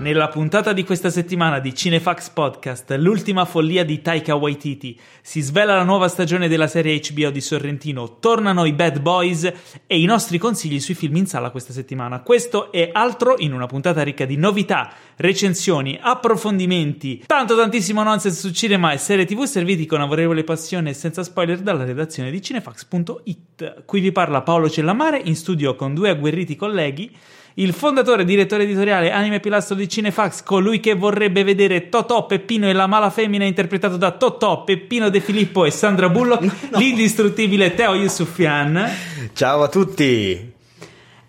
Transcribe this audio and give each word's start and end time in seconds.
Nella 0.00 0.28
puntata 0.28 0.72
di 0.72 0.82
questa 0.82 1.10
settimana 1.10 1.58
di 1.58 1.74
Cinefax 1.74 2.30
Podcast, 2.30 2.90
l'ultima 2.98 3.44
follia 3.44 3.84
di 3.84 4.00
Taika 4.00 4.34
Waititi, 4.34 4.98
si 5.20 5.42
svela 5.42 5.76
la 5.76 5.82
nuova 5.82 6.08
stagione 6.08 6.48
della 6.48 6.68
serie 6.68 6.98
HBO 7.06 7.28
di 7.28 7.42
Sorrentino, 7.42 8.18
tornano 8.18 8.64
i 8.64 8.72
Bad 8.72 9.00
Boys 9.00 9.44
e 9.86 10.00
i 10.00 10.06
nostri 10.06 10.38
consigli 10.38 10.80
sui 10.80 10.94
film 10.94 11.16
in 11.16 11.26
sala 11.26 11.50
questa 11.50 11.74
settimana. 11.74 12.20
Questo 12.22 12.72
e 12.72 12.88
altro 12.90 13.34
in 13.40 13.52
una 13.52 13.66
puntata 13.66 14.02
ricca 14.02 14.24
di 14.24 14.38
novità, 14.38 14.90
recensioni, 15.16 15.98
approfondimenti, 16.00 17.24
tanto 17.26 17.54
tantissimo 17.54 18.02
nonsense 18.02 18.40
su 18.40 18.54
cinema 18.54 18.92
e 18.92 18.96
serie 18.96 19.26
tv 19.26 19.42
serviti 19.42 19.84
con 19.84 20.00
avorevole 20.00 20.44
passione 20.44 20.90
e 20.90 20.94
senza 20.94 21.22
spoiler 21.22 21.58
dalla 21.58 21.84
redazione 21.84 22.30
di 22.30 22.40
cinefax.it. 22.40 23.84
Qui 23.84 24.00
vi 24.00 24.12
parla 24.12 24.40
Paolo 24.40 24.70
Cellamare 24.70 25.20
in 25.22 25.36
studio 25.36 25.76
con 25.76 25.92
due 25.92 26.08
agguerriti 26.08 26.56
colleghi 26.56 27.14
il 27.54 27.72
fondatore 27.72 28.22
e 28.22 28.24
direttore 28.24 28.62
editoriale 28.62 29.10
Anime 29.10 29.40
Pilastro 29.40 29.74
di 29.74 29.88
Cinefax, 29.88 30.42
colui 30.42 30.80
che 30.80 30.94
vorrebbe 30.94 31.42
vedere 31.42 31.88
Totò, 31.88 32.26
Peppino 32.26 32.68
e 32.68 32.72
la 32.72 32.86
mala 32.86 33.10
femmina 33.10 33.44
interpretato 33.44 33.96
da 33.96 34.12
Totò, 34.12 34.64
Peppino 34.64 35.08
De 35.08 35.20
Filippo 35.20 35.64
e 35.64 35.70
Sandra 35.70 36.08
Bullock, 36.08 36.42
no. 36.70 36.78
l'indistruttibile 36.78 37.74
Teo 37.74 37.94
Yusufian. 37.94 38.88
Ciao 39.32 39.62
a 39.62 39.68
tutti! 39.68 40.58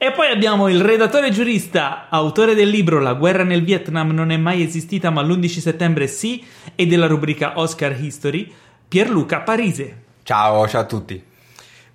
E 0.03 0.11
poi 0.13 0.31
abbiamo 0.31 0.67
il 0.67 0.81
redattore 0.81 1.29
giurista, 1.29 2.07
autore 2.09 2.55
del 2.55 2.69
libro 2.69 2.99
La 2.99 3.13
guerra 3.13 3.43
nel 3.43 3.63
Vietnam 3.63 4.09
non 4.09 4.31
è 4.31 4.37
mai 4.37 4.63
esistita 4.63 5.11
ma 5.11 5.21
l'11 5.21 5.59
settembre 5.59 6.07
sì 6.07 6.43
e 6.73 6.87
della 6.87 7.05
rubrica 7.05 7.53
Oscar 7.59 7.95
History, 7.99 8.51
Pierluca 8.87 9.41
Parise. 9.41 10.03
Ciao, 10.23 10.67
ciao 10.67 10.81
a 10.81 10.85
tutti. 10.85 11.29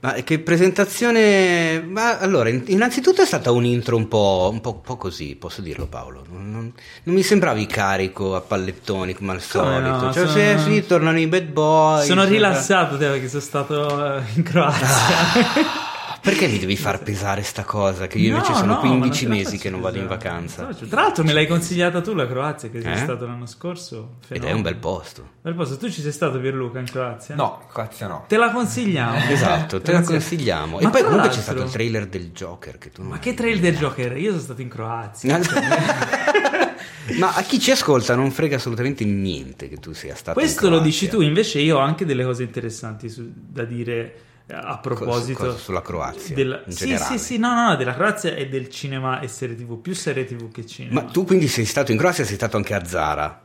Ma 0.06 0.12
che 0.23 0.38
presentazione! 0.38 1.83
Ma 1.84 2.19
allora, 2.19 2.49
innanzitutto 2.49 3.23
è 3.23 3.26
stata 3.26 3.51
un 3.51 3.65
intro 3.65 3.96
un 3.96 4.07
po', 4.07 4.48
un 4.52 4.60
po', 4.60 4.74
un 4.74 4.80
po 4.80 4.96
così, 4.96 5.35
posso 5.35 5.63
dirlo 5.63 5.87
Paolo. 5.87 6.24
Non, 6.30 6.48
non, 6.48 6.73
non, 7.02 7.15
mi 7.16 7.24
sembravi 7.24 7.66
carico 7.66 8.37
a 8.37 8.40
pallettoni 8.40 9.15
come 9.15 9.32
al 9.32 9.40
solito. 9.40 9.80
No, 9.80 10.13
cioè, 10.13 10.29
sono... 10.29 10.29
se, 10.29 10.59
sì, 10.59 10.87
tornano 10.87 11.18
i 11.18 11.26
bad 11.26 11.46
boy. 11.46 12.07
Sono 12.07 12.23
rilassato, 12.24 12.96
te, 12.96 13.09
perché 13.09 13.26
sono 13.29 13.43
stato 13.43 14.23
in 14.35 14.45
Croazia. 14.45 14.87
Ah. 14.87 15.95
Perché 16.27 16.49
mi 16.49 16.59
devi 16.59 16.77
far 16.77 17.05
pesare 17.05 17.45
sta 17.45 17.63
cosa? 17.63 18.09
Che 18.09 18.19
io 18.19 18.32
no, 18.32 18.38
invece 18.38 18.55
sono 18.55 18.74
no, 18.74 18.80
15 18.80 19.27
mesi 19.29 19.59
che 19.59 19.71
non 19.71 19.80
vado 19.80 19.99
in 19.99 20.09
vacanza. 20.09 20.65
Tra 20.65 21.02
l'altro 21.02 21.23
me 21.23 21.32
l'hai 21.32 21.46
consigliata 21.46 22.01
tu 22.01 22.15
la 22.15 22.27
Croazia, 22.27 22.69
che 22.69 22.80
sei 22.80 22.95
eh? 22.95 22.96
stato 22.96 23.27
l'anno 23.27 23.46
scorso. 23.46 24.16
Fenomeno. 24.27 24.49
Ed 24.49 24.52
è 24.52 24.57
un 24.57 24.63
bel 24.63 24.74
posto. 24.74 25.29
Bel 25.41 25.54
posto. 25.54 25.77
Tu 25.77 25.88
ci 25.88 26.01
sei 26.01 26.10
stato 26.10 26.41
Pierluca 26.41 26.80
in 26.80 26.87
Croazia? 26.87 27.37
No, 27.37 27.65
Croazia 27.71 28.09
no. 28.09 28.24
Te 28.27 28.38
la 28.38 28.51
consigliamo. 28.51 29.19
esatto, 29.30 29.80
te 29.80 29.93
la 29.93 30.02
consigliamo. 30.02 30.80
Ma 30.80 30.88
e 30.88 30.91
poi 30.91 31.04
comunque 31.04 31.29
c'è 31.29 31.41
stato 31.41 31.63
il 31.63 31.71
trailer 31.71 32.09
del 32.09 32.32
Joker. 32.32 32.77
Che 32.77 32.91
tu 32.91 33.02
non 33.02 33.13
Ma 33.13 33.19
che 33.21 33.32
trailer 33.32 33.60
del 33.60 33.77
Joker? 33.77 34.16
Io 34.16 34.30
sono 34.30 34.43
stato 34.43 34.63
in 34.63 34.69
Croazia. 34.69 35.38
Ma 37.19 37.35
a 37.37 37.43
chi 37.43 37.60
ci 37.60 37.71
ascolta 37.71 38.16
non 38.16 38.32
frega 38.32 38.57
assolutamente 38.57 39.04
niente 39.04 39.69
che 39.69 39.77
tu 39.77 39.93
sia 39.93 40.16
stato 40.16 40.41
Questo 40.41 40.69
lo 40.69 40.80
dici 40.80 41.07
tu, 41.07 41.21
invece 41.21 41.60
io 41.60 41.77
ho 41.77 41.80
anche 41.80 42.04
delle 42.04 42.24
cose 42.24 42.43
interessanti 42.43 43.09
su, 43.09 43.30
da 43.32 43.63
dire 43.63 44.26
a 44.49 44.79
proposito 44.79 45.39
cosa, 45.39 45.51
cosa 45.51 45.59
sulla 45.59 45.83
Croazia 45.83 46.35
della, 46.35 46.63
sì, 46.69 46.97
sì, 46.97 47.19
sì, 47.19 47.37
no, 47.37 47.52
no, 47.52 47.69
no, 47.71 47.77
della 47.77 47.95
Croazia 47.95 48.35
e 48.35 48.49
del 48.49 48.69
cinema 48.69 49.19
e 49.21 49.27
serie 49.27 49.57
tv, 49.57 49.80
più 49.80 49.95
serie 49.95 50.25
tv 50.25 50.53
che 50.53 50.65
cinema. 50.65 51.03
Ma 51.03 51.09
tu 51.09 51.25
quindi 51.25 51.49
sei 51.49 51.65
stato 51.65 51.91
in 51.91 51.99
Croazia, 51.99 52.25
sei 52.25 52.37
stato 52.37 52.57
anche 52.57 52.75
a 52.75 52.85
Zara. 52.85 53.43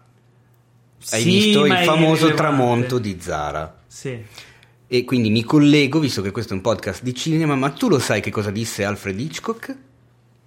Hai 1.10 1.22
sì, 1.22 1.30
visto 1.30 1.66
il 1.66 1.76
famoso 1.78 2.34
tramonto 2.36 3.00
di 3.00 3.18
Zara. 3.20 3.82
Sì. 3.88 4.24
E 4.88 5.04
quindi 5.06 5.32
mi 5.32 5.44
collego, 5.44 6.00
visto 6.00 6.22
che 6.22 6.32
questo 6.32 6.54
è 6.54 6.56
un 6.56 6.62
podcast 6.62 7.02
di 7.02 7.16
cinema, 7.16 7.56
ma 7.56 7.72
tu 7.72 7.90
lo 7.90 7.98
sai 7.98 8.22
che 8.22 8.30
cosa 8.30 8.52
disse 8.52 8.84
Alfred 8.84 9.20
Hitchcock? 9.20 9.78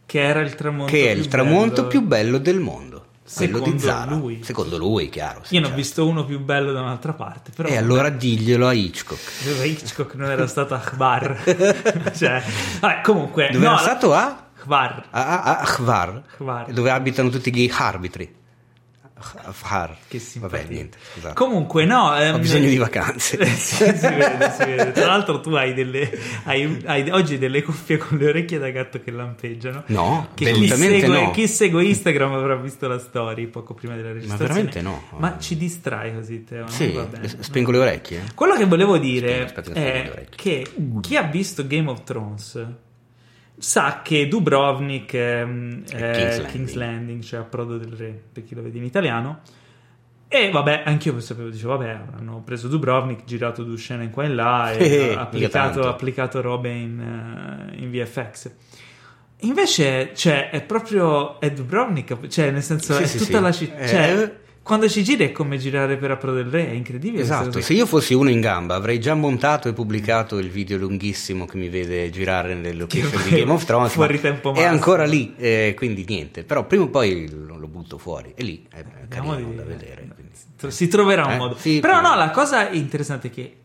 Che 0.07 0.21
era 0.21 0.41
il 0.41 0.55
tramonto 0.55 0.93
Che 0.93 1.09
è 1.09 1.11
il 1.11 1.27
tramonto 1.27 1.75
bello... 1.75 1.89
più 1.89 2.03
bello 2.03 2.39
del 2.39 2.61
mondo 2.61 2.94
quello 3.33 3.57
Secondo 3.57 3.71
di 3.71 3.79
Zara. 3.79 4.15
Lui. 4.15 4.43
Secondo 4.43 4.77
lui, 4.77 5.09
chiaro. 5.09 5.41
Io 5.49 5.59
ne 5.59 5.59
ho 5.59 5.69
certo. 5.69 5.75
visto 5.75 6.07
uno 6.07 6.25
più 6.25 6.41
bello 6.41 6.73
da 6.73 6.83
un'altra 6.83 7.15
parte. 7.15 7.53
Però 7.55 7.69
e 7.69 7.77
allora 7.77 8.11
diglielo 8.11 8.67
a 8.67 8.73
Hitchcock. 8.73 9.45
Dove 9.45 9.67
Hitchcock 9.67 10.15
non 10.15 10.31
era 10.31 10.47
stato 10.47 10.75
a 10.75 10.79
Khbar. 10.79 12.13
cioè, 12.15 12.43
vabbè, 12.81 13.01
comunque. 13.01 13.49
Dove 13.51 13.65
no, 13.65 13.73
era 13.73 13.81
stato 13.81 14.13
a? 14.13 14.47
Khbar. 14.61 15.07
A, 15.11 15.43
a. 15.43 15.65
Khbar. 15.65 16.23
Dove 16.71 16.91
abitano 16.91 17.31
tutti 17.31 17.55
gli 17.55 17.71
arbitri. 17.75 18.43
Far. 19.51 19.97
Che 20.07 20.19
simpatia. 20.19 20.59
Vabbè, 20.59 20.73
niente. 20.73 20.99
Scusate. 21.13 21.35
Comunque, 21.35 21.85
no. 21.85 22.17
Ehm... 22.17 22.35
Ho 22.35 22.39
bisogno 22.39 22.69
di 22.69 22.77
vacanze. 22.77 23.45
sì, 23.57 23.85
si 23.85 23.85
vede, 23.85 24.51
si 24.51 24.65
vede. 24.65 24.93
Tra 24.93 25.07
l'altro, 25.07 25.41
tu 25.41 25.51
hai, 25.51 25.75
delle, 25.75 26.11
hai, 26.45 26.83
hai 26.85 27.11
oggi 27.11 27.39
delle 27.39 27.63
cuffie 27.63 27.97
con 27.97 28.19
le 28.19 28.29
orecchie 28.29 28.59
da 28.59 28.71
gatto 28.71 29.01
che 29.01 29.11
lampeggiano. 29.11 29.85
No, 29.87 30.29
che 30.35 30.53
chi 30.53 30.69
segue, 30.69 31.07
no. 31.07 31.31
chi 31.31 31.49
segue 31.49 31.85
Instagram 31.85 32.33
avrà 32.35 32.57
visto 32.57 32.87
la 32.87 32.99
story 32.99 33.47
poco 33.47 33.75
prima 33.75 33.97
della 33.97 34.13
registrazione. 34.13 34.49
Ma 34.49 34.55
veramente 34.55 34.83
no. 34.83 35.19
Ma 35.19 35.39
ci 35.39 35.57
distrai 35.57 36.15
così, 36.15 36.45
Teo. 36.45 36.69
Sì, 36.69 36.99
spengo 37.41 37.71
le 37.71 37.79
orecchie. 37.79 38.23
Quello 38.35 38.57
che 38.57 38.67
volevo 38.67 38.99
dire 38.99 39.49
Spento, 39.49 39.71
aspetta, 39.71 39.81
è 39.81 40.27
che 40.35 40.67
chi 41.01 41.17
ha 41.17 41.23
visto 41.23 41.67
Game 41.67 41.91
of 41.91 42.05
Thrones 42.05 42.67
sa 43.57 44.01
che 44.03 44.29
Dubrovnik 44.29 45.15
ehm, 45.15 45.85
è 45.85 45.87
King's, 45.87 46.17
Landing. 46.17 46.47
King's 46.47 46.75
Landing, 46.75 47.23
cioè 47.23 47.41
approdo 47.41 47.79
del 47.79 47.93
re, 47.93 48.23
per 48.33 48.45
chi 48.45 48.55
lo 48.55 48.63
vede 48.63 48.79
in 48.79 48.85
italiano. 48.85 49.41
E 50.29 50.51
vabbè, 50.51 50.83
anch'io 50.85 51.21
sapevo, 51.21 51.49
dicevo, 51.49 51.77
vabbè, 51.77 52.01
hanno 52.17 52.43
preso 52.45 52.67
Dubrovnik, 52.67 53.25
girato 53.25 53.63
due 53.63 53.77
scene 53.77 54.05
in 54.05 54.11
qua 54.11 54.25
e 54.25 54.29
là 54.29 54.73
e 54.73 54.85
eh, 55.11 55.15
applicato, 55.15 55.89
applicato, 55.89 56.41
robe 56.41 56.71
in, 56.71 56.99
uh, 56.99 57.83
in 57.83 57.91
VFX. 57.91 58.51
Invece, 59.41 60.13
cioè, 60.15 60.51
è 60.51 60.63
proprio 60.63 61.39
è 61.39 61.53
Dubrovnik, 61.53 62.27
cioè, 62.27 62.51
nel 62.51 62.63
senso, 62.63 62.95
sì, 62.95 63.03
è 63.03 63.07
sì, 63.07 63.19
tutta 63.19 63.37
sì. 63.37 63.43
la 63.43 63.53
città. 63.53 63.87
Cioè, 63.87 64.23
eh 64.23 64.44
quando 64.65 64.89
ci 64.89 65.05
giri 65.05 65.27
è 65.27 65.33
come 65.33 65.59
girare 65.59 65.99
per 65.99 66.13
Apro 66.13 66.33
del 66.33 66.47
Re, 66.47 66.71
è 66.71 66.73
incredibile. 66.73 67.23
Esatto, 67.23 67.61
se 67.61 67.75
io 67.75 67.85
fossi 67.85 68.15
uno 68.15 68.31
in 68.31 68.41
gamba 68.41 68.75
avrei 68.75 68.99
già 68.99 69.13
montato 69.13 69.69
e 69.69 69.75
pubblicato 69.75 70.39
il 70.39 70.49
video 70.49 70.79
lunghissimo 70.79 71.45
che 71.45 71.59
mi 71.59 71.69
vede 71.69 72.09
girare 72.09 72.55
nelle 72.55 72.73
location 72.73 73.23
di 73.25 73.29
Game 73.29 73.53
of 73.53 73.63
Thrones. 73.65 73.93
Fuori 73.93 74.19
tempo 74.19 74.53
massimo. 74.53 74.67
È 74.67 74.71
ancora 74.71 75.05
lì, 75.05 75.35
eh, 75.37 75.75
quindi 75.77 76.07
niente. 76.09 76.45
Però 76.45 76.65
prima 76.65 76.85
o 76.85 76.89
poi 76.89 77.29
lo, 77.31 77.59
lo 77.59 77.69
butto 77.69 77.99
fuori 77.99 78.33
e 78.35 78.43
lì 78.43 78.67
è 78.73 78.83
carino 79.07 79.37
di... 79.37 79.55
da 79.55 79.65
vedere. 79.65 80.09
Quindi. 80.15 80.73
Si 80.73 80.89
troverà 80.89 81.27
un 81.27 81.33
eh? 81.33 81.37
modo. 81.37 81.57
Sì, 81.59 81.81
Però 81.81 82.01
no, 82.01 82.15
la 82.15 82.31
cosa 82.31 82.71
interessante 82.71 83.29
è 83.29 83.31
che, 83.31 83.57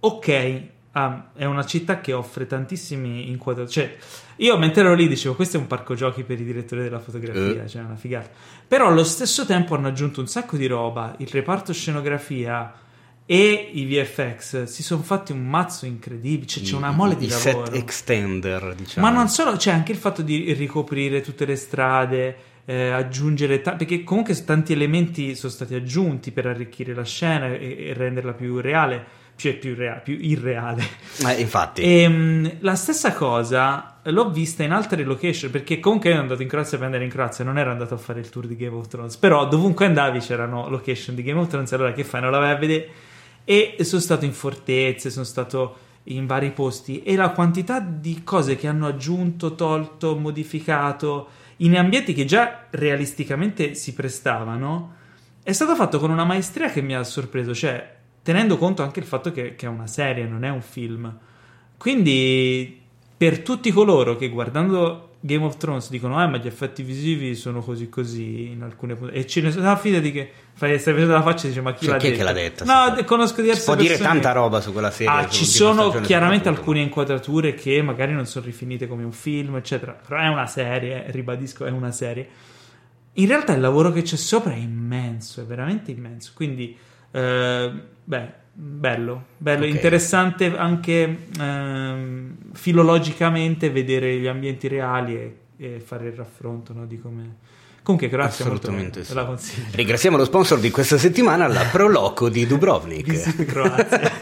ok, 0.00 0.62
ah, 0.96 1.28
è 1.34 1.44
una 1.44 1.64
città 1.64 2.00
che 2.00 2.14
offre 2.14 2.46
tantissimi 2.46 3.28
inquadrature. 3.28 3.70
Cioè, 3.70 3.96
io 4.36 4.56
mentre 4.56 4.82
ero 4.82 4.94
lì 4.94 5.06
dicevo, 5.06 5.34
questo 5.34 5.58
è 5.58 5.60
un 5.60 5.66
parco 5.66 5.94
giochi 5.94 6.22
per 6.24 6.40
i 6.40 6.44
direttori 6.44 6.82
della 6.82 6.98
fotografia, 6.98 7.64
uh. 7.64 7.68
cioè 7.68 7.82
una 7.82 7.96
figata. 7.96 8.30
Però 8.66 8.88
allo 8.88 9.04
stesso 9.04 9.44
tempo 9.44 9.74
hanno 9.74 9.88
aggiunto 9.88 10.20
un 10.20 10.26
sacco 10.26 10.56
di 10.56 10.66
roba, 10.66 11.14
il 11.18 11.28
reparto 11.28 11.72
scenografia 11.72 12.72
e 13.26 13.70
i 13.72 13.84
VFX 13.84 14.64
si 14.64 14.82
sono 14.82 15.02
fatti 15.02 15.32
un 15.32 15.44
mazzo 15.46 15.84
incredibile, 15.84 16.46
cioè, 16.46 16.62
c'è 16.62 16.76
una 16.76 16.92
mole 16.92 17.16
di 17.16 17.28
lavoro. 17.28 17.66
set 17.66 17.74
extender, 17.74 18.74
diciamo. 18.74 19.06
Ma 19.06 19.12
non 19.12 19.28
solo, 19.28 19.56
c'è 19.56 19.72
anche 19.72 19.92
il 19.92 19.98
fatto 19.98 20.22
di 20.22 20.52
ricoprire 20.54 21.20
tutte 21.20 21.44
le 21.44 21.56
strade, 21.56 22.36
eh, 22.64 22.88
aggiungere 22.88 23.60
ta- 23.60 23.74
perché 23.74 24.02
comunque 24.02 24.34
tanti 24.44 24.72
elementi 24.72 25.34
sono 25.34 25.52
stati 25.52 25.74
aggiunti 25.74 26.32
per 26.32 26.46
arricchire 26.46 26.94
la 26.94 27.04
scena 27.04 27.46
e, 27.48 27.88
e 27.88 27.94
renderla 27.94 28.32
più 28.32 28.60
reale 28.60 29.24
cioè 29.36 29.54
più, 29.54 29.74
rea- 29.74 29.96
più 29.96 30.16
irreale. 30.18 30.82
Eh, 31.26 31.40
infatti. 31.40 31.82
E, 31.82 32.00
ehm, 32.00 32.56
la 32.60 32.74
stessa 32.74 33.12
cosa 33.12 33.98
l'ho 34.02 34.30
vista 34.30 34.62
in 34.62 34.72
altre 34.72 35.04
location, 35.04 35.50
perché 35.50 35.78
comunque 35.78 36.08
io 36.08 36.14
ero 36.14 36.22
andato 36.22 36.42
in 36.42 36.48
Croazia 36.48 36.78
per 36.78 36.86
andare 36.86 37.04
in 37.04 37.10
Croazia, 37.10 37.44
non 37.44 37.58
ero 37.58 37.70
andato 37.70 37.94
a 37.94 37.98
fare 37.98 38.20
il 38.20 38.30
tour 38.30 38.46
di 38.46 38.56
Game 38.56 38.76
of 38.76 38.88
Thrones, 38.88 39.16
però 39.16 39.46
dovunque 39.46 39.86
andavi 39.86 40.20
c'erano 40.20 40.68
location 40.68 41.14
di 41.14 41.22
Game 41.22 41.38
of 41.38 41.48
Thrones, 41.48 41.72
allora 41.72 41.92
che 41.92 42.04
fai? 42.04 42.20
Non 42.22 42.30
la 42.30 42.38
vai 42.38 42.50
a 42.50 42.56
vedere? 42.56 42.88
E 43.44 43.76
sono 43.80 44.00
stato 44.00 44.24
in 44.24 44.32
fortezze, 44.32 45.10
sono 45.10 45.24
stato 45.24 45.76
in 46.04 46.26
vari 46.26 46.50
posti 46.52 47.02
e 47.02 47.16
la 47.16 47.30
quantità 47.30 47.80
di 47.80 48.22
cose 48.22 48.56
che 48.56 48.68
hanno 48.68 48.86
aggiunto, 48.86 49.54
tolto, 49.54 50.16
modificato 50.16 51.28
in 51.58 51.76
ambienti 51.76 52.12
che 52.12 52.24
già 52.24 52.66
realisticamente 52.70 53.74
si 53.74 53.92
prestavano 53.92 54.94
è 55.42 55.52
stato 55.52 55.74
fatto 55.76 55.98
con 55.98 56.10
una 56.10 56.24
maestria 56.24 56.70
che 56.70 56.82
mi 56.82 56.94
ha 56.94 57.04
sorpreso, 57.04 57.54
cioè 57.54 57.95
tenendo 58.26 58.58
conto 58.58 58.82
anche 58.82 58.98
il 58.98 59.06
fatto 59.06 59.30
che, 59.30 59.54
che 59.54 59.66
è 59.66 59.68
una 59.68 59.86
serie, 59.86 60.26
non 60.26 60.42
è 60.42 60.48
un 60.48 60.60
film. 60.60 61.16
Quindi, 61.76 62.82
per 63.16 63.38
tutti 63.38 63.70
coloro 63.70 64.16
che 64.16 64.28
guardando 64.30 65.10
Game 65.20 65.44
of 65.44 65.56
Thrones 65.58 65.90
dicono: 65.90 66.18
Ah, 66.18 66.26
ma 66.26 66.38
gli 66.38 66.48
effetti 66.48 66.82
visivi 66.82 67.36
sono 67.36 67.60
così 67.60 67.88
così 67.88 68.48
in 68.50 68.62
alcune 68.62 68.96
puntate. 68.96 69.16
E 69.16 69.26
ce 69.28 69.42
ne 69.42 69.52
sono. 69.52 69.68
No, 69.68 69.76
fidati 69.76 70.10
che 70.10 70.28
fai, 70.54 70.76
stai 70.80 70.94
facendo 70.94 71.12
la 71.12 71.22
faccia 71.22 71.44
e 71.44 71.48
dici: 71.50 71.60
Ma 71.60 71.72
chi, 71.72 71.84
cioè, 71.84 71.94
l'ha, 71.94 72.00
chi 72.00 72.10
detto? 72.10 72.24
l'ha 72.24 72.32
detta? 72.32 72.64
No, 72.64 73.04
conosco 73.04 73.40
diverse 73.42 73.60
si 73.60 73.66
può 73.66 73.76
persone. 73.76 73.96
dire 73.96 74.08
tanta 74.08 74.32
roba 74.32 74.60
su 74.60 74.72
quella 74.72 74.90
serie. 74.90 75.12
Ah, 75.12 75.28
ci 75.28 75.44
sono 75.44 75.90
chiaramente 76.00 76.48
alcune 76.48 76.80
inquadrature 76.80 77.54
che 77.54 77.80
magari 77.80 78.12
non 78.12 78.26
sono 78.26 78.44
rifinite 78.44 78.88
come 78.88 79.04
un 79.04 79.12
film, 79.12 79.54
eccetera. 79.54 79.92
Però 80.04 80.20
è 80.20 80.26
una 80.26 80.48
serie, 80.48 81.04
ribadisco, 81.10 81.64
è 81.64 81.70
una 81.70 81.92
serie. 81.92 82.28
In 83.12 83.28
realtà 83.28 83.52
il 83.52 83.60
lavoro 83.60 83.92
che 83.92 84.02
c'è 84.02 84.16
sopra 84.16 84.50
è 84.50 84.56
immenso, 84.56 85.40
è 85.40 85.44
veramente 85.44 85.92
immenso. 85.92 86.32
Quindi. 86.34 86.76
Eh, 87.16 87.72
beh, 88.04 88.32
bello, 88.52 89.24
bello, 89.38 89.64
okay. 89.64 89.70
interessante 89.70 90.54
anche 90.54 91.28
ehm, 91.38 92.36
filologicamente 92.52 93.70
vedere 93.70 94.16
gli 94.16 94.26
ambienti 94.26 94.68
reali 94.68 95.14
e, 95.14 95.36
e 95.56 95.80
fare 95.80 96.08
il 96.08 96.12
raffronto 96.12 96.74
no, 96.74 96.84
di 96.84 97.00
come, 97.00 97.36
Comunque, 97.82 98.08
molto 98.10 98.26
Assolutamente 98.26 99.00
bella, 99.00 99.04
sì. 99.04 99.14
la 99.14 99.24
consiglio. 99.24 99.66
Ringraziamo 99.70 100.16
lo 100.16 100.24
sponsor 100.24 100.58
di 100.58 100.70
questa 100.70 100.98
settimana, 100.98 101.46
la 101.46 101.62
Proloco 101.70 102.28
di 102.28 102.44
Dubrovnik. 102.44 103.44
Croazia. 103.46 104.12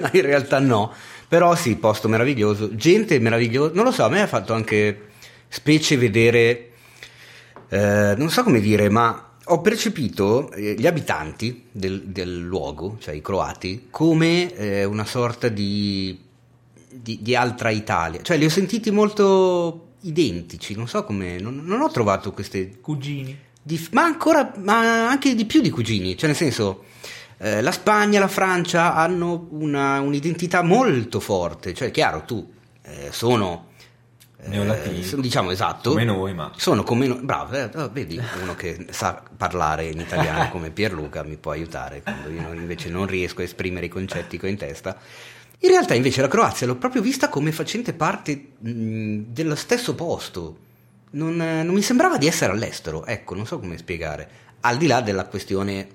No, 0.00 0.10
In 0.12 0.22
realtà 0.22 0.60
no, 0.60 0.92
però 1.26 1.54
sì, 1.56 1.76
posto 1.76 2.06
meraviglioso, 2.06 2.76
gente 2.76 3.18
meravigliosa, 3.18 3.72
non 3.74 3.84
lo 3.84 3.92
so, 3.92 4.04
a 4.04 4.10
me 4.10 4.20
ha 4.20 4.26
fatto 4.26 4.52
anche 4.52 5.08
specie 5.48 5.96
vedere, 5.96 6.70
eh, 7.70 8.14
non 8.16 8.28
so 8.28 8.42
come 8.42 8.60
dire, 8.60 8.90
ma 8.90 9.33
ho 9.46 9.60
percepito 9.60 10.50
eh, 10.52 10.74
gli 10.78 10.86
abitanti 10.86 11.64
del, 11.70 12.02
del 12.06 12.38
luogo, 12.40 12.96
cioè 13.00 13.14
i 13.14 13.20
croati, 13.20 13.86
come 13.90 14.54
eh, 14.54 14.84
una 14.84 15.04
sorta 15.04 15.48
di, 15.48 16.18
di, 16.90 17.18
di 17.20 17.34
altra 17.36 17.70
Italia, 17.70 18.22
cioè 18.22 18.36
li 18.38 18.44
ho 18.46 18.50
sentiti 18.50 18.90
molto 18.90 19.88
identici, 20.02 20.74
non 20.74 20.88
so 20.88 21.04
come, 21.04 21.38
non, 21.38 21.62
non 21.64 21.80
ho 21.80 21.90
trovato 21.90 22.32
queste 22.32 22.78
Cugini. 22.80 23.36
di- 23.62 23.88
ma 23.92 24.02
ancora, 24.04 24.52
ma 24.62 25.08
anche 25.08 25.34
di 25.34 25.44
più 25.44 25.60
di 25.60 25.70
cugini, 25.70 26.16
cioè 26.16 26.28
nel 26.28 26.36
senso, 26.36 26.84
eh, 27.38 27.60
la 27.60 27.72
Spagna, 27.72 28.20
la 28.20 28.28
Francia 28.28 28.94
hanno 28.94 29.48
una- 29.50 30.00
un'identità 30.00 30.62
molto 30.62 31.20
forte, 31.20 31.74
cioè 31.74 31.90
chiaro, 31.90 32.22
tu 32.24 32.50
eh, 32.82 33.08
sono, 33.12 33.68
eh, 34.44 34.48
Neolatini. 34.48 35.02
sono, 35.02 35.22
diciamo 35.22 35.50
esatto, 35.50 35.90
Come 35.90 36.04
noi, 36.04 36.34
ma- 36.34 36.52
sono 36.56 36.82
come 36.82 37.06
noi, 37.06 37.20
bravo, 37.22 37.54
eh, 37.54 37.70
oh, 37.74 37.90
vedi 37.92 38.20
uno 38.42 38.54
che 38.54 38.86
sa 38.90 39.22
parlare 39.36 39.86
in 39.86 40.00
italiano 40.00 40.48
come 40.52 40.70
Pierluca 40.70 41.22
mi 41.22 41.36
può 41.36 41.52
aiutare 41.52 42.02
quando 42.02 42.30
io 42.30 42.52
invece 42.52 42.88
non 42.90 43.06
riesco 43.06 43.40
a 43.40 43.44
esprimere 43.44 43.86
i 43.86 43.88
concetti 43.88 44.38
che 44.38 44.46
ho 44.46 44.48
in 44.48 44.56
testa. 44.56 44.96
In 45.60 45.70
realtà 45.70 45.94
invece 45.94 46.20
la 46.20 46.28
Croazia 46.28 46.66
l'ho 46.66 46.76
proprio 46.76 47.00
vista 47.00 47.28
come 47.28 47.50
facente 47.50 47.94
parte 47.94 48.48
mh, 48.58 49.18
dello 49.28 49.54
stesso 49.54 49.94
posto. 49.94 50.58
Non, 51.12 51.40
eh, 51.40 51.62
non 51.62 51.74
mi 51.74 51.82
sembrava 51.82 52.18
di 52.18 52.26
essere 52.26 52.52
all'estero, 52.52 53.06
ecco, 53.06 53.34
non 53.34 53.46
so 53.46 53.58
come 53.58 53.78
spiegare. 53.78 54.28
Al 54.60 54.76
di 54.76 54.86
là 54.86 55.00
della 55.00 55.24
questione, 55.26 55.86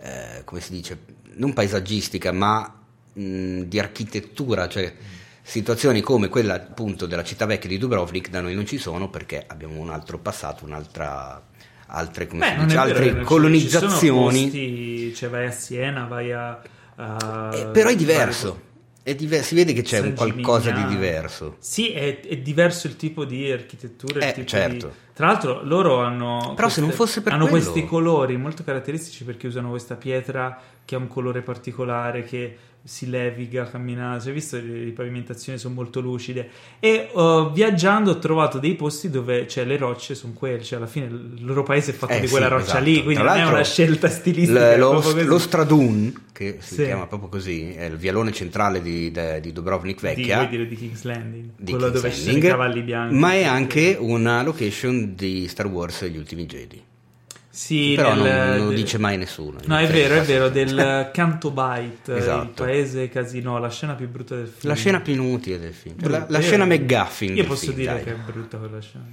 eh, 0.00 0.42
come 0.44 0.60
si 0.60 0.72
dice, 0.72 0.98
non 1.34 1.52
paesaggistica, 1.52 2.32
ma 2.32 2.80
mh, 3.12 3.60
di 3.62 3.78
architettura, 3.78 4.68
cioè 4.68 4.92
situazioni 5.42 6.00
come 6.00 6.28
quella 6.28 6.54
appunto 6.54 7.06
della 7.06 7.24
città 7.24 7.46
vecchia 7.46 7.68
di 7.68 7.78
Dubrovnik 7.78 8.30
da 8.30 8.40
noi 8.40 8.54
non 8.54 8.66
ci 8.66 8.78
sono 8.78 9.08
perché 9.10 9.44
abbiamo 9.46 9.80
un 9.80 9.90
altro 9.90 10.18
passato, 10.18 10.64
un'altra, 10.64 11.42
altre, 11.88 12.26
come 12.26 12.48
Beh, 12.48 12.64
dice, 12.64 12.66
vero, 12.76 12.80
altre 12.80 13.04
ci- 13.10 13.18
Ci 13.18 13.24
colonizzazioni. 13.24 14.42
posti, 14.42 15.14
cioè 15.14 15.28
vai 15.30 15.46
a 15.46 15.50
Siena, 15.50 16.04
vai 16.06 16.32
a... 16.32 16.60
a- 16.96 17.50
Eh, 17.54 17.66
però 17.66 17.88
è 17.90 17.96
diverso. 17.96 18.70
È 19.04 19.16
diver- 19.16 19.42
si 19.42 19.56
vede 19.56 19.72
che 19.72 19.82
c'è 19.82 19.98
un 19.98 20.14
San 20.14 20.14
qualcosa 20.14 20.70
di 20.70 20.86
diverso. 20.86 21.56
Sì, 21.58 21.90
è, 21.90 22.20
è 22.20 22.36
diverso 22.36 22.86
il 22.86 22.94
tipo 22.94 23.24
di 23.24 23.50
architettura. 23.50 24.28
Eh, 24.28 24.32
tipo 24.32 24.46
certo. 24.46 24.86
di- 24.86 24.92
Tra 25.12 25.26
l'altro 25.26 25.60
loro 25.64 26.04
hanno... 26.04 26.52
Però 26.54 26.68
se 26.68 26.80
non 26.80 26.92
fosse 26.92 27.20
per 27.20 27.32
hanno 27.32 27.48
quello- 27.48 27.68
questi 27.68 27.84
colori 27.88 28.36
molto 28.36 28.62
caratteristici 28.62 29.24
perché 29.24 29.48
usano 29.48 29.70
questa 29.70 29.96
pietra 29.96 30.56
che 30.84 30.94
ha 30.94 30.98
un 30.98 31.08
colore 31.08 31.42
particolare, 31.42 32.22
che 32.22 32.56
si 32.84 33.08
leviga 33.08 33.68
camminando. 33.68 34.20
Si 34.22 34.30
è 34.30 34.32
visto 34.32 34.56
le, 34.56 34.84
le 34.84 34.90
pavimentazioni 34.92 35.58
sono 35.58 35.74
molto 35.74 36.00
lucide. 36.00 36.48
E 36.80 37.08
uh, 37.12 37.52
viaggiando 37.52 38.10
ho 38.12 38.18
trovato 38.18 38.58
dei 38.58 38.74
posti 38.74 39.08
dove 39.10 39.46
cioè, 39.46 39.64
le 39.64 39.76
rocce 39.76 40.14
sono 40.14 40.32
quelle. 40.32 40.62
Cioè, 40.62 40.78
alla 40.78 40.86
fine 40.86 41.06
il 41.06 41.44
loro 41.44 41.62
paese 41.62 41.92
è 41.92 41.94
fatto 41.94 42.12
Eh, 42.12 42.20
di 42.20 42.26
sì, 42.26 42.32
quella 42.32 42.48
roccia 42.48 42.64
esatto. 42.64 42.84
lì. 42.84 43.02
Quindi 43.02 43.22
non 43.22 43.36
è 43.36 43.44
una 43.46 43.64
scelta 43.64 44.08
stilistica. 44.08 44.76
l- 44.76 44.78
lo, 44.78 45.22
lo 45.24 45.38
Stradun, 45.38 46.12
che 46.32 46.56
si 46.60 46.74
Sì. 46.74 46.84
chiama 46.84 47.06
proprio 47.06 47.28
così, 47.28 47.72
è 47.72 47.84
il 47.84 47.96
vialone 47.96 48.32
centrale 48.32 48.82
di, 48.82 49.10
de- 49.10 49.40
di 49.40 49.52
Dubrovnik 49.52 50.00
di, 50.00 50.06
vecchia. 50.06 50.36
vuoi 50.36 50.48
dire 50.48 50.66
di 50.66 50.76
King's 50.76 51.02
Landing, 51.04 51.50
di 51.56 51.70
quello 51.72 51.86
King's 51.86 52.00
dove 52.02 52.14
ci 52.14 52.20
sono 52.20 52.30
i 52.30 52.32
Landing, 52.32 52.52
cavalli 52.52 52.82
bianchi. 52.82 53.14
Ma 53.14 53.32
è 53.32 53.44
anche 53.44 53.96
una 53.98 54.42
location 54.42 55.14
di 55.14 55.46
Star 55.48 55.66
Wars 55.66 56.04
Gli 56.06 56.16
ultimi 56.16 56.46
Jedi. 56.46 56.82
Sì, 57.54 57.92
Però 57.94 58.14
nel- 58.14 58.22
non, 58.48 58.56
non 58.56 58.66
lo 58.68 58.72
dice 58.72 58.96
mai 58.96 59.18
nessuno. 59.18 59.58
No, 59.66 59.76
è 59.76 59.84
Cioè, 59.84 59.92
vero, 59.92 60.14
è 60.14 60.22
vero, 60.22 60.48
del 60.48 61.10
Canto 61.12 61.50
Bite, 61.50 62.16
Esatto. 62.16 62.42
il 62.44 62.48
paese 62.70 63.08
casino, 63.10 63.58
la 63.58 63.68
scena 63.68 63.94
più 63.94 64.08
brutta 64.08 64.34
del 64.36 64.46
film. 64.46 64.72
La 64.72 64.74
scena 64.74 65.00
più 65.00 65.12
inutile 65.12 65.58
del 65.58 65.74
film. 65.74 66.00
Cioè, 66.00 66.08
la, 66.08 66.24
la 66.28 66.40
scena 66.40 66.64
McGuffin. 66.64 67.36
Io 67.36 67.44
posso 67.44 67.66
film, 67.66 67.76
dire 67.76 67.92
dai. 67.92 68.04
che 68.04 68.10
è 68.12 68.16
brutta 68.16 68.56
quella 68.56 68.80
scena. 68.80 69.04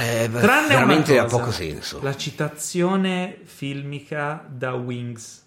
Eh, 0.00 0.28
beh, 0.28 0.40
Tranne 0.40 0.66
veramente 0.68 1.16
ha 1.18 1.24
poco 1.26 1.52
senso. 1.52 2.00
La 2.02 2.16
citazione 2.16 3.38
filmica 3.44 4.44
da 4.50 4.72
Wings. 4.74 5.40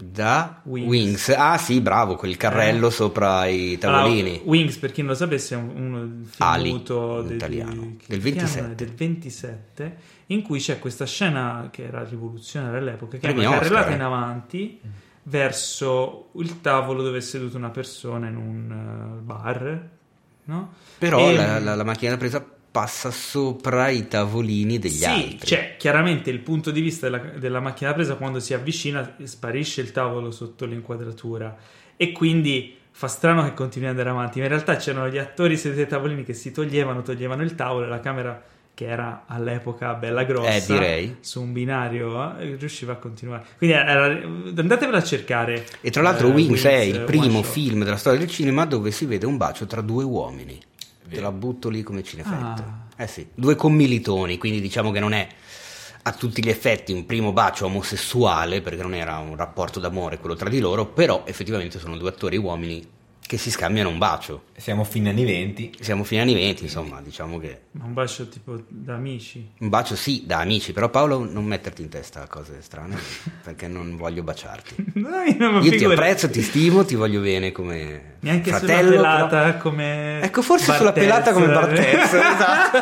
Da 0.00 0.60
Wings. 0.64 0.88
Wings. 0.88 1.28
Ah 1.36 1.58
sì, 1.58 1.80
bravo, 1.80 2.14
quel 2.16 2.36
carrello 2.36 2.86
Eh. 2.88 2.90
sopra 2.92 3.46
i 3.46 3.76
tavolini. 3.78 4.30
Allora, 4.30 4.42
Wings, 4.44 4.76
per 4.76 4.92
chi 4.92 5.00
non 5.02 5.10
lo 5.10 5.16
sapesse, 5.16 5.54
è 5.54 5.58
un, 5.58 5.72
uno 5.76 5.98
film 5.98 6.26
Ali, 6.38 6.70
muto 6.70 7.20
del- 7.22 7.34
italiano, 7.36 7.70
del 7.72 7.80
anno 7.80 7.96
è? 8.06 8.18
27. 8.18 8.74
del 8.76 8.94
27, 8.94 9.96
in 10.30 10.42
cui 10.42 10.58
c'è 10.60 10.78
questa 10.78 11.06
scena 11.06 11.68
che 11.70 11.84
era 11.86 12.04
rivoluzionaria 12.04 12.78
all'epoca, 12.78 13.18
che 13.18 13.28
è 13.28 13.32
una 13.32 13.50
carrellata 13.50 13.90
in 13.92 14.02
avanti 14.02 14.80
verso 15.24 16.30
il 16.36 16.60
tavolo 16.60 17.02
dove 17.02 17.18
è 17.18 17.20
seduta 17.20 17.56
una 17.58 17.70
persona 17.70 18.28
in 18.28 18.36
un 18.36 18.70
eh, 19.18 19.22
bar, 19.22 19.88
no? 20.44 20.72
Però 20.98 21.18
E- 21.30 21.34
la, 21.36 21.58
la- 21.58 21.74
la 21.74 21.84
macchina 21.84 22.12
da 22.12 22.16
presa 22.16 22.44
passa 22.70 23.10
sopra 23.10 23.88
i 23.88 24.08
tavolini 24.08 24.78
degli 24.78 24.92
sì, 24.92 25.04
altri. 25.04 25.46
cioè 25.46 25.76
chiaramente 25.78 26.30
il 26.30 26.38
punto 26.40 26.70
di 26.70 26.80
vista 26.82 27.08
della, 27.08 27.18
della 27.38 27.60
macchina 27.60 27.90
da 27.90 27.96
presa 27.96 28.14
quando 28.16 28.40
si 28.40 28.52
avvicina 28.54 29.16
sparisce 29.24 29.80
il 29.80 29.90
tavolo 29.90 30.30
sotto 30.30 30.64
l'inquadratura 30.66 31.56
e 31.96 32.12
quindi 32.12 32.76
fa 32.90 33.08
strano 33.08 33.42
che 33.44 33.54
continui 33.54 33.88
ad 33.88 33.96
andare 33.96 34.14
avanti 34.14 34.38
ma 34.38 34.44
in 34.44 34.50
realtà 34.50 34.76
c'erano 34.76 35.08
gli 35.08 35.16
attori 35.18 35.56
seduti 35.56 35.80
ai 35.80 35.86
tavolini 35.88 36.24
che 36.24 36.34
si 36.34 36.52
toglievano, 36.52 37.02
toglievano 37.02 37.42
il 37.42 37.54
tavolo 37.54 37.86
e 37.86 37.88
la 37.88 38.00
camera 38.00 38.40
che 38.78 38.86
era 38.86 39.24
all'epoca 39.26 39.94
bella 39.94 40.22
grossa 40.22 40.52
Eh, 40.54 40.64
direi. 40.64 41.16
su 41.18 41.42
un 41.42 41.52
binario 41.52 42.38
eh, 42.38 42.54
riusciva 42.54 42.92
a 42.92 42.96
continuare 42.96 43.44
quindi 43.56 43.74
era, 43.74 44.04
andatevela 44.04 44.98
a 44.98 45.02
cercare 45.02 45.66
E 45.80 45.90
tra 45.90 46.00
l'altro 46.00 46.28
eh, 46.28 46.30
Wings 46.30 46.62
è 46.62 46.76
il 46.76 46.94
eh, 46.94 47.00
primo 47.00 47.24
One 47.24 47.42
Shot. 47.42 47.52
film 47.52 47.82
della 47.82 47.96
storia 47.96 48.20
del 48.20 48.28
cinema 48.28 48.66
dove 48.66 48.92
si 48.92 49.04
vede 49.04 49.26
un 49.26 49.36
bacio 49.36 49.66
tra 49.66 49.80
due 49.80 50.04
uomini. 50.04 50.56
Te 51.08 51.20
la 51.20 51.32
butto 51.32 51.68
lì 51.70 51.82
come 51.82 52.04
cinefetto. 52.04 52.36
Ah. 52.36 52.86
Eh 52.96 53.06
sì, 53.08 53.26
due 53.34 53.56
commilitoni, 53.56 54.38
quindi 54.38 54.60
diciamo 54.60 54.92
che 54.92 55.00
non 55.00 55.12
è 55.12 55.26
a 56.02 56.12
tutti 56.12 56.40
gli 56.44 56.48
effetti 56.48 56.92
un 56.92 57.04
primo 57.04 57.32
bacio 57.32 57.64
omosessuale, 57.66 58.60
perché 58.60 58.82
non 58.82 58.94
era 58.94 59.18
un 59.18 59.34
rapporto 59.34 59.80
d'amore 59.80 60.18
quello 60.18 60.36
tra 60.36 60.48
di 60.48 60.60
loro, 60.60 60.86
però 60.86 61.24
effettivamente 61.26 61.80
sono 61.80 61.96
due 61.96 62.10
attori 62.10 62.36
uomini 62.36 62.86
che 63.28 63.36
si 63.36 63.50
scambiano 63.50 63.90
un 63.90 63.98
bacio. 63.98 64.44
Siamo 64.56 64.84
fine 64.84 65.10
anni 65.10 65.24
20. 65.24 65.72
Siamo 65.80 66.02
fino 66.02 66.22
anni 66.22 66.32
20, 66.34 66.62
insomma, 66.64 67.00
diciamo 67.02 67.38
che 67.38 67.60
ma 67.72 67.84
un 67.84 67.92
bacio 67.92 68.26
tipo 68.28 68.60
da 68.66 68.94
amici 68.94 69.50
un 69.58 69.68
bacio 69.68 69.94
sì, 69.94 70.24
da 70.26 70.38
amici, 70.38 70.72
però 70.72 70.88
Paolo 70.88 71.30
non 71.30 71.44
metterti 71.44 71.82
in 71.82 71.90
testa 71.90 72.26
cose 72.26 72.60
strane, 72.62 72.96
perché 73.44 73.68
non 73.68 73.96
voglio 73.96 74.22
baciarti. 74.22 74.74
No, 74.98 75.22
io 75.22 75.36
non 75.38 75.62
Io 75.62 75.70
ti 75.76 75.84
apprezzo, 75.84 76.28
ti 76.30 76.42
stimo, 76.42 76.84
ti 76.84 76.94
voglio 76.96 77.20
bene 77.20 77.52
come 77.52 78.16
Neanche 78.20 78.50
fratello. 78.50 78.96
sulla 78.96 79.00
pelata 79.02 79.42
però- 79.42 79.58
come 79.58 80.20
Ecco, 80.22 80.42
forse 80.42 80.72
sulla 80.72 80.90
Barthez. 80.92 81.04
pelata 81.04 81.32
come 81.32 81.46
Barthez, 81.46 82.12
esatto. 82.14 82.78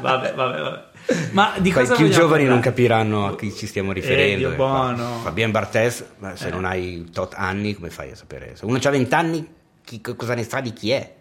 vabbè, 0.00 0.34
vabbè, 0.34 0.60
vabbè. 0.60 0.88
Ma 1.32 1.54
di 1.58 1.70
cosa 1.70 1.94
i 1.94 1.96
più 1.96 2.08
giovani 2.08 2.44
non 2.44 2.60
parlare? 2.60 2.60
capiranno 2.62 3.26
a 3.26 3.36
chi 3.36 3.52
ci 3.54 3.66
stiamo 3.66 3.92
riferendo. 3.92 4.32
Eh, 4.34 4.36
Dio 4.36 4.52
eh. 4.52 4.54
buono. 4.56 5.18
Fabien 5.22 5.50
Barthez, 5.50 6.04
ma 6.18 6.36
se 6.36 6.48
Eh. 6.48 6.50
non 6.50 6.64
hai 6.64 7.08
tot 7.12 7.34
anni, 7.36 7.74
come 7.74 7.90
fai 7.90 8.10
a 8.12 8.16
sapere? 8.16 8.52
Se 8.56 8.64
uno 8.64 8.78
ha 8.82 8.90
20 8.90 9.14
anni, 9.14 9.48
chi- 9.84 10.00
cosa 10.00 10.34
ne 10.34 10.44
sa 10.44 10.60
di 10.60 10.72
chi 10.72 10.90
è? 10.90 11.14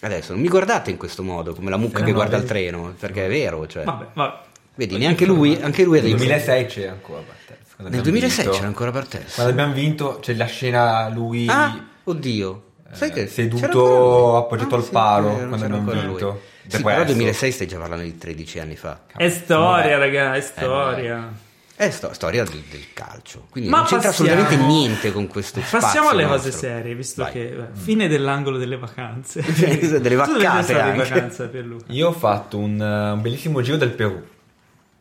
Adesso 0.00 0.32
non 0.32 0.40
mi 0.42 0.48
guardate 0.48 0.90
in 0.90 0.96
questo 0.96 1.22
modo, 1.22 1.54
come 1.54 1.70
la 1.70 1.76
mucca 1.76 2.00
Eh, 2.00 2.02
che 2.04 2.08
no, 2.10 2.14
guarda 2.16 2.36
il 2.36 2.42
vedi. 2.42 2.52
treno, 2.54 2.94
perché 2.98 3.26
è 3.26 3.28
vero. 3.28 3.66
Cioè. 3.66 3.84
Vabbè, 3.84 4.06
vabbè. 4.12 4.34
Vedi, 4.74 4.96
neanche 4.96 5.26
lui, 5.26 5.58
anche 5.60 5.84
lui 5.84 5.98
ha 5.98 6.02
Nel 6.02 6.10
dei 6.10 6.18
2006 6.18 6.66
c'era 6.66 6.92
ancora 6.92 7.20
quando 7.22 7.54
Nel 7.76 7.86
abbiamo 7.86 8.02
2006 8.02 8.36
vinto. 8.44 8.56
c'era 8.56 8.66
ancora 8.68 8.90
Barthez. 8.90 9.34
Quando 9.34 9.52
abbiamo 9.52 9.72
vinto 9.74 10.18
c'è 10.20 10.34
la 10.34 10.46
scena 10.46 11.08
lui 11.08 11.46
Ah, 11.48 11.84
oddio. 12.04 12.62
Sai 12.90 13.08
eh, 13.10 13.12
che 13.12 13.26
seduto 13.26 14.36
appoggiato 14.38 14.74
Ah, 14.74 14.78
al 14.78 14.84
sì, 14.84 14.90
palo 14.90 15.28
quando 15.34 15.54
abbiamo 15.64 15.92
lui. 15.92 16.20
Sì, 16.68 16.82
però 16.82 16.96
adesso- 16.96 17.12
2006 17.14 17.52
stai 17.52 17.66
già 17.66 17.78
parlando 17.78 18.04
di 18.04 18.16
13 18.16 18.58
anni 18.60 18.76
fa. 18.76 19.00
È 19.16 19.28
storia, 19.28 19.98
Vabbè. 19.98 19.98
raga, 19.98 20.34
è 20.34 20.38
Eh, 20.38 20.40
storia. 20.40 21.32
È 21.74 21.90
sto- 21.90 22.12
storia 22.12 22.44
del, 22.44 22.62
del 22.70 22.84
calcio, 22.92 23.46
quindi 23.50 23.68
Ma 23.68 23.78
non 23.78 23.86
c'entra 23.86 24.10
passiamo- 24.10 24.30
assolutamente 24.32 24.72
niente 24.72 25.10
con 25.12 25.26
questo 25.26 25.58
spazio 25.60 25.78
Passiamo 25.80 26.08
alle 26.10 26.26
cose 26.26 26.50
nostro. 26.50 26.68
serie, 26.68 26.94
visto 26.94 27.22
Vai. 27.22 27.32
che 27.32 27.44
beh, 27.46 27.66
fine 27.80 28.06
dell'angolo 28.08 28.58
delle 28.58 28.76
vacanze. 28.76 29.40
Delle 29.98 30.14
vaccate 30.14 30.62
stato 30.62 30.70
in 30.72 30.76
anche. 30.78 31.08
vacanza 31.08 31.48
per 31.48 31.64
Luca? 31.64 31.84
Io 31.88 32.08
ho 32.08 32.12
fatto 32.12 32.58
un, 32.58 32.80
eh, 32.80 33.10
un 33.12 33.20
bellissimo 33.22 33.60
giro 33.62 33.76
del 33.78 33.90
Perù. 33.90 34.22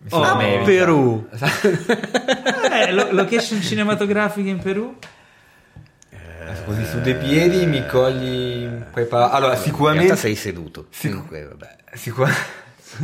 Oh, 0.10 0.36
meritato. 0.36 0.64
Perù. 0.66 1.28
Eh, 2.72 2.92
lo- 2.94 3.12
location 3.12 3.62
cinematografiche 3.62 4.50
in 4.50 4.58
Perù? 4.60 4.96
Così 6.66 6.86
su 6.86 7.00
dei 7.02 7.16
piedi 7.16 7.66
mi 7.66 7.86
cogli 7.88 8.68
preparato. 8.92 9.34
Allora, 9.36 9.56
In 9.56 9.62
sicuramente 9.62 10.04
realtà 10.06 10.22
sei 10.22 10.36
seduto. 10.36 10.88
Sicu- 10.90 11.14
Comunque, 11.28 11.44
vabbè. 11.46 11.76
Sicur- 11.94 12.30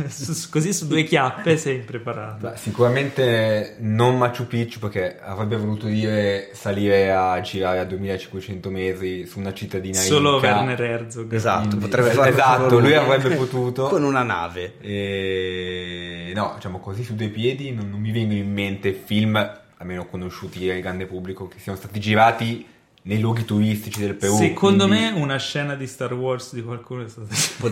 Su- 0.08 0.50
Così 0.50 0.74
su 0.74 0.86
due 0.86 1.02
chiappe 1.04 1.56
sei 1.56 1.76
impreparato. 1.76 2.48
Beh, 2.50 2.56
sicuramente 2.58 3.76
non 3.78 4.18
Machu 4.18 4.46
Picchu 4.46 4.78
perché 4.80 5.18
avrebbe 5.18 5.56
voluto 5.56 5.86
dire 5.86 6.50
salire 6.52 7.10
a 7.10 7.40
girare 7.40 7.78
a 7.78 7.84
2500 7.84 8.68
metri 8.70 9.24
su 9.26 9.38
una 9.38 9.54
cittadina 9.54 9.98
Solo 9.98 10.34
inca. 10.36 10.56
Werner 10.56 10.80
Herzog. 10.82 11.32
Esatto, 11.32 11.68
Quindi- 11.68 11.84
potrebbe 11.86 12.10
farlo 12.10 12.30
esatto, 12.30 12.78
lui 12.78 12.94
avrebbe 12.94 13.34
potuto. 13.36 13.88
Con 13.88 14.02
una 14.04 14.22
nave. 14.22 14.74
E 14.78 16.32
no, 16.34 16.52
diciamo 16.56 16.80
così 16.80 17.02
su 17.02 17.14
due 17.14 17.28
piedi 17.28 17.72
non, 17.72 17.88
non 17.88 18.00
mi 18.00 18.12
vengono 18.12 18.38
in 18.38 18.52
mente 18.52 18.92
film, 18.92 19.36
almeno 19.78 20.06
conosciuti 20.06 20.68
al 20.70 20.80
grande 20.80 21.06
pubblico, 21.06 21.48
che 21.48 21.58
siano 21.58 21.78
stati 21.78 21.98
girati 21.98 22.66
nei 23.02 23.20
luoghi 23.20 23.44
turistici 23.44 24.00
del 24.00 24.14
Perù. 24.14 24.36
Secondo 24.36 24.86
quindi- 24.86 25.10
me 25.12 25.20
una 25.20 25.36
scena 25.38 25.74
di 25.74 25.86
Star 25.86 26.12
Wars 26.12 26.52
di 26.54 26.62
qualcuno 26.62 27.04
è 27.04 27.08
stata... 27.08 27.26
Può 27.58 27.68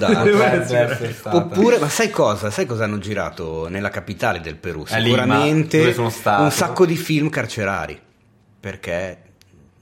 stata. 1.13 1.37
Oppure, 1.37 1.79
ma 1.79 1.89
sai 1.89 2.11
cosa? 2.11 2.51
Sai 2.51 2.65
cosa 2.67 2.85
hanno 2.85 2.99
girato 2.99 3.69
nella 3.69 3.91
capitale 3.91 4.41
del 4.41 4.57
Perù? 4.57 4.85
Lima, 4.89 5.01
Sicuramente 5.03 5.93
stato. 6.11 6.43
un 6.43 6.51
sacco 6.51 6.87
di 6.87 6.97
film 6.97 7.29
carcerari. 7.29 8.01
Perché 8.59 9.19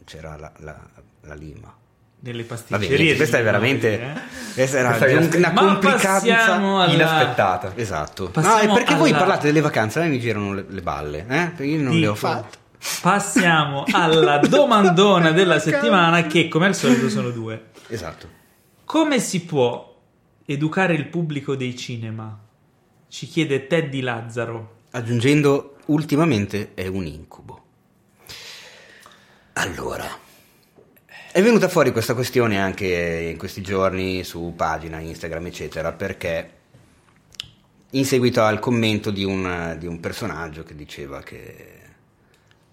c'era 0.04 0.36
la, 0.36 0.50
la- 0.58 0.80
la 1.22 1.34
Lima. 1.34 1.72
Delle 2.18 2.42
pasticcerie. 2.44 3.16
questa 3.16 3.38
è 3.38 3.42
veramente. 3.42 4.00
eh? 4.00 4.12
Questa 4.54 4.78
era 4.78 4.92
Questa 4.96 5.18
un- 5.18 5.30
una 5.34 5.52
complicanza. 5.52 6.08
passiamo 6.34 6.80
alla- 6.80 6.92
inaspettata. 6.92 7.72
Esatto. 7.74 8.28
Passiamo 8.30 8.56
no, 8.56 8.62
è 8.62 8.74
perché 8.78 8.94
voi 8.94 9.10
alla- 9.10 9.18
parlate 9.18 9.46
delle 9.46 9.60
vacanze, 9.60 9.98
a 10.00 10.02
me 10.02 10.08
mi 10.08 10.18
girano 10.20 10.52
le, 10.54 10.64
le 10.68 10.80
balle, 10.80 11.18
eh? 11.20 11.24
Perché 11.48 11.64
io 11.64 11.82
non 11.82 11.92
le 11.92 12.06
ho 12.08 12.12
Dico, 12.12 12.26
fatte. 12.26 12.56
Passiamo 13.00 13.84
alla 13.92 14.38
domandona 14.38 15.30
della 15.30 15.58
settimana 15.58 16.26
che 16.26 16.48
come 16.48 16.66
al 16.66 16.74
solito 16.74 17.08
sono 17.08 17.30
due. 17.30 17.70
Esatto. 17.88 18.28
Come 18.84 19.20
si 19.20 19.44
può 19.44 20.00
educare 20.44 20.94
il 20.94 21.06
pubblico 21.06 21.56
dei 21.56 21.76
cinema? 21.76 22.38
Ci 23.08 23.26
chiede 23.26 23.66
Teddy 23.66 24.00
Lazzaro. 24.00 24.82
Aggiungendo, 24.90 25.76
ultimamente 25.86 26.72
è 26.74 26.86
un 26.86 27.06
incubo. 27.06 27.62
Allora, 29.54 30.06
è 31.32 31.42
venuta 31.42 31.68
fuori 31.68 31.92
questa 31.92 32.14
questione 32.14 32.60
anche 32.60 33.30
in 33.32 33.38
questi 33.38 33.62
giorni 33.62 34.24
su 34.24 34.52
pagina, 34.56 34.98
Instagram, 34.98 35.46
eccetera, 35.46 35.92
perché 35.92 36.50
in 37.90 38.04
seguito 38.04 38.42
al 38.42 38.58
commento 38.58 39.10
di 39.10 39.24
un, 39.24 39.76
di 39.78 39.86
un 39.86 40.00
personaggio 40.00 40.62
che 40.64 40.74
diceva 40.74 41.22
che 41.22 41.73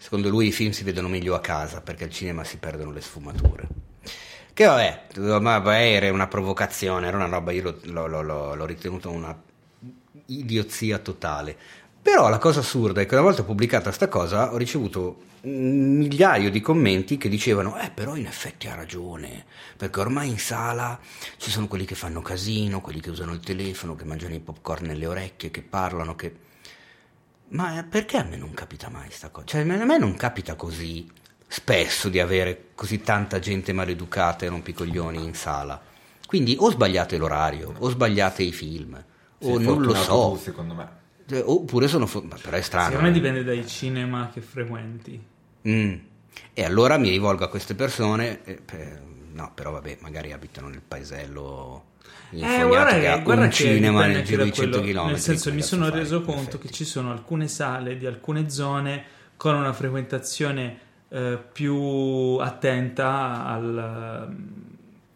secondo 0.01 0.29
lui 0.29 0.47
i 0.47 0.51
film 0.51 0.71
si 0.71 0.83
vedono 0.83 1.07
meglio 1.07 1.35
a 1.35 1.39
casa 1.41 1.79
perché 1.81 2.05
al 2.05 2.09
cinema 2.09 2.43
si 2.43 2.57
perdono 2.57 2.91
le 2.91 3.01
sfumature. 3.01 3.67
Che 4.51 4.65
vabbè, 4.65 5.39
ma 5.39 5.79
era 5.79 6.11
una 6.11 6.25
provocazione, 6.27 7.05
era 7.05 7.17
una 7.17 7.27
roba, 7.27 7.51
io 7.51 7.61
l'ho, 7.61 7.77
l'ho- 7.83 8.07
l'ho- 8.07 8.21
l'ho- 8.23 8.55
l'ho 8.55 8.65
ritenuto 8.65 9.11
una 9.11 9.39
idiozia 10.25 10.97
totale. 10.97 11.55
Però 12.01 12.29
la 12.29 12.39
cosa 12.39 12.61
assurda 12.61 13.01
è 13.01 13.05
che 13.05 13.13
una 13.13 13.23
volta 13.23 13.43
pubblicata 13.43 13.91
sta 13.91 14.07
cosa 14.07 14.51
ho 14.51 14.57
ricevuto 14.57 15.21
un 15.41 15.97
migliaio 15.97 16.49
di 16.49 16.61
commenti 16.61 17.17
che 17.17 17.29
dicevano 17.29 17.79
eh 17.79 17.89
però 17.91 18.15
in 18.15 18.25
effetti 18.27 18.67
ha 18.67 18.75
ragione 18.75 19.45
perché 19.75 19.99
ormai 19.99 20.29
in 20.29 20.37
sala 20.37 20.99
ci 21.37 21.49
sono 21.49 21.67
quelli 21.67 21.85
che 21.85 21.95
fanno 21.95 22.21
casino, 22.21 22.81
quelli 22.81 23.01
che 23.01 23.09
usano 23.11 23.33
il 23.33 23.39
telefono, 23.39 23.95
che 23.95 24.05
mangiano 24.05 24.33
i 24.33 24.39
popcorn 24.39 24.85
nelle 24.87 25.05
orecchie, 25.05 25.51
che 25.51 25.61
parlano, 25.61 26.15
che... 26.15 26.49
Ma 27.51 27.85
perché 27.89 28.17
a 28.17 28.23
me 28.23 28.37
non 28.37 28.53
capita 28.53 28.89
mai 28.89 29.09
sta 29.11 29.29
cosa? 29.29 29.45
Cioè 29.45 29.61
a 29.61 29.85
me 29.85 29.97
non 29.97 30.15
capita 30.15 30.55
così 30.55 31.09
spesso 31.47 32.07
di 32.07 32.19
avere 32.19 32.69
così 32.75 33.01
tanta 33.01 33.39
gente 33.39 33.73
maleducata 33.73 34.45
e 34.45 34.49
rompicoglioni 34.49 35.21
in 35.23 35.33
sala. 35.33 35.81
Quindi 36.25 36.55
o 36.57 36.69
sbagliate 36.71 37.17
l'orario, 37.17 37.73
o 37.77 37.89
sbagliate 37.89 38.41
i 38.43 38.53
film, 38.53 38.93
o 38.93 39.55
Sei 39.57 39.65
non 39.65 39.81
lo 39.81 39.93
so. 39.93 40.29
tu, 40.31 40.37
secondo 40.37 40.73
me. 40.73 40.89
Cioè, 41.27 41.43
Oppure 41.45 41.87
sono... 41.89 42.05
fo- 42.07 42.21
ma 42.21 42.37
Però 42.41 42.55
è 42.55 42.61
strano. 42.61 42.85
Secondo 42.87 43.09
me 43.09 43.09
eh. 43.09 43.19
dipende 43.19 43.43
dai 43.43 43.67
cinema 43.67 44.29
che 44.31 44.39
frequenti. 44.39 45.21
Mm. 45.67 45.93
E 46.53 46.63
allora 46.63 46.97
mi 46.97 47.09
rivolgo 47.09 47.43
a 47.43 47.49
queste 47.49 47.75
persone, 47.75 48.43
eh, 48.45 48.53
per- 48.55 49.01
no, 49.33 49.51
però 49.53 49.71
vabbè, 49.71 49.97
magari 49.99 50.31
abitano 50.31 50.69
nel 50.69 50.81
paesello 50.81 51.85
Eh, 52.31 52.37
infognato 52.37 52.67
guarda 52.67 52.99
che 52.99 53.21
guarda 53.23 53.43
un 53.43 53.51
cinema 53.51 54.05
nel 54.05 54.23
giro 54.23 54.43
di 54.43 54.53
100 54.53 54.79
quello. 54.79 55.01
km. 55.01 55.07
Nel 55.07 55.19
senso, 55.19 55.53
mi 55.53 55.61
sono 55.61 55.89
reso 55.89 56.21
conto 56.21 56.57
che 56.57 56.69
ci 56.69 56.85
sono 56.85 57.11
alcune 57.11 57.47
sale 57.47 57.97
di 57.97 58.05
alcune 58.05 58.49
zone 58.49 59.03
con 59.35 59.55
una 59.55 59.73
frequentazione 59.73 60.77
eh, 61.09 61.37
più 61.51 62.37
attenta 62.39 63.45
al 63.45 64.35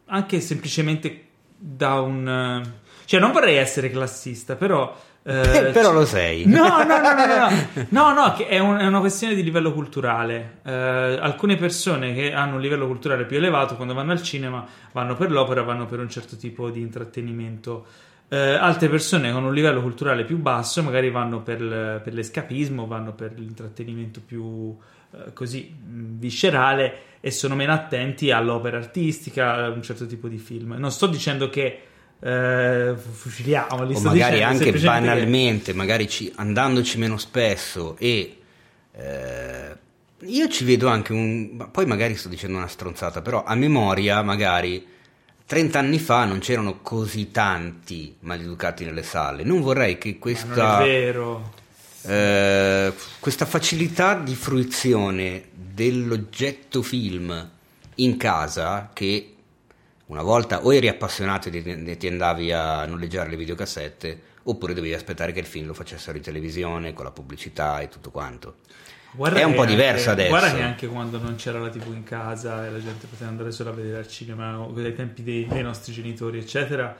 anche 0.07 0.39
semplicemente 0.39 1.24
da 1.57 2.00
un 2.00 2.27
eh, 2.27 2.84
cioè 3.05 3.19
non 3.19 3.31
vorrei 3.31 3.55
essere 3.55 3.89
classista, 3.89 4.55
però 4.55 4.95
eh, 5.27 5.72
però 5.74 5.91
lo 5.91 6.05
sei. 6.05 6.46
No, 6.46 6.84
no, 6.84 7.00
no, 7.00 7.13
no, 7.13 7.25
no, 7.25 7.86
no, 7.89 8.13
no, 8.13 8.36
è, 8.36 8.60
un- 8.60 8.77
è 8.77 8.86
una 8.86 9.00
questione 9.00 9.34
di 9.34 9.41
livello 9.41 9.74
culturale. 9.74 10.60
Eh, 10.63 10.72
alcune 10.72 11.55
persone 11.55 12.13
che 12.13 12.32
hanno 12.32 12.55
un 12.55 12.62
livello 12.62 12.86
culturale 12.86 13.25
più 13.25 13.38
elevato, 13.38 13.75
quando 13.75 13.96
vanno 13.96 14.12
al 14.12 14.22
cinema, 14.22 14.63
vanno 14.91 15.15
per 15.15 15.32
l'opera, 15.32 15.63
vanno 15.63 15.88
per 15.88 16.00
un 16.00 16.10
certo 16.10 16.36
tipo 16.38 16.70
di 16.70 16.79
intrattenimento. 16.82 17.86
Eh, 18.27 18.38
altre 18.38 18.88
persone 18.88 19.32
con 19.32 19.44
un 19.44 19.53
livello 19.53 19.82
culturale 19.82 20.25
più 20.25 20.38
basso, 20.38 20.84
magari 20.84 21.10
vanno 21.10 21.41
per, 21.41 22.01
per 22.03 22.13
l'escapismo, 22.13 22.86
vanno 22.86 23.13
per 23.13 23.34
l'intrattenimento 23.36 24.22
più 24.24 24.75
eh, 25.12 25.34
così 25.34 25.74
viscerale 25.79 26.98
e 27.20 27.32
sono 27.32 27.55
meno 27.55 27.74
attenti 27.74 28.29
all'opera 28.29 28.77
artistica, 28.77 29.55
a 29.65 29.70
un 29.70 29.82
certo 29.82 30.05
tipo 30.05 30.27
di 30.27 30.38
film. 30.38 30.75
Non 30.77 30.91
sto 30.91 31.08
dicendo 31.08 31.50
che 31.50 31.82
eh, 32.19 32.93
fuciliamoli, 32.98 33.95
o 33.95 34.00
magari 34.01 34.41
anche 34.43 34.63
semplicemente 34.63 34.72
che- 34.72 35.13
banalmente, 35.15 35.74
magari 35.74 36.07
ci- 36.10 36.31
andandoci 36.36 36.98
meno 36.98 37.17
spesso 37.17 37.95
e 38.00 38.38
eh, 38.93 39.75
io 40.22 40.48
ci 40.50 40.63
vedo 40.63 40.88
anche 40.88 41.12
un 41.13 41.67
poi 41.72 41.86
magari 41.86 42.15
sto 42.15 42.29
dicendo 42.29 42.57
una 42.57 42.67
stronzata, 42.67 43.22
però 43.22 43.43
a 43.43 43.53
memoria 43.55 44.22
magari 44.22 44.86
30 45.45 45.77
anni 45.77 46.00
fa 46.00 46.25
non 46.25 46.39
c'erano 46.39 46.79
così 46.81 47.29
tanti 47.31 48.15
maleducati 48.22 48.84
nelle 48.86 49.03
sale. 49.03 49.43
Non 49.43 49.62
vorrei 49.62 49.98
che 50.00 50.17
questa 50.17 50.79
eh, 52.03 52.93
questa 53.19 53.45
facilità 53.45 54.15
di 54.15 54.34
fruizione 54.36 55.43
dell'oggetto 55.53 56.81
film 56.81 57.50
in 57.95 58.17
casa 58.17 58.89
che 58.93 59.34
una 60.07 60.21
volta 60.21 60.63
o 60.63 60.74
eri 60.74 60.88
appassionato 60.88 61.50
e 61.50 61.97
ti- 61.97 62.07
andavi 62.07 62.51
a 62.51 62.85
noleggiare 62.85 63.29
le 63.29 63.38
videocassette 63.38 64.21
oppure 64.43 64.74
dovevi 64.74 64.93
aspettare 64.93 65.31
che 65.31 65.39
il 65.39 65.45
film 65.45 65.65
lo 65.67 65.74
facessero 65.74 66.15
in 66.17 66.24
televisione 66.24 66.93
con 66.93 67.05
la 67.05 67.12
pubblicità 67.12 67.79
e 67.79 67.89
tutto 67.89 68.12
quanto. 68.12 68.57
Guarda 69.13 69.39
È 69.39 69.43
un 69.43 69.53
po' 69.53 69.62
anche- 69.62 69.71
diverso 69.74 70.12
adesso. 70.12 70.29
Guarda 70.29 70.53
che 70.53 70.62
anche 70.62 70.88
quando 70.88 71.17
non 71.19 71.35
c'era 71.35 71.57
la 71.59 71.69
TV 71.69 71.88
in 71.93 72.03
casa 72.03 72.65
e 72.65 72.69
la 72.69 72.79
gente 72.81 73.07
poteva 73.07 73.29
andare 73.29 73.51
solo 73.51 73.69
a 73.69 73.74
vedere 73.74 73.97
al 73.97 74.07
cinema 74.07 74.59
o 74.59 74.74
ai 74.75 74.93
tempi 74.93 75.24
dei, 75.24 75.47
dei 75.47 75.63
nostri 75.63 75.93
genitori, 75.93 76.38
eccetera, 76.38 76.95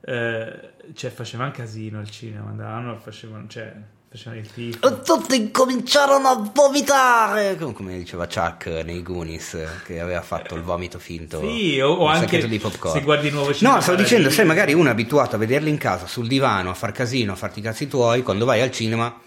eh, 0.00 0.70
cioè 0.94 1.10
facevano 1.10 1.50
casino 1.52 1.98
al 1.98 2.10
cinema, 2.10 2.48
andavano, 2.48 2.98
facevano, 2.98 3.46
cioè, 3.48 3.72
facevano 4.12 4.40
il 4.40 4.52
tifo. 4.52 4.86
E 4.88 5.00
tutti 5.02 5.50
cominciarono 5.50 6.28
a 6.28 6.50
vomitare 6.54 7.56
come- 7.56 7.72
come 7.72 7.96
diceva 7.98 8.26
Chuck 8.26 8.66
nei 8.84 9.02
Goonies 9.02 9.56
che 9.84 10.00
aveva 10.00 10.20
fatto 10.22 10.54
il 10.54 10.62
vomito 10.62 10.98
finto 10.98 11.40
Sì, 11.40 11.80
o, 11.80 11.90
o 11.92 12.06
anche 12.06 12.26
sacchetto 12.26 12.46
di 12.46 12.58
popcorn. 12.58 12.98
se 12.98 13.02
guardi 13.04 13.28
il 13.28 13.32
nuovo 13.34 13.52
cinema. 13.54 13.76
No, 13.76 13.80
stavo 13.80 13.96
dicendo, 13.96 14.28
Paradiso- 14.28 14.40
sai, 14.42 14.46
magari 14.46 14.74
uno 14.74 14.88
è 14.88 14.92
abituato 14.92 15.36
a 15.36 15.38
vederli 15.38 15.70
in 15.70 15.78
casa 15.78 16.06
sul 16.06 16.28
divano, 16.28 16.70
a 16.70 16.74
far 16.74 16.92
casino, 16.92 17.32
a 17.32 17.36
farti 17.36 17.60
i 17.60 17.62
cazzi 17.62 17.88
tuoi, 17.88 18.22
quando 18.22 18.44
vai 18.44 18.60
al 18.60 18.70
cinema 18.70 19.18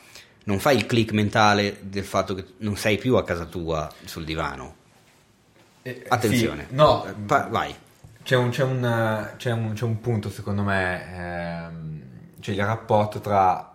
non 0.48 0.60
fai 0.60 0.76
il 0.78 0.86
click 0.86 1.12
mentale 1.12 1.78
del 1.82 2.04
fatto 2.04 2.36
che 2.36 2.46
non 2.58 2.78
sei 2.78 2.98
più 2.98 3.16
a 3.16 3.24
casa 3.24 3.46
tua 3.46 3.92
sul 4.06 4.24
divano. 4.24 4.76
Eh, 5.82 6.04
Attenzione. 6.08 6.68
sì, 6.70 6.76
no, 6.76 7.06
Pa- 7.26 7.48
vai. 7.50 7.74
C'è 8.24 8.36
un, 8.36 8.50
c'è 8.50 8.64
un- 8.64 9.30
c'è 9.38 9.52
un- 9.52 9.74
c'è 9.74 9.84
un 9.84 10.00
punto, 10.02 10.30
secondo 10.32 10.64
me, 10.64 11.16
ehm, 11.16 12.02
c'è 12.42 12.52
il 12.52 12.66
rapporto 12.66 13.20
tra 13.20 13.75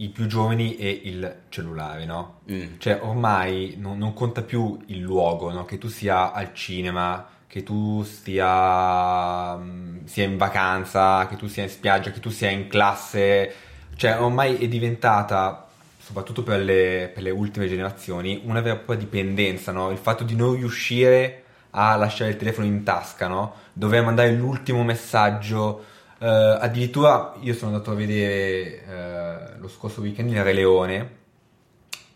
i 0.00 0.08
più 0.08 0.26
giovani 0.26 0.76
e 0.76 1.00
il 1.04 1.42
cellulare, 1.50 2.04
no? 2.06 2.40
Mm. 2.50 2.78
Cioè, 2.78 3.00
ormai 3.02 3.74
non, 3.78 3.98
non 3.98 4.14
conta 4.14 4.42
più 4.42 4.78
il 4.86 4.98
luogo, 4.98 5.52
no? 5.52 5.64
Che 5.64 5.76
tu 5.78 5.88
sia 5.88 6.32
al 6.32 6.54
cinema, 6.54 7.26
che 7.46 7.62
tu 7.62 8.02
stia, 8.02 9.56
mm, 9.56 10.04
sia 10.04 10.24
in 10.24 10.38
vacanza, 10.38 11.26
che 11.28 11.36
tu 11.36 11.48
sia 11.48 11.64
in 11.64 11.68
spiaggia, 11.68 12.10
che 12.12 12.20
tu 12.20 12.30
sia 12.30 12.48
in 12.48 12.66
classe. 12.68 13.52
Cioè, 13.94 14.18
ormai 14.20 14.56
è 14.56 14.68
diventata, 14.68 15.68
soprattutto 15.98 16.42
per 16.42 16.60
le, 16.60 17.10
per 17.12 17.22
le 17.22 17.30
ultime 17.30 17.68
generazioni, 17.68 18.40
una 18.44 18.62
vera 18.62 18.76
e 18.76 18.78
propria 18.78 19.04
dipendenza, 19.04 19.70
no? 19.70 19.90
Il 19.90 19.98
fatto 19.98 20.24
di 20.24 20.34
non 20.34 20.54
riuscire 20.54 21.44
a 21.72 21.94
lasciare 21.96 22.30
il 22.30 22.36
telefono 22.36 22.66
in 22.66 22.82
tasca, 22.84 23.28
no? 23.28 23.54
Dover 23.74 24.02
mandare 24.02 24.32
l'ultimo 24.32 24.82
messaggio. 24.82 25.84
Eh, 26.22 26.26
addirittura 26.26 27.32
io 27.40 27.54
sono 27.54 27.72
andato 27.72 27.92
a 27.92 27.94
vedere 27.94 28.84
eh, 28.84 29.58
lo 29.58 29.68
scorso 29.68 30.02
weekend 30.02 30.30
il 30.30 30.44
Re 30.44 30.52
Leone 30.52 31.16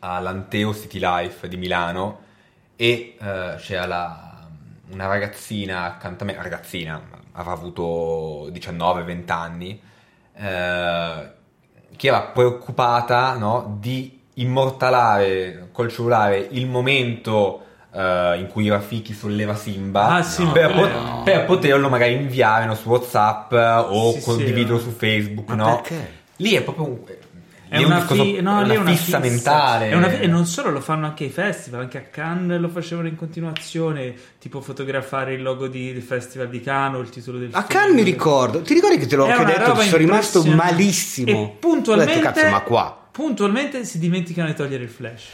all'Anteo 0.01 0.75
City 0.75 0.99
Life 1.01 1.49
di 1.49 1.57
Milano 1.57 2.21
e 2.77 3.17
eh, 3.19 3.55
c'era 3.57 3.87
la- 3.87 4.47
una 4.91 5.07
ragazzina 5.07 5.85
accanto 5.85 6.25
a 6.25 6.27
me, 6.27 6.35
ragazzina, 6.35 7.01
avrà 7.33 7.53
avuto 7.53 8.51
19-20 8.51 9.33
anni, 9.33 9.81
che 10.37 12.07
era 12.07 12.21
preoccupata 12.23 13.35
no, 13.39 13.77
di 13.81 14.21
immortalare 14.35 15.71
col 15.73 15.91
cellulare 15.91 16.39
il 16.51 16.67
momento 16.67 17.64
eh, 17.95 18.39
in 18.41 18.49
cui 18.49 18.69
Rafiki 18.69 19.13
solleva 19.15 19.55
Simba 19.55 20.07
Ah, 20.17 20.23
sì, 20.23 20.45
per, 20.47 20.75
no. 20.75 20.81
po- 20.81 21.23
per 21.23 21.45
poterlo 21.45 21.89
magari 21.89 22.15
inviare 22.15 22.67
no, 22.67 22.75
su 22.75 22.89
Whatsapp 22.89 23.53
eh, 23.53 23.57
o 23.89 24.13
Sì, 24.13 24.19
sì, 24.21 24.25
condividerlo 24.25 24.79
eh. 24.79 24.83
su 24.83 24.91
Facebook. 24.91 25.49
Ma 25.51 25.55
no? 25.55 25.81
perché? 25.81 26.13
Lì 26.37 26.53
è 26.55 26.63
proprio 26.63 26.87
un, 26.87 26.99
È 27.69 27.83
una, 27.83 27.97
un 27.99 28.07
fi- 28.07 28.41
no, 28.41 28.61
è 28.61 28.65
lì 28.65 28.75
è 28.75 28.77
una 28.77 28.91
fissa, 28.91 29.19
mentale. 29.19 29.89
È 29.91 29.95
una 29.95 30.09
fi- 30.09 30.23
e 30.23 30.27
non 30.27 30.47
solo 30.47 30.71
lo 30.71 30.81
fanno 30.81 31.07
anche 31.07 31.25
ai 31.25 31.31
festival, 31.31 31.81
anche 31.83 31.99
a 31.99 32.03
Cannes 32.03 32.59
lo 32.61 32.69
facevano 32.69 33.07
in 33.09 33.17
continuazione, 33.17 34.15
tipo 34.39 34.61
fotografare 34.61 35.35
il 35.35 35.43
logo 35.43 35.67
di- 35.69 35.93
del 35.93 36.03
festival 36.03 36.49
di 36.49 36.61
Cannes 36.61 36.99
o 36.99 37.03
il 37.03 37.09
titolo 37.11 37.39
del 37.39 37.49
A 37.53 37.63
film. 37.63 37.67
Cannes 37.69 37.95
mi 37.95 38.03
ricordo, 38.03 38.63
ti 38.63 38.75
ricordi 38.75 38.99
che 38.99 39.07
te 39.07 39.17
l'ho 39.17 39.27
È 39.27 39.31
anche 39.33 39.45
detto? 39.59 39.75
sono 39.77 39.97
rimasto 39.97 40.45
malissimo. 40.45 41.31
E 41.31 41.35
Ho 41.35 41.57
puntualmente, 41.59 42.15
detto, 42.21 42.33
cazzo, 42.33 42.49
ma 42.51 42.61
qua. 42.61 43.07
puntualmente 43.11 43.85
si 43.85 43.99
dimenticano 43.99 44.49
di 44.49 44.55
togliere 44.55 44.83
il 44.85 44.91
flash. 44.91 45.25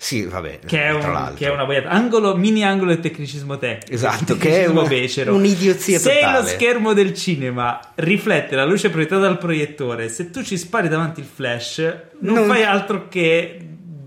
Sì, 0.00 0.22
vabbè, 0.24 0.60
Che 0.64 0.80
è, 0.80 0.92
un, 0.92 1.32
che 1.34 1.46
è 1.46 1.50
una 1.50 1.64
boiata. 1.66 1.88
Angolo, 1.88 2.36
mini 2.36 2.62
angolo 2.64 2.90
del 2.92 3.00
tecnicismo 3.00 3.58
tecnico. 3.58 3.92
Esatto, 3.92 4.34
Il 4.34 4.38
che 4.38 4.48
è 4.48 4.52
tecnicismo 4.66 4.86
becero. 4.86 5.34
un'idiozia 5.34 5.98
Se 5.98 6.14
totale. 6.14 6.40
lo 6.40 6.46
schermo 6.46 6.92
del 6.92 7.12
cinema 7.14 7.80
riflette 7.96 8.54
la 8.54 8.64
luce 8.64 8.90
proiettata 8.90 9.22
dal 9.22 9.38
proiettore, 9.38 10.08
se 10.08 10.30
tu 10.30 10.42
ci 10.44 10.56
spari 10.56 10.88
davanti 10.88 11.18
il 11.18 11.26
flash, 11.26 11.78
non, 12.20 12.34
Non- 12.36 12.46
fai 12.46 12.62
altro 12.62 13.08
che 13.08 13.58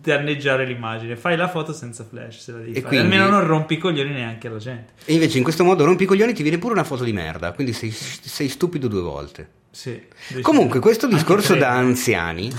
danneggiare 0.02 0.66
l'immagine. 0.66 1.18
Fai 1.18 1.36
la 1.36 1.50
foto 1.50 1.74
senza 1.74 2.06
flash, 2.10 2.40
se 2.40 2.52
la 2.54 2.58
devi 2.60 2.72
E 2.72 2.76
fare. 2.82 2.88
quindi- 2.88 3.14
Almeno 3.16 3.30
non 3.30 3.46
rompi 3.46 3.74
i 3.74 3.78
coglioni 3.78 4.12
neanche 4.12 4.48
alla 4.48 4.58
gente. 4.60 4.94
E 5.04 5.14
invece 5.14 5.38
in 5.40 5.44
questo 5.44 5.66
modo 5.66 5.84
rompi 5.84 6.04
i 6.04 6.08
coglioni 6.08 6.34
ti 6.34 6.42
viene 6.42 6.58
pure 6.58 6.74
una 6.74 6.86
foto 6.86 7.04
di 7.04 7.12
merda, 7.12 7.52
quindi 7.52 7.74
sei, 7.74 7.92
sei 7.92 8.48
stupido 8.48 8.88
due 8.88 9.02
volte. 9.02 9.50
Sì, 9.74 10.02
Comunque, 10.42 10.82
questo 10.82 11.08
discorso 11.08 11.56
da 11.56 11.70
anziani 11.72 12.52
No, 12.52 12.56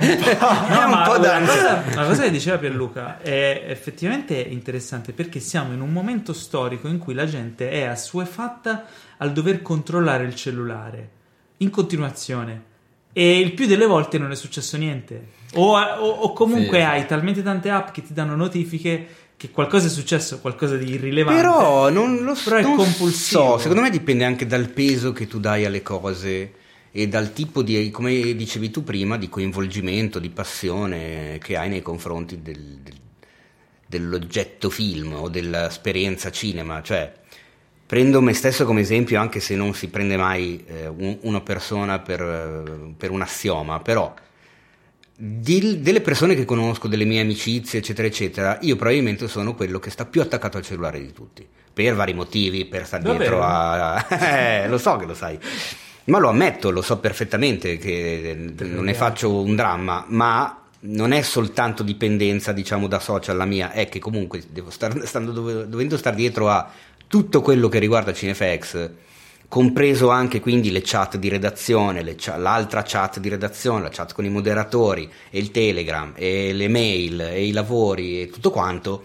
è 0.00 0.84
un 0.84 1.02
po' 1.04 1.18
da 1.18 1.36
una 1.36 1.46
cosa, 1.46 1.76
anziani. 1.78 1.92
una 1.92 2.06
cosa 2.06 2.22
che 2.24 2.30
diceva 2.32 2.58
Pierluca 2.58 3.20
è 3.20 3.64
effettivamente 3.68 4.34
interessante 4.34 5.12
perché 5.12 5.38
siamo 5.40 5.72
in 5.72 5.80
un 5.80 5.92
momento 5.92 6.32
storico 6.32 6.88
in 6.88 6.98
cui 6.98 7.14
la 7.14 7.26
gente 7.26 7.70
è 7.70 7.84
assuefatta 7.84 8.84
al 9.18 9.32
dover 9.32 9.62
controllare 9.62 10.24
il 10.24 10.34
cellulare 10.34 11.08
in 11.58 11.70
continuazione 11.70 12.62
e 13.12 13.38
il 13.38 13.52
più 13.52 13.66
delle 13.66 13.86
volte 13.86 14.18
non 14.18 14.32
è 14.32 14.34
successo 14.34 14.76
niente. 14.76 15.28
O, 15.54 15.78
o- 15.78 16.10
o 16.10 16.32
comunque 16.32 16.78
Sì. 16.78 16.84
hai 16.84 17.06
talmente 17.06 17.44
tante 17.44 17.70
app 17.70 17.90
che 17.92 18.02
ti 18.02 18.12
danno 18.12 18.34
notifiche 18.34 19.06
che 19.36 19.50
qualcosa 19.50 19.86
è 19.86 19.90
successo, 19.90 20.40
qualcosa 20.40 20.76
di 20.76 20.92
irrilevante. 20.92 21.40
Però 21.42 21.90
non 21.90 22.22
lo 22.22 22.34
Però 22.42 22.56
è 22.56 22.62
compulsivo. 22.62 23.52
so, 23.52 23.58
secondo 23.58 23.82
me 23.82 23.90
dipende 23.90 24.24
anche 24.24 24.46
dal 24.46 24.68
peso 24.70 25.12
che 25.12 25.26
tu 25.26 25.38
dai 25.40 25.64
alle 25.64 25.82
cose 25.82 26.52
e 26.90 27.08
dal 27.08 27.32
tipo 27.32 27.62
di, 27.62 27.90
come 27.90 28.34
dicevi 28.36 28.70
tu 28.70 28.84
prima, 28.84 29.18
di 29.18 29.28
coinvolgimento, 29.28 30.18
di 30.20 30.30
passione 30.30 31.38
che 31.42 31.56
hai 31.56 31.68
nei 31.68 31.82
confronti 31.82 32.40
del- 32.40 32.78
del- 32.82 33.02
dell'oggetto 33.86 34.70
film 34.70 35.12
o 35.14 35.28
dell'esperienza 35.28 36.30
cinema. 36.30 36.82
Cioè, 36.82 37.12
prendo 37.86 38.20
me 38.22 38.32
stesso 38.32 38.64
come 38.64 38.80
esempio, 38.80 39.20
anche 39.20 39.40
se 39.40 39.56
non 39.56 39.74
si 39.74 39.88
prende 39.88 40.16
mai 40.16 40.64
eh, 40.66 40.86
un- 40.86 41.18
una 41.22 41.40
persona 41.40 41.98
per, 41.98 42.20
eh, 42.20 42.94
per 42.96 43.10
un 43.10 43.20
assioma, 43.22 43.80
però 43.80 44.14
di- 45.16 45.80
delle 45.80 46.00
persone 46.00 46.34
che 46.34 46.44
conosco, 46.44 46.88
delle 46.88 47.04
mie 47.04 47.20
amicizie, 47.20 47.78
eccetera, 47.78 48.08
eccetera, 48.08 48.58
io 48.62 48.76
probabilmente 48.76 49.28
sono 49.28 49.54
quello 49.54 49.78
che 49.78 49.90
sta 49.90 50.04
più 50.06 50.20
attaccato 50.20 50.56
al 50.56 50.64
cellulare 50.64 51.00
di 51.00 51.12
tutti. 51.12 51.46
Per 51.72 51.94
vari 51.94 52.14
motivi, 52.14 52.64
per 52.66 52.86
stare 52.86 53.02
dietro 53.02 53.42
a... 53.42 54.06
Eh, 54.64 54.68
lo 54.68 54.78
so 54.78 54.96
che 54.96 55.06
lo 55.06 55.14
sai. 55.14 55.38
Ma 56.04 56.18
lo 56.18 56.28
ammetto, 56.28 56.70
lo 56.70 56.82
so 56.82 56.98
perfettamente 56.98 57.78
che 57.78 58.36
non 58.58 58.84
ne 58.84 58.94
faccio 58.94 59.40
un 59.40 59.56
dramma, 59.56 60.04
ma 60.08 60.60
non 60.80 61.12
è 61.12 61.22
soltanto 61.22 61.82
dipendenza, 61.82 62.52
diciamo, 62.52 62.86
da 62.88 62.98
social 62.98 63.36
la 63.36 63.46
mia, 63.46 63.72
è 63.72 63.88
che 63.88 63.98
comunque 63.98 64.42
devo 64.50 64.70
star- 64.70 65.04
stando 65.04 65.32
dove- 65.32 65.66
dovendo 65.68 65.96
stare 65.96 66.14
dietro 66.16 66.50
a 66.50 66.70
tutto 67.06 67.40
quello 67.40 67.68
che 67.68 67.78
riguarda 67.78 68.12
Cinefx, 68.12 68.90
compreso 69.54 70.08
anche 70.08 70.40
quindi 70.40 70.72
le 70.72 70.80
chat 70.82 71.16
di 71.16 71.28
redazione, 71.28 72.02
le 72.02 72.16
cha- 72.16 72.36
l'altra 72.36 72.82
chat 72.82 73.20
di 73.20 73.28
redazione, 73.28 73.82
la 73.82 73.88
chat 73.88 74.12
con 74.12 74.24
i 74.24 74.28
moderatori, 74.28 75.08
e 75.30 75.38
il 75.38 75.52
Telegram, 75.52 76.12
e 76.16 76.52
le 76.52 76.66
mail, 76.66 77.20
e 77.20 77.46
i 77.46 77.52
lavori, 77.52 78.22
e 78.22 78.30
tutto 78.30 78.50
quanto, 78.50 79.04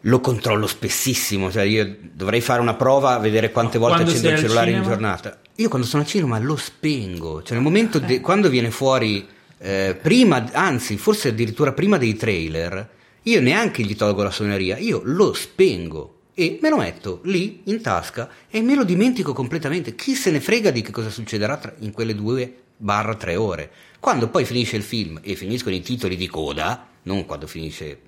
lo 0.00 0.20
controllo 0.20 0.66
spessissimo, 0.66 1.50
cioè 1.50 1.64
io 1.64 1.94
dovrei 2.00 2.40
fare 2.40 2.62
una 2.62 2.72
prova, 2.72 3.18
vedere 3.18 3.52
quante 3.52 3.76
volte 3.76 4.04
Quando 4.04 4.12
accendo 4.12 4.34
il 4.34 4.40
cellulare 4.40 4.70
in 4.70 4.82
giornata. 4.82 5.38
Io 5.56 5.68
quando 5.68 5.86
sono 5.86 6.00
al 6.00 6.08
cinema 6.08 6.38
lo 6.38 6.56
spengo, 6.56 7.42
cioè 7.42 7.52
nel 7.52 7.62
momento 7.62 7.98
de- 7.98 8.22
quando 8.22 8.48
viene 8.48 8.70
fuori, 8.70 9.28
eh, 9.58 9.94
prima, 10.00 10.42
anzi 10.54 10.96
forse 10.96 11.28
addirittura 11.28 11.72
prima 11.72 11.98
dei 11.98 12.16
trailer, 12.16 12.88
io 13.24 13.42
neanche 13.42 13.82
gli 13.82 13.94
tolgo 13.94 14.22
la 14.22 14.30
suoneria, 14.30 14.78
io 14.78 15.02
lo 15.04 15.34
spengo 15.34 16.13
e 16.34 16.58
me 16.60 16.68
lo 16.68 16.76
metto 16.76 17.20
lì 17.24 17.62
in 17.64 17.80
tasca 17.80 18.28
e 18.50 18.60
me 18.60 18.74
lo 18.74 18.84
dimentico 18.84 19.32
completamente. 19.32 19.94
Chi 19.94 20.14
se 20.14 20.30
ne 20.30 20.40
frega 20.40 20.70
di 20.70 20.82
che 20.82 20.90
cosa 20.90 21.10
succederà 21.10 21.74
in 21.78 21.92
quelle 21.92 22.14
due 22.14 22.62
barra 22.76 23.14
tre 23.14 23.36
ore? 23.36 23.70
Quando 24.00 24.28
poi 24.28 24.44
finisce 24.44 24.76
il 24.76 24.82
film 24.82 25.20
e 25.22 25.36
finiscono 25.36 25.74
i 25.74 25.80
titoli 25.80 26.16
di 26.16 26.26
coda, 26.26 26.88
non 27.02 27.24
quando 27.24 27.46
finisce 27.46 28.00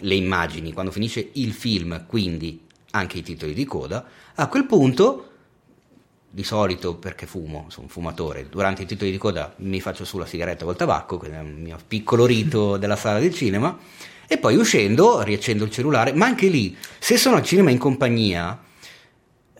le 0.00 0.14
immagini, 0.14 0.72
quando 0.72 0.92
finisce 0.92 1.30
il 1.32 1.52
film, 1.52 2.06
quindi 2.06 2.66
anche 2.92 3.18
i 3.18 3.22
titoli 3.22 3.54
di 3.54 3.64
coda, 3.64 4.04
a 4.34 4.46
quel 4.48 4.66
punto, 4.66 5.26
di 6.30 6.44
solito 6.44 6.94
perché 6.94 7.26
fumo, 7.26 7.66
sono 7.68 7.86
un 7.86 7.88
fumatore, 7.88 8.48
durante 8.48 8.82
i 8.82 8.86
titoli 8.86 9.10
di 9.10 9.18
coda 9.18 9.52
mi 9.58 9.80
faccio 9.80 10.04
su 10.04 10.18
la 10.18 10.26
sigaretta 10.26 10.64
col 10.64 10.76
tabacco, 10.76 11.18
che 11.18 11.30
è 11.30 11.40
il 11.40 11.46
mio 11.46 11.78
piccolo 11.86 12.26
rito 12.26 12.76
della 12.76 12.96
sala 12.96 13.18
del 13.18 13.34
cinema, 13.34 13.76
e 14.32 14.38
poi 14.38 14.54
uscendo 14.54 15.22
riaccendo 15.22 15.64
il 15.64 15.72
cellulare, 15.72 16.12
ma 16.12 16.24
anche 16.24 16.46
lì, 16.46 16.76
se 17.00 17.16
sono 17.16 17.34
al 17.34 17.42
cinema 17.42 17.72
in 17.72 17.78
compagnia, 17.78 18.56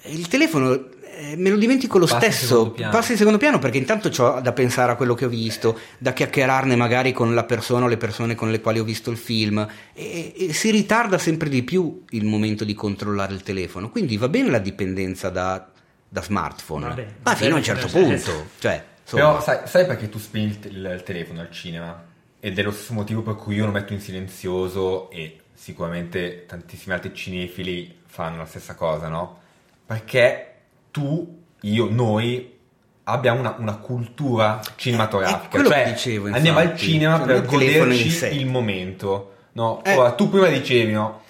il 0.04 0.28
telefono 0.28 0.90
eh, 1.16 1.35
me 1.37 1.50
lo 1.50 1.56
dimentico 1.56 1.98
lo 1.98 2.06
Passa 2.06 2.30
stesso, 2.30 2.70
passa 2.70 3.11
in 3.11 3.18
secondo 3.18 3.37
piano 3.37 3.59
perché 3.59 3.78
intanto 3.78 4.12
ho 4.16 4.40
da 4.40 4.52
pensare 4.52 4.92
a 4.92 4.94
quello 4.94 5.14
che 5.14 5.24
ho 5.24 5.28
visto, 5.28 5.76
da 5.98 6.12
chiacchierarne 6.12 6.76
magari 6.76 7.11
con 7.11 7.35
la 7.35 7.42
persona 7.42 7.87
o 7.87 7.88
le 7.88 7.96
persone 7.96 8.37
con 8.37 8.52
le 8.52 8.61
quali 8.61 8.78
ho 8.78 8.85
visto 8.85 9.11
il 9.11 9.16
film 9.16 9.66
e, 9.92 10.35
e 10.38 10.52
si 10.52 10.70
ritarda 10.70 11.18
sempre 11.18 11.48
di 11.48 11.64
più 11.64 12.04
il 12.11 12.24
momento 12.24 12.62
di 12.62 12.74
controllare 12.74 13.35
il 13.35 13.42
telefono, 13.42 13.90
quindi 13.90 14.16
va 14.18 14.28
bene 14.28 14.50
la 14.50 14.61
dipendenza 14.61 15.30
da, 15.30 15.68
da 16.09 16.22
smartphone, 16.22 16.87
Va 16.87 16.94
bene, 16.94 17.14
ma 17.24 17.35
fino 17.35 17.54
a 17.54 17.59
un 17.59 17.64
certo 17.64 17.87
eh, 17.88 17.90
punto, 17.90 18.50
cioè, 18.61 18.85
insomma, 19.02 19.22
Però 19.30 19.42
sai, 19.42 19.59
sai 19.64 19.85
perché 19.85 20.09
tu 20.09 20.20
spegni 20.20 20.56
il 20.62 21.02
telefono 21.04 21.40
al 21.40 21.50
cinema? 21.50 22.06
Ed 22.40 22.59
è 22.59 22.62
lo 22.62 22.70
stesso 22.70 22.94
motivo 22.94 23.22
per 23.22 23.37
cui 23.37 23.57
io 23.57 23.66
lo 23.66 23.72
metto 23.72 23.92
in 23.92 24.00
silenzioso 24.00 25.11
e 25.11 25.40
sicuramente 25.53 26.46
tantissimi 26.46 26.94
altri 26.94 27.14
cinefili 27.14 27.98
fanno 28.07 28.38
la 28.38 28.46
stessa 28.46 28.74
cosa, 28.74 29.09
no? 29.09 29.38
Perché 29.85 30.55
tu, 30.90 31.42
io, 31.61 31.88
noi 31.90 32.59
abbiamo 33.05 33.40
una, 33.40 33.55
una 33.59 33.76
cultura 33.76 34.61
cinematografica. 34.76 35.48
quello 35.48 35.68
cioè, 35.68 35.92
dicevo, 35.92 36.26
andiamo 36.33 36.59
al 36.59 36.64
infatti. 36.64 36.83
cinema 36.83 37.16
Cioè, 37.18 37.26
per 37.26 37.44
goderci 37.46 38.26
il 38.38 38.46
momento. 38.46 39.35
No? 39.53 39.83
Eh. 39.85 39.96
Ora, 39.96 40.12
tu 40.12 40.31
prima 40.31 40.48
dicevi, 40.48 40.92
no? 40.92 41.22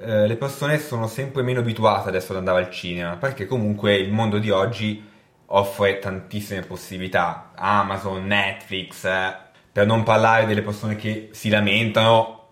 Eh, 0.00 0.26
le 0.26 0.36
persone 0.36 0.78
sono 0.78 1.06
sempre 1.06 1.42
meno 1.42 1.60
abituate 1.60 2.08
adesso 2.08 2.32
ad 2.32 2.38
andare 2.38 2.64
al 2.64 2.70
cinema 2.70 3.16
perché 3.16 3.46
comunque 3.46 3.96
il 3.96 4.12
mondo 4.12 4.38
di 4.38 4.48
oggi 4.48 5.04
offre 5.46 5.98
tantissime 5.98 6.60
possibilità 6.60 7.50
Amazon, 7.56 8.24
Netflix 8.24 9.04
eh, 9.04 9.36
per 9.78 9.86
non 9.86 10.02
parlare 10.02 10.44
delle 10.44 10.62
persone 10.62 10.96
che 10.96 11.28
si 11.30 11.48
lamentano. 11.48 12.46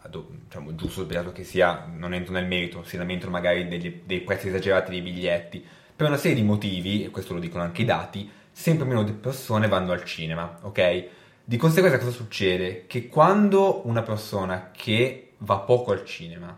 Ado- 0.00 0.30
diciamo 0.44 0.74
giusto 0.74 1.02
sbagliato 1.02 1.30
che 1.30 1.44
sia 1.44 1.86
non 1.94 2.14
entro 2.14 2.32
nel 2.32 2.46
merito 2.46 2.82
si 2.84 2.96
lamentano 2.96 3.32
magari 3.32 3.68
degli- 3.68 4.00
dei 4.02 4.22
prezzi 4.22 4.48
esagerati 4.48 4.92
dei 4.92 5.02
biglietti. 5.02 5.62
Per 5.94 6.06
una 6.06 6.16
serie 6.16 6.34
di 6.34 6.42
motivi 6.42 7.04
e 7.04 7.10
questo 7.10 7.34
lo 7.34 7.38
dicono 7.38 7.64
anche 7.64 7.82
i 7.82 7.84
dati 7.84 8.30
sempre 8.50 8.86
meno 8.86 9.04
persone 9.04 9.68
vanno 9.68 9.92
al 9.92 10.04
cinema 10.04 10.58
ok? 10.62 11.04
Di 11.44 11.58
conseguenza 11.58 11.98
cosa 11.98 12.12
succede? 12.12 12.86
Che 12.86 13.08
quando 13.08 13.86
una 13.86 14.00
persona 14.00 14.70
che 14.74 15.32
va 15.38 15.58
poco 15.58 15.92
al 15.92 16.06
cinema 16.06 16.56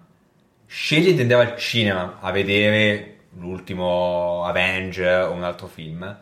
sceglie 0.67 1.15
di 1.15 1.23
andare 1.23 1.51
al 1.51 1.57
cinema 1.57 2.19
a 2.21 2.31
vedere 2.31 3.23
l'ultimo 3.31 4.45
Avenger 4.45 5.25
o 5.25 5.33
un 5.33 5.43
altro 5.43 5.67
film, 5.67 6.17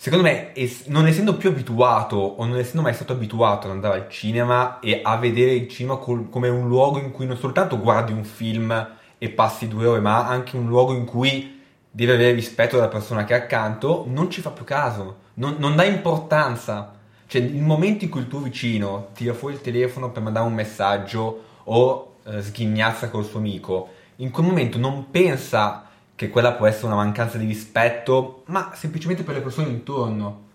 secondo 0.00 0.24
me, 0.24 0.54
es- 0.54 0.86
non 0.86 1.06
essendo 1.06 1.36
più 1.36 1.50
abituato 1.50 2.16
o 2.16 2.46
non 2.46 2.56
essendo 2.56 2.80
mai 2.80 2.94
stato 2.94 3.12
abituato 3.12 3.66
ad 3.66 3.74
andare 3.74 3.98
al 3.98 4.08
cinema 4.08 4.78
e 4.80 5.00
a 5.02 5.18
vedere 5.18 5.52
il 5.52 5.68
cinema 5.68 5.96
col- 5.96 6.30
come 6.30 6.48
un 6.48 6.68
luogo 6.68 6.98
in 6.98 7.10
cui 7.10 7.26
non 7.26 7.36
soltanto 7.36 7.78
guardi 7.78 8.12
un 8.12 8.24
film 8.24 8.96
e 9.18 9.28
passi 9.28 9.68
due 9.68 9.84
ore, 9.84 10.00
ma 10.00 10.26
anche 10.26 10.56
un 10.56 10.68
luogo 10.68 10.94
in 10.94 11.04
cui 11.04 11.60
devi 11.90 12.12
avere 12.12 12.32
rispetto 12.32 12.76
della 12.76 12.88
persona 12.88 13.24
che 13.24 13.34
è 13.34 13.36
accanto, 13.36 14.06
non 14.08 14.30
ci 14.30 14.40
fa 14.40 14.48
più 14.48 14.64
caso, 14.64 15.16
non, 15.34 15.56
non 15.58 15.76
dà 15.76 15.84
importanza. 15.84 16.94
Cioè, 17.26 17.42
il 17.42 17.60
momento 17.60 18.04
in 18.04 18.10
cui 18.10 18.20
il 18.20 18.28
tuo 18.28 18.40
vicino 18.40 19.08
tira 19.12 19.34
fuori 19.34 19.56
il 19.56 19.60
telefono 19.60 20.10
per 20.10 20.22
mandare 20.22 20.46
un 20.46 20.54
messaggio 20.54 21.42
o 21.64 22.14
eh, 22.24 22.40
sghignazza 22.40 23.10
col 23.10 23.26
suo 23.26 23.38
amico, 23.38 23.90
in 24.16 24.30
quel 24.30 24.46
momento 24.46 24.78
non 24.78 25.10
pensa 25.10 25.89
che 26.20 26.28
quella 26.28 26.52
può 26.52 26.66
essere 26.66 26.88
una 26.88 26.96
mancanza 26.96 27.38
di 27.38 27.46
rispetto, 27.46 28.42
ma 28.48 28.72
semplicemente 28.74 29.22
per 29.22 29.36
le 29.36 29.40
persone 29.40 29.68
intorno. 29.68 30.48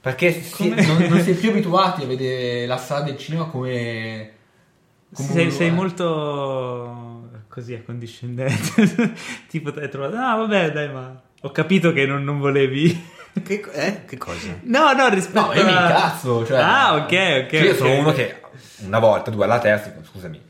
Perché 0.00 0.42
si- 0.42 0.68
non, 0.70 1.06
non 1.08 1.20
si 1.20 1.30
è 1.30 1.34
più 1.34 1.50
abituati 1.54 2.02
a 2.02 2.06
vedere 2.06 2.66
la 2.66 2.76
sala 2.76 3.02
del 3.02 3.16
cinema 3.16 3.44
come... 3.44 4.32
come 5.14 5.28
sei, 5.28 5.52
sei 5.52 5.70
molto 5.70 7.28
così 7.46 7.74
accondiscendente. 7.74 9.12
tipo, 9.46 9.68
hai 9.78 9.88
trovato. 9.88 10.16
Ah, 10.16 10.34
vabbè, 10.34 10.72
dai, 10.72 10.88
ma 10.92 11.22
ho 11.40 11.50
capito 11.52 11.92
che 11.92 12.04
non, 12.04 12.24
non 12.24 12.40
volevi. 12.40 13.18
Che, 13.44 13.62
eh? 13.72 14.04
che 14.06 14.18
cosa? 14.18 14.58
No, 14.62 14.92
no, 14.92 15.08
rispetto 15.08 15.46
No, 15.46 15.52
io 15.52 15.64
mi 15.64 15.70
a- 15.70 15.82
incazzo. 15.84 16.44
Cioè, 16.44 16.58
Ah, 16.58 16.94
ok, 16.96 17.02
ok. 17.44 17.48
Cioè, 17.48 17.60
io 17.62 17.74
sono 17.76 17.90
ok. 17.92 17.98
uno 18.00 18.12
che 18.12 18.40
una 18.86 18.98
volta, 18.98 19.30
due 19.30 19.44
alla 19.44 19.60
terza, 19.60 19.94
scusami. 20.02 20.40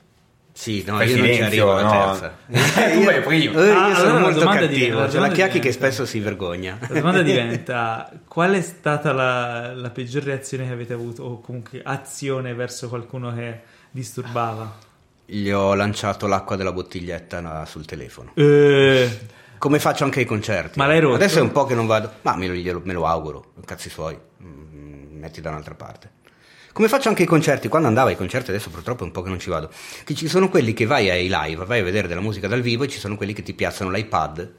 Sì, 0.60 0.84
no, 0.86 0.96
Fai 0.96 1.08
io 1.08 1.16
non 1.16 1.24
ci 1.26 1.32
silenzio, 1.32 1.70
arrivo 1.72 1.76
alla 1.88 2.04
no? 2.06 2.18
terza. 2.18 2.36
Tu 2.92 3.04
vai 3.04 3.20
primo. 3.22 3.60
Eh, 3.62 3.66
io 3.66 3.72
Ah, 3.72 3.84
allora 3.84 3.94
sono 3.96 4.12
la 4.12 4.18
molto 4.20 4.38
domanda 4.40 4.66
diventa- 4.66 4.76
cattivo. 4.84 4.98
la 4.98 5.00
C'è 5.06 5.06
la 5.06 5.14
domanda 5.14 5.34
Chiacchi 5.34 5.52
che 5.54 5.58
diventa- 5.60 5.86
spesso 5.86 6.04
si 6.06 6.18
vergogna. 6.20 6.78
La 6.80 6.86
domanda 7.00 7.22
diventa: 7.32 8.10
qual 8.28 8.52
è 8.52 8.60
stata 8.60 9.12
la, 9.12 9.72
la 9.74 9.88
peggior 9.90 10.22
reazione 10.22 10.66
che 10.66 10.72
avete 10.72 10.92
avuto, 10.92 11.22
o 11.24 11.40
comunque 11.40 11.80
azione 11.82 12.52
verso 12.52 12.88
qualcuno 12.90 13.32
che 13.34 13.60
disturbava? 13.90 14.76
Gli 15.24 15.48
ho 15.50 15.74
lanciato 15.74 16.26
l'acqua 16.26 16.56
della 16.56 16.72
bottiglietta 16.72 17.64
sul 17.64 17.86
telefono. 17.86 18.32
Eh, 18.34 19.18
Come 19.56 19.78
faccio 19.78 20.04
anche 20.04 20.18
ai 20.20 20.26
concerti. 20.26 20.78
Ma 20.78 20.86
l'hai 20.86 21.00
rotto? 21.00 21.14
Adesso 21.14 21.38
è 21.38 21.42
un 21.42 21.52
po' 21.52 21.64
che 21.64 21.74
non 21.74 21.86
vado. 21.86 22.10
Ma 22.22 22.36
me 22.36 22.48
lo, 22.48 22.80
me 22.84 22.92
lo 22.92 23.06
auguro, 23.06 23.52
cazzi 23.64 23.88
suoi. 23.88 24.18
Mm, 24.42 25.18
metti 25.20 25.40
da 25.40 25.48
un'altra 25.50 25.74
parte. 25.74 26.10
Come 26.72 26.88
faccio 26.88 27.08
anche 27.08 27.22
ai 27.22 27.28
concerti? 27.28 27.68
Quando 27.68 27.88
andavo 27.88 28.08
ai 28.08 28.16
concerti, 28.16 28.50
adesso 28.50 28.70
purtroppo 28.70 29.02
è 29.02 29.06
un 29.06 29.12
po' 29.12 29.22
che 29.22 29.28
non 29.28 29.38
ci 29.40 29.50
vado. 29.50 29.70
Che 30.04 30.14
ci 30.14 30.28
sono 30.28 30.48
quelli 30.48 30.72
che 30.72 30.86
vai 30.86 31.10
ai 31.10 31.28
live, 31.30 31.64
vai 31.64 31.80
a 31.80 31.84
vedere 31.84 32.06
della 32.08 32.20
musica 32.20 32.46
dal 32.48 32.60
vivo 32.60 32.84
e 32.84 32.88
ci 32.88 32.98
sono 32.98 33.16
quelli 33.16 33.32
che 33.32 33.42
ti 33.42 33.52
piazzano 33.54 33.90
l'iPad 33.90 34.52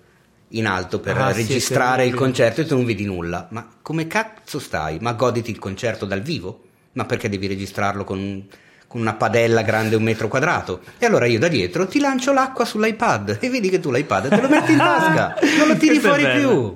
in 0.50 0.68
alto 0.68 1.00
per 1.00 1.18
Ah, 1.18 1.32
sì, 1.32 1.38
registrare 1.42 2.04
il 2.04 2.10
terribile. 2.10 2.18
concerto 2.20 2.62
e 2.62 2.66
tu 2.66 2.76
non 2.76 2.86
vedi 2.86 3.06
nulla. 3.06 3.48
Ma 3.52 3.66
come 3.82 4.08
cazzo 4.08 4.60
stai? 4.60 4.98
Ma 5.00 5.14
goditi 5.14 5.52
il 5.52 5.60
concerto 5.60 6.06
dal 6.06 6.22
vivo? 6.22 6.64
Ma 6.94 7.06
perché 7.06 7.30
devi 7.30 7.48
registrarlo 7.48 8.04
con, 8.04 8.46
con 8.86 9.00
una 9.00 9.14
padella 9.14 9.62
grande 9.62 9.96
un 9.96 10.04
metro 10.04 10.28
quadrato? 10.28 10.82
E 10.98 11.06
allora 11.06 11.26
io 11.28 11.40
da 11.40 11.48
dietro 11.48 11.88
ti 11.88 12.00
lancio 12.02 12.34
l'acqua 12.34 12.66
sull'iPad 12.66 13.38
e 13.40 13.50
vedi 13.50 13.70
che 13.70 13.80
tu 13.80 13.90
l'iPad 13.90 14.28
te 14.28 14.42
lo 14.42 14.50
metti 14.50 14.74
in 14.74 14.78
tasca, 14.80 15.36
non 15.58 15.68
lo 15.70 15.78
tiri 15.78 16.00
fuori 16.00 16.28
più. 16.30 16.74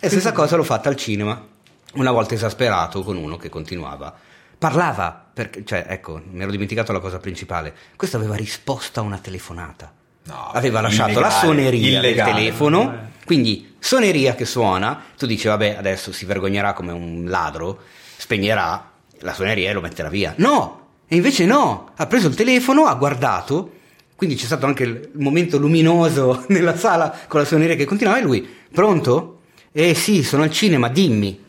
E 0.00 0.08
stessa 0.08 0.32
cosa 0.32 0.56
l'ho 0.56 0.64
fatta 0.64 0.88
al 0.88 0.96
cinema, 0.96 1.40
una 1.94 2.10
volta 2.10 2.34
esasperato 2.34 3.04
con 3.04 3.16
uno 3.16 3.36
che 3.36 3.48
continuava. 3.48 4.12
Parlava, 4.62 5.24
perché, 5.34 5.64
cioè, 5.64 5.86
ecco, 5.88 6.22
mi 6.30 6.40
ero 6.42 6.52
dimenticato 6.52 6.92
la 6.92 7.00
cosa 7.00 7.18
principale. 7.18 7.74
Questo 7.96 8.16
aveva 8.16 8.36
risposto 8.36 9.00
a 9.00 9.02
una 9.02 9.18
telefonata. 9.18 9.92
No, 10.26 10.50
aveva 10.52 10.80
lasciato 10.80 11.18
la 11.18 11.26
illegale, 11.26 11.40
suoneria 11.40 11.98
illegale. 11.98 12.14
del 12.14 12.24
telefono, 12.24 12.92
Eh. 12.92 12.96
quindi 13.24 13.74
suoneria 13.80 14.36
che 14.36 14.44
suona, 14.44 15.02
tu 15.18 15.26
dici 15.26 15.48
vabbè 15.48 15.74
adesso 15.76 16.12
si 16.12 16.24
vergognerà 16.26 16.74
come 16.74 16.92
un 16.92 17.24
ladro, 17.26 17.80
spegnerà 18.16 18.88
la 19.18 19.34
suoneria 19.34 19.70
e 19.70 19.72
lo 19.72 19.80
metterà 19.80 20.08
via. 20.08 20.32
No, 20.36 20.90
e 21.08 21.16
invece 21.16 21.44
no, 21.44 21.90
ha 21.96 22.06
preso 22.06 22.28
il 22.28 22.36
telefono, 22.36 22.86
ha 22.86 22.94
guardato, 22.94 23.72
quindi 24.14 24.36
c'è 24.36 24.44
stato 24.44 24.66
anche 24.66 24.84
il 24.84 25.10
momento 25.14 25.58
luminoso 25.58 26.44
nella 26.50 26.76
sala 26.76 27.12
con 27.26 27.40
la 27.40 27.46
suoneria 27.46 27.74
che 27.74 27.84
continuava 27.84 28.20
e 28.20 28.22
lui, 28.22 28.48
pronto? 28.72 29.40
Eh 29.72 29.94
sì, 29.94 30.22
sono 30.22 30.44
al 30.44 30.52
cinema, 30.52 30.88
dimmi. 30.88 31.42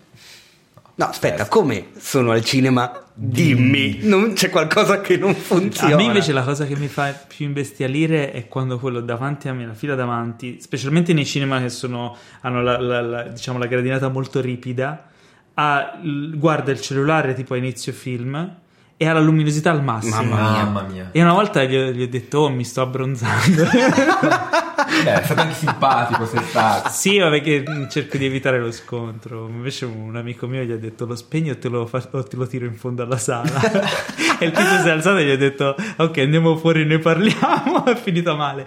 No, 0.96 1.06
aspetta, 1.06 1.48
come 1.48 1.90
sono 2.00 2.32
al 2.32 2.44
cinema? 2.44 3.03
Dimmi, 3.16 4.00
non 4.04 4.34
c'è 4.34 4.50
qualcosa 4.50 5.00
che 5.02 5.18
non 5.18 5.36
funziona. 5.36 5.94
A 5.94 5.98
me 5.98 6.04
invece 6.04 6.34
la 6.34 6.42
cosa 6.44 6.66
che 6.66 6.76
mi 6.76 6.88
fa 6.88 7.12
più 7.28 7.46
imbestialire 7.46 8.32
è 8.32 8.48
quando 8.48 8.80
quello 8.80 9.02
davanti 9.02 9.48
a 9.50 9.54
me, 9.54 9.66
la 9.68 9.74
fila 9.76 9.94
davanti, 9.94 10.58
specialmente 10.60 11.14
nei 11.14 11.26
cinema 11.26 11.60
che 11.62 11.70
sono, 11.70 12.16
hanno 12.42 12.64
la, 12.64 12.80
la- 12.80 13.02
la- 13.02 13.24
diciamo, 13.24 13.60
la 13.60 13.68
gradinata 13.68 14.10
molto 14.10 14.42
ripida, 14.42 15.10
ha- 15.54 16.00
guarda 16.34 16.72
il 16.72 16.82
cellulare 16.82 17.36
tipo 17.36 17.54
a 17.54 17.58
inizio 17.58 17.94
film 17.94 18.56
e 18.98 19.08
ha 19.08 19.14
la 19.14 19.20
luminosità 19.20 19.70
al 19.70 19.84
massimo. 19.84 20.16
Mamma 20.24 20.52
mia. 20.52 20.64
Mamma 20.64 20.82
mia. 20.90 21.10
E 21.12 21.22
una 21.22 21.34
volta 21.34 21.64
gli 21.66 21.76
ho, 21.76 21.92
gli 21.92 22.02
ho 22.02 22.08
detto, 22.10 22.40
oh, 22.40 22.50
mi 22.50 22.64
sto 22.64 22.82
abbronzando. 22.82 23.64
Beh, 25.04 25.22
è 25.22 25.24
stato 25.24 25.42
anche 25.42 25.56
simpatico 25.56 26.26
sei 26.26 26.44
stato. 26.44 26.90
sì, 26.90 27.18
vabbè, 27.18 27.42
che 27.42 27.64
mm, 27.68 27.88
cerco 27.90 28.18
di 28.18 28.26
evitare 28.26 28.60
lo 28.60 28.72
scontro. 28.72 29.48
Invece 29.48 29.86
un 29.86 30.16
amico 30.16 30.48
mio 30.48 30.64
gli 30.64 30.72
ha 30.72 30.78
detto, 30.78 31.06
lo 31.06 31.16
spegni 31.16 31.50
o 31.50 31.58
te 31.58 31.70
lo, 31.70 31.86
fa- 31.86 32.08
o 32.12 32.24
te 32.24 32.36
lo 32.36 32.48
tiro 32.48 32.66
in 32.66 32.76
fondo 32.76 33.04
alla 33.04 33.18
sala. 33.18 33.62
e 34.40 34.46
il 34.46 34.52
tipo 34.52 34.82
si 34.82 34.88
è 34.88 34.92
alzato 34.92 35.18
e 35.18 35.26
gli 35.26 35.32
ha 35.32 35.38
detto, 35.38 35.76
ok, 35.98 36.18
andiamo 36.20 36.58
fuori, 36.58 36.86
ne 36.86 37.00
parliamo. 37.00 37.86
è 37.86 37.96
finita 37.96 38.36
male. 38.36 38.66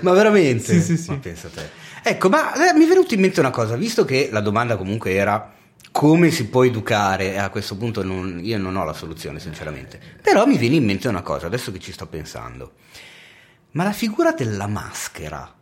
Ma 0.00 0.12
veramente? 0.12 0.72
Sì, 0.72 0.80
sì, 0.80 0.96
sì. 0.96 1.10
Ma 1.10 1.16
pensa 1.16 1.48
te. 1.48 1.86
Ecco, 2.02 2.28
ma 2.28 2.52
eh, 2.54 2.74
mi 2.74 2.84
è 2.84 2.88
venuta 2.88 3.14
in 3.14 3.20
mente 3.20 3.40
una 3.40 3.50
cosa, 3.50 3.76
visto 3.76 4.04
che 4.04 4.28
la 4.30 4.40
domanda 4.40 4.76
comunque 4.76 5.12
era 5.12 5.52
come 5.90 6.30
si 6.30 6.46
può 6.46 6.64
educare, 6.64 7.32
e 7.32 7.38
a 7.38 7.48
questo 7.48 7.76
punto 7.76 8.02
non- 8.04 8.38
io 8.42 8.58
non 8.58 8.76
ho 8.76 8.84
la 8.84 8.92
soluzione, 8.92 9.40
sinceramente. 9.40 9.98
Però 10.22 10.46
mi 10.46 10.56
viene 10.56 10.76
in 10.76 10.84
mente 10.84 11.08
una 11.08 11.22
cosa, 11.22 11.46
adesso 11.46 11.72
che 11.72 11.80
ci 11.80 11.92
sto 11.92 12.06
pensando. 12.06 12.72
Ma 13.72 13.84
la 13.84 13.92
figura 13.92 14.32
della 14.32 14.66
maschera, 14.66 15.52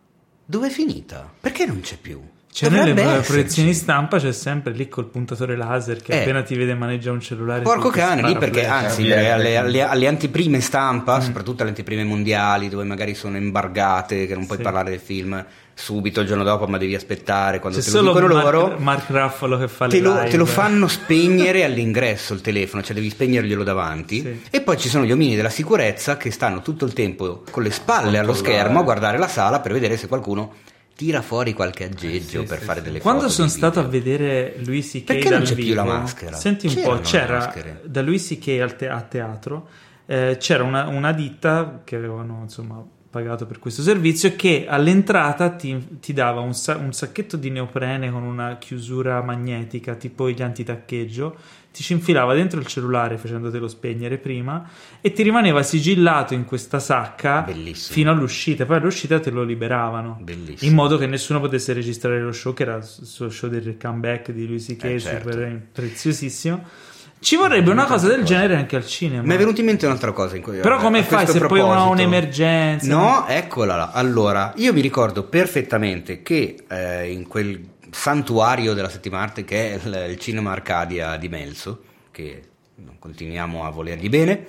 dove 0.48 0.68
è 0.68 0.70
finita? 0.70 1.28
Perché 1.40 1.66
non 1.66 1.80
c'è 1.80 1.98
più? 1.98 2.22
Cioè, 2.56 2.70
Dovrebbe 2.70 3.02
nelle 3.02 3.10
esserci. 3.16 3.30
proiezioni 3.32 3.74
stampa 3.74 4.18
c'è 4.18 4.32
sempre 4.32 4.72
lì 4.72 4.88
col 4.88 5.04
puntatore 5.10 5.56
laser 5.56 6.00
che 6.00 6.12
Eh. 6.12 6.20
appena 6.22 6.42
ti 6.42 6.56
vede 6.56 6.74
maneggia 6.74 7.12
un 7.12 7.20
cellulare. 7.20 7.60
Porco 7.60 7.90
cane, 7.90 8.22
lì 8.22 8.34
perché 8.38 8.64
anzi 8.64 9.02
via, 9.02 9.16
alle, 9.16 9.30
alle- 9.30 9.56
alle- 9.58 9.82
alle 9.82 10.06
anteprime 10.06 10.60
stampa, 10.62 11.20
soprattutto 11.20 11.60
alle 11.60 11.72
anteprime 11.72 12.02
mondiali 12.04 12.70
dove 12.70 12.84
magari 12.84 13.14
sono 13.14 13.36
embargate, 13.36 14.26
che 14.26 14.32
non 14.34 14.46
puoi 14.46 14.56
Sì. 14.56 14.64
parlare 14.64 14.88
del 14.88 15.00
film 15.00 15.44
subito 15.74 16.22
il 16.22 16.26
giorno 16.26 16.44
dopo, 16.44 16.66
ma 16.66 16.78
devi 16.78 16.94
aspettare 16.94 17.60
quando 17.60 17.78
C'è 17.78 17.84
te 17.84 17.90
lo 17.90 17.96
solo 17.98 18.12
dicono 18.14 18.32
Mark, 18.40 18.52
loro. 18.54 18.76
Mark 18.78 19.10
Ruffalo 19.10 19.58
che 19.58 19.68
fa 19.68 19.86
Te 19.88 19.96
le 19.96 20.02
lo, 20.02 20.14
live. 20.14 20.30
te 20.30 20.36
lo 20.38 20.46
fanno 20.46 20.88
spegnere 20.88 21.62
all'ingresso 21.62 22.32
il 22.32 22.40
telefono, 22.40 22.82
cioè 22.82 22.94
devi 22.94 23.10
spegnerglielo 23.10 23.62
davanti. 23.64 24.20
Sì. 24.22 24.40
E 24.48 24.62
poi 24.62 24.78
ci 24.78 24.88
sono 24.88 25.04
gli 25.04 25.12
omini 25.12 25.36
della 25.36 25.50
sicurezza 25.50 26.16
che 26.16 26.30
stanno 26.30 26.62
tutto 26.62 26.86
il 26.86 26.94
tempo 26.94 27.42
con 27.50 27.62
le 27.62 27.70
spalle 27.70 28.16
allo 28.16 28.32
schermo 28.32 28.78
a 28.78 28.82
guardare 28.82 29.18
la 29.18 29.28
sala 29.28 29.60
per 29.60 29.72
vedere 29.72 29.98
se 29.98 30.08
qualcuno 30.08 30.54
tira 30.96 31.20
fuori 31.22 31.52
qualche 31.52 31.84
aggeggio 31.84 32.40
sì, 32.40 32.46
per 32.46 32.58
sì, 32.58 32.64
fare 32.64 32.78
sì. 32.80 32.86
delle 32.86 33.00
Quando 33.00 33.22
foto. 33.22 33.32
sono 33.32 33.46
dei 33.48 33.56
stato 33.56 33.80
a 33.80 33.82
video. 33.84 34.00
vedere 34.00 34.56
Louis 34.64 34.90
C.K. 34.90 35.04
Perché 35.04 35.28
dal 35.28 35.38
non 35.38 35.46
c'è 35.46 35.54
più 35.54 35.64
vivo, 35.64 35.74
la 35.76 35.84
maschera? 35.84 36.36
Senti 36.36 36.66
un 36.66 36.74
C'erano 36.74 36.94
po', 36.96 37.00
c'era 37.02 37.80
da 37.84 38.02
Louis 38.02 38.26
C.K. 38.26 38.48
al 38.60 38.76
te- 38.76 38.88
a 38.88 39.00
teatro 39.02 39.68
eh, 40.06 40.36
c'era 40.40 40.62
una, 40.64 40.86
una 40.86 41.12
ditta 41.12 41.82
che 41.84 41.96
avevano 41.96 42.40
insomma 42.42 42.82
pagato 43.08 43.46
per 43.46 43.58
questo 43.58 43.82
servizio 43.82 44.36
che 44.36 44.66
all'entrata 44.68 45.50
ti, 45.50 45.98
ti 46.00 46.12
dava 46.12 46.40
un, 46.40 46.54
sa- 46.54 46.76
un 46.76 46.92
sacchetto 46.92 47.36
di 47.36 47.50
neoprene 47.50 48.10
con 48.10 48.22
una 48.22 48.56
chiusura 48.58 49.22
magnetica 49.22 49.94
tipo 49.94 50.28
gli 50.30 50.42
antitaccheggio 50.42 51.36
ti 51.76 51.82
ci 51.82 51.92
infilava 51.92 52.32
dentro 52.32 52.58
il 52.58 52.64
cellulare 52.64 53.18
facendotelo 53.18 53.68
spegnere 53.68 54.16
prima 54.16 54.66
e 55.02 55.12
ti 55.12 55.22
rimaneva 55.22 55.62
sigillato 55.62 56.32
in 56.32 56.46
questa 56.46 56.78
sacca 56.78 57.42
Bellissimo. 57.42 57.92
fino 57.94 58.10
all'uscita 58.10 58.64
poi 58.64 58.76
all'uscita 58.76 59.20
te 59.20 59.30
lo 59.30 59.42
liberavano 59.42 60.18
Bellissimo. 60.22 60.70
in 60.70 60.74
modo 60.74 60.96
che 60.96 61.06
nessuno 61.06 61.38
potesse 61.38 61.74
registrare 61.74 62.22
lo 62.22 62.32
show 62.32 62.54
che 62.54 62.62
era 62.62 62.76
il 62.76 62.84
suo 62.84 63.28
show 63.28 63.50
del 63.50 63.76
comeback 63.78 64.30
di 64.30 64.46
Louis 64.46 64.64
C.K. 64.64 64.84
Eh, 64.84 64.98
certo. 65.00 65.30
super 65.30 65.66
preziosissimo 65.70 66.64
ci 67.18 67.36
vorrebbe 67.36 67.70
una 67.70 67.84
cosa 67.84 68.08
del 68.08 68.24
genere 68.24 68.56
anche 68.56 68.76
al 68.76 68.86
cinema 68.86 69.22
Mi 69.22 69.34
è 69.34 69.38
venuta 69.38 69.60
in 69.60 69.66
mente 69.66 69.86
un'altra 69.86 70.12
cosa. 70.12 70.38
Però 70.38 70.78
come 70.78 71.02
fai 71.02 71.26
se 71.26 71.38
poi 71.40 71.60
una 71.60 71.74
proposito. 71.74 71.90
un'emergenza 71.90 72.94
No, 72.94 73.26
eccola 73.26 73.74
là. 73.74 73.90
Allora, 73.90 74.52
io 74.56 74.72
mi 74.72 74.82
ricordo 74.82 75.24
perfettamente 75.24 76.22
che 76.22 76.64
eh, 76.68 77.10
in 77.10 77.26
quel 77.26 77.58
santuario 77.96 78.74
della 78.74 78.90
settima 78.90 79.20
arte 79.20 79.44
che 79.44 79.72
è 79.72 80.06
il, 80.06 80.18
Cinema 80.18 80.52
Arcadia 80.52 81.16
di 81.16 81.28
Melzo, 81.28 81.82
che 82.10 82.42
continuiamo 82.98 83.64
a 83.64 83.70
volergli 83.70 84.08
bene, 84.08 84.44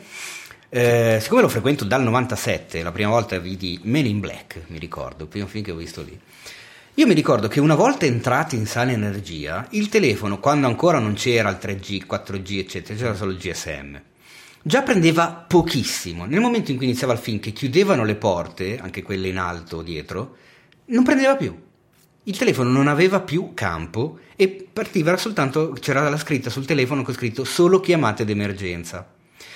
eh, 0.70 1.18
siccome 1.22 1.42
lo 1.42 1.48
frequento 1.48 1.86
dal 1.86 2.04
97, 2.04 2.84
la 2.84 2.92
prima 2.92 3.10
volta 3.10 3.40
vidi 3.40 3.80
Men 3.84 4.06
in 4.06 4.20
Black, 4.20 4.64
mi 4.68 4.78
ricordo, 4.78 5.24
il 5.24 5.30
primo 5.30 5.48
film 5.48 5.64
che 5.64 5.72
ho 5.72 5.76
visto 5.76 6.04
lì. 6.04 6.20
Io 6.96 7.08
mi 7.08 7.14
ricordo 7.14 7.48
che 7.48 7.60
una 7.60 7.76
volta 7.76 8.06
entrati 8.06 8.56
in 8.58 8.66
sala 8.66 8.92
energia, 8.92 9.66
il 9.72 9.88
telefono, 9.88 10.40
quando 10.40 10.68
ancora 10.68 11.00
non 11.00 11.14
c'era 11.14 11.50
il 11.50 11.58
3G, 11.62 12.06
4G, 12.06 12.58
eccetera, 12.58 13.00
c'era 13.00 13.16
solo 13.16 13.32
il 13.32 13.38
GSM, 13.38 14.02
già 14.62 14.82
prendeva 14.82 15.46
pochissimo. 15.48 16.26
Nel 16.26 16.42
momento 16.42 16.72
in 16.72 16.78
cui 16.78 16.86
iniziava 16.86 17.14
il 17.14 17.20
film, 17.20 17.40
che 17.40 17.54
chiudevano 17.54 18.04
le 18.04 18.16
porte, 18.16 18.78
anche 18.78 19.04
quelle 19.04 19.30
in 19.30 19.38
alto 19.38 19.82
dietro, 19.82 20.36
non 20.88 21.04
prendeva 21.04 21.36
più. 21.36 21.67
Il 22.28 22.38
telefono 22.38 22.70
non 22.70 22.88
aveva 22.88 23.22
più 23.22 23.52
campo 23.54 24.20
e 24.36 24.68
partiva 24.72 25.16
soltanto, 25.16 25.74
c'era 25.80 26.10
la 26.10 26.18
scritta 26.18 26.50
sul 26.50 26.66
telefono 26.66 27.02
con 27.02 27.14
scritto 27.14 27.46
solo 27.46 27.80
chiamate 27.80 28.26
d'emergenza. 28.26 29.08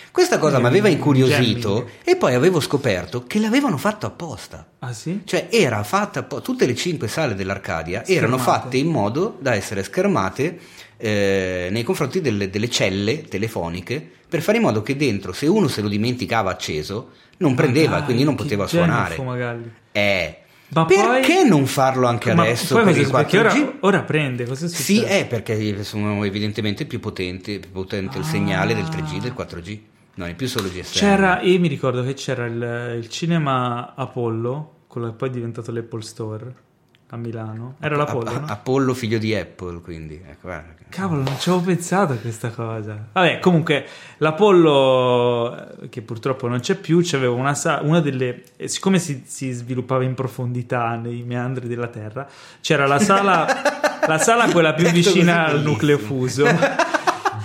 Questa 0.09 0.37
cosa 0.37 0.57
mi 0.59 0.67
aveva 0.67 0.87
incuriosito 0.87 1.69
Jamming. 1.73 1.89
e 2.05 2.15
poi 2.15 2.33
avevo 2.33 2.61
scoperto 2.61 3.25
che 3.27 3.39
l'avevano 3.39 3.75
fatto 3.77 4.05
apposta. 4.05 4.65
ah 4.79 4.93
sì? 4.93 5.19
Cioè 5.25 5.47
era 5.51 5.83
fatta, 5.83 6.23
po- 6.23 6.39
tutte 6.39 6.65
le 6.65 6.73
cinque 6.75 7.09
sale 7.09 7.35
dell'Arcadia 7.35 8.05
erano 8.05 8.37
Schermate. 8.37 8.61
fatte 8.63 8.77
in 8.77 8.87
modo 8.87 9.37
da 9.41 9.53
essere 9.53 9.83
schermate 9.83 10.59
eh, 10.95 11.67
nei 11.71 11.83
confronti 11.83 12.21
delle, 12.21 12.49
delle 12.49 12.69
celle 12.69 13.23
telefoniche 13.23 14.05
per 14.29 14.41
fare 14.41 14.57
in 14.57 14.63
modo 14.63 14.81
che 14.81 14.95
dentro, 14.95 15.33
se 15.33 15.45
uno 15.45 15.67
se 15.67 15.81
lo 15.81 15.89
dimenticava 15.89 16.51
acceso, 16.51 17.09
non 17.37 17.53
prendeva 17.53 17.97
Ma 17.97 18.01
e 18.01 18.03
quindi 18.05 18.23
non 18.23 18.35
poteva 18.35 18.63
che 18.63 18.69
suonare. 18.69 19.15
Fumagalli. 19.15 19.71
Eh, 19.91 20.37
Ma 20.73 20.85
Perché 20.85 21.39
poi... 21.41 21.49
non 21.49 21.65
farlo 21.65 22.07
anche 22.07 22.33
Ma 22.33 22.43
adesso 22.43 22.75
poi 22.75 22.83
per 22.85 22.93
cosa- 22.93 23.05
il 23.05 23.13
4G? 23.13 23.41
perché 23.41 23.59
ora, 23.59 23.73
ora 23.81 24.01
prende, 24.03 24.45
cosa 24.45 24.67
succede? 24.67 24.83
Sì, 24.83 25.01
è 25.01 25.27
perché 25.27 25.83
sono 25.83 26.23
evidentemente 26.23 26.85
più 26.85 26.99
potenti, 26.99 27.59
più 27.59 27.71
potente 27.71 28.17
il 28.19 28.23
segnale 28.23 28.73
del 28.73 28.85
3G 28.85 29.15
e 29.15 29.19
del 29.19 29.33
4G. 29.37 29.79
Non 30.13 30.29
è 30.29 30.33
più 30.35 30.47
solo 30.47 30.69
GSM. 30.69 30.99
C'era, 30.99 31.41
io 31.41 31.59
mi 31.59 31.67
ricordo 31.67 32.03
che 32.03 32.13
c'era 32.13 32.45
il, 32.45 32.97
il 32.99 33.09
cinema 33.09 33.93
Apollo, 33.95 34.73
quello 34.87 35.07
che 35.07 35.13
poi 35.13 35.29
è 35.29 35.31
diventato 35.31 35.71
l'Apple 35.71 36.01
Store 36.01 36.53
a 37.13 37.17
Milano. 37.17 37.75
Era 37.79 37.95
l'Apollo, 37.97 38.29
A- 38.29 38.33
a- 38.35 38.39
no? 38.39 38.45
Apollo 38.47 38.93
figlio 38.93 39.17
di 39.17 39.35
Apple, 39.35 39.81
quindi. 39.81 40.21
Ecco. 40.25 40.49
Cavolo, 40.89 41.23
non 41.23 41.37
ci 41.39 41.49
avevo 41.49 41.63
pensato 41.65 42.13
a 42.13 42.15
questa 42.15 42.49
cosa. 42.49 43.07
Vabbè, 43.11 43.39
comunque, 43.39 43.85
l'Apollo, 44.17 45.81
eh, 45.83 45.89
che 45.89 46.01
purtroppo 46.01 46.47
non 46.47 46.59
c'è 46.59 46.75
più, 46.75 47.01
c'aveva 47.03 47.33
una, 47.33 47.53
sa- 47.53 47.79
una 47.83 47.99
delle. 47.99 48.43
eh, 48.57 48.67
Siccome 48.67 48.99
si, 48.99 49.23
si 49.25 49.51
sviluppava 49.51 50.03
in 50.03 50.13
profondità 50.13 50.95
nei 50.95 51.23
meandri 51.23 51.67
della 51.67 51.87
Terra, 51.87 52.27
c'era 52.61 52.87
la 52.87 52.99
sala, 52.99 53.45
la 54.07 54.17
sala 54.17 54.49
quella 54.51 54.73
più 54.73 54.89
vicina 54.89 55.45
al 55.47 55.61
nucleo 55.61 55.97
fuso, 55.97 56.45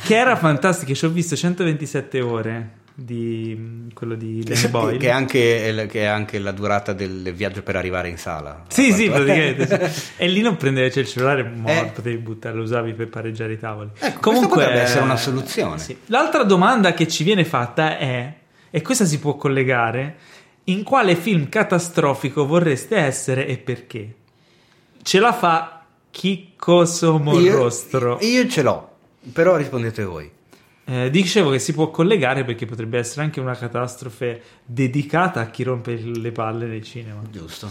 che 0.05 0.17
era 0.17 0.37
fantastica. 0.37 0.93
Ci 0.95 1.05
ho 1.05 1.11
visto 1.11 1.35
127 1.37 2.21
ore 2.21 2.71
di 2.99 3.55
mm, 3.55 3.89
quello 3.93 4.15
di 4.15 4.43
Danny 4.43 4.69
Boyle. 4.69 4.97
Che 4.97 5.09
è, 5.09 5.11
anche, 5.11 5.87
che 5.91 6.01
è 6.01 6.05
anche 6.07 6.39
la 6.39 6.53
durata 6.53 6.95
del 6.95 7.31
viaggio 7.35 7.63
per 7.63 7.77
arrivare 7.77 8.09
in 8.09 8.17
sala. 8.17 8.65
Sì, 8.69 8.91
sì, 8.93 9.11
praticamente. 9.11 9.93
e 10.17 10.27
lì 10.29 10.41
non 10.41 10.57
prendevi 10.57 10.89
c'è 10.89 11.01
il 11.01 11.07
cellulare, 11.07 11.43
morto, 11.43 11.71
Eh. 11.71 11.91
potevi 11.95 12.17
buttarlo, 12.17 12.59
lo 12.59 12.65
usavi 12.65 12.95
per 12.95 13.09
pareggiare 13.09 13.53
i 13.53 13.59
tavoli. 13.59 13.91
Ecco, 13.99 14.31
questa 14.31 14.49
potrebbe 14.49 14.81
essere 14.81 15.05
una 15.05 15.17
soluzione. 15.19 15.79
sì. 15.79 15.95
L'altra 16.07 16.43
domanda 16.43 16.95
che 16.95 17.07
ci 17.07 17.23
viene 17.23 17.45
fatta 17.45 17.99
è, 17.99 18.33
e 18.71 18.83
questa 18.83 19.05
si 19.05 19.19
può 19.19 19.37
collegare, 19.37 20.17
in 20.65 20.83
quale 20.83 21.17
film 21.17 21.51
catastrofico 21.51 22.47
vorreste 22.47 22.97
essere 22.97 23.47
e 23.47 23.59
perché? 23.59 24.15
Ce 25.03 25.21
la 25.21 25.33
fa 25.35 25.85
Chicco 26.11 26.79
Io, 26.79 26.85
Somorrostro. 26.87 28.19
io 28.23 28.49
ce 28.49 28.63
l'ho, 28.63 28.91
però 29.33 29.57
rispondete 29.57 30.03
voi. 30.03 30.31
Eh, 30.89 31.11
dicevo 31.11 31.51
che 31.51 31.59
si 31.59 31.73
può 31.73 31.91
collegare 31.91 32.45
perché 32.45 32.65
potrebbe 32.65 32.99
essere 32.99 33.23
anche 33.23 33.41
una 33.41 33.57
catastrofe 33.57 34.41
dedicata 34.65 35.41
a 35.41 35.47
chi 35.47 35.65
rompe 35.65 35.97
le 35.97 36.31
palle 36.31 36.67
nei 36.67 36.83
cinema. 36.85 37.21
Giusto. 37.29 37.69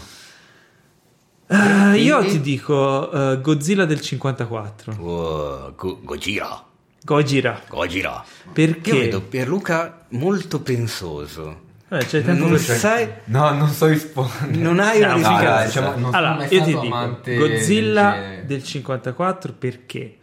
Eh, 1.48 1.96
io 2.02 2.24
ti 2.24 2.40
dico 2.40 3.10
eh, 3.10 3.40
Godzilla 3.40 3.84
del 3.84 4.00
54. 4.00 4.96
Oh, 4.98 5.72
Go- 5.76 6.00
Gojira. 6.02 6.64
Gojira. 7.02 7.62
Gojira. 7.68 8.24
Perché? 8.52 8.90
Io 8.90 8.98
vedo 8.98 9.20
Pierluca 9.22 10.06
molto 10.10 10.60
pensoso. 10.60 11.60
Eh, 11.88 11.98
c'è 11.98 12.22
tempo 12.24 12.48
Non 12.48 12.58
sai, 12.58 13.08
No, 13.26 13.52
non 13.52 13.68
so 13.68 13.86
rispondere. 13.86 14.56
non 14.56 14.80
hai 14.80 14.98
una 15.00 15.14
No, 15.14 15.40
No, 15.40 15.64
diciamo, 15.64 15.94
non 15.96 16.14
allora, 16.14 16.46
io 16.48 16.62
ti 16.64 16.76
dico 16.80 17.20
Godzilla 17.24 18.10
del 18.10 18.44
del 18.44 18.64
54 18.64 19.52
perché 19.52 20.18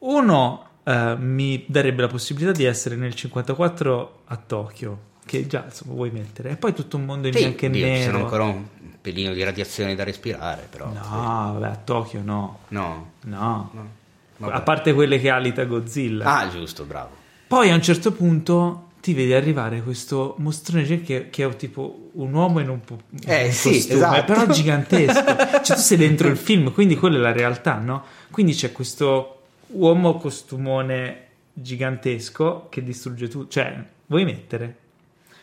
uno 0.00 0.68
eh, 0.84 1.16
mi 1.18 1.64
darebbe 1.66 2.02
la 2.02 2.08
possibilità 2.08 2.52
di 2.52 2.64
essere 2.64 2.96
nel 2.96 3.14
54 3.14 4.20
a 4.26 4.36
Tokyo, 4.36 4.98
che 5.26 5.46
già 5.46 5.64
insomma 5.66 5.94
vuoi 5.94 6.10
mettere, 6.10 6.50
e 6.50 6.56
poi 6.56 6.72
tutto 6.74 6.96
un 6.96 7.04
mondo 7.04 7.26
in 7.28 7.34
Sì, 7.34 7.40
bianco 7.40 7.64
e 7.66 7.70
Dio, 7.70 7.86
ci 7.86 8.02
sono 8.02 8.12
nero. 8.12 8.24
ancora 8.24 8.42
un 8.44 8.64
pelino 9.00 9.32
di 9.32 9.42
radiazione 9.42 9.94
da 9.94 10.04
respirare, 10.04 10.66
però. 10.70 10.86
No, 10.86 11.00
vabbè, 11.58 11.66
a 11.66 11.76
Tokyo 11.76 12.20
no, 12.22 12.58
No. 12.68 13.10
no. 13.22 13.70
no. 13.72 14.02
A 14.50 14.60
parte 14.62 14.92
quelle 14.92 15.18
che 15.20 15.30
alita 15.30 15.64
Godzilla. 15.64 16.38
Ah, 16.38 16.48
giusto, 16.50 16.84
bravo. 16.84 17.10
Poi 17.46 17.70
a 17.70 17.74
un 17.74 17.82
certo 17.82 18.12
punto 18.12 18.88
ti 19.00 19.14
vedi 19.14 19.32
arrivare 19.32 19.80
questo 19.82 20.34
mostrone 20.38 20.84
che, 21.02 21.28
che 21.30 21.44
è 21.46 21.56
tipo 21.56 22.08
un 22.14 22.32
uomo 22.32 22.58
in 22.58 22.68
un, 22.68 22.80
po- 22.80 22.98
Eh, 23.26 23.46
un 23.46 23.52
sì, 23.52 23.68
costume, 23.70 23.94
esatto. 23.96 24.32
però 24.32 24.46
gigantesco. 24.52 25.24
cioè 25.62 25.76
tu 25.76 25.82
sei 25.82 25.96
dentro 25.98 26.28
il 26.28 26.36
film, 26.36 26.72
quindi 26.72 26.96
quella 26.96 27.18
è 27.18 27.20
la 27.20 27.32
realtà, 27.32 27.74
no? 27.76 28.02
Quindi 28.30 28.54
c'è 28.54 28.72
questo 28.72 29.43
uomo 29.74 30.16
costumone 30.16 31.26
gigantesco 31.52 32.66
che 32.68 32.82
distrugge 32.82 33.28
tutto. 33.28 33.48
Cioè, 33.48 33.82
vuoi 34.06 34.24
mettere? 34.24 34.76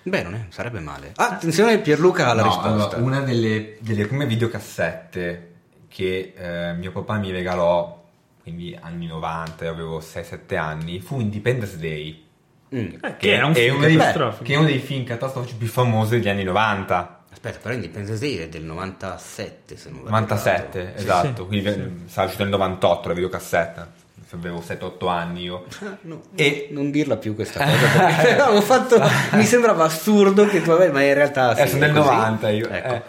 Beh, 0.04 0.24
non 0.24 0.34
è, 0.34 0.46
sarebbe 0.50 0.80
male. 0.80 1.13
Ah, 1.15 1.30
attenzione, 1.32 1.80
Pierluca 1.80 2.30
ha 2.30 2.34
la 2.34 2.41
No, 2.41 2.48
risposta. 2.48 2.70
allora, 2.70 2.98
una 2.98 3.22
delle, 3.22 3.78
delle 3.80 4.06
prime 4.08 4.26
videocassette 4.26 5.50
che 5.88 6.34
eh, 6.36 6.74
mio 6.74 6.91
papà 6.91 7.17
mi 7.17 7.32
regalò, 7.32 8.04
quindi 8.41 8.78
anni 8.82 9.06
90, 9.06 9.65
io 9.65 9.72
avevo 9.72 10.00
6-7 10.00 10.58
anni, 10.58 11.00
fu 11.00 11.20
Independence 11.20 11.78
Day. 11.78 12.26
Mm. 12.74 12.88
Eh, 13.02 13.17
che 13.17 13.36
è 13.36 13.44
un 13.44 13.52
è 13.52 13.56
film 13.56 13.76
uno 13.76 13.86
dei, 13.86 13.98
catastrofico. 13.98 14.44
che 14.44 14.54
è 14.54 14.56
uno 14.56 14.65
dei 14.67 14.80
film 14.80 15.04
catastrofici 15.04 15.56
più 15.56 15.67
famosi 15.67 16.12
degli 16.17 16.30
anni 16.30 16.44
90. 16.46 17.24
Aspetta, 17.32 17.60
però 17.60 17.76
Independence 17.76 18.20
Day 18.20 18.38
è 18.38 18.50
del 18.50 18.63
97, 18.63 19.78
se 19.78 19.89
non 19.89 20.00
vado 20.04 20.12
97, 20.12 20.80
errato. 20.80 20.98
esatto. 20.98 21.41
sì, 21.44 21.48
quindi 21.48 21.72
sì. 21.72 22.10
sarà 22.12 22.26
uscito 22.26 22.44
nel 22.44 22.52
98 22.54 23.08
la 23.08 23.13
videocassetta. 23.13 23.91
Avevo 24.34 24.60
7-8 24.65 25.08
anni 25.10 25.41
io. 25.44 25.65
No, 26.04 26.22
E- 26.36 26.70
non 26.72 26.89
dirla 26.91 27.17
più 27.17 27.36
questa 27.36 27.63
cosa 27.65 28.06
perché 28.06 28.36
no, 28.52 28.62
fatto, 28.62 28.98
mi 29.36 29.44
sembrava 29.44 29.84
assurdo 29.86 30.46
che 30.46 30.62
tu 30.62 30.72
avevi, 30.72 30.91
ma 30.94 31.02
in 31.04 31.13
realtà 31.13 31.54
sì, 31.56 31.62
Eh, 31.62 31.67
sono 31.67 31.84
è 31.84 31.88
del 31.88 31.96
così. 31.96 32.10
90 32.15 32.50
io. 32.50 32.70
Ecco. 32.70 32.94
eh. 32.94 33.04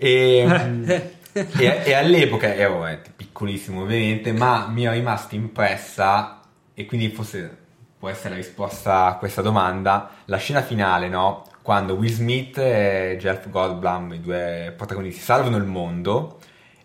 E, 0.00 1.10
e- 1.58 1.82
e 1.84 1.92
all'epoca 1.94 2.54
ero 2.54 2.86
eh, 2.86 2.98
piccolissimo 3.16 3.82
ovviamente, 3.82 4.32
ma 4.32 4.66
mi 4.68 4.84
è 4.84 4.90
rimasta 4.90 5.34
impressa, 5.34 6.40
e 6.74 6.86
quindi 6.86 7.08
forse 7.10 7.56
può 7.98 8.08
essere 8.08 8.30
la 8.30 8.36
risposta 8.36 9.06
a 9.06 9.14
questa 9.16 9.42
domanda, 9.42 10.10
la 10.26 10.36
scena 10.36 10.62
finale, 10.62 11.08
no? 11.08 11.44
Quando 11.62 11.94
Will 11.94 12.10
Smith 12.12 12.56
e 12.58 13.16
Jeff 13.18 13.48
Goldblum, 13.50 14.14
i 14.14 14.20
due 14.20 14.72
protagonisti, 14.76 15.20
salvano 15.20 15.56
il 15.56 15.64
mondo 15.64 16.37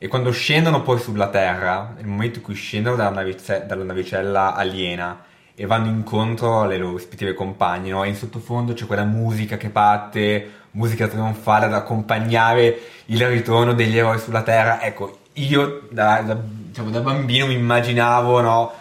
e 0.04 0.10
quando 0.10 0.32
scendono 0.32 0.82
poi 0.82 1.00
sulla 1.00 1.30
Terra, 1.30 1.94
nel 1.96 2.06
momento 2.06 2.40
in 2.40 2.44
cui 2.44 2.56
scendono 2.56 2.98
dalla, 2.98 3.12
navice- 3.12 3.64
dalla 3.66 3.86
navicella 3.86 4.54
aliena 4.54 5.24
e 5.56 5.66
vanno 5.66 5.88
incontro 5.88 6.64
alle 6.64 6.78
loro 6.78 6.98
rispettive 6.98 7.34
compagne, 7.34 7.92
no? 7.92 8.04
E 8.04 8.10
in 8.10 8.16
sottofondo 8.16 8.74
c'è 8.74 8.86
quella 8.86 9.06
musica 9.06 9.56
che 9.56 9.70
parte, 9.70 10.50
musica 10.72 11.08
trionfale 11.08 11.68
ad 11.68 11.74
accompagnare 11.74 12.82
il 13.06 13.26
ritorno 13.28 13.74
degli 13.74 13.98
eroi 13.98 14.20
sulla 14.20 14.42
Terra. 14.42 14.82
Ecco, 14.82 15.20
io 15.36 15.88
da, 15.90 16.22
da- 16.22 16.38
diciamo, 16.44 16.90
da 16.90 17.00
bambino 17.00 17.46
mi 17.46 17.54
immaginavo, 17.54 18.42
no? 18.42 18.74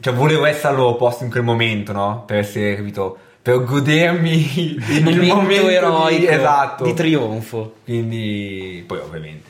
Cioè, 0.00 0.14
volevo 0.14 0.46
essere 0.46 0.68
al 0.68 0.76
loro 0.76 0.94
posto 0.94 1.24
in 1.24 1.30
quel 1.30 1.42
momento, 1.42 1.92
no? 1.92 2.22
Per 2.24 2.38
essere, 2.38 2.76
capito? 2.76 3.18
Per 3.42 3.64
godermi 3.64 4.76
il 4.88 5.26
momento 5.26 5.68
eroico 5.68 6.20
di, 6.20 6.26
esatto. 6.26 6.84
di 6.84 6.94
trionfo. 6.94 7.74
Quindi, 7.84 8.82
poi 8.86 8.98
ovviamente 8.98 9.49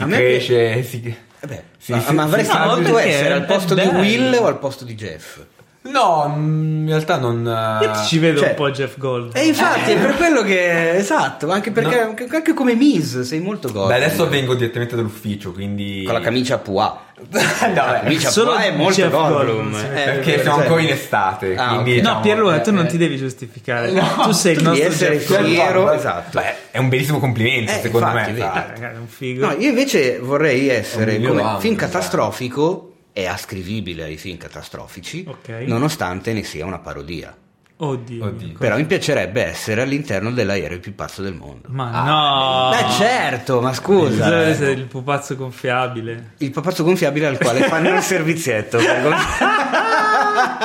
si 0.00 0.02
A 0.02 0.06
me 0.06 0.16
cresce, 0.16 0.82
si... 0.82 1.16
Eh 1.42 1.46
beh, 1.46 1.62
Sì, 1.78 1.92
ma, 1.92 2.00
sì, 2.00 2.14
ma 2.14 2.22
avresti 2.22 2.56
perché 2.56 3.08
essere 3.08 3.32
al 3.34 3.44
posto 3.44 3.74
di. 3.74 3.80
Will 3.82 4.34
o 4.34 4.46
al 4.46 4.58
posto 4.58 4.84
di 4.84 4.94
Jeff? 4.94 5.40
No, 5.82 6.30
in 6.36 6.84
realtà 6.86 7.16
non... 7.18 7.78
Io 7.80 8.04
ci 8.06 8.18
vedo 8.18 8.40
cioè- 8.40 8.50
un 8.50 8.54
po' 8.54 8.70
Jeff 8.70 8.98
Gold. 8.98 9.34
E 9.34 9.46
infatti 9.46 9.92
è 9.92 9.96
per 9.98 10.14
quello 10.16 10.42
che 10.42 10.96
esatto, 10.96 11.50
anche 11.50 11.70
perché 11.70 12.04
No. 12.04 12.14
anche, 12.36 12.52
come 12.52 12.74
Miz 12.74 13.20
sei 13.20 13.40
molto 13.40 13.72
godo. 13.72 13.86
Beh, 13.86 13.94
adesso 13.94 14.28
vengo 14.28 14.54
direttamente 14.54 14.94
dall'ufficio, 14.94 15.52
quindi... 15.52 16.02
con 16.04 16.12
la 16.12 16.20
camicia 16.20 16.56
a 16.56 16.58
Pua. 16.58 17.04
no, 17.30 17.38
La 17.74 18.00
camicia 18.02 18.28
Solo 18.30 18.52
Pua 18.52 18.60
è 18.62 18.72
molto 18.72 19.00
Jeff 19.00 19.10
Goldblum. 19.10 19.74
Eh, 19.74 19.80
perché 20.04 20.32
cioè- 20.34 20.42
siamo 20.42 20.56
ancora 20.58 20.80
in 20.82 20.88
estate, 20.90 21.56
Ah, 21.56 21.68
quindi... 21.68 21.90
ok. 21.92 21.96
No, 21.96 22.00
diciamo, 22.02 22.20
Pierluca, 22.20 22.60
tu 22.60 22.68
eh, 22.68 22.72
non 22.72 22.84
eh, 22.84 22.88
ti 22.88 22.96
devi 22.98 23.16
giustificare. 23.16 23.90
No, 23.90 24.06
tu 24.24 24.32
sei 24.32 24.52
il 24.52 24.58
tu 24.58 24.64
nostro 24.64 24.86
essere 24.86 25.16
Jeff 25.18 25.28
Gold. 25.28 25.46
fiero, 25.46 25.92
esatto. 25.92 26.38
Beh, 26.38 26.54
è 26.72 26.78
un 26.78 26.88
bellissimo 26.90 27.18
complimento, 27.18 27.72
Eh, 27.72 27.80
secondo 27.80 28.06
infatti, 28.06 28.32
me. 28.32 28.42
Ah, 28.42 28.66
ragazzi, 28.68 28.94
è 28.96 28.98
un 28.98 29.06
figo. 29.08 29.46
No, 29.46 29.52
io 29.58 29.68
invece 29.70 30.18
vorrei 30.18 30.68
essere 30.68 31.18
come 31.22 31.40
film 31.58 31.74
esatto. 31.74 31.74
catastrofico 31.76 32.89
è 33.12 33.26
ascrivibile 33.26 34.04
ai 34.04 34.16
film 34.16 34.36
catastrofici, 34.36 35.24
Ok. 35.28 35.48
nonostante 35.66 36.32
ne 36.32 36.42
sia 36.42 36.64
una 36.66 36.78
parodia. 36.78 37.34
Oddio. 37.82 38.24
Oddio. 38.26 38.58
Però 38.58 38.76
mi 38.76 38.84
piacerebbe 38.84 39.42
essere 39.42 39.80
all'interno 39.80 40.30
dell'aereo 40.30 40.78
più 40.80 40.94
pazzo 40.94 41.22
del 41.22 41.32
mondo. 41.32 41.68
Ma 41.70 41.90
Ah, 41.90 42.04
no. 42.04 42.70
Beh, 42.76 42.92
certo, 42.92 43.62
ma 43.62 43.72
scusa. 43.72 44.08
Bisogna 44.24 44.42
eh. 44.42 44.48
essere 44.50 44.72
il 44.72 44.84
pupazzo 44.84 45.34
gonfiabile. 45.34 46.32
Il 46.38 46.50
papazzo 46.50 46.84
gonfiabile 46.84 47.26
al 47.26 47.38
quale 47.38 47.62
fanno 47.62 47.94
il 47.94 48.02
servizietto. 48.02 48.76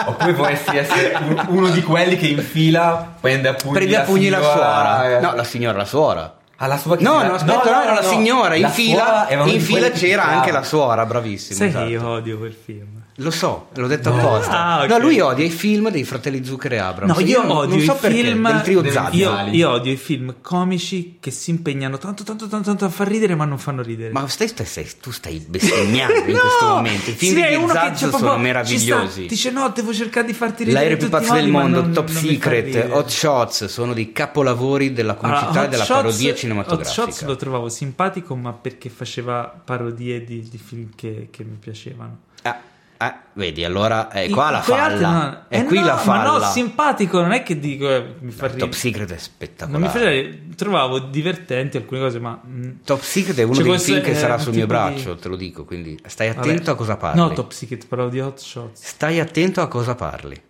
Oppure 0.07 0.33
vorresti 0.33 0.75
essere 0.77 1.15
un- 1.21 1.45
uno 1.49 1.69
di 1.69 1.81
quelli 1.83 2.17
che 2.17 2.27
in 2.27 2.39
fila 2.43 3.15
prende 3.19 3.47
a 3.49 3.53
pugni, 3.53 3.73
Prende 3.73 3.95
a 3.95 4.01
pugni 4.01 4.29
la 4.29 4.41
suora. 4.41 5.17
eh. 5.17 5.19
No, 5.21 5.33
la 5.35 5.43
signora, 5.45 5.77
la 5.77 5.85
suora. 5.85 6.35
Ah, 6.57 6.67
la 6.67 6.77
suora 6.77 6.97
che 6.97 7.03
No, 7.03 7.21
no, 7.21 7.33
aspetta, 7.33 7.71
no, 7.71 7.81
era 7.81 7.93
la 7.93 8.03
signora. 8.03 8.55
In 8.55 8.61
La 8.61 8.69
fila, 8.69 9.27
in 9.29 9.59
fila 9.59 9.89
c'era 9.89 10.23
anche 10.25 10.51
la 10.51 10.63
suora, 10.63 11.05
bravissimo. 11.05 11.57
Sai 11.57 11.67
esatto. 11.67 11.85
che 11.85 11.91
io 11.91 12.07
odio 12.07 12.37
quel 12.37 12.53
film. 12.53 13.03
Lo 13.19 13.31
so, 13.31 13.69
l'ho 13.73 13.87
detto 13.87 14.09
No. 14.09 14.17
apposta. 14.17 14.51
Ah, 14.51 14.83
ok. 14.83 14.89
No, 14.89 14.97
lui 14.99 15.21
odia 15.21 15.45
i 15.45 15.49
film 15.49 15.89
dei 15.89 16.03
fratelli 16.03 16.43
Zucchero 16.43 16.75
e 16.75 16.77
Abrams. 16.79 17.17
No, 17.17 17.23
io 17.25 17.41
non- 17.43 17.51
odio 17.51 17.75
non 17.77 17.85
so 17.85 17.93
i 17.93 17.97
perché, 17.97 18.23
film 18.23 18.51
del 18.51 18.61
trio 18.61 18.91
Zazza. 18.91 19.15
io, 19.15 19.47
io 19.51 19.69
odio 19.69 19.91
i 19.93 19.95
film 19.95 20.35
comici 20.41 21.15
che 21.21 21.31
si 21.31 21.49
impegnano 21.51 21.97
tanto 21.97 22.23
tanto 22.23 22.47
tanto 22.49 22.65
tanto 22.67 22.83
a 22.83 22.89
far 22.89 23.07
ridere 23.07 23.33
ma 23.35 23.45
non 23.45 23.57
fanno 23.57 23.81
ridere. 23.81 24.11
Ma 24.11 24.27
stai, 24.27 24.49
stai- 24.49 24.65
stai- 24.65 24.89
tu 24.99 25.11
stai 25.11 25.39
bestemmiando 25.39 26.13
in 26.29 26.33
No! 26.33 26.39
questo 26.41 26.67
momento. 26.67 27.09
I 27.09 27.13
film 27.13 27.35
Sì, 27.41 27.47
di 27.47 27.55
uno 27.55 27.67
Zazzo 27.71 27.97
sono 28.09 28.17
proprio- 28.17 28.37
meravigliosi. 28.37 29.11
sta, 29.11 29.21
dice 29.29 29.51
no, 29.51 29.69
devo 29.73 29.93
cercare 29.93 30.25
di 30.27 30.33
farti 30.33 30.63
ridere. 30.65 30.73
L'aereo 30.73 30.91
in 30.97 30.99
più 30.99 31.09
pazzo 31.09 31.33
del 31.35 31.47
mondo, 31.47 31.81
non- 31.83 31.93
Top 31.93 32.09
non 32.09 32.21
Secret. 32.21 32.87
Hot 32.91 33.07
Shots 33.09 33.65
sono 33.67 33.93
dei 33.93 34.11
capolavori 34.11 34.91
della 34.91 35.13
comicità 35.13 35.47
Allora, 35.51 35.63
e 35.63 35.69
della 35.69 35.83
Hot 35.83 35.87
Shots- 35.87 36.01
parodia 36.03 36.31
Hot 36.31 36.37
cinematografica. 36.37 36.91
Shots 36.91 37.23
lo 37.23 37.35
trovavo 37.37 37.69
simpatico, 37.69 38.35
ma 38.35 38.51
perché 38.51 38.89
faceva 38.89 39.43
parodie 39.63 40.21
di, 40.25 40.45
di 40.49 40.57
film 40.57 40.89
che, 40.95 41.29
che 41.31 41.45
mi 41.45 41.55
piacevano. 41.57 42.17
Ah, 42.41 42.59
ah, 42.97 43.21
vedi, 43.33 43.63
allora 43.63 44.09
è 44.09 44.19
I- 44.21 44.29
qua 44.29 44.49
la 44.51 44.59
quei 44.61 44.77
altri 44.79 45.03
falla. 45.03 45.19
no. 45.29 45.45
È 45.47 45.59
Eh 45.59 45.63
qui 45.65 45.79
no, 45.79 45.85
la 45.85 45.97
falla. 45.97 46.31
Ma 46.31 46.37
no, 46.37 46.43
simpatico 46.51 47.21
non 47.21 47.31
è 47.31 47.43
che 47.43 47.59
dico 47.59 47.89
eh, 47.89 48.15
mi 48.19 48.31
fa 48.31 48.47
ridere. 48.47 48.65
Top 48.65 48.73
Secret 48.73 49.07
è 49.09 49.09
Non 49.09 49.81
mi 49.81 49.87
spettacolare. 49.87 50.21
ridere. 50.21 50.39
trovavo 50.55 50.99
divertenti 50.99 51.77
alcune 51.77 51.99
cose, 51.99 52.19
ma 52.19 52.39
mm, 52.45 52.71
Top 52.85 53.01
Secret 53.01 53.37
è 53.39 53.43
uno 53.43 53.53
Cioè, 53.55 53.63
dei 53.63 53.79
film 53.79 54.01
che 54.01 54.11
è 54.11 54.15
sarà 54.15 54.37
sul 54.37 54.53
mio 54.53 54.65
tipo 54.65 54.73
di- 54.77 54.79
braccio, 54.93 55.15
te 55.15 55.27
lo 55.27 55.35
dico, 55.35 55.65
quindi 55.65 55.99
stai 56.05 56.27
vabbè. 56.29 56.39
attento 56.39 56.71
a 56.71 56.75
cosa 56.75 56.97
parli. 56.97 57.19
No, 57.19 57.31
Top 57.33 57.51
Secret, 57.51 57.85
parlavo 57.87 58.09
di 58.09 58.19
Hot 58.19 58.39
Shots. 58.39 58.81
Stai 58.85 59.19
attento 59.19 59.61
a 59.61 59.67
cosa 59.67 59.95
parli. 59.95 60.41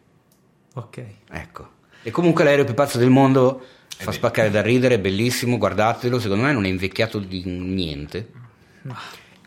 Ok. 0.76 1.04
Ecco. 1.32 1.70
E 2.04 2.12
comunque 2.12 2.44
l'aereo 2.44 2.66
più 2.66 2.74
pazzo 2.76 2.98
del 3.00 3.10
mondo 3.10 3.60
fa 3.88 3.98
vero. 4.00 4.12
spaccare 4.12 4.52
da 4.52 4.62
ridere, 4.62 4.96
è 4.96 5.00
bellissimo, 5.00 5.58
guardatelo, 5.58 6.20
secondo 6.20 6.44
me 6.44 6.52
non 6.52 6.66
è 6.66 6.68
invecchiato 6.68 7.18
di 7.20 7.42
niente. 7.46 8.30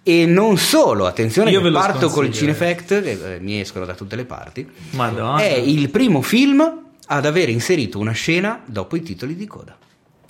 E 0.08 0.24
non 0.24 0.56
solo, 0.56 1.04
attenzione, 1.04 1.50
Io 1.50 1.70
parto 1.70 2.08
col 2.08 2.32
Cinefact, 2.32 3.02
che 3.02 3.34
eh, 3.34 3.40
mi 3.40 3.60
escono 3.60 3.84
da 3.84 3.92
tutte 3.94 4.16
le 4.16 4.24
parti. 4.24 4.66
Madonna. 4.92 5.38
È 5.38 5.52
il 5.52 5.90
primo 5.90 6.22
film 6.22 6.84
ad 7.08 7.26
aver 7.26 7.50
inserito 7.50 7.98
una 7.98 8.12
scena 8.12 8.62
dopo 8.64 8.96
i 8.96 9.02
titoli 9.02 9.36
di 9.36 9.46
coda. 9.46 9.76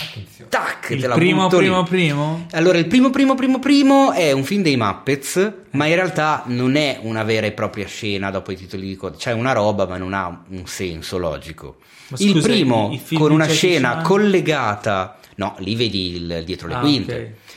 Attenzione. 0.01 0.51
Tac, 0.51 0.91
il 0.91 1.09
primo, 1.14 1.47
primo, 1.47 1.85
primo? 1.85 2.47
Allora, 2.53 2.79
il 2.79 2.87
primo, 2.88 3.11
primo, 3.11 3.37
primo, 3.37 3.61
primo 3.61 4.11
è 4.11 4.33
un 4.33 4.43
film 4.43 4.62
dei 4.62 4.77
Muppets, 4.77 5.53
ma 5.71 5.87
in 5.87 5.95
realtà 5.95 6.43
non 6.47 6.75
è 6.75 6.99
una 7.03 7.23
vera 7.23 7.47
e 7.47 7.53
propria 7.53 7.87
scena 7.87 8.33
dopo 8.33 8.51
i 8.51 8.57
titoli 8.57 8.85
di 8.85 8.97
coda. 8.97 9.17
C'è 9.17 9.31
una 9.33 9.53
roba, 9.53 9.87
ma 9.87 9.97
non 9.97 10.12
ha 10.12 10.43
un 10.49 10.67
senso 10.67 11.19
logico. 11.19 11.77
Ma 12.09 12.17
il 12.19 12.31
scusa, 12.33 12.49
primo, 12.49 12.91
i- 12.93 13.01
i 13.14 13.17
con 13.17 13.31
una 13.31 13.47
scena 13.47 14.01
collegata, 14.03 15.19
no, 15.37 15.55
lì 15.59 15.77
vedi 15.77 16.17
il 16.17 16.43
dietro 16.45 16.67
le 16.67 16.75
Ah, 16.75 16.81
quinte. 16.81 17.14
ok. 17.14 17.48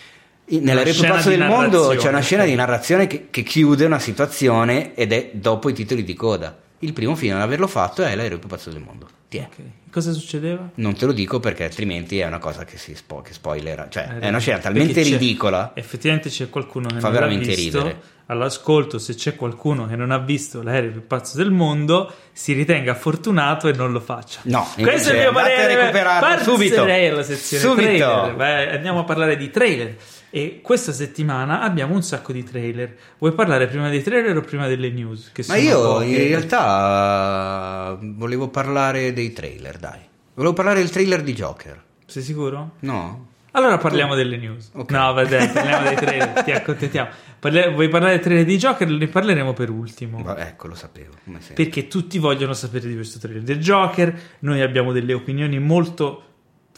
Pazzo 0.59 1.29
di 1.29 1.37
del 1.37 1.47
mondo 1.47 1.95
c'è 1.97 2.09
una 2.09 2.19
scena 2.21 2.43
di 2.43 2.55
narrazione 2.55 3.07
che, 3.07 3.27
che 3.29 3.43
chiude 3.43 3.85
una 3.85 3.99
situazione 3.99 4.93
ed 4.95 5.13
è 5.13 5.29
dopo 5.33 5.69
i 5.69 5.73
titoli 5.73 6.03
di 6.03 6.13
coda. 6.13 6.57
Il 6.79 6.93
primo 6.93 7.15
film 7.15 7.35
ad 7.35 7.41
averlo 7.41 7.67
fatto 7.67 8.03
è 8.03 8.15
l'aereo 8.15 8.39
più 8.39 8.47
pazzo 8.49 8.69
del 8.71 8.81
mondo. 8.81 9.07
Tiè. 9.29 9.43
Ok. 9.49 9.55
Cosa 9.91 10.11
succedeva? 10.13 10.69
Non 10.75 10.95
te 10.95 11.05
lo 11.05 11.11
dico 11.11 11.39
perché 11.39 11.63
altrimenti 11.65 12.19
è 12.19 12.25
una 12.25 12.39
cosa 12.39 12.63
che 12.65 12.77
si 12.77 12.95
spo- 12.95 13.21
che 13.21 13.33
spoilera. 13.33 13.87
Cioè, 13.89 14.09
Eh, 14.15 14.19
è 14.19 14.27
una 14.29 14.39
scena 14.39 14.57
talmente 14.57 15.01
ridicola. 15.03 15.71
Effettivamente 15.75 16.29
c'è 16.29 16.49
qualcuno 16.49 16.87
che 16.87 16.95
Fa 16.95 17.01
non 17.01 17.11
veramente 17.11 17.47
visto. 17.53 17.77
ridere. 17.83 18.01
All'ascolto, 18.27 18.97
se 18.97 19.13
c'è 19.15 19.35
qualcuno 19.35 19.85
che 19.87 19.95
non 19.97 20.09
ha 20.11 20.17
visto 20.17 20.63
l'aereo 20.63 20.91
più 20.91 21.05
pazzo 21.05 21.35
del 21.37 21.51
mondo, 21.51 22.11
si 22.31 22.53
ritenga 22.53 22.95
fortunato 22.95 23.67
e 23.67 23.73
non 23.73 23.91
lo 23.91 23.99
faccia. 23.99 24.39
No, 24.43 24.65
questo 24.79 25.09
è 25.09 25.13
il 25.13 25.19
mio 25.19 25.27
andate 25.29 25.51
a 25.53 25.55
parere. 25.57 25.75
recuperarlo 25.81 26.43
subito. 26.43 26.83
Alla 26.83 27.23
sezione 27.23 27.63
Subito. 27.63 27.81
trailer. 27.85 28.35
Vai, 28.35 28.69
andiamo 28.75 28.99
a 28.99 29.03
parlare 29.03 29.35
di 29.37 29.49
trailer. 29.49 29.95
E 30.33 30.61
questa 30.63 30.93
settimana 30.93 31.61
abbiamo 31.61 31.93
un 31.93 32.01
sacco 32.03 32.31
di 32.31 32.41
trailer. 32.43 32.95
Vuoi 33.17 33.33
parlare 33.33 33.67
prima 33.67 33.89
dei 33.89 34.01
trailer 34.01 34.35
o 34.37 34.41
prima 34.41 34.65
delle 34.67 34.89
news? 34.89 35.29
Che 35.33 35.43
Ma 35.47 35.57
io 35.57 35.81
poche? 35.81 36.05
in 36.05 36.27
realtà 36.29 37.97
volevo 38.01 38.47
parlare 38.47 39.11
dei 39.13 39.33
trailer, 39.33 39.77
dai. 39.77 39.99
Volevo 40.33 40.53
parlare 40.53 40.79
del 40.79 40.89
trailer 40.89 41.21
di 41.21 41.33
Joker. 41.33 41.83
Sei 42.05 42.23
sicuro? 42.23 42.71
No? 42.79 43.27
Allora 43.51 43.77
parliamo 43.77 44.15
delle 44.15 44.37
news. 44.37 44.69
Ok. 44.73 44.91
No, 44.91 45.11
vabbè, 45.11 45.51
parliamo 45.51 45.83
dei 45.89 45.95
trailer, 45.97 46.29
ti 46.43 46.51
accontentiamo. 46.51 47.09
Parle- 47.37 47.71
vuoi 47.73 47.89
parlare 47.89 48.13
del 48.13 48.23
trailer 48.23 48.45
di 48.45 48.57
Joker? 48.57 48.87
Ne 48.87 49.07
parleremo 49.07 49.51
per 49.51 49.69
ultimo. 49.69 50.19
Ma 50.19 50.37
ecco, 50.47 50.67
lo 50.67 50.75
sapevo. 50.75 51.11
Perché 51.53 51.87
tutti 51.87 52.17
vogliono 52.19 52.53
sapere 52.53 52.87
di 52.87 52.95
questo 52.95 53.19
trailer 53.19 53.43
del 53.43 53.59
Joker. 53.59 54.17
Noi 54.39 54.61
abbiamo 54.61 54.93
delle 54.93 55.13
opinioni 55.13 55.59
molto 55.59 56.30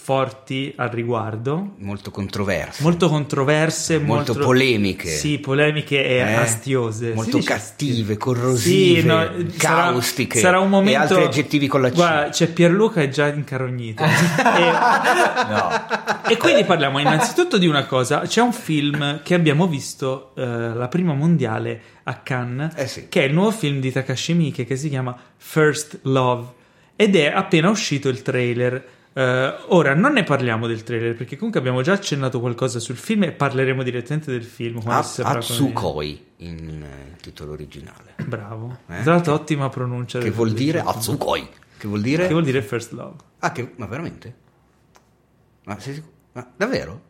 forti 0.03 0.73
al 0.75 0.89
riguardo. 0.89 1.75
Molto 1.77 2.11
controverso. 2.11 2.83
Molto 2.83 3.07
controverse, 3.07 3.99
Molto 3.99 4.33
molto, 4.33 4.45
polemiche. 4.45 5.07
Sì, 5.07 5.37
polemiche 5.39 6.03
e 6.05 6.15
Eh? 6.15 6.33
astiose. 6.33 7.13
Molto 7.13 7.39
cattive, 7.39 8.17
corrosive, 8.17 8.99
Sì, 8.99 9.05
no, 9.07 9.23
sarà- 9.55 9.83
caustiche 9.91 10.39
Sarà, 10.39 10.59
un 10.59 10.67
momento. 10.69 10.91
e 10.91 11.01
altri 11.01 11.23
aggettivi 11.23 11.67
con 11.67 11.81
la 11.81 11.89
C. 11.89 11.93
Guarda, 11.93 12.29
c'è 12.31 12.47
Pierluca 12.47 13.01
è 13.01 13.07
già 13.07 13.27
incarognito. 13.27 14.03
e, 14.03 14.09
No. 15.47 15.69
e 16.27 16.35
quindi 16.37 16.65
parliamo 16.65 16.99
innanzitutto 16.99 17.57
di 17.57 17.67
una 17.67 17.85
cosa: 17.85 18.21
c'è 18.27 18.41
un 18.41 18.51
film 18.51 19.21
che 19.23 19.33
abbiamo 19.35 19.67
visto 19.67 20.33
eh, 20.35 20.45
la 20.45 20.87
prima 20.89 21.13
mondiale 21.13 21.81
a 22.03 22.15
Cannes, 22.15 22.73
Eh 22.75 22.87
sì. 22.87 23.05
che 23.07 23.21
è 23.21 23.25
il 23.27 23.33
nuovo 23.33 23.51
film 23.51 23.79
di 23.79 23.89
Takashi 23.89 24.33
Miike 24.33 24.65
che 24.65 24.75
si 24.75 24.89
chiama 24.89 25.15
First 25.37 25.99
Love 26.03 26.47
ed 26.97 27.15
è 27.15 27.27
appena 27.33 27.69
uscito 27.69 28.09
il 28.09 28.21
trailer. 28.21 28.85
Eh, 29.15 29.55
ora 29.67 29.93
non 29.93 30.13
ne 30.13 30.23
parliamo 30.23 30.65
del 30.65 30.83
trailer 30.83 31.15
perché 31.15 31.35
comunque 31.35 31.59
abbiamo 31.59 31.81
già 31.83 31.93
accennato 31.93 32.39
qualcosa 32.39 32.79
sul 32.79 32.95
film 32.95 33.23
e 33.23 33.31
parleremo 33.31 33.83
direttamente 33.83 34.31
del 34.31 34.43
film. 34.43 34.77
A- 34.85 35.03
come. 35.03 35.37
Atsukoi 35.37 36.25
in 36.37 36.83
eh, 36.83 37.15
titolo 37.21 37.51
originale. 37.51 38.15
Bravo, 38.25 38.79
Eh? 38.87 39.01
tra 39.03 39.13
l'altro, 39.13 39.33
ottima 39.33 39.69
pronuncia. 39.69 40.19
Che 40.19 40.31
vuol 40.31 40.51
dire. 40.53 40.79
Atsukoi. 40.79 41.47
Che 41.77 41.87
vuol 41.87 42.01
dire? 42.01 42.25
Che 42.27 42.31
vuol 42.33 42.45
dire 42.45 42.61
First 42.61 42.91
Love? 42.93 43.15
Ah, 43.39 43.51
che... 43.51 43.73
ma 43.75 43.85
veramente? 43.85 44.35
Ma 45.65 45.79
sei 45.79 45.93
sicuro? 45.95 46.11
Ma 46.33 46.51
davvero? 46.55 47.01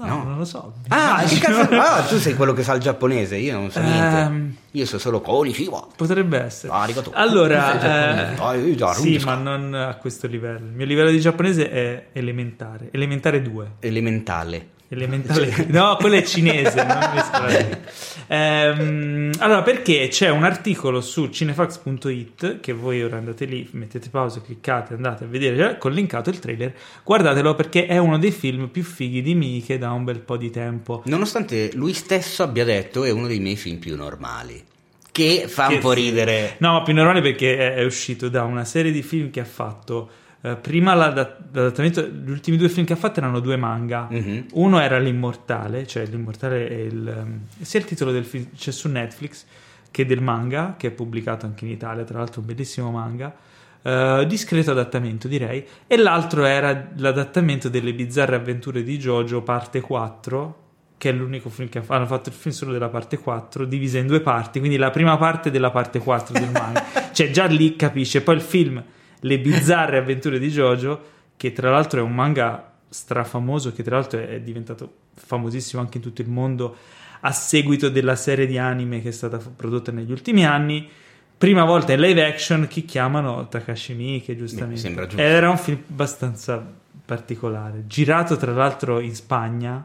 No, 0.00 0.06
No. 0.06 0.22
non 0.24 0.38
lo 0.38 0.44
so. 0.46 0.72
Ah, 0.88 1.16
ah, 1.24 2.02
tu 2.02 2.18
sei 2.18 2.34
quello 2.34 2.52
che 2.54 2.62
sa 2.62 2.72
il 2.74 2.80
giapponese, 2.80 3.36
io 3.36 3.52
non 3.52 3.70
so 3.70 3.80
niente. 3.80 4.18
Ehm. 4.18 4.56
Io 4.72 4.86
so 4.86 4.98
solo 4.98 5.20
Konishiwa. 5.20 5.88
Potrebbe 5.96 6.38
essere. 6.38 6.72
Arigato. 6.72 7.10
Allora. 7.12 8.36
Ah, 8.38 8.54
io 8.54 8.74
già, 8.74 8.94
sì, 8.94 9.20
ma 9.24 9.34
non 9.34 9.74
a 9.74 9.94
questo 9.96 10.26
livello. 10.26 10.66
Il 10.66 10.72
mio 10.72 10.86
livello 10.86 11.10
di 11.10 11.20
giapponese 11.20 11.70
è 11.70 12.06
elementare. 12.12 12.88
Elementare 12.92 13.42
2. 13.42 13.70
Elementale. 13.80 14.68
Elementare. 14.92 15.66
No, 15.68 15.96
quello 16.00 16.16
è 16.16 16.22
cinese. 16.24 16.84
non. 16.84 17.78
Ehm, 18.26 19.30
allora, 19.38 19.62
perché 19.62 20.08
c'è 20.08 20.30
un 20.30 20.42
articolo 20.42 21.00
su 21.00 21.28
cinefax.it 21.28 22.58
che 22.60 22.72
voi 22.72 23.02
ora 23.02 23.16
andate 23.16 23.44
lì, 23.44 23.68
mettete 23.72 24.08
pausa, 24.08 24.40
cliccate, 24.40 24.94
andate 24.94 25.24
a 25.24 25.26
vedere, 25.28 25.70
eh, 25.70 25.78
con 25.78 25.92
linkato 25.92 26.30
il 26.30 26.40
trailer. 26.40 26.74
Guardatelo 27.04 27.54
perché 27.54 27.86
è 27.86 27.98
uno 27.98 28.18
dei 28.18 28.32
film 28.32 28.66
più 28.66 28.82
fighi 28.82 29.22
di 29.22 29.34
Miike 29.36 29.78
da 29.78 29.92
un 29.92 30.02
bel 30.02 30.20
po' 30.20 30.36
di 30.36 30.50
tempo. 30.50 31.02
Nonostante 31.06 31.70
lui 31.74 31.92
stesso 31.92 32.42
abbia 32.42 32.64
detto 32.64 33.04
è 33.04 33.10
uno 33.10 33.28
dei 33.28 33.38
miei 33.38 33.56
film 33.56 33.78
più 33.78 33.94
normali. 33.96 34.64
Che 35.12 35.44
fa 35.48 35.68
Che 35.68 35.74
un 35.74 35.80
po' 35.80 35.92
sì. 35.94 36.00
ridere. 36.00 36.54
No, 36.58 36.82
più 36.82 36.94
normale 36.94 37.20
perché 37.20 37.56
è, 37.56 37.74
è 37.74 37.84
uscito 37.84 38.28
da 38.28 38.42
una 38.42 38.64
serie 38.64 38.90
di 38.90 39.02
film 39.02 39.30
che 39.30 39.40
ha 39.40 39.44
fatto. 39.44 40.10
Eh, 40.42 40.56
prima 40.56 40.94
l'ada- 40.94 41.36
l'adattamento, 41.52 42.06
gli 42.06 42.30
ultimi 42.30 42.56
due 42.56 42.68
film 42.68 42.86
che 42.86 42.94
ha 42.94 42.96
fatto 42.96 43.20
erano 43.20 43.40
due 43.40 43.56
manga. 43.56 44.08
Mhm. 44.10 44.46
Uno 44.52 44.80
era 44.80 44.98
L'Immortale, 44.98 45.86
cioè 45.86 46.06
L'Immortale 46.06 46.68
è 46.68 46.74
il, 46.74 47.06
ehm, 47.06 47.40
sia 47.60 47.78
il 47.80 47.84
titolo 47.86 48.10
del 48.10 48.24
film, 48.24 48.46
c'è 48.56 48.70
su 48.72 48.88
Netflix, 48.88 49.44
che 49.90 50.06
del 50.06 50.22
manga, 50.22 50.76
che 50.78 50.88
è 50.88 50.90
pubblicato 50.90 51.46
anche 51.46 51.64
in 51.64 51.70
Italia, 51.72 52.04
tra 52.04 52.18
l'altro 52.18 52.40
un 52.40 52.46
bellissimo 52.46 52.90
manga. 52.90 53.34
eh, 53.82 54.24
discreto 54.28 54.72
adattamento 54.72 55.26
direi 55.26 55.64
e 55.86 55.96
l'altro 55.96 56.44
era 56.44 56.90
l'adattamento 56.96 57.70
delle 57.70 57.94
bizzarre 57.94 58.36
avventure 58.36 58.82
di 58.82 58.98
Jojo 58.98 59.40
parte 59.40 59.80
4 59.80 60.56
che 60.98 61.08
è 61.08 61.12
l'unico 61.12 61.48
film 61.48 61.70
che 61.70 61.82
hanno 61.86 62.04
fatto 62.04 62.28
il 62.28 62.34
film 62.34 62.54
solo 62.54 62.72
della 62.72 62.90
parte 62.90 63.16
4 63.16 63.64
divisa 63.64 63.96
in 63.96 64.06
due 64.06 64.20
parti 64.20 64.58
quindi 64.58 64.76
la 64.76 64.90
prima 64.90 65.16
parte 65.16 65.50
della 65.50 65.70
parte 65.70 65.98
4 65.98 66.38
del 66.38 66.50
manga 66.50 66.84
cioè 67.12 67.30
già 67.30 67.46
lì 67.46 67.74
capisce 67.74 68.20
poi 68.20 68.34
il 68.34 68.42
film 68.42 68.84
le 69.20 69.38
bizzarre 69.38 69.98
avventure 69.98 70.38
di 70.38 70.48
Jojo 70.48 71.00
che 71.36 71.52
tra 71.52 71.70
l'altro 71.70 72.00
è 72.00 72.02
un 72.02 72.14
manga 72.14 72.72
strafamoso 72.88 73.72
che 73.72 73.82
tra 73.82 73.96
l'altro 73.96 74.20
è 74.20 74.40
diventato 74.40 74.92
famosissimo 75.14 75.80
anche 75.80 75.98
in 75.98 76.02
tutto 76.02 76.22
il 76.22 76.28
mondo 76.28 76.76
a 77.20 77.32
seguito 77.32 77.88
della 77.88 78.16
serie 78.16 78.46
di 78.46 78.58
anime 78.58 79.00
che 79.00 79.08
è 79.08 79.12
stata 79.12 79.38
prodotta 79.38 79.92
negli 79.92 80.10
ultimi 80.10 80.44
anni. 80.44 80.88
Prima 81.36 81.64
volta 81.64 81.92
in 81.92 82.00
live 82.00 82.24
action 82.26 82.66
chi 82.68 82.84
chiamano? 82.84 83.48
Takashi 83.48 83.94
Miike 83.94 84.36
giustamente. 84.36 84.94
Giusto. 85.06 85.16
era 85.16 85.48
un 85.48 85.56
film 85.56 85.82
abbastanza 85.90 86.62
particolare 87.04 87.84
girato 87.86 88.36
tra 88.36 88.52
l'altro 88.52 89.00
in 89.00 89.14
Spagna 89.14 89.84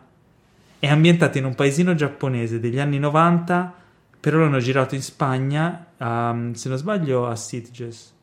è 0.78 0.88
ambientato 0.88 1.38
in 1.38 1.46
un 1.46 1.56
paesino 1.56 1.96
giapponese 1.96 2.60
degli 2.60 2.80
anni 2.80 3.00
90 3.00 3.74
però 4.20 4.40
l'hanno 4.40 4.60
girato 4.60 4.94
in 4.94 5.02
Spagna 5.02 5.88
a- 5.98 6.36
se 6.52 6.70
non 6.70 6.78
sbaglio 6.78 7.28
a 7.28 7.36
Sitges 7.36 8.15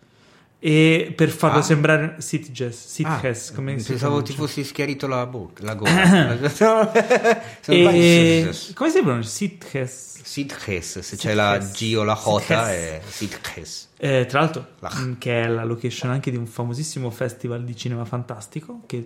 E 0.64 1.12
per 1.16 1.28
farlo 1.30 1.58
Ah. 1.58 1.62
sembrare 1.62 2.14
Sitges, 2.18 2.76
Ah, 3.02 3.18
Sitges, 3.18 3.52
come 3.52 3.80
si 3.80 3.88
pensavo 3.88 4.22
ti 4.22 4.32
fossi 4.32 4.62
schiarito 4.62 5.08
la 5.08 5.26
bocca, 5.26 5.64
la 5.64 5.74
gola. 5.74 6.36
E... 7.66 8.50
come 8.74 8.90
si 8.90 9.00
pronuncia? 9.02 9.28
Sitges. 9.28 10.20
Sitges, 10.22 11.00
se 11.00 11.16
c'è 11.16 11.34
la 11.34 11.58
G 11.58 11.94
o 11.98 12.04
la 12.04 12.14
J 12.14 12.52
è 12.52 13.00
Sitges. 13.04 13.88
Eh, 13.98 14.26
tra 14.28 14.38
l'altro, 14.40 14.66
Ah. 14.80 14.94
mh, 15.00 15.18
che 15.18 15.42
è 15.42 15.48
la 15.48 15.64
location 15.64 16.10
anche 16.12 16.30
di 16.30 16.36
un 16.36 16.46
famosissimo 16.46 17.10
festival 17.10 17.64
di 17.64 17.74
cinema 17.76 18.04
fantastico 18.04 18.82
che 18.86 18.96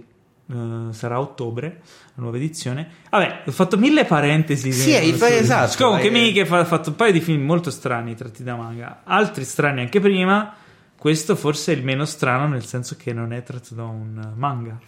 eh, 0.49 0.55
sarà 0.93 1.15
a 1.17 1.21
ottobre, 1.21 1.81
la 2.15 2.23
nuova 2.23 2.37
edizione. 2.37 2.87
Vabbè, 3.11 3.43
ho 3.47 3.51
fatto 3.51 3.79
mille 3.79 4.05
parentesi. 4.05 4.73
Sì, 4.73 5.13
fa- 5.15 5.35
esatto, 5.35 5.83
Comunque, 5.85 6.11
Miki 6.11 6.41
ha 6.41 6.65
fatto 6.65 6.91
un 6.91 6.97
paio 6.97 7.13
di 7.13 7.21
film 7.23 7.45
molto 7.45 7.71
strani 7.71 8.15
tratti 8.15 8.43
da 8.45 8.55
manga, 8.57 9.01
altri 9.05 9.45
strani 9.45 9.81
anche 9.81 10.01
prima. 10.01 10.55
Questo 10.99 11.37
forse 11.37 11.73
è 11.73 11.77
il 11.77 11.85
meno 11.85 12.05
strano, 12.05 12.49
nel 12.49 12.65
senso 12.65 12.97
che 12.97 13.13
non 13.13 13.33
è 13.33 13.43
tratto 13.43 13.75
da 13.75 13.85
un 13.85 14.33
manga. 14.35 14.79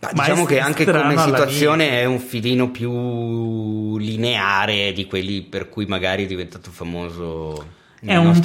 Ma 0.00 0.10
Ma 0.12 0.22
diciamo 0.24 0.44
che 0.44 0.60
anche 0.60 0.84
come 0.84 1.16
situazione 1.16 2.00
è 2.00 2.04
un 2.04 2.18
filino 2.18 2.70
più 2.70 3.96
lineare 3.96 4.92
di 4.92 5.06
quelli 5.06 5.42
per 5.42 5.68
cui 5.68 5.86
magari 5.86 6.24
è 6.24 6.26
diventato 6.26 6.70
famoso 6.70 7.82
È 8.00 8.16
un, 8.16 8.38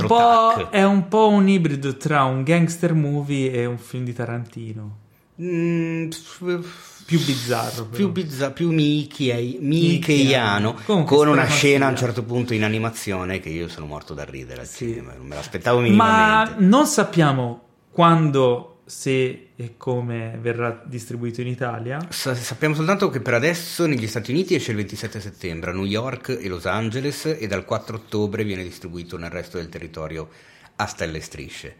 è 0.69 0.83
un 0.83 1.07
po' 1.09 1.27
un 1.27 1.49
ibrido 1.49 1.97
tra 1.97 2.23
un 2.23 2.43
gangster 2.43 2.93
movie 2.93 3.51
e 3.51 3.65
un 3.65 3.77
film 3.77 4.05
di 4.05 4.13
Tarantino. 4.13 4.97
Mm, 5.41 6.09
Più 7.09 7.25
bizzarro. 7.25 7.85
però. 7.85 7.95
più, 7.95 8.09
bizza- 8.11 8.51
più 8.51 8.71
Mickey- 8.71 9.57
Mickeyano 9.59 10.75
Comunque, 10.85 11.15
con 11.17 11.27
una 11.27 11.45
scena 11.47 11.87
a 11.87 11.89
un 11.89 11.97
certo 11.97 12.21
punto 12.23 12.53
in 12.53 12.63
animazione 12.63 13.39
che 13.39 13.49
io 13.49 13.67
sono 13.67 13.87
morto 13.87 14.13
da 14.13 14.23
ridere 14.23 14.61
al 14.61 14.67
Sì. 14.67 14.85
cinema 14.89 15.13
non 15.15 15.25
me 15.25 15.35
l'aspettavo 15.35 15.77
Ma 15.79 15.83
minimamente 15.83 16.55
non 16.65 16.85
sappiamo 16.85 17.61
quando, 17.91 18.81
se 18.85 19.47
e 19.55 19.73
come 19.75 20.37
verrà 20.41 20.81
distribuito 20.85 21.41
in 21.41 21.47
Italia. 21.47 21.99
Sa- 22.09 22.33
sappiamo 22.35 22.75
soltanto 22.75 23.09
che 23.09 23.19
per 23.19 23.33
adesso 23.33 23.85
negli 23.87 24.07
Stati 24.07 24.31
Uniti 24.31 24.55
esce 24.55 24.71
il 24.71 24.77
27 24.77 25.19
settembre 25.19 25.71
a 25.71 25.73
New 25.73 25.83
York 25.85 26.37
e 26.39 26.47
Los 26.47 26.65
Angeles 26.65 27.25
e 27.25 27.45
dal 27.47 27.65
4 27.65 27.97
ottobre 27.97 28.43
viene 28.45 28.63
distribuito 28.63 29.17
nel 29.17 29.31
resto 29.31 29.57
del 29.57 29.67
territorio 29.67 30.29
a 30.77 30.85
stelle 30.85 31.17
e 31.17 31.21
strisce 31.21 31.75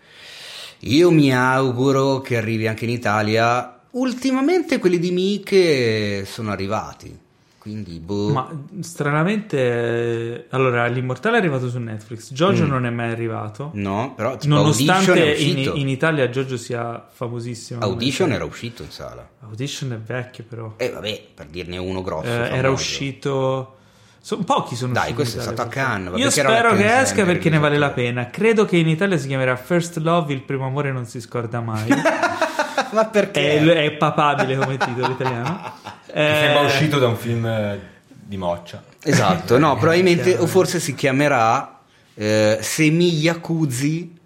io 0.80 1.10
mi 1.12 1.34
auguro 1.34 2.20
che 2.22 2.36
arrivi 2.38 2.68
anche 2.68 2.84
in 2.86 2.92
Italia 2.92 3.79
ultimamente 3.92 4.78
quelli 4.80 5.00
di 5.00 5.12
Mike 5.12 6.26
sono 6.26 6.52
arrivati 6.52 7.28
quindi 7.60 8.00
boh 8.00 8.30
Ma 8.32 8.50
stranamente, 8.80 9.58
eh, 9.58 10.46
allora, 10.52 10.88
l'Immortale 10.88 11.36
è 11.36 11.40
arrivato 11.40 11.70
su 11.70 11.78
Netflix. 11.78 12.32
Jojo 12.32 12.64
Mm. 12.66 12.70
non 12.70 12.86
è 12.86 12.90
mai 12.90 13.12
arrivato. 13.12 13.72
no 13.74 14.14
però 14.16 14.38
tipo 14.38 14.56
Nonostante 14.56 15.34
in, 15.36 15.70
in 15.76 15.90
Italia 15.90 16.30
Jojo 16.30 16.56
sia 16.56 17.06
famosissimo. 17.12 17.82
Audition 17.82 18.32
era 18.32 18.46
uscito 18.46 18.82
in 18.82 18.90
sala 18.92 19.28
Audition 19.42 19.92
è 19.92 19.98
vecchio, 19.98 20.46
però. 20.48 20.74
e 20.78 20.90
vabbè 20.90 21.22
per 21.36 21.48
dirne 21.48 21.78
uno 21.78 22.02
grosso 22.02 22.30
Eh, 22.30 22.50
era 22.56 22.72
uscito. 22.72 23.76
So, 24.22 24.38
pochi 24.40 24.76
sono 24.76 24.94
Dai, 24.94 25.14
questo 25.14 25.40
è 25.40 25.42
stato 25.42 25.62
a 25.62 25.68
Cannes, 25.68 26.18
Io 26.18 26.30
spero 26.30 26.76
che 26.76 27.00
esca 27.00 27.26
perché 27.26 27.50
ne 27.50 27.60
vale 27.60 27.78
la 27.78 27.90
pena. 27.92 28.30
Credo 28.30 28.64
che 28.66 28.78
in 28.78 28.88
Italia 28.88 29.18
si 29.18 29.28
chiamerà 29.28 29.56
First 29.58 29.98
Love, 29.98 30.32
il 30.34 30.42
primo 30.44 30.66
amore 30.66 30.92
non 30.94 31.06
si 31.06 31.20
scorda 31.20 31.60
mai. 31.60 31.88
ma 32.94 33.06
perché 33.06 33.58
è, 33.58 33.64
è 33.86 33.92
papabile 33.92 34.56
come 34.58 34.78
titolo 34.78 35.12
italiano. 35.12 35.88
Eh, 36.12 36.38
sembra 36.42 36.62
uscito 36.62 36.98
da 36.98 37.06
un 37.08 37.16
film 37.16 37.46
eh, 37.46 37.80
di 38.10 38.36
Moccia. 38.36 38.84
Esatto, 39.04 39.60
no, 39.60 39.78
probabilmente 39.78 40.30
chiaro. 40.32 40.42
o 40.42 40.48
forse 40.48 40.80
si 40.80 40.96
chiamerà 40.96 41.82
eh, 42.16 42.58
Se 42.62 42.90
mi 42.90 43.10
Yakuzi 43.14 44.18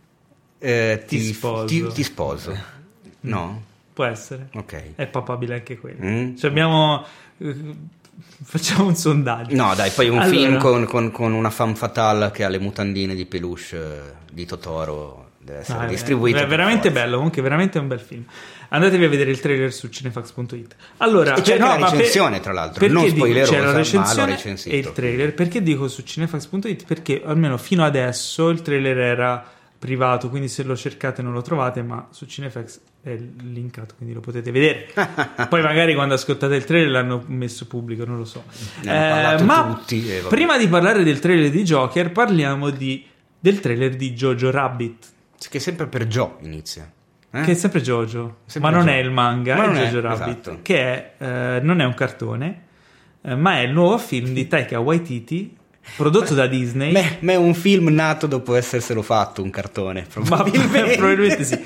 eh, 0.60 1.04
Ti 1.06 1.34
sposo. 1.34 1.66
ti- 1.66 1.86
ti 1.94 2.04
sposo. 2.04 2.58
No? 3.20 3.64
Può 3.92 4.06
essere. 4.06 4.48
Ok. 4.54 4.96
È 4.96 5.08
papabile 5.08 5.56
anche 5.56 5.78
quello. 5.78 6.06
Mm. 6.06 6.36
Cioè 6.38 6.50
abbiamo... 6.50 7.04
eh, 7.40 7.56
Facciamo 8.46 8.86
un 8.88 8.96
sondaggio. 8.96 9.54
No, 9.54 9.76
dai, 9.76 9.90
poi 9.92 10.08
un 10.08 10.20
Allora, 10.20 10.30
film 10.38 10.58
con, 10.60 10.86
con- 10.86 11.12
con 11.12 11.34
una 11.34 11.50
femme 11.50 11.76
fatale 11.76 12.32
che 12.32 12.46
ha 12.46 12.48
le 12.50 12.60
mutandine 12.60 13.14
di 13.14 13.26
peluche 13.26 13.76
eh, 13.78 14.00
di 14.32 14.46
Totoro 14.46 15.23
deve 15.44 15.60
essere 15.60 15.84
Ah, 15.84 15.88
distribuito. 15.88 16.38
È 16.40 16.48
veramente 16.48 16.92
bello, 16.92 17.16
comunque 17.18 17.42
veramente 17.42 17.80
un 17.80 17.88
bel 17.88 18.00
film. 18.00 18.24
Andatevi 18.70 19.04
a 19.06 19.10
vedere 19.10 19.30
il 19.32 19.40
trailer 19.40 19.72
su 19.72 19.88
cinefax.it. 19.88 20.76
Allora, 20.98 21.36
E 21.36 21.42
c'è 21.42 21.58
eh, 21.58 21.62
anche 21.62 21.80
la 21.80 21.86
per- 21.90 21.98
recensione, 21.98 22.40
tra 22.40 22.54
l'altro, 22.54 22.88
non 22.88 23.08
spoilerosa, 23.08 23.52
c'è 23.54 23.62
la 23.62 23.72
recensione 23.74 24.38
e 24.66 24.78
il 24.78 24.92
trailer. 24.94 25.34
Perché 25.34 25.62
dico 25.62 25.88
su 25.88 26.02
cinefax.it? 26.02 26.86
Perché 26.86 27.22
almeno 27.24 27.58
fino 27.58 27.84
adesso 27.84 28.50
il 28.50 28.62
trailer 28.62 28.98
era 28.98 29.46
privato, 29.78 30.30
quindi 30.30 30.48
se 30.48 30.64
lo 30.64 30.78
cercate 30.78 31.22
non 31.22 31.34
lo 31.34 31.42
trovate, 31.42 31.84
ma 31.84 32.08
su 32.10 32.26
Cinefax 32.26 32.80
è 33.04 33.18
linkato, 33.42 33.96
quindi 33.98 34.16
lo 34.16 34.22
potete 34.22 34.50
vedere. 34.50 34.88
Poi 35.50 35.62
magari 35.62 35.94
quando 35.94 36.14
ascoltate 36.14 36.56
il 36.56 36.64
trailer 36.64 36.90
l'hanno 36.90 37.22
messo 37.28 37.68
pubblico, 37.68 38.06
non 38.06 38.18
lo 38.18 38.24
so. 38.24 38.46
Parlato 38.82 39.44
ma 39.44 39.76
tutti 39.78 40.10
e 40.10 40.20
vabbè. 40.22 40.34
prima 40.34 40.58
di 40.58 40.70
parlare 40.70 41.04
del 41.04 41.20
trailer 41.20 41.50
di 41.50 41.64
Joker, 41.64 42.14
parliamo 42.14 42.70
di- 42.70 43.06
del 43.38 43.60
trailer 43.60 43.94
di 43.98 44.14
Jojo 44.14 44.52
Rabbit. 44.52 45.12
Che 45.50 45.60
sempre 45.60 45.88
per 45.88 46.06
Joe 46.08 46.32
inizia. 46.42 46.90
Eh? 47.32 47.42
Che 47.42 47.52
è 47.52 47.56
sempre 47.56 47.82
Jojo, 47.82 48.38
Sempre 48.46 48.70
ma 48.72 48.78
non 48.78 48.86
Jojo. 48.86 48.98
è 48.98 49.02
il 49.02 49.10
manga, 49.12 49.56
Ma 49.56 49.64
è 49.64 49.68
non 49.68 49.76
è, 49.78 49.86
Jojo 49.88 50.02
Rabbit, 50.02 50.40
esatto. 50.48 50.60
che 50.62 50.78
è, 50.78 51.14
eh, 51.58 51.60
non 51.64 51.82
è 51.82 51.84
un 51.86 51.94
cartone, 51.96 52.62
eh, 53.24 53.36
ma 53.36 53.58
è 53.58 53.62
il 53.62 53.72
nuovo 53.72 53.98
film 53.98 54.34
di 54.34 54.48
Taika 54.48 54.80
Waititi, 54.80 55.56
prodotto 55.98 56.34
da 56.36 56.46
Disney. 56.46 56.92
Ma, 56.92 57.02
ma 57.22 57.32
è 57.32 57.36
un 57.36 57.56
film 57.56 57.88
nato 57.90 58.28
dopo 58.28 58.54
esserselo 58.56 59.02
fatto 59.02 59.42
un 59.42 59.50
cartone, 59.50 60.02
ma 60.02 60.08
probabilmente. 60.22 60.96
probabilmente 60.96 61.44
sì. 61.44 61.60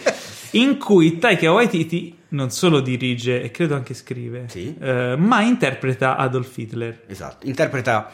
In 0.52 0.78
cui 0.78 1.20
Taika 1.20 1.52
Waititi 1.52 2.16
non 2.30 2.50
solo 2.50 2.80
dirige 2.80 3.42
e 3.42 3.52
credo 3.52 3.76
anche 3.76 3.94
scrive, 3.94 4.46
Sì. 4.48 4.74
eh, 4.80 5.16
ma 5.18 5.42
interpreta 5.42 6.16
Adolf 6.16 6.58
Hitler. 6.58 7.04
Esatto, 7.08 7.46
interpreta 7.46 8.10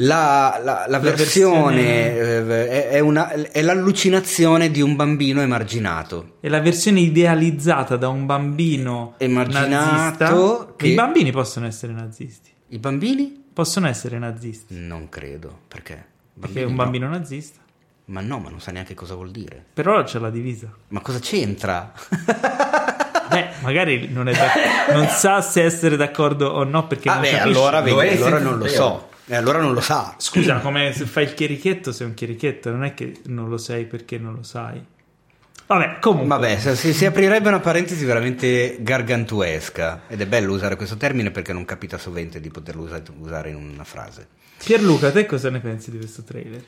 la, 0.00 0.60
la- 0.62 0.84
la 0.86 0.86
La 0.88 0.98
versione, 0.98 1.82
versione- 1.82 2.54
eh, 2.54 2.68
è, 2.68 2.88
è 2.90 2.98
una- 3.00 3.30
è 3.30 3.62
l'allucinazione 3.62 4.70
di 4.70 4.80
un 4.80 4.96
bambino 4.96 5.40
emarginato. 5.40 6.36
È 6.40 6.48
la 6.48 6.60
versione 6.60 7.00
idealizzata 7.00 7.96
da 7.96 8.08
un 8.08 8.26
bambino 8.26 9.14
Emarginato 9.18 10.74
che- 10.76 10.88
I 10.88 10.94
bambini 10.94 11.30
possono 11.32 11.66
essere 11.66 11.92
nazisti. 11.92 12.50
I 12.68 12.78
bambini? 12.78 13.44
Possono 13.52 13.88
essere 13.88 14.18
nazisti. 14.18 14.74
Non 14.78 15.08
credo, 15.08 15.60
perché? 15.66 16.04
Perché 16.38 16.60
è 16.60 16.64
un 16.64 16.70
no. 16.74 16.76
bambino 16.76 17.08
nazista. 17.08 17.58
Ma 18.06 18.20
no, 18.20 18.38
ma 18.38 18.48
non 18.50 18.60
sa 18.60 18.70
neanche 18.70 18.94
cosa 18.94 19.14
vuol 19.14 19.30
dire. 19.30 19.62
Però 19.74 20.02
c'è 20.04 20.18
la 20.18 20.30
divisa. 20.30 20.68
Ma 20.88 21.00
cosa 21.00 21.18
c'entra? 21.18 21.92
Beh, 23.28 23.48
magari 23.60 24.08
non, 24.10 24.28
è 24.28 24.34
non 24.92 25.06
sa 25.08 25.42
se 25.42 25.62
essere 25.64 25.96
d'accordo 25.96 26.46
o 26.48 26.64
no 26.64 26.86
perché 26.86 27.08
non 27.08 27.16
Vabbè, 27.18 27.30
capisce. 27.36 27.48
allora, 27.58 27.80
Lo 27.84 27.96
vedi, 27.96 28.16
allora 28.16 28.38
non 28.38 28.56
lo 28.58 28.66
so. 28.68 29.07
E 29.30 29.36
allora 29.36 29.60
non 29.60 29.74
lo 29.74 29.80
sa. 29.82 30.14
Scusa, 30.16 30.58
come 30.60 30.92
se 30.94 31.04
fai 31.04 31.24
il 31.24 31.34
chierichetto, 31.34 31.92
sei 31.92 32.06
un 32.06 32.14
chierichetto, 32.14 32.70
non 32.70 32.84
è 32.84 32.94
che 32.94 33.20
non 33.26 33.50
lo 33.50 33.58
sai 33.58 33.84
perché 33.84 34.16
non 34.16 34.34
lo 34.34 34.42
sai. 34.42 34.82
Vabbè, 35.66 35.98
comunque. 36.00 36.28
Vabbè, 36.28 36.74
si, 36.74 36.94
si 36.94 37.04
aprirebbe 37.04 37.48
una 37.48 37.60
parentesi 37.60 38.06
veramente 38.06 38.78
gargantuesca. 38.80 40.04
Ed 40.08 40.22
è 40.22 40.26
bello 40.26 40.54
usare 40.54 40.76
questo 40.76 40.96
termine 40.96 41.30
perché 41.30 41.52
non 41.52 41.66
capita 41.66 41.98
sovente 41.98 42.40
di 42.40 42.48
poterlo 42.48 42.84
usa- 42.84 43.02
usare 43.18 43.50
in 43.50 43.56
una 43.56 43.84
frase. 43.84 44.28
Pierluca, 44.64 45.10
te 45.10 45.26
cosa 45.26 45.50
ne 45.50 45.60
pensi 45.60 45.90
di 45.90 45.98
questo 45.98 46.22
trailer? 46.22 46.64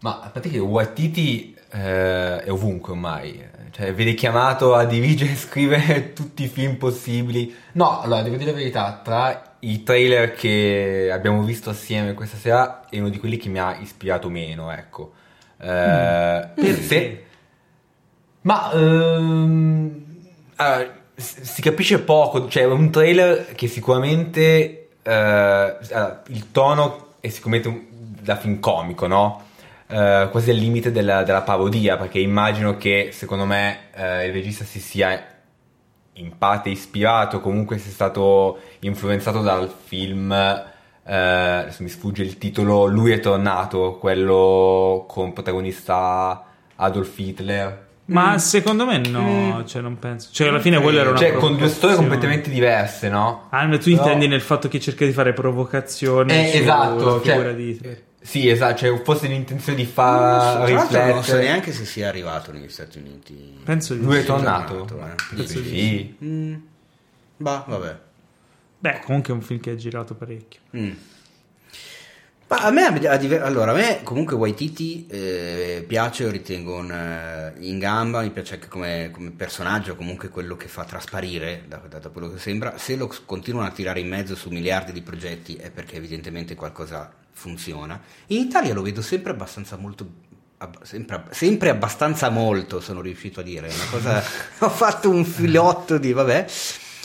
Ma 0.00 0.20
a 0.22 0.28
parte 0.28 0.48
che 0.50 0.58
Waititi 0.58 1.56
eh, 1.70 2.42
è 2.42 2.50
ovunque 2.50 2.92
ormai, 2.92 3.42
cioè 3.72 3.92
viene 3.94 4.14
chiamato 4.14 4.74
a 4.74 4.84
dirigere 4.84 5.32
e 5.32 5.36
scrivere 5.36 6.12
tutti 6.12 6.44
i 6.44 6.48
film 6.48 6.76
possibili. 6.76 7.54
No, 7.72 8.00
allora 8.00 8.22
devo 8.22 8.36
dire 8.36 8.50
la 8.50 8.56
verità, 8.56 9.00
tra 9.02 9.56
i 9.60 9.82
trailer 9.82 10.32
che 10.32 11.10
abbiamo 11.12 11.42
visto 11.42 11.70
assieme 11.70 12.14
questa 12.14 12.36
sera 12.36 12.86
è 12.88 12.98
uno 12.98 13.08
di 13.08 13.18
quelli 13.18 13.36
che 13.36 13.48
mi 13.48 13.58
ha 13.58 13.76
ispirato 13.80 14.28
meno, 14.28 14.70
ecco. 14.70 15.12
Eh, 15.58 16.48
se- 16.82 17.24
ma 18.42 18.70
ehm, 18.72 20.04
allora, 20.56 20.94
si 21.16 21.62
capisce 21.62 21.98
poco, 22.00 22.48
cioè 22.48 22.62
è 22.62 22.66
un 22.66 22.90
trailer 22.90 23.54
che 23.54 23.66
sicuramente 23.66 24.88
eh, 25.02 25.76
il 26.28 26.52
tono 26.52 27.14
è 27.20 27.28
sicuramente 27.28 27.68
un- 27.68 27.84
da 28.20 28.36
film 28.36 28.60
comico, 28.60 29.06
no? 29.06 29.45
Eh, 29.88 30.28
quasi 30.30 30.50
al 30.50 30.56
limite 30.56 30.90
della, 30.90 31.22
della 31.22 31.42
parodia, 31.42 31.96
perché 31.96 32.18
immagino 32.18 32.76
che 32.76 33.10
secondo 33.12 33.44
me 33.44 33.90
eh, 33.94 34.26
il 34.26 34.32
regista 34.32 34.64
si 34.64 34.80
sia 34.80 35.24
in 36.14 36.36
parte 36.38 36.70
ispirato, 36.70 37.40
comunque 37.40 37.78
sia 37.78 37.92
stato 37.92 38.58
influenzato 38.80 39.42
dal 39.42 39.72
film, 39.84 40.32
eh, 40.32 40.64
adesso 41.04 41.82
mi 41.82 41.88
sfugge 41.88 42.22
il 42.22 42.36
titolo, 42.38 42.86
Lui 42.86 43.12
è 43.12 43.20
tornato, 43.20 43.98
quello 44.00 45.04
con 45.06 45.32
protagonista 45.32 46.44
Adolf 46.76 47.18
Hitler. 47.18 47.84
Ma 48.06 48.38
secondo 48.38 48.86
me 48.86 48.98
no, 48.98 49.64
cioè 49.66 49.82
non 49.82 49.98
penso. 49.98 50.30
Cioè 50.32 50.48
alla 50.48 50.60
fine 50.60 50.80
quello 50.80 51.00
era 51.00 51.10
una 51.10 51.18
Cioè, 51.18 51.32
con 51.32 51.56
due 51.56 51.68
storie 51.68 51.96
completamente 51.96 52.50
diverse, 52.50 53.08
no? 53.08 53.48
Ah, 53.50 53.66
ma 53.66 53.78
tu 53.78 53.90
Però- 53.90 53.96
intendi 53.96 54.28
nel 54.28 54.40
fatto 54.40 54.68
che 54.68 54.78
cerca 54.80 55.04
di 55.04 55.12
fare 55.12 55.32
provocazione 55.32 56.52
Eh, 56.52 56.58
esatto, 56.58 57.18
figura 57.20 57.44
cioè, 57.46 57.54
di 57.54 57.68
Hitler. 57.70 58.02
Sì, 58.26 58.48
esatto, 58.48 58.78
cioè 58.78 59.02
fosse 59.04 59.28
l'intenzione 59.28 59.78
di 59.78 59.84
far 59.84 60.56
Tra 60.56 60.68
l'altro 60.68 61.06
non 61.06 61.22
so 61.22 61.36
neanche 61.36 61.70
se 61.70 61.84
sia 61.84 62.08
arrivato 62.08 62.50
negli 62.50 62.68
Stati 62.68 62.98
Uniti. 62.98 63.60
Penso 63.62 63.94
di 63.94 64.02
Lui 64.02 64.16
è 64.16 64.20
sì. 64.22 64.26
tornato? 64.26 64.84
tornato, 64.84 65.12
eh. 65.12 65.36
Penso 65.36 65.60
di 65.60 65.68
sì. 65.68 66.16
Mm. 66.24 66.54
Bah, 67.36 67.64
vabbè. 67.68 67.98
Beh, 68.80 69.00
comunque 69.04 69.32
è 69.32 69.36
un 69.36 69.42
film 69.42 69.60
che 69.60 69.70
ha 69.70 69.76
girato 69.76 70.16
parecchio. 70.16 70.58
Mm. 70.76 70.90
Ma 72.48 72.56
a 72.62 72.70
me, 72.72 72.86
allora, 73.38 73.70
a 73.70 73.74
me 73.74 74.00
comunque 74.02 74.34
Waititi 74.34 75.06
eh, 75.06 75.84
piace, 75.86 76.24
lo 76.24 76.30
ritengo 76.32 76.74
un, 76.74 76.90
eh, 76.90 77.54
in 77.60 77.78
gamba, 77.78 78.22
mi 78.22 78.30
piace 78.30 78.54
anche 78.54 78.66
come, 78.66 79.10
come 79.12 79.30
personaggio, 79.30 79.94
comunque 79.94 80.30
quello 80.30 80.56
che 80.56 80.66
fa 80.66 80.84
trasparire, 80.84 81.62
da, 81.68 81.80
da- 81.88 82.00
da 82.00 82.08
quello 82.08 82.32
che 82.32 82.38
sembra. 82.38 82.76
Se 82.76 82.96
lo 82.96 83.08
continuano 83.24 83.68
a 83.68 83.70
tirare 83.70 84.00
in 84.00 84.08
mezzo 84.08 84.34
su 84.34 84.50
miliardi 84.50 84.90
di 84.90 85.02
progetti 85.02 85.54
è 85.54 85.70
perché 85.70 85.94
evidentemente 85.94 86.56
qualcosa 86.56 87.24
funziona. 87.38 88.00
In 88.28 88.38
Italia 88.40 88.72
lo 88.72 88.80
vedo 88.82 89.02
sempre 89.02 89.32
abbastanza 89.32 89.76
molto... 89.76 90.08
ab- 90.56 90.82
sempre, 90.82 91.24
sempre 91.30 91.68
abbastanza 91.68 92.30
molto 92.30 92.80
sono 92.80 93.02
riuscito 93.02 93.40
a 93.40 93.42
dire, 93.42 93.66
una 93.68 93.84
cosa... 93.90 94.22
ho 94.64 94.70
fatto 94.70 95.10
un 95.10 95.24
filotto 95.24 95.98
di... 95.98 96.12
vabbè... 96.12 96.46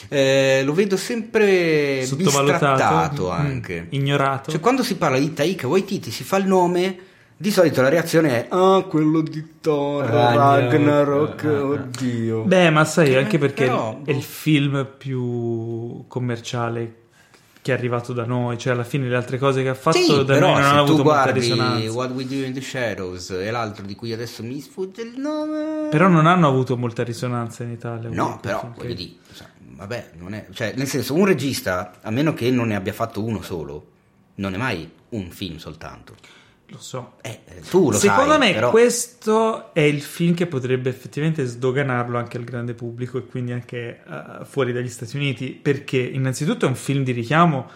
Eh, 0.09 0.63
lo 0.65 0.73
vedo 0.73 0.97
sempre 0.97 2.03
Sottovalutato. 2.05 3.27
Mm. 3.27 3.31
anche. 3.31 3.85
Ignorato. 3.89 4.49
Cioè, 4.49 4.59
quando 4.59 4.81
si 4.83 4.95
parla 4.95 5.19
di 5.19 5.31
Taika 5.31 5.67
Waititi, 5.67 6.09
si 6.09 6.23
fa 6.23 6.37
il 6.37 6.47
nome, 6.47 6.97
di 7.37 7.51
solito 7.51 7.83
la 7.83 7.89
reazione 7.89 8.29
è 8.31 8.47
Ah, 8.49 8.83
quello 8.89 9.21
di 9.21 9.59
Thor, 9.61 10.03
Ragnarok. 10.05 10.71
Ragnarok, 10.71 11.43
oddio. 11.45 12.41
Beh, 12.45 12.71
ma 12.71 12.83
sai, 12.83 13.15
anche 13.15 13.37
perché 13.37 13.65
però, 13.65 13.91
è 13.91 13.95
il- 13.97 14.03
boh. 14.05 14.11
il 14.11 14.23
film 14.23 14.87
più 14.97 16.07
commerciale 16.07 16.95
che 17.61 17.71
è 17.71 17.75
arrivato 17.75 18.11
da 18.13 18.25
noi, 18.25 18.57
cioè 18.57 18.73
alla 18.73 18.83
fine 18.83 19.07
le 19.07 19.15
altre 19.15 19.37
cose 19.37 19.61
che 19.61 19.69
ha 19.69 19.75
fatto 19.75 19.97
sì, 19.97 20.07
da 20.07 20.23
però 20.23 20.47
noi 20.47 20.61
non 20.61 20.63
hanno 20.63 20.79
avuto 20.79 21.03
molta 21.03 21.21
guardi 21.21 21.39
risonanza. 21.39 21.91
What 21.91 22.11
We 22.11 22.25
Do 22.25 22.33
in 22.33 22.53
the 22.53 22.61
Shadows 22.61 23.29
e 23.29 23.51
l'altro 23.51 23.85
di 23.85 23.95
cui 23.95 24.11
adesso 24.13 24.41
mi 24.43 24.59
sfugge 24.59 25.03
il 25.03 25.19
nome. 25.19 25.87
Però 25.89 26.07
non 26.07 26.25
hanno 26.25 26.47
avuto 26.47 26.75
molta 26.75 27.03
risonanza 27.03 27.63
in 27.63 27.71
Italia. 27.71 28.09
No, 28.09 28.39
però 28.41 28.61
perché- 28.61 28.81
voglio 28.81 28.93
dire, 28.95 29.11
cioè, 29.35 29.47
vabbè, 29.59 30.11
non 30.17 30.33
è, 30.33 30.47
cioè, 30.53 30.73
nel 30.75 30.87
senso, 30.87 31.13
un 31.13 31.25
regista, 31.25 31.93
a 32.01 32.09
meno 32.09 32.33
che 32.33 32.49
non 32.49 32.67
ne 32.67 32.75
abbia 32.75 32.93
fatto 32.93 33.23
uno 33.23 33.43
solo, 33.43 33.85
non 34.35 34.55
è 34.55 34.57
mai 34.57 34.89
un 35.09 35.29
film 35.29 35.57
soltanto. 35.57 36.15
Lo 36.71 36.79
so. 36.79 37.13
Eh, 37.21 37.41
tu 37.69 37.91
lo 37.91 37.97
Secondo 37.97 38.31
sai, 38.31 38.39
me 38.39 38.53
però... 38.53 38.69
questo 38.69 39.73
è 39.73 39.81
il 39.81 40.01
film 40.01 40.33
che 40.33 40.47
potrebbe 40.47 40.89
effettivamente 40.89 41.45
sdoganarlo 41.45 42.17
anche 42.17 42.37
al 42.37 42.43
grande 42.43 42.73
pubblico 42.73 43.17
e 43.17 43.25
quindi 43.25 43.51
anche 43.51 44.01
eh, 44.07 44.45
fuori 44.45 44.71
dagli 44.71 44.87
Stati 44.87 45.17
Uniti, 45.17 45.49
perché 45.51 45.97
innanzitutto 45.97 46.65
è 46.65 46.69
un 46.69 46.75
film 46.75 47.03
di 47.03 47.11
richiamo 47.11 47.69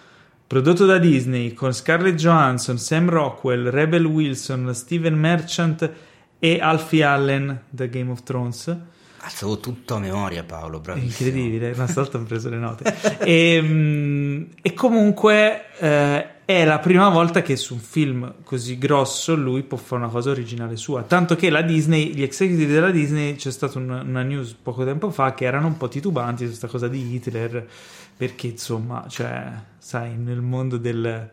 prodotto 0.47 0.85
da 0.85 0.97
Disney 0.97 1.53
con 1.53 1.73
Scarlett 1.73 2.15
Johansson, 2.15 2.77
Sam 2.77 3.09
Rockwell, 3.09 3.69
Rebel 3.69 4.05
Wilson, 4.05 4.73
Steven 4.73 5.15
Merchant 5.15 5.91
e 6.39 6.59
Alfie 6.59 7.03
Allen 7.03 7.63
da 7.69 7.85
Game 7.87 8.11
of 8.11 8.23
Thrones. 8.23 8.77
Cazzo, 9.17 9.47
ho 9.47 9.59
tutto 9.59 9.95
a 9.95 9.99
memoria 9.99 10.43
Paolo, 10.43 10.79
bravissimo. 10.79 11.27
incredibile, 11.27 11.71
una 11.71 11.91
volta 11.93 12.17
ho 12.17 12.23
preso 12.23 12.49
le 12.49 12.57
note. 12.57 12.95
e, 13.19 13.59
mm, 13.61 14.43
e 14.61 14.73
comunque 14.73 15.65
eh, 15.79 16.27
è 16.45 16.63
la 16.63 16.77
prima 16.77 17.09
volta 17.09 17.41
che 17.41 17.55
su 17.55 17.73
un 17.73 17.79
film 17.79 18.35
così 18.43 18.77
grosso 18.77 19.35
lui 19.35 19.63
può 19.63 19.77
fare 19.77 20.03
una 20.03 20.11
cosa 20.11 20.29
originale 20.29 20.75
sua. 20.77 21.01
Tanto 21.01 21.35
che 21.35 21.49
la 21.49 21.63
Disney, 21.63 22.13
gli 22.13 22.21
executive 22.21 22.71
della 22.71 22.91
Disney, 22.91 23.35
c'è 23.35 23.51
stata 23.51 23.79
un- 23.79 23.89
una 23.89 24.21
news 24.21 24.53
poco 24.53 24.85
tempo 24.85 25.09
fa 25.09 25.33
che 25.33 25.45
erano 25.45 25.67
un 25.67 25.77
po' 25.77 25.87
titubanti 25.87 26.43
su 26.43 26.49
questa 26.49 26.67
cosa 26.67 26.87
di 26.87 27.15
Hitler, 27.15 27.67
perché 28.15 28.47
insomma, 28.47 29.05
cioè, 29.09 29.51
sai, 29.79 30.15
nel 30.15 30.41
mondo 30.41 30.77
del 30.77 31.29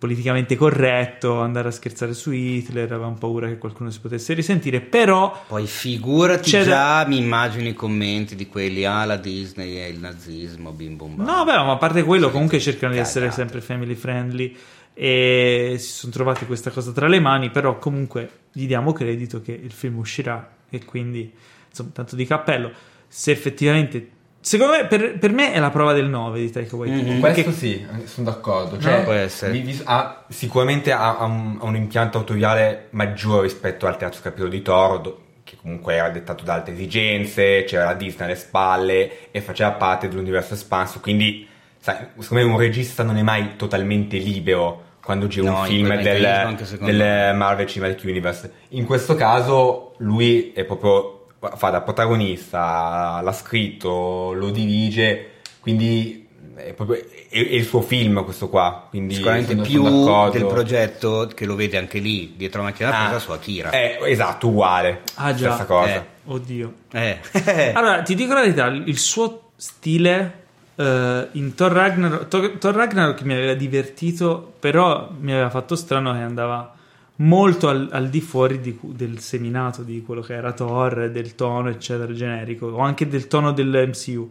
politicamente 0.00 0.56
corretto 0.56 1.40
andare 1.40 1.68
a 1.68 1.70
scherzare 1.70 2.14
su 2.14 2.30
Hitler 2.30 2.90
avevano 2.90 3.16
paura 3.16 3.48
che 3.48 3.58
qualcuno 3.58 3.90
si 3.90 4.00
potesse 4.00 4.32
risentire 4.32 4.80
però 4.80 5.44
Poi 5.46 5.66
figurati 5.66 6.50
già, 6.62 7.04
mi 7.06 7.18
immagino 7.18 7.68
i 7.68 7.74
commenti 7.74 8.34
di 8.34 8.46
quelli, 8.46 8.86
ah 8.86 9.04
la 9.04 9.18
Disney 9.18 9.76
è 9.76 9.84
il 9.84 9.98
nazismo, 9.98 10.70
bim 10.70 10.96
bum 10.96 11.16
bam. 11.16 11.26
No, 11.26 11.44
beh, 11.44 11.52
ma 11.52 11.72
a 11.72 11.76
parte 11.76 12.02
quello, 12.02 12.28
Sì, 12.28 12.32
comunque 12.32 12.58
cercano 12.60 12.94
di 12.94 12.98
essere 12.98 13.30
sempre 13.30 13.60
family 13.60 13.94
friendly 13.94 14.56
e 14.94 15.76
si 15.78 15.88
sono 15.90 16.12
trovati 16.12 16.46
questa 16.46 16.70
cosa 16.70 16.92
tra 16.92 17.06
le 17.06 17.20
mani, 17.20 17.50
però 17.50 17.78
comunque 17.78 18.30
gli 18.52 18.66
diamo 18.66 18.92
credito 18.92 19.42
che 19.42 19.52
il 19.52 19.70
film 19.70 19.98
uscirà 19.98 20.50
e 20.70 20.82
quindi, 20.82 21.30
insomma, 21.68 21.90
tanto 21.92 22.16
di 22.16 22.24
cappello. 22.24 22.72
Se 23.06 23.30
effettivamente, 23.30 24.08
secondo 24.40 24.72
me, 24.74 24.86
per, 24.86 25.18
per 25.18 25.32
me 25.32 25.52
è 25.52 25.58
la 25.58 25.70
prova 25.70 25.92
del 25.92 26.06
9 26.08 26.38
di 26.40 26.50
Waititi. 26.72 27.10
Mhm. 27.10 27.20
Questo 27.20 27.42
perché- 27.42 27.52
sì, 27.52 27.86
sono 28.04 28.30
d'accordo. 28.30 28.76
No, 28.76 28.80
Cioè, 28.80 29.02
può 29.04 29.12
essere. 29.12 29.52
vi- 29.52 29.60
vi- 29.60 29.80
ha- 29.84 30.24
sicuramente 30.28 30.92
ha, 30.92 31.18
ha 31.18 31.24
un, 31.24 31.58
ha 31.60 31.64
un 31.64 31.76
impianto 31.76 32.18
autoriale 32.18 32.86
maggiore 32.90 33.42
rispetto 33.42 33.86
al 33.86 33.96
terzo 33.96 34.20
capitolo 34.22 34.48
di 34.48 34.62
Thor, 34.62 35.00
do- 35.00 35.20
che 35.44 35.56
comunque 35.60 35.94
era 35.94 36.08
dettato 36.10 36.44
da 36.44 36.54
altre 36.54 36.74
esigenze, 36.74 37.64
c'era 37.64 37.84
la 37.84 37.94
Disney 37.94 38.26
alle 38.28 38.36
spalle 38.36 39.30
e 39.32 39.40
faceva 39.40 39.72
parte 39.72 40.08
dell'universo 40.08 40.54
espanso. 40.54 41.00
Quindi, 41.00 41.46
sai, 41.78 41.96
secondo 42.18 42.44
me 42.46 42.52
un 42.52 42.58
regista 42.58 43.02
non 43.02 43.16
è 43.16 43.22
mai 43.22 43.56
totalmente 43.56 44.16
libero 44.18 44.84
quando 45.02 45.26
gira 45.26 45.50
No, 45.50 45.60
un 45.60 45.64
film 45.66 46.00
del, 46.00 46.66
del. 46.78 47.34
Marvel 47.34 47.66
Cinematic 47.66 48.04
Universe. 48.04 48.52
In 48.70 48.84
questo 48.84 49.16
caso 49.16 49.94
lui 49.98 50.52
è 50.52 50.64
proprio 50.64 51.19
fa 51.56 51.70
da 51.70 51.80
protagonista, 51.80 53.20
l'ha 53.22 53.32
scritto, 53.32 54.32
lo 54.32 54.50
dirige, 54.50 55.30
quindi 55.60 56.26
è, 56.56 56.72
proprio, 56.74 57.00
è- 57.00 57.28
è 57.30 57.54
il 57.54 57.64
suo 57.64 57.80
film 57.80 58.22
questo 58.24 58.48
qua. 58.48 58.86
Quindi 58.90 59.14
Sicuramente 59.14 59.52
sono- 59.52 59.62
più 59.62 59.82
sono 59.84 60.04
d'accordo. 60.04 60.38
del 60.38 60.46
progetto 60.46 61.30
che 61.34 61.46
lo 61.46 61.54
vede 61.54 61.78
anche 61.78 61.98
lì, 61.98 62.34
dietro 62.36 62.60
la 62.62 62.68
macchina 62.68 62.90
da 62.90 62.98
Ah, 63.00 63.04
presa 63.08 63.20
su 63.20 63.30
Akira. 63.32 63.70
eh, 63.70 63.98
esatto, 64.04 64.48
uguale. 64.48 65.02
Ah, 65.14 65.32
già. 65.34 65.48
Stessa 65.52 65.64
cosa. 65.64 65.94
Eh. 65.94 66.04
Oddio. 66.26 66.72
Eh. 66.92 67.18
Allora, 67.74 68.02
ti 68.02 68.14
dico 68.14 68.34
la 68.34 68.40
verità, 68.42 68.66
il 68.66 68.98
suo 68.98 69.50
stile 69.56 70.34
eh, 70.76 71.28
in 71.32 71.54
Thor 71.54 71.72
Ragnarok, 71.72 72.28
Thor, 72.28 72.50
Thor 72.58 72.74
Ragnarok 72.74 73.22
mi 73.22 73.32
aveva 73.34 73.54
divertito, 73.54 74.52
però 74.60 75.08
mi 75.18 75.32
aveva 75.32 75.50
fatto 75.50 75.76
strano 75.76 76.12
che 76.12 76.18
andava 76.20 76.74
molto 77.20 77.68
al, 77.68 77.88
al 77.90 78.08
di 78.08 78.20
fuori 78.20 78.60
di 78.60 78.78
del 78.82 79.18
seminato 79.20 79.82
di 79.82 80.02
quello 80.02 80.20
che 80.20 80.34
era 80.34 80.52
Thor, 80.52 81.10
del 81.10 81.34
tono, 81.34 81.68
eccetera, 81.68 82.12
generico, 82.12 82.66
o 82.66 82.78
anche 82.78 83.08
del 83.08 83.26
tono 83.26 83.52
del 83.52 83.88
MCU. 83.88 84.30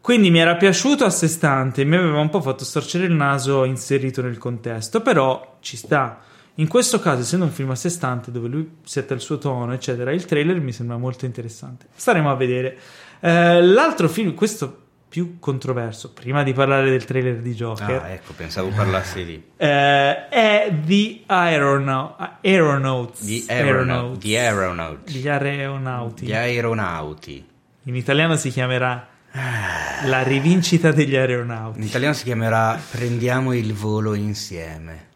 Quindi 0.00 0.30
mi 0.30 0.38
era 0.38 0.56
piaciuto 0.56 1.04
a 1.04 1.10
sé 1.10 1.26
stante, 1.26 1.84
mi 1.84 1.96
aveva 1.96 2.20
un 2.20 2.28
po' 2.28 2.40
fatto 2.40 2.64
storcere 2.64 3.06
il 3.06 3.12
naso 3.12 3.64
inserito 3.64 4.22
nel 4.22 4.38
contesto, 4.38 5.00
però 5.00 5.58
ci 5.60 5.76
sta. 5.76 6.20
In 6.58 6.68
questo 6.68 7.00
caso, 7.00 7.22
essendo 7.22 7.44
un 7.44 7.50
film 7.50 7.70
a 7.70 7.74
sé 7.74 7.90
stante 7.90 8.30
dove 8.30 8.48
lui 8.48 8.76
setta 8.84 9.14
il 9.14 9.20
suo 9.20 9.38
tono, 9.38 9.72
eccetera, 9.72 10.12
il 10.12 10.24
trailer 10.24 10.60
mi 10.60 10.72
sembra 10.72 10.96
molto 10.96 11.24
interessante. 11.24 11.86
Staremo 11.94 12.30
a 12.30 12.34
vedere. 12.34 12.78
Eh, 13.20 13.60
l'altro 13.62 14.08
film, 14.08 14.34
questo 14.34 14.85
più 15.16 15.38
controverso, 15.38 16.12
prima 16.12 16.42
di 16.42 16.52
parlare 16.52 16.90
del 16.90 17.06
trailer 17.06 17.36
di 17.36 17.54
Joker, 17.54 18.02
Ah, 18.02 18.08
ecco, 18.10 18.34
pensavo 18.34 18.68
parlassi 18.68 19.24
di 19.24 19.42
eh, 19.56 20.28
è 20.28 20.70
The 20.84 21.20
Aeronaut- 21.24 22.38
Aeronauts. 22.42 23.24
di 23.24 23.42
Aeronaut, 23.48 24.18
di 24.18 24.36
Aeronaut, 24.36 25.10
Gli 25.10 25.26
aeronauti. 25.26 26.26
gli 26.26 26.32
aeronauti. 26.34 27.46
In 27.84 27.96
italiano 27.96 28.36
si 28.36 28.50
chiamerà 28.50 29.08
La 30.04 30.22
rivincita 30.22 30.92
degli 30.92 31.14
In 31.14 31.20
aeronauti. 31.20 31.80
italiano 31.82 32.12
si 32.12 32.24
chiamerà 32.24 32.78
Prendiamo 32.90 33.54
il 33.54 33.72
volo 33.72 34.12
insieme. 34.12 35.06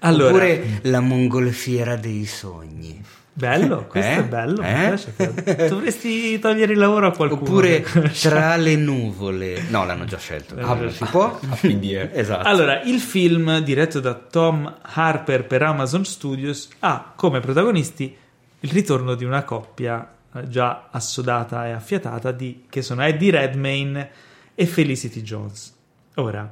Allora, 0.00 0.28
Oppure 0.34 0.80
La 0.82 1.00
mongolfiera 1.00 1.96
dei 1.96 2.26
sogni. 2.26 3.02
Bello, 3.38 3.86
questo 3.86 4.10
Eh? 4.10 4.16
è 4.16 4.24
bello, 4.24 4.62
mi 4.62 4.68
Eh? 4.68 4.74
piace. 4.74 5.12
quello. 5.14 5.68
Dovresti 5.68 6.38
togliere 6.38 6.72
il 6.72 6.78
lavoro 6.78 7.06
a 7.08 7.12
qualcuno. 7.12 7.42
Oppure. 7.42 7.82
Tra 8.20 8.56
le 8.56 8.76
nuvole. 8.76 9.62
No, 9.68 9.84
l'hanno 9.84 10.04
già 10.06 10.16
scelto. 10.18 10.54
Ah, 10.58 10.70
Ah, 10.72 10.90
si 10.90 11.04
può? 11.04 11.38
Quindi 11.60 11.92
è- 11.92 12.10
Esatto. 12.12 12.48
Allora, 12.48 12.80
il 12.82 12.98
film 13.00 13.58
diretto 13.60 14.00
da 14.00 14.14
Tom 14.14 14.78
Harper 14.82 15.44
per 15.46 15.62
Amazon 15.62 16.04
Studios 16.04 16.68
ha 16.80 17.12
come 17.14 17.40
protagonisti 17.40 18.16
il 18.60 18.70
ritorno 18.70 19.14
di 19.14 19.24
una 19.24 19.44
coppia 19.44 20.12
eh, 20.34 20.48
già 20.48 20.88
assodata 20.90 21.66
e 21.66 21.72
affiatata 21.72 22.32
di, 22.32 22.64
che 22.70 22.80
sono 22.82 23.02
Eddie 23.04 23.30
Redmayne 23.32 24.10
e 24.54 24.64
Felicity 24.66 25.20
Jones. 25.20 25.74
Ora, 26.14 26.50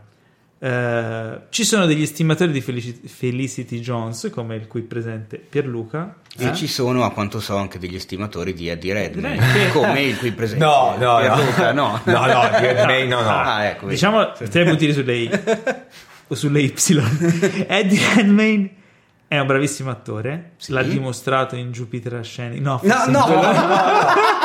eh, 0.64 1.40
ci 1.50 1.62
sono 1.62 1.84
degli 1.84 2.06
stimatori 2.06 2.50
di 2.50 2.62
Felici- 2.62 2.98
Felicity 3.04 3.80
Jones, 3.80 4.30
come 4.32 4.54
il 4.56 4.66
qui 4.66 4.80
presente 4.80 5.36
Pierluca. 5.36 6.16
E 6.38 6.46
eh? 6.46 6.54
ci 6.54 6.66
sono, 6.66 7.04
a 7.04 7.10
quanto 7.10 7.38
so, 7.38 7.56
anche 7.56 7.78
degli 7.78 7.96
estimatori 7.96 8.54
di 8.54 8.68
Eddie 8.68 8.94
Redmayne, 8.94 9.52
che- 9.52 9.72
come 9.72 10.00
il 10.00 10.16
qui 10.16 10.32
presente. 10.32 10.64
No, 10.64 10.94
no, 10.98 11.18
no. 11.20 11.34
Pierluca, 11.34 11.72
no. 11.72 12.00
No, 12.06 12.24
no, 12.26 12.58
di 12.58 12.66
Redmayne 12.66 13.08
no, 13.08 13.20
no. 13.20 13.28
Ah, 13.28 13.64
ecco. 13.64 13.86
Diciamo 13.88 14.32
tre 14.32 14.64
puntini 14.64 14.92
sulle 14.94 15.14
I 15.16 15.30
o 16.28 16.34
sulle 16.34 16.60
Y. 16.62 16.72
Eddie 17.68 18.00
Redmayne 18.14 18.70
è 19.28 19.38
un 19.38 19.46
bravissimo 19.46 19.90
attore, 19.90 20.52
Sì. 20.56 20.72
l'ha 20.72 20.82
dimostrato 20.82 21.56
in 21.56 21.72
Jupiter 21.72 22.14
Ascending. 22.14 22.62
No, 22.64 22.80
No, 22.82 22.94
forse 22.94 23.10
no, 23.10 23.26
in 23.26 23.40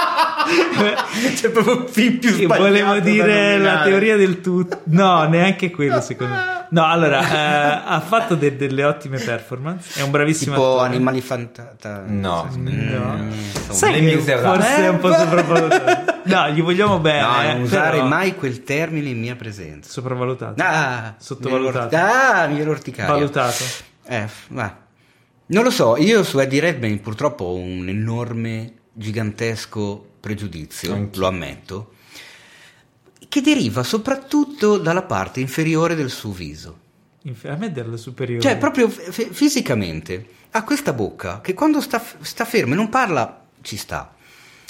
C'è 1.36 1.50
proprio 1.50 1.78
un 1.82 1.88
film 1.88 2.18
più 2.18 2.30
sbagliato 2.32 2.62
volevo 2.62 3.00
dire 3.00 3.58
la 3.58 3.82
teoria 3.82 4.16
del 4.18 4.42
tutto. 4.42 4.82
No, 4.86 5.24
neanche 5.28 5.70
quello 5.72 6.02
secondo 6.02 6.34
me. 6.34 6.58
No, 6.72 6.86
allora, 6.86 7.20
eh, 7.28 7.82
ha 7.86 8.00
fatto 8.00 8.36
de- 8.36 8.56
delle 8.56 8.84
ottime 8.84 9.18
performance. 9.20 10.00
È 10.00 10.04
un 10.04 10.12
bravissimo 10.12 10.56
Tipo 10.56 10.74
attore. 10.76 10.96
Animali 10.96 11.22
Fantastica. 11.22 12.04
No. 12.06 12.48
No. 12.56 13.16
Mm, 13.16 13.32
Sai 13.70 14.00
che 14.02 14.18
forse 14.20 14.76
è 14.76 14.88
un 14.90 15.00
po' 15.00 15.12
Eh, 15.12 15.18
sopravvalutato. 15.18 16.18
No, 16.26 16.50
gli 16.50 16.62
vogliamo 16.62 17.00
bene. 17.00 17.22
No, 17.22 17.42
eh, 17.42 17.54
non 17.54 17.62
usare 17.64 17.96
però- 17.98 18.08
mai 18.08 18.36
quel 18.36 18.64
termine 18.64 19.10
in 19.10 19.20
mia 19.20 19.36
presenza. 19.36 19.90
Sopravvalutato. 19.90 20.62
Ah, 20.64 21.16
Sottovalutato. 21.18 21.96
Ah, 21.96 22.46
mi 22.48 22.60
ero 22.60 22.72
orticaria. 22.72 23.12
Valutato. 23.14 23.64
Eh, 24.06 24.28
va. 24.50 24.76
Non 25.48 25.64
lo 25.64 25.72
so, 25.72 25.98
io 25.98 26.24
su 26.24 26.38
Eddie 26.38 26.60
Redmayne 26.62 26.98
purtroppo 26.98 27.46
ho 27.46 27.56
un 27.56 27.88
enorme, 27.90 28.74
gigantesco 29.00 30.06
pregiudizio, 30.20 30.94
Anch'io. 30.94 31.22
lo 31.22 31.28
ammetto, 31.28 31.94
che 33.30 33.42
deriva 33.42 33.84
soprattutto 33.84 34.78
dalla 34.78 35.04
parte 35.04 35.40
inferiore 35.40 35.96
del 35.96 36.10
suo 36.10 36.32
viso. 36.32 36.80
A 37.44 37.56
me 37.56 37.72
della 37.72 37.98
superiore. 37.98 38.42
Cioè, 38.42 38.58
proprio 38.58 38.90
f- 38.90 39.30
fisicamente, 39.32 40.28
ha 40.52 40.64
questa 40.64 40.94
bocca 40.94 41.42
che 41.42 41.54
quando 41.54 41.80
sta, 41.80 42.04
sta 42.22 42.44
fermo 42.46 42.74
e 42.74 42.76
non 42.76 42.90
parla, 42.90 43.46
ci 43.62 43.78
sta. 43.78 44.14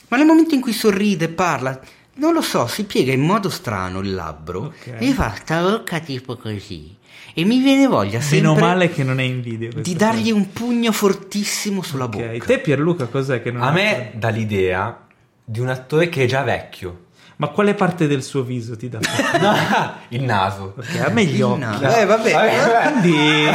Ma 0.09 0.17
nel 0.17 0.25
momento 0.25 0.53
in 0.55 0.61
cui 0.61 0.73
sorride, 0.73 1.29
parla, 1.29 1.79
non 2.15 2.33
lo 2.33 2.41
so, 2.41 2.67
si 2.67 2.83
piega 2.83 3.13
in 3.13 3.21
modo 3.21 3.49
strano 3.49 3.99
il 3.99 4.13
labbro 4.13 4.65
Ok. 4.65 4.95
e 4.99 5.13
fa 5.13 5.35
sta 5.35 5.61
bocca 5.61 5.99
tipo 5.99 6.35
così. 6.37 6.95
E 7.33 7.45
mi 7.45 7.59
viene 7.59 7.87
voglia 7.87 8.19
sempre 8.21 8.49
Meno 8.49 8.59
male 8.59 8.89
che 8.91 9.03
non 9.03 9.19
è 9.19 9.23
in 9.23 9.41
video. 9.41 9.69
di 9.81 9.95
dargli 9.95 10.31
un 10.31 10.51
pugno 10.51 10.91
fortissimo 10.91 11.81
sulla 11.81 12.07
cosa. 12.07 12.23
Ok, 12.25 12.31
bocca. 12.31 12.45
te 12.45 12.59
Pierluca 12.59 13.05
cos'è 13.05 13.41
che 13.41 13.51
non 13.51 13.61
A 13.61 13.71
me 13.71 14.11
dà 14.15 14.29
l'idea 14.29 15.05
di 15.43 15.59
un 15.59 15.69
attore 15.69 16.09
che 16.09 16.23
è 16.23 16.27
già 16.27 16.41
vecchio. 16.43 17.05
Ma 17.37 17.47
quale 17.47 17.73
parte 17.73 18.07
del 18.07 18.21
suo 18.23 18.43
viso 18.43 18.75
ti 18.75 18.89
dà? 18.89 18.99
Il 20.09 20.23
naso. 20.23 20.73
Ok, 20.77 20.99
a 21.05 21.09
me 21.09 21.23
gli 21.23 21.35
Il 21.35 21.43
occhi. 21.43 21.59
naso. 21.59 21.85
Eh, 21.97 22.05
vabbè. 22.05 22.91
Quindi, 22.99 23.45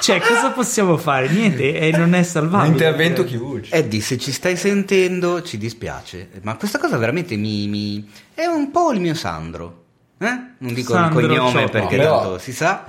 cioè, 0.00 0.20
cosa 0.20 0.50
possiamo 0.50 0.96
fare? 0.96 1.28
Niente, 1.28 1.76
e 1.80 1.90
non 1.90 2.14
è 2.14 2.18
Un 2.18 2.24
salvabile. 2.24 2.70
intervento 2.70 3.24
chirurgico. 3.24 3.74
Eddie, 3.74 4.00
se 4.00 4.18
ci 4.18 4.30
stai 4.30 4.56
sentendo, 4.56 5.42
ci 5.42 5.58
dispiace, 5.58 6.28
ma 6.42 6.54
questa 6.56 6.78
cosa 6.78 6.96
veramente 6.96 7.34
mi, 7.36 7.66
mi- 7.66 8.08
è 8.34 8.44
un 8.46 8.70
po' 8.70 8.92
il 8.92 9.00
mio 9.00 9.14
Sandro. 9.14 9.86
Eh? 10.18 10.40
Non 10.58 10.74
dico 10.74 10.92
Sandro 10.92 11.20
il 11.20 11.26
cognome 11.28 11.50
Cioppo. 11.50 11.68
perché 11.70 11.96
Però- 11.96 12.20
tanto 12.20 12.38
si 12.38 12.52
sa. 12.52 12.84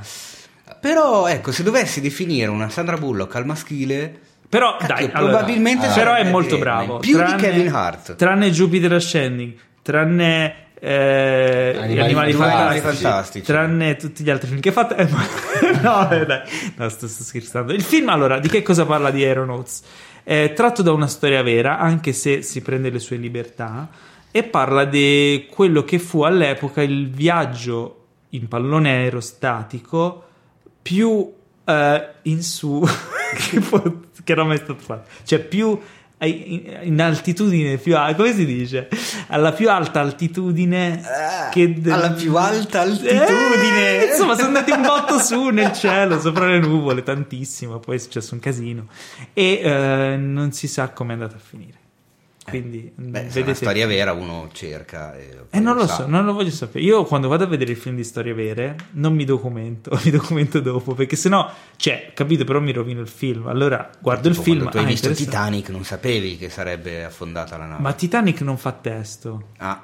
Però 0.80 1.28
ecco, 1.28 1.52
se 1.52 1.64
dovessi 1.64 2.00
definire 2.02 2.50
una 2.50 2.70
Sandra 2.70 2.96
Bullock 2.98 3.36
al 3.36 3.46
maschile, 3.46 4.18
Però, 4.48 4.78
Cacchio, 4.78 4.96
dai, 4.96 5.10
allora, 5.14 5.32
probabilmente 5.38 5.88
però 5.88 5.94
sarebbe 6.12 6.28
è 6.28 6.32
molto 6.32 6.58
bravo. 6.58 6.98
Più 7.00 7.22
di 7.24 7.36
Kevin 7.36 7.74
Hart. 7.74 8.16
Tranne 8.16 8.50
Jupiter 8.50 8.94
Ascending, 8.94 9.54
tranne 9.82 10.54
eh, 10.80 11.76
Animali 11.78 11.94
gli 11.94 12.00
animali 12.00 12.32
fantastici. 12.34 12.80
fantastici, 12.82 13.04
fantastici. 13.04 13.46
tranne 13.46 13.96
tutti 13.98 14.24
gli 14.24 14.30
altri 14.30 14.48
film 14.48 14.60
che 14.62 14.70
ha 14.70 14.72
fatto. 14.72 14.96
eh, 14.96 15.08
ma- 15.10 15.28
no, 15.84 16.10
eh, 16.12 16.26
dai, 16.26 16.42
no, 16.78 16.90
sto, 16.90 17.08
sto 17.08 17.24
scherzando. 17.24 17.74
Il 17.74 17.84
film, 17.84 18.08
allora, 18.10 18.40
di 18.40 18.48
che 18.48 18.62
cosa 18.62 18.86
parla 18.86 19.12
di 19.12 19.24
Aeronauts? 19.24 19.82
È 20.24 20.54
tratto 20.56 20.82
da 20.82 20.92
una 20.94 21.08
storia 21.08 21.42
vera, 21.44 21.78
anche 21.80 22.14
se 22.14 22.42
si 22.42 22.62
prende 22.62 22.90
le 22.90 23.00
sue 23.00 23.18
libertà, 23.18 23.88
e 24.32 24.44
parla 24.44 24.86
di 24.86 25.48
quello 25.50 25.84
che 25.84 26.00
fu 26.00 26.22
all'epoca 26.22 26.82
il 26.82 27.10
viaggio 27.10 27.96
in 28.30 28.48
pallone 28.48 28.90
aerostatico 28.92 30.24
più 30.82 31.32
eh, 31.66 32.08
in 32.24 32.42
su 32.44 32.84
che, 33.52 33.60
può- 33.60 33.82
che 34.24 34.32
era 34.32 34.44
mai 34.44 34.58
stato 34.58 34.76
fatto. 34.80 35.10
Cioè, 35.24 35.40
più 35.40 35.80
ai- 36.20 36.54
in, 36.54 36.80
in 36.94 37.02
altitudine, 37.02 37.78
più 37.78 37.96
a- 37.98 38.14
come 38.14 38.34
si 38.34 38.46
dice? 38.46 38.88
Alla 39.30 39.52
più 39.52 39.70
alta 39.70 40.00
altitudine 40.02 41.02
Ah, 41.04 41.50
che 41.50 41.80
del- 41.80 41.92
alla 41.92 42.12
più 42.12 42.36
alta 42.36 42.82
altitudine. 42.82 44.02
Eh, 44.04 44.06
insomma, 44.12 44.36
sono 44.36 44.48
andati 44.48 44.72
un 44.72 44.82
botto 44.82 45.18
su 45.20 45.46
nel 45.50 45.72
cielo, 45.74 46.20
sopra 46.20 46.46
le 46.48 46.60
nuvole, 46.60 47.02
tantissimo. 47.04 47.80
Poi 47.80 47.96
è 47.96 48.00
successo 48.00 48.34
un 48.36 48.40
casino. 48.40 48.88
E 49.34 49.60
eh, 49.64 50.16
non 50.18 50.52
si 50.52 50.68
sa 50.68 50.90
come 50.90 51.12
è 51.12 51.14
andata 51.14 51.36
a 51.36 51.40
finire. 51.40 51.78
Quindi, 52.50 52.92
beh, 52.96 53.12
se 53.20 53.20
è 53.20 53.24
vedete. 53.28 53.42
una 53.42 53.54
storia 53.54 53.88
vera 53.88 54.12
uno 54.14 54.50
cerca 54.52 55.16
e 55.16 55.38
Eh, 55.52 55.60
non 55.60 55.76
lo 55.76 55.88
sa. 55.88 55.94
so, 55.96 56.08
non 56.08 56.26
lo 56.26 56.34
voglio 56.34 56.52
sapere. 56.52 56.84
Io 56.84 57.04
quando 57.06 57.28
vado 57.28 57.44
a 57.44 57.48
vedere 57.48 57.72
il 57.72 57.78
film 57.78 57.96
di 57.96 58.04
storie 58.04 58.34
vere 58.34 58.76
non 58.92 59.14
mi 59.14 59.26
documento, 59.26 59.98
mi 60.04 60.12
documento 60.12 60.60
dopo 60.60 60.94
perché 60.94 61.16
sennò, 61.16 61.50
cioè, 61.76 62.12
capito, 62.14 62.44
però 62.44 62.60
mi 62.60 62.72
rovino 62.72 63.02
il 63.02 63.08
film. 63.08 63.48
Allora 63.48 63.90
guardo 64.00 64.28
il 64.28 64.34
Tipo, 64.34 64.44
film. 64.46 64.58
quando 64.60 64.72
tu 64.72 64.78
hai 64.80 64.84
ah, 64.86 64.88
visto. 64.88 65.12
Titanic 65.12 65.70
non 65.70 65.84
sapevi 65.84 66.38
che 66.38 66.50
sarebbe 66.50 67.04
affondata 67.04 67.58
la 67.58 67.66
nave. 67.66 67.82
Ma 67.82 67.94
Titanic 67.94 68.42
non 68.42 68.58
fa 68.58 68.72
testo. 68.72 69.48
Ah, 69.58 69.84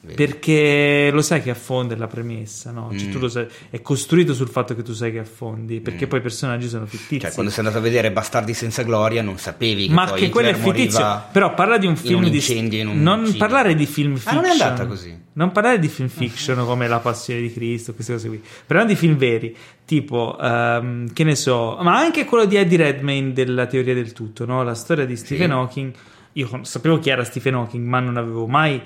vedi. 0.00 0.14
Perché 0.14 1.10
lo 1.12 1.22
sai 1.22 1.42
che 1.42 1.50
affonda 1.50 1.94
è 1.94 1.96
la 1.96 2.06
premessa, 2.06 2.70
no? 2.70 2.90
Cioè, 2.96 3.08
Mm. 3.08 3.10
tu 3.10 3.18
lo 3.18 3.28
sai, 3.28 3.46
è 3.70 3.80
costruito 3.82 4.34
sul 4.34 4.48
fatto 4.48 4.74
che 4.74 4.82
tu 4.82 4.92
sai 4.92 5.12
che 5.12 5.18
affondi, 5.18 5.80
perché 5.80 6.06
poi 6.06 6.18
i 6.18 6.22
personaggi 6.22 6.68
sono 6.68 6.86
fittizi. 6.86 7.20
Cioè, 7.20 7.32
quando 7.32 7.50
sei 7.50 7.60
andato 7.64 7.78
a 7.78 7.82
vedere 7.82 8.10
Bastardi 8.10 8.54
senza 8.54 8.82
gloria 8.82 9.22
non 9.22 9.36
sapevi 9.38 9.86
che 9.88 9.92
Ma 9.92 10.06
poi 10.06 10.20
che 10.20 10.28
quello 10.30 10.48
è 10.48 10.52
Hitler 10.52 10.74
fittizio. 10.74 11.22
Però 11.32 11.54
parla 11.54 11.78
di 11.78 11.86
un 11.86 11.96
film 11.96 12.22
un 12.24 12.30
di. 12.30 12.36
incendio 12.36 12.88
un 12.90 13.02
non 13.02 13.24
cinema. 13.26 13.38
parlare 13.46 13.74
di 13.74 13.86
film 13.86 14.14
Ah, 14.14 14.16
fiction. 14.18 14.34
non 14.36 14.44
è 14.44 14.50
andata 14.50 14.86
così? 14.86 15.18
Non 15.32 15.52
parlare 15.52 15.78
di 15.78 15.88
film 15.88 16.08
fiction 16.08 16.64
come 16.66 16.88
La 16.88 16.98
Passione 16.98 17.40
di 17.40 17.52
Cristo, 17.52 17.94
queste 17.94 18.12
cose 18.12 18.28
qui. 18.28 18.42
Parlare 18.66 18.88
di 18.88 18.96
film 18.96 19.16
veri, 19.16 19.56
tipo, 19.84 20.36
ehm, 20.40 21.12
che 21.12 21.24
ne 21.24 21.34
so, 21.36 21.76
ma 21.80 21.96
anche 21.98 22.24
quello 22.24 22.44
di 22.46 22.56
Eddie 22.56 22.78
Redmayne 22.78 23.32
della 23.32 23.66
teoria 23.66 23.94
del 23.94 24.12
tutto, 24.12 24.44
no? 24.44 24.62
La 24.62 24.74
storia 24.74 25.04
di 25.06 25.16
Stephen 25.16 25.50
Hawking. 25.52 25.92
Io 26.34 26.60
sapevo 26.62 26.98
chi 26.98 27.10
era 27.10 27.24
Stephen 27.24 27.54
Hawking, 27.54 27.84
ma 27.86 27.98
non 28.00 28.16
avevo 28.16 28.46
mai 28.46 28.80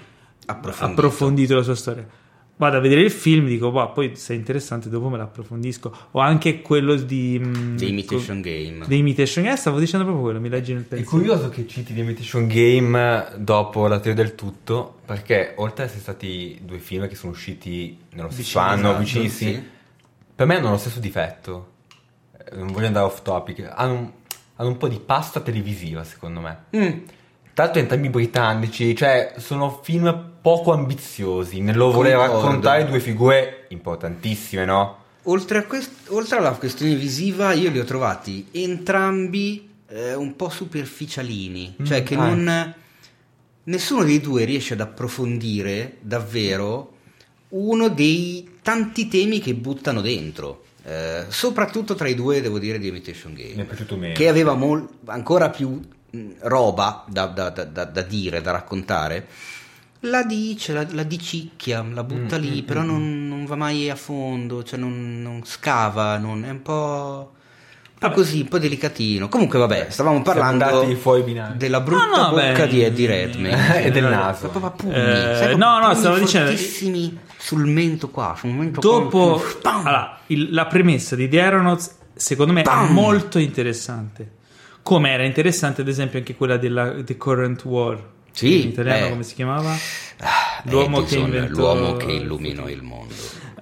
Approfondito. 0.47 1.01
approfondito 1.01 1.55
la 1.55 1.63
sua 1.63 1.75
storia. 1.75 2.07
Vado 2.57 2.77
a 2.77 2.81
vedere 2.81 3.01
il 3.01 3.11
film, 3.11 3.47
dico, 3.47 3.73
"Boh, 3.73 3.91
poi 3.93 4.15
se 4.15 4.33
è 4.33 4.37
interessante, 4.37 4.89
dopo 4.89 5.09
me 5.09 5.17
l'approfondisco. 5.19 5.93
O 6.13 6.21
anche 6.21 6.63
quello 6.63 6.95
di. 6.95 7.41
mm, 7.45 7.77
The 7.77 7.85
Imitation 7.87 8.41
Game. 8.41 8.85
The 8.87 8.95
Imitation 8.95 9.45
Game, 9.45 9.57
stavo 9.57 9.81
dicendo 9.81 10.05
proprio 10.05 10.25
quello, 10.25 10.41
mi 10.41 10.49
leggi 10.49 10.73
nel 10.73 10.85
È 10.85 10.87
pensiero. 10.87 11.17
curioso 11.17 11.49
che 11.49 11.67
citi 11.67 11.93
The 11.93 12.01
Imitation 12.01 12.47
Game 12.47 13.27
dopo 13.39 13.89
la 13.89 13.99
teoria 13.99 14.23
del 14.23 14.37
tutto, 14.37 14.99
perché 15.05 15.55
oltre 15.57 15.83
ad 15.83 15.89
essere 15.89 16.03
stati 16.03 16.61
due 16.63 16.79
film 16.79 17.09
che 17.09 17.17
sono 17.17 17.33
usciti 17.33 17.99
nello 18.13 18.31
stesso 18.31 18.61
anno, 18.61 18.89
esatto, 18.91 18.99
vicinissimi, 19.01 19.53
sì. 19.55 19.63
per 20.37 20.47
me 20.47 20.57
hanno 20.57 20.71
lo 20.71 20.77
stesso 20.79 21.01
difetto. 21.01 21.73
Eh, 22.39 22.55
Non 22.57 22.71
voglio 22.71 22.87
andare 22.87 23.07
off 23.07 23.23
topic, 23.23 23.69
hanno, 23.75 23.93
un- 23.95 24.11
hanno 24.55 24.69
un 24.69 24.77
po' 24.77 24.87
di 24.87 25.01
pasta 25.05 25.41
televisiva, 25.41 26.05
secondo 26.05 26.39
me. 26.41 26.59
Mm. 26.77 26.99
Tra 27.53 27.65
l'altro 27.65 27.81
entrambi 27.81 28.09
britannici, 28.11 28.95
cioè 28.95 29.35
sono 29.39 29.81
film 29.83 30.33
poco 30.45 30.75
ambiziosi 30.75 31.63
nel 31.63 31.75
loro 31.75 31.93
voler 31.93 32.19
raccontare 32.19 32.85
due 32.85 33.01
figure 33.01 33.65
importantissime, 33.71 34.67
no? 34.67 34.99
Oltre, 35.23 35.57
a 35.57 35.65
quest- 35.65 36.11
oltre 36.11 36.37
alla 36.37 36.51
questione 36.51 36.95
visiva, 36.97 37.55
io 37.55 37.71
li 37.71 37.79
ho 37.79 37.85
trovati 37.85 38.49
entrambi 38.51 39.67
eh, 39.89 40.13
un 40.13 40.37
po' 40.37 40.51
superficialini, 40.51 41.77
cioè 41.85 42.03
che 42.03 42.15
ah. 42.17 42.27
non. 42.27 42.75
Nessuno 43.67 44.05
dei 44.05 44.21
due 44.21 44.45
riesce 44.45 44.75
ad 44.75 44.81
approfondire 44.81 45.97
davvero 46.01 46.93
uno 47.49 47.89
dei 47.89 48.59
tanti 48.61 49.09
temi 49.09 49.39
che 49.41 49.55
buttano 49.55 50.03
dentro. 50.03 50.65
Eh, 50.85 51.25
soprattutto 51.29 51.95
tra 51.95 52.07
i 52.07 52.15
due, 52.15 52.43
devo 52.43 52.59
dire, 52.59 52.79
di 52.79 52.89
Imitation 52.89 53.33
Game. 53.33 53.55
Mi 53.55 53.63
è 53.63 53.65
piaciuto 53.65 53.97
meno. 53.97 54.13
che 54.13 54.29
aveva 54.29 54.53
mol- 54.53 54.87
ancora 55.07 55.49
più 55.49 55.81
mh, 56.11 56.31
roba 56.41 57.07
da, 57.09 57.25
da- 57.29 57.49
da- 57.49 57.65
da- 57.65 57.85
da 57.87 58.03
dire, 58.03 58.43
da 58.43 58.51
raccontare. 58.51 59.27
La 60.07 60.23
dice, 60.23 60.73
la, 60.73 60.87
la 60.91 61.03
dicicchia, 61.03 61.83
la 61.93 62.05
butta 62.05 62.37
Mm, 62.39 62.41
lì, 62.41 62.63
mm, 62.63 62.65
però 62.67 62.83
mm. 62.83 62.87
non, 62.87 63.29
non 63.29 63.47
va 63.47 63.57
mai 63.57 63.89
a 63.89 63.97
fondo, 63.97 64.63
cioè 64.63 64.79
non, 64.79 65.21
non 65.23 65.43
scava, 65.45 66.19
non- 66.19 66.45
è 66.45 66.51
un 66.51 66.61
po', 66.63 67.33
un 67.93 67.99
po' 67.99 68.11
così, 68.11 68.41
un 68.41 68.49
po' 68.49 68.59
delicatino. 68.59 69.29
Comunque, 69.29 69.59
vabbè, 69.59 69.87
stavamo 69.89 70.21
parlando 70.23 70.85
della 71.57 71.81
brutta 71.81 72.05
No, 72.05 72.17
no, 72.23 72.31
bocca 72.31 72.65
beh, 72.65 72.69
di 72.69 72.83
Eddie 72.83 73.07
Redmayne 73.07 73.83
e 73.85 73.91
del 73.91 74.05
eh, 74.05 74.09
naso. 74.11 74.49
Proprio 74.49 74.73
pugni, 74.73 74.95
Eh, 74.95 75.55
no, 75.57 75.79
no, 75.79 75.95
stavo 75.95 76.19
dicendo- 76.19 76.53
sul 77.39 77.67
mento 77.67 78.11
qua, 78.11 78.35
sul 78.39 78.51
mento 78.51 78.81
Dopo, 78.81 79.43
qua, 79.63 79.73
allora, 79.83 80.19
il- 80.27 80.53
la 80.53 80.67
premessa 80.67 81.17
di 81.17 81.29
The 81.29 81.41
Aeronauts, 81.41 81.97
secondo 82.15 82.53
me, 82.53 82.61
è 82.61 82.65
Bam! 82.65 82.93
molto 82.93 83.39
interessante. 83.39 84.31
Come 84.83 85.11
era 85.11 85.25
interessante, 85.25 85.81
ad 85.81 85.89
esempio, 85.89 86.19
anche 86.19 86.35
quella 86.37 86.59
della 86.59 87.03
The 87.03 87.17
Current 87.17 87.65
War. 87.65 88.13
Sì, 88.35 88.63
in 88.65 88.69
italiano 88.71 89.07
eh. 89.07 89.11
come 89.11 89.23
si 89.23 89.35
chiamava? 89.35 89.73
Ah, 90.19 90.63
L'uomo 90.65 90.99
che 90.99 91.03
Edison, 91.05 91.23
inventò- 91.25 91.61
l'uomo 91.61 91.97
che 91.97 92.13
illuminò 92.13 92.69
il 92.69 92.83
mondo. 92.83 93.15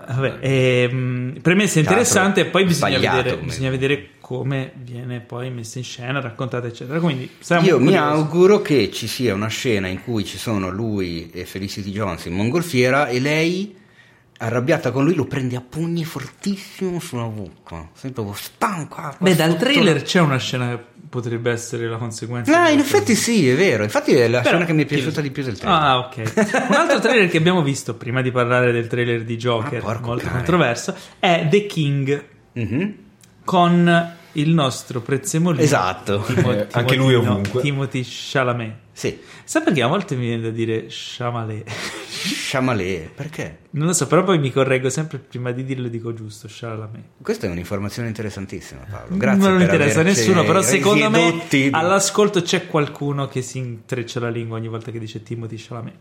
Vabbè, 0.04 0.38
ehm, 0.40 1.38
premessa 1.42 1.78
interessante, 1.78 2.40
e 2.40 2.44
poi 2.46 2.64
bisogna 2.64 2.98
vedere, 2.98 3.30
come- 3.34 3.46
bisogna 3.46 3.70
vedere 3.70 4.08
come 4.20 4.72
viene 4.82 5.20
poi 5.20 5.50
messa 5.50 5.78
in 5.78 5.84
scena, 5.84 6.20
raccontata, 6.20 6.66
eccetera. 6.66 6.98
Quindi 7.00 7.30
Io 7.62 7.78
mi 7.78 7.96
auguro 7.96 8.62
che 8.62 8.90
ci 8.90 9.06
sia 9.06 9.34
una 9.34 9.48
scena 9.48 9.88
in 9.88 10.02
cui 10.02 10.24
ci 10.24 10.38
sono 10.38 10.70
lui 10.70 11.30
e 11.32 11.44
Felicity 11.44 11.90
Jones 11.90 12.24
in 12.24 12.32
mongolfiera 12.32 13.08
e 13.08 13.20
lei 13.20 13.76
arrabbiata 14.38 14.90
con 14.90 15.04
lui 15.04 15.14
lo 15.14 15.26
prende 15.26 15.54
a 15.54 15.60
pugni 15.60 16.04
fortissimo 16.04 16.98
sulla 16.98 17.26
bocca. 17.26 17.88
Sempre 17.94 18.24
stanco. 18.34 19.14
Beh, 19.18 19.36
dal 19.36 19.56
trailer 19.56 20.02
c'è 20.02 20.20
una 20.20 20.38
scena 20.38 20.70
che 20.70 20.82
potrebbe 21.12 21.50
essere 21.50 21.86
la 21.88 21.98
conseguenza. 21.98 22.58
No, 22.58 22.66
di 22.68 22.72
in 22.72 22.78
effetti 22.78 23.14
sì, 23.14 23.46
è 23.46 23.54
vero. 23.54 23.82
Infatti 23.82 24.14
è 24.14 24.26
la 24.28 24.38
Però- 24.38 24.52
scena 24.54 24.64
che 24.64 24.72
mi 24.72 24.84
è 24.84 24.86
piaciuta 24.86 25.20
di 25.20 25.30
più 25.30 25.42
del 25.42 25.58
trailer. 25.58 25.78
Ah, 25.82 25.98
ok. 25.98 26.32
Un 26.70 26.74
altro 26.74 27.00
trailer 27.00 27.28
che 27.28 27.36
abbiamo 27.36 27.60
visto 27.62 27.94
prima 27.96 28.22
di 28.22 28.30
parlare 28.30 28.72
del 28.72 28.86
trailer 28.86 29.22
di 29.22 29.36
Joker, 29.36 29.82
Ah, 29.84 30.00
molto 30.00 30.24
cane. 30.24 30.36
controverso, 30.36 30.94
è 31.18 31.46
The 31.50 31.66
King 31.66 32.24
Mhm. 32.54 32.94
con 33.44 34.10
il 34.32 34.54
nostro 34.54 35.02
prezzemolino. 35.02 35.62
Esatto. 35.62 36.24
Timo- 36.26 36.52
Eh, 36.52 36.66
anche 36.70 36.94
lui 36.96 37.12
ovunque. 37.14 37.60
Timothy 37.60 38.02
Chalamet. 38.06 38.72
Sì, 38.92 39.18
Sai 39.44 39.62
perché 39.62 39.82
a 39.82 39.86
volte 39.86 40.14
mi 40.14 40.26
viene 40.26 40.42
da 40.42 40.50
dire 40.50 40.86
Chalamet? 40.88 41.70
Chalamet, 42.50 43.10
perché? 43.10 43.58
Non 43.70 43.86
lo 43.86 43.92
so, 43.92 44.06
però 44.06 44.22
poi 44.22 44.38
mi 44.38 44.52
correggo 44.52 44.88
sempre 44.88 45.18
prima 45.18 45.50
di 45.50 45.64
dirlo 45.64 45.88
dico 45.88 46.14
giusto, 46.14 46.46
Chalamet. 46.50 47.04
Questa 47.20 47.46
è 47.46 47.50
un'informazione 47.50 48.08
interessantissima, 48.08 48.86
Paolo. 48.88 49.16
Grazie. 49.16 49.48
non 49.48 49.60
interessa 49.60 50.00
a 50.00 50.04
nessuno, 50.04 50.44
però 50.44 50.62
secondo 50.62 51.10
me 51.10 51.42
all'ascolto 51.70 52.40
c'è 52.42 52.66
qualcuno 52.66 53.26
che 53.26 53.42
si 53.42 53.58
intreccia 53.58 54.20
la 54.20 54.30
lingua 54.30 54.58
ogni 54.58 54.68
volta 54.68 54.90
che 54.90 54.98
dice 54.98 55.22
Timothy 55.22 55.56
Chalamet. 55.58 55.94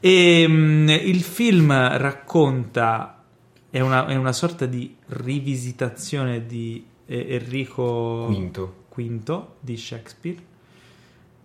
E, 0.00 0.46
mm, 0.48 0.88
il 0.88 1.22
film 1.22 1.72
racconta, 1.98 3.24
è 3.68 3.80
una, 3.80 4.06
è 4.06 4.14
una 4.14 4.32
sorta 4.32 4.64
di 4.66 4.94
rivisitazione 5.08 6.46
di 6.46 6.84
eh, 7.06 7.26
Enrico. 7.34 8.26
V 8.28 9.46
di 9.60 9.76
Shakespeare. 9.76 10.54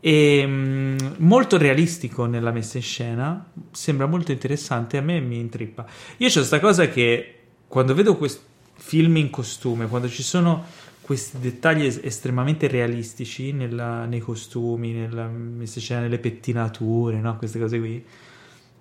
E, 0.04 0.44
mm, 0.46 0.98
molto 1.18 1.58
realistico 1.58 2.26
nella 2.26 2.52
messa 2.52 2.78
in 2.78 2.84
scena, 2.84 3.46
sembra 3.72 4.08
molto 4.08 4.32
interessante. 4.32 4.98
A 4.98 5.02
me 5.02 5.20
mi 5.20 5.38
intrippa. 5.40 5.86
Io 6.18 6.28
c'ho 6.28 6.34
questa 6.40 6.60
cosa 6.60 6.88
che 6.90 7.36
quando 7.68 7.94
vedo 7.94 8.18
questi 8.18 8.42
film 8.76 9.16
in 9.18 9.30
costume, 9.30 9.88
quando 9.88 10.10
ci 10.10 10.24
sono 10.24 10.66
questi 11.02 11.38
dettagli 11.40 11.86
es- 11.86 12.00
estremamente 12.04 12.68
realistici 12.68 13.52
nella- 13.52 14.06
nei 14.06 14.20
costumi, 14.20 14.92
nella 14.92 15.28
messa 15.28 15.78
in 15.78 15.84
scena, 15.86 16.02
nelle 16.02 16.18
pettinature, 16.20 17.18
no? 17.20 17.38
queste 17.38 17.60
cose 17.60 17.80
qui. 17.80 18.04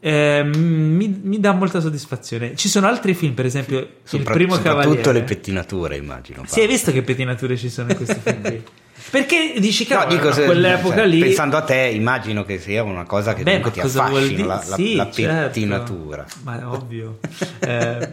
ehm, 0.02 0.56
mi, 0.56 1.20
mi 1.22 1.38
dà 1.40 1.52
molta 1.52 1.78
soddisfazione. 1.80 2.56
Ci 2.56 2.70
sono 2.70 2.86
altri 2.86 3.12
film, 3.12 3.34
per 3.34 3.44
esempio, 3.44 3.78
Il 3.80 3.88
Sopra- 4.04 4.32
primo 4.32 4.54
soprattutto 4.54 4.80
cavaliere. 4.86 5.12
le 5.12 5.22
pettinature, 5.24 5.96
immagino. 5.98 6.42
Sì, 6.46 6.60
hai 6.60 6.66
visto 6.66 6.90
che 6.90 7.02
pettinature 7.02 7.54
ci 7.58 7.68
sono 7.68 7.90
in 7.90 7.96
questi 7.96 8.18
film? 8.18 8.62
Perché 9.10 9.54
dici 9.58 9.84
che 9.86 9.94
No, 9.94 10.04
dico, 10.06 10.32
se- 10.32 10.44
quell'epoca 10.44 10.96
cioè, 10.96 11.06
lì 11.06 11.20
Pensando 11.20 11.56
a 11.56 11.62
te, 11.62 11.90
immagino 11.94 12.44
che 12.44 12.58
sia 12.58 12.82
una 12.82 13.04
cosa 13.04 13.34
che 13.34 13.42
Beh, 13.42 13.60
ti 13.70 13.80
affascina, 13.80 14.44
la, 14.46 14.54
la- 14.68 14.74
Sì, 14.76 14.94
la 14.96 15.10
certo. 15.10 15.46
pettinatura. 15.46 16.26
Ma 16.42 16.60
è 16.60 16.64
ovvio. 16.66 17.18
Eh, 17.60 18.08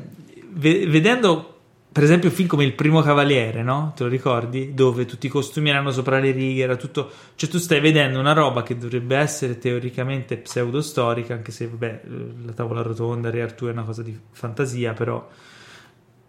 ve- 0.51 0.87
vedendo 0.87 1.53
per 1.91 2.03
esempio 2.05 2.29
film 2.29 2.47
come 2.47 2.63
Il 2.63 2.73
primo 2.73 3.01
cavaliere, 3.01 3.63
no? 3.63 3.91
Te 3.95 4.03
lo 4.03 4.09
ricordi? 4.09 4.75
Dove 4.75 5.05
tutti 5.05 5.25
i 5.25 5.29
costumi 5.29 5.69
erano 5.71 5.89
sopra 5.89 6.19
le 6.19 6.29
righe, 6.29 6.61
era 6.61 6.75
tutto... 6.75 7.09
Cioè 7.35 7.49
tu 7.49 7.57
stai 7.57 7.79
vedendo 7.79 8.19
una 8.19 8.33
roba 8.33 8.61
che 8.61 8.77
dovrebbe 8.77 9.15
essere 9.17 9.57
teoricamente 9.57 10.37
pseudostorica, 10.37 11.33
anche 11.33 11.51
se, 11.51 11.67
vabbè, 11.67 12.01
la 12.45 12.51
tavola 12.51 12.83
rotonda, 12.83 13.31
Re 13.31 13.41
Artù 13.41 13.65
è 13.65 13.71
una 13.71 13.81
cosa 13.81 14.03
di 14.03 14.15
fantasia, 14.31 14.93
però 14.93 15.27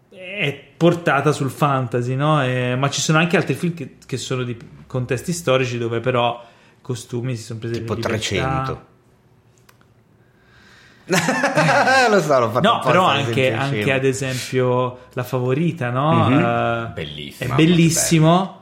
è 0.09 0.63
portata 0.77 1.31
sul 1.31 1.49
fantasy, 1.49 2.15
no? 2.15 2.43
E- 2.43 2.75
ma 2.75 2.89
ci 2.89 3.01
sono 3.01 3.17
anche 3.19 3.37
altri 3.37 3.53
film 3.53 3.73
che, 3.73 3.97
che 4.05 4.17
sono 4.17 4.43
di 4.43 4.57
contesti 4.87 5.31
storici 5.33 5.77
dove 5.77 5.99
però 5.99 6.41
i 6.43 6.81
costumi 6.81 7.35
si 7.35 7.43
sono 7.43 7.59
presi 7.59 7.75
Tipo 7.75 7.93
le 7.93 8.01
libertà. 8.01 8.17
300. 8.17 8.87
lo 12.09 12.21
so, 12.21 12.39
l'ho 12.39 12.49
fatto 12.51 12.67
No, 12.71 12.79
però 12.83 13.05
anche, 13.05 13.51
anche 13.51 13.91
ad 13.91 14.05
esempio 14.05 14.99
La 15.13 15.23
Favorita, 15.23 15.89
no? 15.89 16.29
Mhm. 16.29 16.37
Eh, 16.39 16.91
Bellissimo. 16.93 17.53
È 17.53 17.55
bellissimo, 17.55 18.61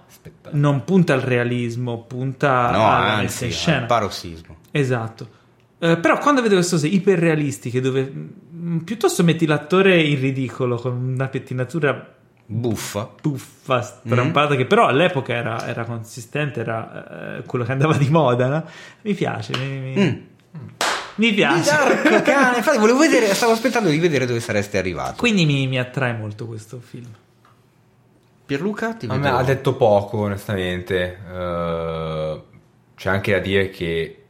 non 0.52 0.84
punta 0.86 1.14
al 1.14 1.22
realismo, 1.22 2.04
punta 2.04 2.72
No, 2.72 2.88
alla 2.88 3.14
anzi, 3.16 3.54
al 3.70 3.86
parossismo. 3.86 4.56
Esatto. 4.72 5.36
Eh, 5.80 5.98
però 5.98 6.18
quando 6.20 6.42
vedo 6.42 6.56
queste 6.56 6.76
cose 6.76 6.88
iperrealistiche 6.88 7.82
dove 7.82 8.12
piuttosto 8.84 9.24
metti 9.24 9.46
l'attore 9.46 10.02
in 10.02 10.20
ridicolo 10.20 10.78
con 10.78 10.94
una 10.94 11.28
pettinatura 11.28 12.14
Buffa. 12.50 13.10
buffa, 13.22 13.82
strampata, 13.82 14.56
che 14.56 14.66
però 14.66 14.88
all'epoca 14.88 15.34
era, 15.34 15.68
era 15.68 15.84
consistente, 15.84 16.62
era 16.62 17.38
eh, 17.40 17.44
quello 17.44 17.66
che 17.66 17.72
andava 17.74 17.98
di 17.98 18.10
moda, 18.10 18.48
no? 18.48 18.66
Mi 19.02 19.14
piace, 19.14 19.52
mi, 19.58 19.80
mi- 19.80 19.96
Mm. 20.58 20.60
mi 21.16 21.34
piace. 21.34 22.22
Cane, 22.24 22.58
infatti 22.58 22.78
volevo 22.78 23.00
vedere, 23.00 23.34
stavo 23.34 23.52
aspettando 23.52 23.90
di 23.90 23.98
vedere 24.00 24.26
dove 24.26 24.40
sareste 24.40 24.78
arrivato. 24.78 25.16
Quindi 25.18 25.46
mi, 25.46 25.68
mi 25.68 25.78
attrae 25.78 26.14
molto 26.14 26.48
questo 26.48 26.80
film. 26.80 27.10
Pierluca, 28.46 28.94
ti 28.94 29.08
A 29.08 29.14
me 29.16 29.20
vedo. 29.20 29.36
ha 29.36 29.44
detto 29.44 29.76
poco, 29.76 30.20
onestamente. 30.20 31.20
Eh, 31.30 32.42
c'è 32.96 33.10
anche 33.10 33.32
da 33.34 33.40
dire 33.40 33.70
che 33.70 34.24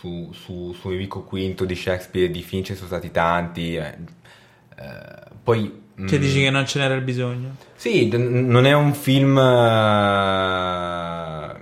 su, 0.00 0.30
su, 0.32 0.72
su 0.72 0.90
Enrico 0.90 1.26
V 1.30 1.64
di 1.64 1.74
Shakespeare 1.74 2.28
e 2.28 2.30
di 2.30 2.40
Finch 2.42 2.74
sono 2.74 2.86
stati 2.86 3.10
tanti. 3.10 3.76
eh, 3.76 3.94
eh, 4.76 5.28
poi. 5.42 5.78
Cioè 6.06 6.18
mm, 6.18 6.22
dici 6.22 6.40
che 6.40 6.48
non 6.48 6.66
ce 6.66 6.78
n'era 6.78 6.94
il 6.94 7.02
bisogno? 7.02 7.56
Sì, 7.74 8.08
d- 8.08 8.14
non 8.14 8.64
è 8.64 8.72
un 8.72 8.94
film 8.94 9.36
eh, 9.36 9.42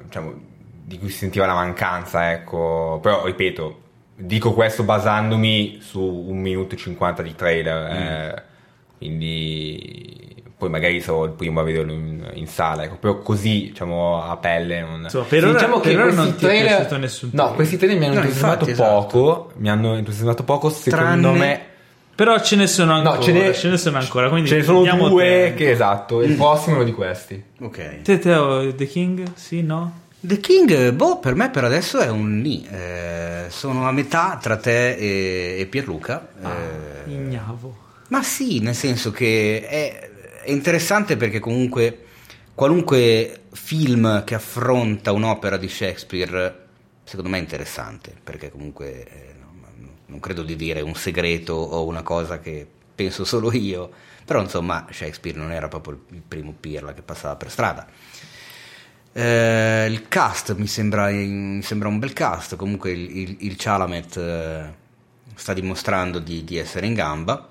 diciamo, 0.04 0.34
di 0.84 0.98
cui 0.98 1.08
si 1.08 1.16
sentiva 1.18 1.46
la 1.46 1.54
mancanza, 1.54 2.30
ecco. 2.30 3.00
Però, 3.02 3.26
ripeto, 3.26 3.80
dico 4.14 4.54
questo 4.54 4.84
basandomi 4.84 5.78
su 5.80 6.00
un 6.00 6.38
minuto 6.38 6.76
e 6.76 6.78
50 6.78 7.22
di 7.22 7.34
trailer, 7.34 7.90
eh, 7.90 8.42
quindi 8.98 10.17
poi 10.58 10.68
magari 10.68 11.00
sarò 11.00 11.24
il 11.24 11.30
primo 11.30 11.60
a 11.60 11.62
vederlo 11.62 11.92
in, 11.92 12.28
in 12.34 12.46
sala, 12.48 12.82
ecco. 12.82 12.96
Però 12.96 13.18
così, 13.20 13.68
diciamo, 13.68 14.22
a 14.22 14.36
pelle 14.38 14.80
non... 14.80 15.02
Insomma, 15.04 15.24
per 15.24 15.38
Sì, 15.40 15.44
ora- 15.48 15.52
diciamo 15.58 15.80
per 15.80 15.90
che 15.94 16.02
ora 16.02 16.12
non 16.12 16.24
ti 16.26 16.32
è 16.32 16.48
trailer- 16.48 16.74
piaciuto 16.76 16.96
nessun 16.98 17.30
No, 17.32 17.52
questi 17.54 17.76
trailer 17.76 17.98
mi 17.98 18.04
hanno 18.06 18.14
No, 18.14 18.20
entusiasmato 18.22 18.68
infatti, 18.68 18.70
esatto. 18.82 19.06
poco, 19.06 19.52
mi 19.58 19.70
hanno 19.70 19.94
entusiasmato 19.96 20.42
poco, 20.44 20.68
secondo 20.70 21.06
Tranne- 21.30 21.38
me... 21.38 21.60
Però 22.18 22.36
ce 22.40 22.56
ne 22.56 22.66
sono 22.66 22.94
ancora. 22.94 23.14
No, 23.16 23.22
ce 23.22 23.30
ne, 23.30 23.52
ce 23.54 23.68
ne 23.68 23.76
sono 23.76 23.98
ancora. 23.98 24.28
Quindi 24.28 24.48
ce 24.48 24.56
ne 24.56 24.62
sono 24.64 24.82
due 25.08 25.24
tempo. 25.24 25.56
che 25.58 25.70
esatto, 25.70 26.20
il 26.22 26.34
prossimo 26.34 26.72
è 26.72 26.78
uno 26.78 26.84
di 26.84 26.92
questi. 26.92 27.40
Ok. 27.60 28.02
Te, 28.02 28.18
Teo, 28.18 28.74
The 28.74 28.86
King? 28.88 29.22
Sì, 29.34 29.62
no? 29.62 30.00
The 30.18 30.38
King, 30.40 30.90
boh, 30.90 31.20
per 31.20 31.36
me 31.36 31.48
per 31.50 31.62
adesso 31.62 32.00
è 32.00 32.08
un 32.08 32.40
ni. 32.40 32.66
Eh, 32.68 33.44
sono 33.50 33.86
a 33.86 33.92
metà 33.92 34.36
tra 34.42 34.56
te 34.56 34.96
e, 34.96 35.60
e 35.60 35.66
Pierluca. 35.66 36.26
Ah, 36.42 36.50
Eh, 37.06 37.12
Ignavo. 37.12 37.76
Ma 38.08 38.20
sì, 38.24 38.58
nel 38.58 38.74
senso 38.74 39.12
che 39.12 39.64
è, 39.68 40.07
è 40.48 40.50
interessante 40.50 41.18
perché 41.18 41.40
comunque 41.40 42.04
qualunque 42.54 43.42
film 43.52 44.24
che 44.24 44.34
affronta 44.34 45.12
un'opera 45.12 45.58
di 45.58 45.68
Shakespeare, 45.68 46.68
secondo 47.04 47.28
me 47.28 47.36
è 47.36 47.40
interessante, 47.40 48.14
perché 48.24 48.50
comunque 48.50 49.04
eh, 49.04 49.34
non, 50.06 50.18
credo 50.20 50.42
di 50.42 50.56
dire 50.56 50.80
un 50.80 50.94
segreto 50.94 51.52
o 51.52 51.84
una 51.84 52.02
cosa 52.02 52.40
che 52.40 52.66
penso 52.94 53.26
solo 53.26 53.52
io, 53.52 53.90
però 54.24 54.40
insomma 54.40 54.86
Shakespeare 54.90 55.36
non 55.36 55.52
era 55.52 55.68
proprio 55.68 56.00
il 56.12 56.22
primo 56.26 56.54
pirla 56.58 56.94
che 56.94 57.02
passava 57.02 57.36
per 57.36 57.50
strada. 57.50 57.86
Eh, 59.12 59.86
il 59.86 60.08
cast 60.08 60.54
mi 60.56 60.66
sembra, 60.66 61.10
mi 61.10 61.62
sembra 61.62 61.88
un 61.88 61.98
bel 61.98 62.14
cast, 62.14 62.56
comunque 62.56 62.90
il, 62.90 63.18
il, 63.18 63.36
il 63.40 63.54
Chalamet 63.56 64.16
eh, 64.16 64.74
sta 65.34 65.52
dimostrando 65.52 66.18
di, 66.18 66.42
di 66.42 66.56
essere 66.56 66.86
in 66.86 66.94
gamba. 66.94 67.50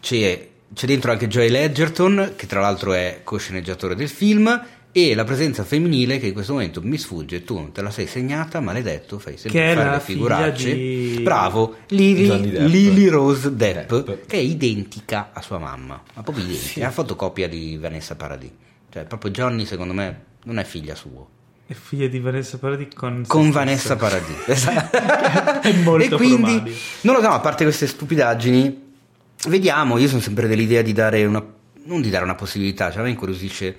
C'è, 0.00 0.50
c'è 0.74 0.86
dentro 0.86 1.10
anche 1.12 1.28
Joel 1.28 1.54
Edgerton, 1.54 2.32
che 2.36 2.46
tra 2.46 2.60
l'altro 2.60 2.92
è 2.92 3.20
co-sceneggiatore 3.24 3.94
del 3.94 4.08
film, 4.08 4.64
e 4.94 5.14
la 5.14 5.24
presenza 5.24 5.64
femminile 5.64 6.18
che 6.18 6.26
in 6.26 6.32
questo 6.34 6.52
momento 6.52 6.82
mi 6.82 6.98
sfugge, 6.98 7.44
tu 7.44 7.54
non 7.54 7.72
te 7.72 7.80
la 7.80 7.90
sei 7.90 8.06
segnata, 8.06 8.60
maledetto, 8.60 9.18
fai 9.18 9.38
sempre 9.38 9.60
Che 9.60 9.74
fare 9.74 9.88
la 9.88 9.94
le 9.94 10.00
figuracce. 10.00 10.74
di- 10.74 11.20
Bravo, 11.22 11.76
Lily. 11.88 12.68
Lily 12.68 13.06
Rose 13.08 13.54
Depp, 13.56 13.90
Depp. 13.90 14.26
che 14.26 14.36
è 14.36 14.40
identica 14.40 15.30
a 15.32 15.40
sua 15.40 15.58
mamma, 15.58 16.02
ma 16.14 16.22
proprio 16.22 16.44
identica, 16.44 16.80
è 16.80 16.82
la 16.82 16.90
fotocopia 16.90 17.48
di 17.48 17.78
Vanessa 17.80 18.16
Paradis. 18.16 18.50
Cioè, 18.90 19.04
proprio 19.04 19.30
Johnny, 19.30 19.64
secondo 19.64 19.94
me, 19.94 20.24
non 20.44 20.58
è 20.58 20.64
figlia 20.64 20.94
sua. 20.94 21.24
È 21.66 21.72
figlia 21.72 22.08
di 22.08 22.18
Vanessa 22.18 22.58
Paradis 22.58 22.88
con... 22.94 23.24
Con. 23.26 23.50
Vanessa 23.50 23.96
Paradis. 23.96 24.46
Esatto. 24.46 24.98
È 25.66 25.72
molto 25.82 26.16
e 26.16 26.18
quindi, 26.18 26.42
probabile. 26.42 26.76
non 27.02 27.14
lo 27.14 27.22
so, 27.22 27.28
a 27.28 27.40
parte 27.40 27.64
queste 27.64 27.86
stupidaggini, 27.86 28.91
vediamo, 29.48 29.98
io 29.98 30.08
sono 30.08 30.20
sempre 30.20 30.46
dell'idea 30.48 30.82
di 30.82 30.92
dare 30.92 31.24
una, 31.24 31.44
non 31.84 32.00
di 32.00 32.10
dare 32.10 32.24
una 32.24 32.34
possibilità, 32.34 32.90
cioè 32.90 33.00
a 33.00 33.04
me 33.04 33.10
incuriosisce 33.10 33.76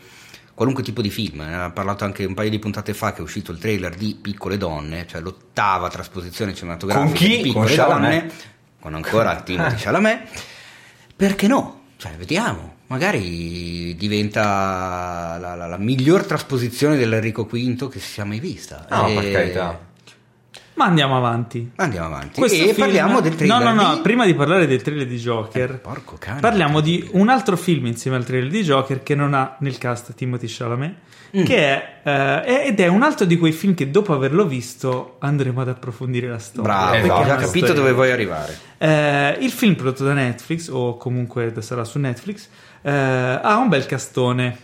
qualunque 0.54 0.84
tipo 0.84 1.02
di 1.02 1.10
film, 1.10 1.42
ne 1.42 1.56
ha 1.56 1.72
parlato 1.72 2.04
anche 2.04 2.26
un 2.26 2.34
paio 2.36 2.50
di 2.50 2.60
puntate 2.60 2.94
fa 2.94 3.12
che 3.12 3.20
è 3.20 3.22
uscito 3.22 3.52
il 3.52 3.58
trailer 3.58 3.96
di 3.96 4.18
Piccole 4.22 4.58
Donne, 4.58 5.08
cioè 5.08 5.22
l'ottava 5.22 5.90
trasposizione 5.90 6.54
cinematografica 6.54 7.06
Con 7.08 7.14
chi? 7.16 7.38
di 7.38 7.42
Piccole 7.44 7.76
Con 7.76 7.76
Donne, 7.76 8.08
Chalamet? 8.10 8.34
con 8.80 8.94
ancora 8.96 9.42
Timothy 9.42 9.76
Chalamet, 9.82 10.28
perché 11.16 11.48
no? 11.48 11.82
Cioè, 11.98 12.12
vediamo, 12.18 12.76
magari 12.88 13.96
diventa 13.96 15.38
la, 15.40 15.56
la- 15.56 15.68
la 15.68 15.78
miglior 15.78 16.26
trasposizione 16.26 16.98
dell'Enrico 16.98 17.46
V 17.46 17.90
che 17.90 18.00
si 18.00 18.12
sia 18.12 18.26
mai 18.26 18.40
vista. 18.40 18.86
No, 18.90 19.08
E- 19.08 19.14
per 19.16 19.32
carità. 19.32 19.80
Ma 20.76 20.86
andiamo 20.86 21.16
avanti. 21.16 21.72
Andiamo 21.76 22.08
avanti. 22.08 22.40
Questo 22.40 22.58
e 22.64 22.68
film- 22.74 22.78
parliamo 22.80 23.20
del 23.22 23.36
trailer 23.36 23.58
No, 23.60 23.64
no, 23.74 23.82
no, 23.82 23.96
di- 23.96 24.02
prima 24.02 24.26
di 24.26 24.34
parlare 24.34 24.66
del 24.66 24.82
trailer 24.82 25.06
di 25.06 25.18
Joker, 25.18 25.72
Eh, 25.72 25.74
porco 25.76 26.16
cane. 26.18 26.40
parliamo 26.40 26.80
di 26.80 27.08
un 27.12 27.30
altro 27.30 27.56
film 27.58 27.86
insieme 27.86 28.18
al 28.18 28.26
trailer 28.26 28.50
di 28.50 28.64
Joker 28.64 29.04
che 29.04 29.14
non 29.16 29.34
ha 29.34 29.56
nel 29.60 29.78
cast 29.78 30.14
Timothy 30.16 30.48
Chalamet, 30.50 30.94
Mm. 31.38 31.44
che 31.46 31.58
è, 31.58 32.42
eh, 32.44 32.68
ed 32.68 32.80
è 32.80 32.88
un 32.88 33.02
altro 33.04 33.26
di 33.26 33.38
quei 33.38 33.52
film 33.52 33.74
che 33.74 33.90
dopo 33.90 34.14
averlo 34.14 34.46
visto 34.46 35.16
andremo 35.20 35.62
ad 35.62 35.68
approfondire 35.70 36.28
la 36.28 36.38
storia. 36.40 36.72
Bravo, 36.72 36.96
Esatto. 36.96 37.14
è 37.14 37.24
ho 37.24 37.26
già 37.26 37.36
capito 37.38 37.66
storia- 37.66 37.74
dove 37.74 37.92
vuoi 37.94 38.12
arrivare. 38.12 38.58
Eh, 38.78 39.38
il 39.42 39.52
film 39.52 39.76
prodotto 39.76 40.04
da 40.04 40.14
Netflix, 40.14 40.70
o 40.70 40.98
comunque 40.98 41.54
sarà 41.60 41.84
su 41.86 41.98
Netflix, 42.00 42.48
eh, 42.84 42.92
ha 42.92 43.58
un 43.58 43.68
bel 43.70 43.86
castone 43.86 44.56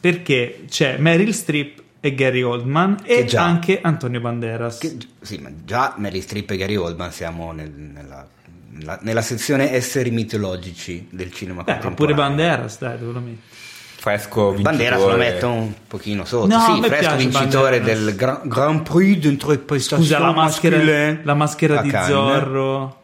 perché 0.00 0.64
c'è 0.68 0.96
Meryl 0.98 1.34
Streep 1.34 1.82
e 2.00 2.14
Gary 2.14 2.42
Oldman 2.42 2.98
e 3.04 3.24
già- 3.24 3.42
anche 3.44 3.80
Antonio 3.82 4.20
Banderas. 4.20 4.78
Che- 4.78 4.96
sì, 5.20 5.38
ma 5.38 5.50
già 5.64 5.94
Mary 5.96 6.20
Streep 6.20 6.50
e 6.50 6.56
Gary 6.56 6.76
Oldman 6.76 7.10
siamo 7.12 7.52
nel- 7.52 7.70
nella, 7.70 8.26
nella- 8.70 8.98
nella 9.02 9.22
sezione 9.22 9.72
esseri 9.72 10.10
mitologici 10.10 11.08
del 11.10 11.32
cinema 11.32 11.62
Eh, 11.62 11.72
ma 11.72 11.78
pure 11.78 11.88
contemporaneo. 11.94 12.28
Banderas, 12.28 12.78
dai, 12.78 12.98
dove 12.98 13.12
lo 13.12 13.20
metti? 13.20 13.40
Fresco 14.00 14.50
vincitore. 14.52 14.62
Bandera 14.76 14.96
se 14.98 15.06
lo 15.10 15.16
metto 15.16 15.48
un 15.50 15.72
pochino 15.88 16.24
sotto. 16.24 16.46
No, 16.46 16.60
sì, 16.60 16.82
fresco 16.88 17.16
vincitore 17.16 17.78
Banderas. 17.78 18.04
del 18.04 18.14
Grand, 18.14 18.46
Grand 18.48 18.82
Prix 18.82 19.18
d'interpretazione 19.18 20.02
Scusa, 20.04 20.18
la 20.20 20.32
maschera, 20.32 21.18
la 21.24 21.34
maschera 21.34 21.80
di. 21.82 21.90
Zorro, 21.90 23.00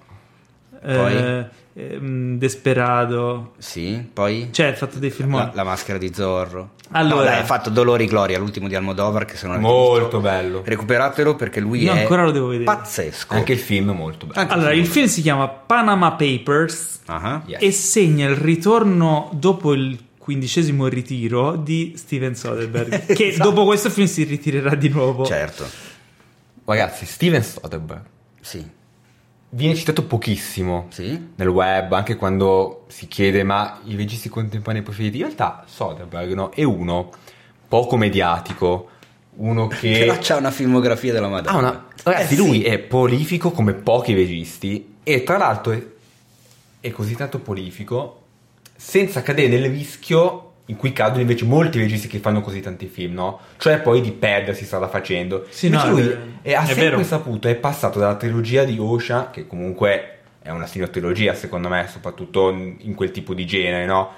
Poi? 0.81 1.17
eh, 1.17 1.47
ehm, 1.75 2.39
Desperado, 2.39 3.53
Sì, 3.59 4.09
poi 4.13 4.49
cioè 4.53 4.67
ha 4.67 4.75
fatto 4.75 4.99
dei 4.99 5.11
film. 5.11 5.37
la, 5.37 5.51
la 5.55 5.65
maschera 5.65 5.99
di 5.99 6.13
Zorro. 6.15 6.71
Allora- 6.93 7.35
no, 7.35 7.41
ha 7.41 7.45
fatto 7.45 7.71
Dolori 7.71 8.05
e 8.05 8.07
Gloria, 8.07 8.39
l'ultimo 8.39 8.69
di 8.69 8.75
Almodovar 8.75 9.25
che 9.25 9.37
se 9.37 9.47
non 9.47 9.59
Molto 9.61 10.03
visto, 10.05 10.21
bello. 10.21 10.63
Recuperatelo 10.65 11.35
perché 11.35 11.61
lui 11.61 11.83
Io 11.83 11.93
è 11.93 12.01
ancora 12.01 12.23
lo 12.25 12.31
devo 12.31 12.47
vedere. 12.49 12.65
pazzesco. 12.65 13.35
Anche 13.35 13.53
il 13.53 13.59
film 13.59 13.91
è 13.91 13.95
molto 13.95 14.27
bello. 14.27 14.39
Anche 14.41 14.53
Allora, 14.53 14.73
il 14.73 14.87
film 14.87 15.07
si 15.07 15.23
chiama 15.23 15.49
Panama 15.49 16.13
Papers 16.13 17.01
Ah, 17.07 17.43
Yes. 17.47 17.61
e 17.63 17.71
segna 17.73 18.29
il 18.29 18.37
ritorno 18.37 19.29
dopo 19.33 19.73
il 19.75 19.99
quindicesimo 20.17 20.87
ritiro 20.87 21.55
di 21.57 21.93
Steven 21.97 22.35
Soderbergh, 22.35 23.07
che 23.13 23.27
Esatto. 23.29 23.51
dopo 23.51 23.65
questo 23.67 23.91
film 23.91 24.07
si 24.07 24.23
ritirerà 24.25 24.75
di 24.75 24.89
nuovo. 24.89 25.27
Certo. 25.27 25.67
Ragazzi, 26.65 27.05
Steven 27.05 27.43
Soderbergh 27.43 28.05
Sì. 28.41 28.65
Viene 29.57 29.75
citato 29.77 30.05
pochissimo 30.05 30.87
Sì. 30.91 31.29
nel 31.37 31.49
web, 31.49 31.93
anche 31.93 32.17
quando 32.17 32.85
si 32.89 33.07
chiede 33.07 33.43
ma 33.45 33.81
i 33.85 33.95
registi 33.97 34.29
contemporanei 34.29 34.83
preferiti. 34.83 35.19
In 35.19 35.25
realtà 35.25 35.65
Soderbergh 35.67 36.33
no, 36.33 36.51
è 36.51 36.63
uno 36.65 37.11
poco 37.69 37.97
mediatico, 37.97 38.89
uno 39.37 39.67
che... 39.81 39.99
Però 40.01 40.17
c'ha 40.21 40.37
una 40.37 40.51
filmografia 40.51 41.13
della 41.13 41.29
Madonna. 41.29 41.59
una- 41.59 41.87
Ragazzi, 42.03 42.35
Eh, 42.35 42.37
lui 42.37 42.59
sì. 42.61 42.65
è 42.65 42.79
prolifico 42.79 43.51
come 43.51 43.73
pochi 43.75 44.13
registi 44.15 44.97
e 45.03 45.23
tra 45.23 45.39
l'altro 45.39 45.73
è, 45.73 45.83
è 46.81 46.91
così 46.91 47.15
tanto 47.15 47.39
prolifico 47.39 48.21
senza 48.77 49.23
cadere 49.23 49.49
nel 49.59 49.71
rischio 49.71 50.44
in 50.67 50.77
cui 50.77 50.93
cadono 50.93 51.21
invece 51.21 51.45
molti 51.45 51.79
registi 51.79 52.09
che 52.09 52.19
fanno 52.19 52.41
così 52.41 52.61
tanti 52.61 52.87
film, 52.87 53.15
no? 53.15 53.39
Cioè 53.59 53.81
poi 53.81 54.01
di 54.01 54.13
perdersi 54.13 54.65
strada 54.65 54.89
facendo. 54.89 55.45
Sì, 55.51 55.67
Invece 55.67 55.87
no, 55.87 55.93
lui 55.93 56.09
è- 56.09 56.19
è- 56.43 56.55
ha 56.55 56.63
è 56.63 56.67
sempre 56.67 56.91
vero. 56.91 57.03
saputo, 57.03 57.49
è 57.49 57.55
passato 57.55 57.99
dalla 57.99 58.17
trilogia 58.17 58.65
di 58.65 58.79
Ocean, 58.79 59.29
che 59.31 59.47
comunque 59.47 60.19
è 60.41 60.51
una 60.51 60.67
trilogia 60.67 61.35
secondo 61.35 61.69
me, 61.69 61.87
soprattutto 61.91 62.51
in 62.51 62.95
quel 62.95 63.11
tipo 63.11 63.35
di 63.35 63.45
genere, 63.47 63.85
no? 63.87 64.11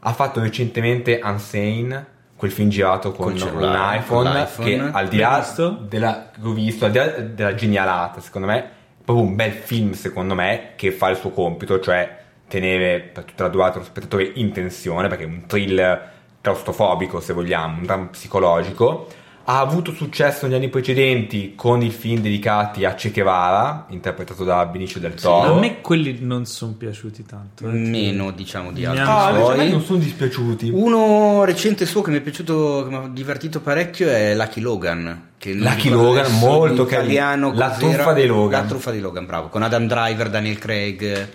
Ha 0.00 0.12
fatto 0.14 0.40
recentemente 0.40 1.20
Unsane, 1.22 2.06
quel 2.36 2.50
film 2.50 2.70
girato 2.70 3.12
con 3.12 3.36
Col 3.38 3.52
un 3.52 3.76
iPhone, 3.94 4.48
con 4.56 4.64
che 4.64 4.80
al 4.80 5.08
di 5.08 5.18
là 5.18 5.46
della, 5.88 6.30
che 6.34 6.40
ho 6.42 6.52
visto, 6.52 6.86
al 6.86 6.90
di 6.90 6.98
là 6.98 7.06
della 7.06 7.54
genialata, 7.54 8.20
secondo 8.20 8.46
me, 8.48 8.58
è 8.58 8.68
proprio 9.04 9.24
un 9.26 9.34
bel 9.36 9.52
film, 9.52 9.92
secondo 9.92 10.34
me, 10.34 10.70
che 10.76 10.90
fa 10.90 11.10
il 11.10 11.16
suo 11.16 11.30
compito, 11.30 11.78
cioè 11.80 12.20
tenere 12.52 13.00
per 13.00 13.24
tutta 13.24 13.44
la 13.44 13.48
durata 13.48 13.78
lo 13.78 13.84
spettatore 13.84 14.30
in 14.34 14.52
tensione, 14.52 15.08
perché 15.08 15.24
è 15.24 15.26
un 15.26 15.46
thriller 15.46 16.10
claustrofobico, 16.42 17.18
se 17.20 17.32
vogliamo, 17.32 17.78
un 17.78 17.84
dramma 17.84 18.06
psicologico. 18.06 19.08
Ha 19.44 19.58
avuto 19.58 19.90
successo 19.92 20.46
negli 20.46 20.54
anni 20.54 20.68
precedenti 20.68 21.54
con 21.56 21.82
i 21.82 21.90
film 21.90 22.20
dedicati 22.20 22.84
a 22.84 22.94
Che 22.94 23.10
Guevara, 23.10 23.86
interpretato 23.88 24.44
da 24.44 24.66
Benicio 24.66 24.98
del 25.00 25.14
Toro. 25.14 25.54
A 25.56 25.58
me 25.58 25.80
quelli 25.80 26.18
non 26.20 26.44
sono 26.44 26.74
piaciuti 26.74 27.24
tanto. 27.24 27.66
eh. 27.68 27.72
Meno, 27.72 28.30
diciamo, 28.30 28.70
di 28.70 28.84
altri 28.84 29.02
Ah, 29.04 29.30
invece 29.30 29.44
a 29.46 29.48
me 29.48 29.54
suoi. 29.56 29.70
non 29.70 29.82
sono 29.82 29.98
dispiaciuti. 29.98 30.70
Uno 30.72 31.42
recente 31.44 31.86
suo 31.86 32.02
che 32.02 32.10
mi 32.12 32.18
è 32.18 32.20
piaciuto, 32.20 32.84
che 32.84 32.88
mi 32.90 32.96
ha 33.04 33.08
divertito 33.10 33.60
parecchio 33.60 34.08
è 34.10 34.34
Lucky 34.36 34.60
Logan. 34.60 35.30
Lucky 35.42 35.88
Logan, 35.88 36.38
molto 36.38 36.82
italiano. 36.82 37.50
carino. 37.50 37.66
La 37.66 37.70
truffa 37.76 38.12
di 38.12 38.26
Logan. 38.26 38.60
La 38.62 38.68
truffa 38.68 38.90
di 38.92 39.00
Logan, 39.00 39.26
bravo. 39.26 39.48
Con 39.48 39.62
Adam 39.62 39.86
Driver, 39.88 40.28
Daniel 40.30 40.58
Craig. 40.58 41.28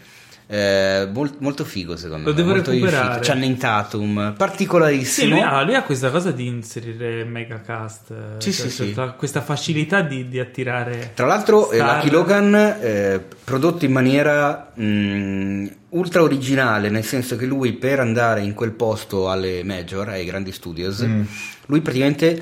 Eh, 0.50 1.10
mol- 1.12 1.36
molto 1.39 1.66
figo 1.66 1.98
secondo 1.98 2.30
Lo 2.30 2.36
me. 2.36 2.36
devo 2.41 2.54
molto 2.54 2.72
recuperare. 2.72 3.14
riuscito. 3.16 3.28
Channing 3.34 3.58
Tatum, 3.58 4.28
Sì, 4.30 4.34
particolarissimo. 4.38 5.36
lui 5.36 5.41
ha, 5.43 5.62
lui 5.64 5.76
ha 5.76 5.84
questa 5.84 6.10
cosa 6.10 6.32
di 6.32 6.45
inserire 6.48 7.26
megacast, 7.26 8.12
eh, 8.12 8.16
Sì, 8.41 8.54
cioè, 8.54 8.70
sì, 8.70 8.93
sì. 8.93 8.95
questa- 9.18 9.41
facilità 9.41 10.02
di, 10.02 10.28
di 10.30 10.39
attirare. 10.39 11.12
Tra 11.14 11.26
l'altro, 11.26 11.70
eh, 11.72 11.76
star. 11.76 11.95
Lucky 11.95 12.10
Logan 12.10 12.56
eh, 12.80 13.24
prodotto 13.43 13.84
in 13.86 13.91
maniera 13.91 14.72
mh, 14.74 15.68
ultra 15.89 16.22
originale, 16.24 16.89
nel 16.89 17.04
senso 17.04 17.36
che 17.36 17.45
lui 17.45 17.74
per 17.74 18.00
andare 18.00 18.41
in 18.41 18.54
quel 18.54 18.72
posto 18.72 19.30
alle 19.30 19.64
major, 19.64 20.08
ai 20.10 20.26
grandi 20.26 20.52
studios, 20.52 21.02
Mm. 21.02 21.22
lui 21.68 21.82
praticamente 21.82 22.41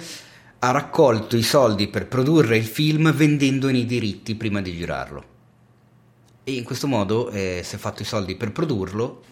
ha 0.59 0.71
raccolto 0.71 1.35
i 1.35 1.43
soldi 1.43 1.87
per 1.87 2.07
produrre 2.07 2.57
il 2.57 2.63
film 2.65 3.11
vendendone 3.13 3.77
i 3.79 3.85
diritti 3.85 4.35
prima 4.35 4.61
di 4.61 4.75
girarlo. 4.75 5.23
E 6.47 6.53
in 6.53 6.63
questo 6.63 6.85
modo 6.85 7.31
eh, 7.31 7.61
si 7.63 7.73
è 7.73 7.79
fatto 7.79 8.03
i 8.03 8.05
soldi 8.05 8.35
per 8.35 8.51
produrlo, 8.51 9.23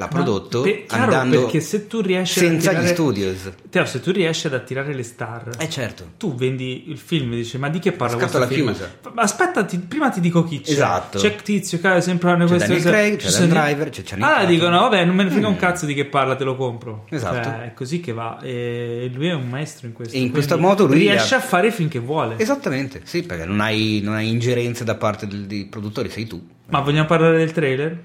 l'ha 0.00 0.08
prodotto 0.08 0.62
per- 0.62 0.86
chiaro, 0.86 1.02
andando 1.04 1.40
perché 1.42 1.60
se 1.60 1.86
tu 1.86 2.00
riesci 2.00 2.38
senza 2.40 2.70
attirare- 2.70 2.88
gli 2.88 2.92
studios. 2.94 3.50
Teo, 3.68 3.84
se 3.84 4.00
tu 4.00 4.10
riesci 4.10 4.46
ad 4.46 4.54
attirare 4.54 4.94
le 4.94 5.02
star, 5.02 5.50
Eh 5.58 5.68
certo. 5.68 6.12
tu 6.16 6.34
vendi 6.34 6.90
il 6.90 6.98
film 6.98 7.32
e 7.34 7.36
dici 7.36 7.58
ma 7.58 7.68
di 7.68 7.78
che 7.78 7.92
parla 7.92 8.16
questo 8.16 8.46
film? 8.46 8.66
chiusa. 8.72 8.90
Aspetta, 9.14 9.64
ti- 9.64 9.78
prima 9.78 10.08
ti 10.08 10.20
dico 10.20 10.42
chi 10.44 10.60
c'è. 10.60 10.72
Esatto. 10.72 11.18
C'è 11.18 11.36
Tizio, 11.36 11.78
Caio, 11.80 12.00
sempre 12.00 12.30
hanno 12.30 12.46
C'è 12.46 12.56
Daniel 12.56 12.76
cose. 12.78 12.88
Craig, 12.88 13.16
c'è 13.18 13.42
gli- 13.44 13.48
Driver, 13.48 13.88
c'è 13.90 14.02
Channing 14.02 14.28
Tatum. 14.30 14.48
dicono, 14.48 14.80
vabbè, 14.80 15.04
non 15.04 15.14
me 15.14 15.24
ne 15.24 15.30
frega 15.30 15.46
un 15.48 15.54
Mm. 15.54 15.58
cazzo 15.58 15.86
di 15.86 15.94
che 15.94 16.06
parla, 16.06 16.34
te 16.36 16.44
lo 16.44 16.56
compro. 16.56 17.04
Esatto. 17.10 17.42
Cioè, 17.44 17.62
è 17.66 17.74
così 17.74 18.00
che 18.00 18.12
va. 18.12 18.38
E 18.40 19.10
lui 19.12 19.28
è 19.28 19.34
un 19.34 19.48
maestro 19.48 19.86
in 19.86 19.92
questo. 19.92 20.16
E 20.16 20.20
in 20.20 20.30
questo 20.30 20.58
modo 20.58 20.86
lui 20.86 20.98
riesce 20.98 21.34
ha- 21.34 21.38
a 21.38 21.40
fare 21.40 21.72
che 21.88 21.98
vuole. 21.98 22.34
Esattamente, 22.38 23.00
sì, 23.04 23.22
perché 23.22 23.44
non 23.44 23.60
hai, 23.60 24.00
non 24.02 24.14
hai 24.14 24.28
ingerenze 24.28 24.84
da 24.84 24.94
parte 24.94 25.26
dei 25.26 25.66
produttori, 25.66 26.08
sei 26.10 26.26
tu. 26.26 26.44
Ma 26.68 26.80
vogliamo 26.80 27.06
parlare 27.06 27.36
del 27.38 27.52
trailer? 27.52 28.00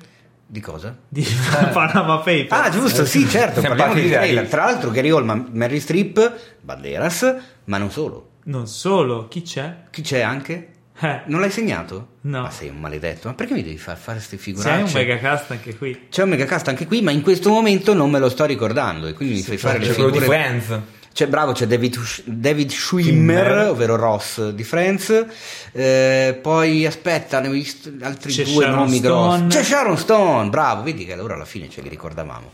Di 0.55 0.61
cosa? 0.61 0.95
Di 1.09 1.21
Panama 1.73 2.19
Papers. 2.19 2.47
Ah, 2.49 2.69
giusto, 2.69 3.03
sì, 3.05 3.27
certo. 3.27 3.59
Parliamo 3.59 3.93
lì. 3.93 4.09
trailer. 4.09 4.47
Tra 4.47 4.63
l'altro, 4.63 4.89
Gary 4.89 5.09
Oldman, 5.09 5.49
Mary 5.51 5.81
Streep, 5.81 6.33
Banderas, 6.61 7.35
ma 7.65 7.77
non 7.77 7.91
solo. 7.91 8.29
Non 8.45 8.65
solo, 8.65 9.27
chi 9.27 9.41
c'è? 9.41 9.79
Chi 9.91 10.01
c'è 10.01 10.21
anche? 10.21 10.69
Eh, 10.97 11.23
Non 11.25 11.41
l'hai 11.41 11.51
segnato? 11.51 12.07
No. 12.21 12.43
Ma 12.43 12.49
sei 12.51 12.69
un 12.69 12.77
maledetto. 12.79 13.27
Ma 13.27 13.33
perché 13.33 13.53
mi 13.53 13.63
devi 13.63 13.77
far 13.77 13.97
fare 13.97 14.17
queste 14.19 14.37
sei 14.37 14.53
un 14.53 14.61
figuracce? 14.61 14.97
megacast 14.97 15.51
anche 15.51 15.75
qui. 15.75 16.05
C'è 16.09 16.23
un 16.23 16.29
megacast 16.29 16.69
anche 16.69 16.85
qui, 16.87 17.01
ma 17.01 17.11
in 17.11 17.21
questo 17.21 17.49
momento 17.49 17.93
non 17.93 18.09
me 18.09 18.19
lo 18.19 18.29
sto 18.29 18.45
ricordando. 18.45 19.07
E 19.07 19.13
quindi 19.13 19.35
mi 19.35 19.41
fai 19.41 19.57
fare 19.57 19.79
le 19.79 19.87
C'è 19.87 19.93
quello 19.93 20.09
di 20.09 20.19
figure. 20.19 20.37
Friends. 20.37 20.79
C'è, 21.15 21.27
bravo, 21.27 21.53
c'è 21.53 21.65
David, 21.65 21.97
David 22.25 22.71
Schwimmer, 22.71 23.45
Schwimmer. 23.45 23.67
ovvero 23.69 23.95
Ross 23.95 24.49
di 24.49 24.63
Friends. 24.65 25.25
Eh, 25.71 26.37
poi 26.41 26.85
aspetta, 26.85 27.39
ne 27.39 27.47
ho 27.47 27.51
visto 27.51 27.89
altri 28.01 28.33
C'è 28.33 28.43
due 28.43 28.63
Sharon 28.65 28.79
nomi 28.79 28.97
Stone. 28.97 29.37
grossi. 29.39 29.57
C'è 29.57 29.63
Sharon 29.63 29.97
Stone, 29.97 30.49
bravo, 30.49 30.83
vedi 30.83 31.05
che 31.05 31.13
allora 31.13 31.35
alla 31.35 31.45
fine 31.45 31.69
ce 31.69 31.79
li 31.79 31.87
ricordavamo. 31.87 32.51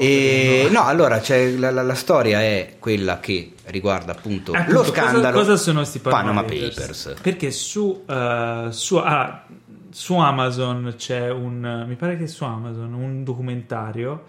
Eh, 0.00 0.64
E, 0.64 0.68
no. 0.70 0.82
allora 0.84 1.20
c'è 1.20 1.48
la, 1.52 1.70
la- 1.70 1.82
la 1.82 1.94
storia 1.94 2.40
è 2.42 2.74
quella 2.80 3.18
che 3.20 3.52
riguarda 3.66 4.12
appunto 4.12 4.50
Appunto, 4.52 4.72
lo 4.72 4.80
cosa- 4.80 4.92
scandalo 4.92 5.38
Cosa, 5.38 5.56
sono 5.56 5.78
questi 5.78 6.00
Panama, 6.00 6.22
Panama 6.22 6.42
Papers? 6.42 6.74
Papers. 6.74 7.14
Perché 7.22 7.50
su, 7.52 8.02
eh, 8.06 8.66
su, 8.70 8.96
ah, 8.96 9.44
su 9.90 10.14
Amazon 10.16 10.94
c'è 10.98 11.30
un, 11.30 11.84
mi 11.88 11.94
pare 11.94 12.16
che 12.18 12.26
su 12.26 12.42
Amazon, 12.44 12.92
un 12.94 13.22
documentario 13.24 14.24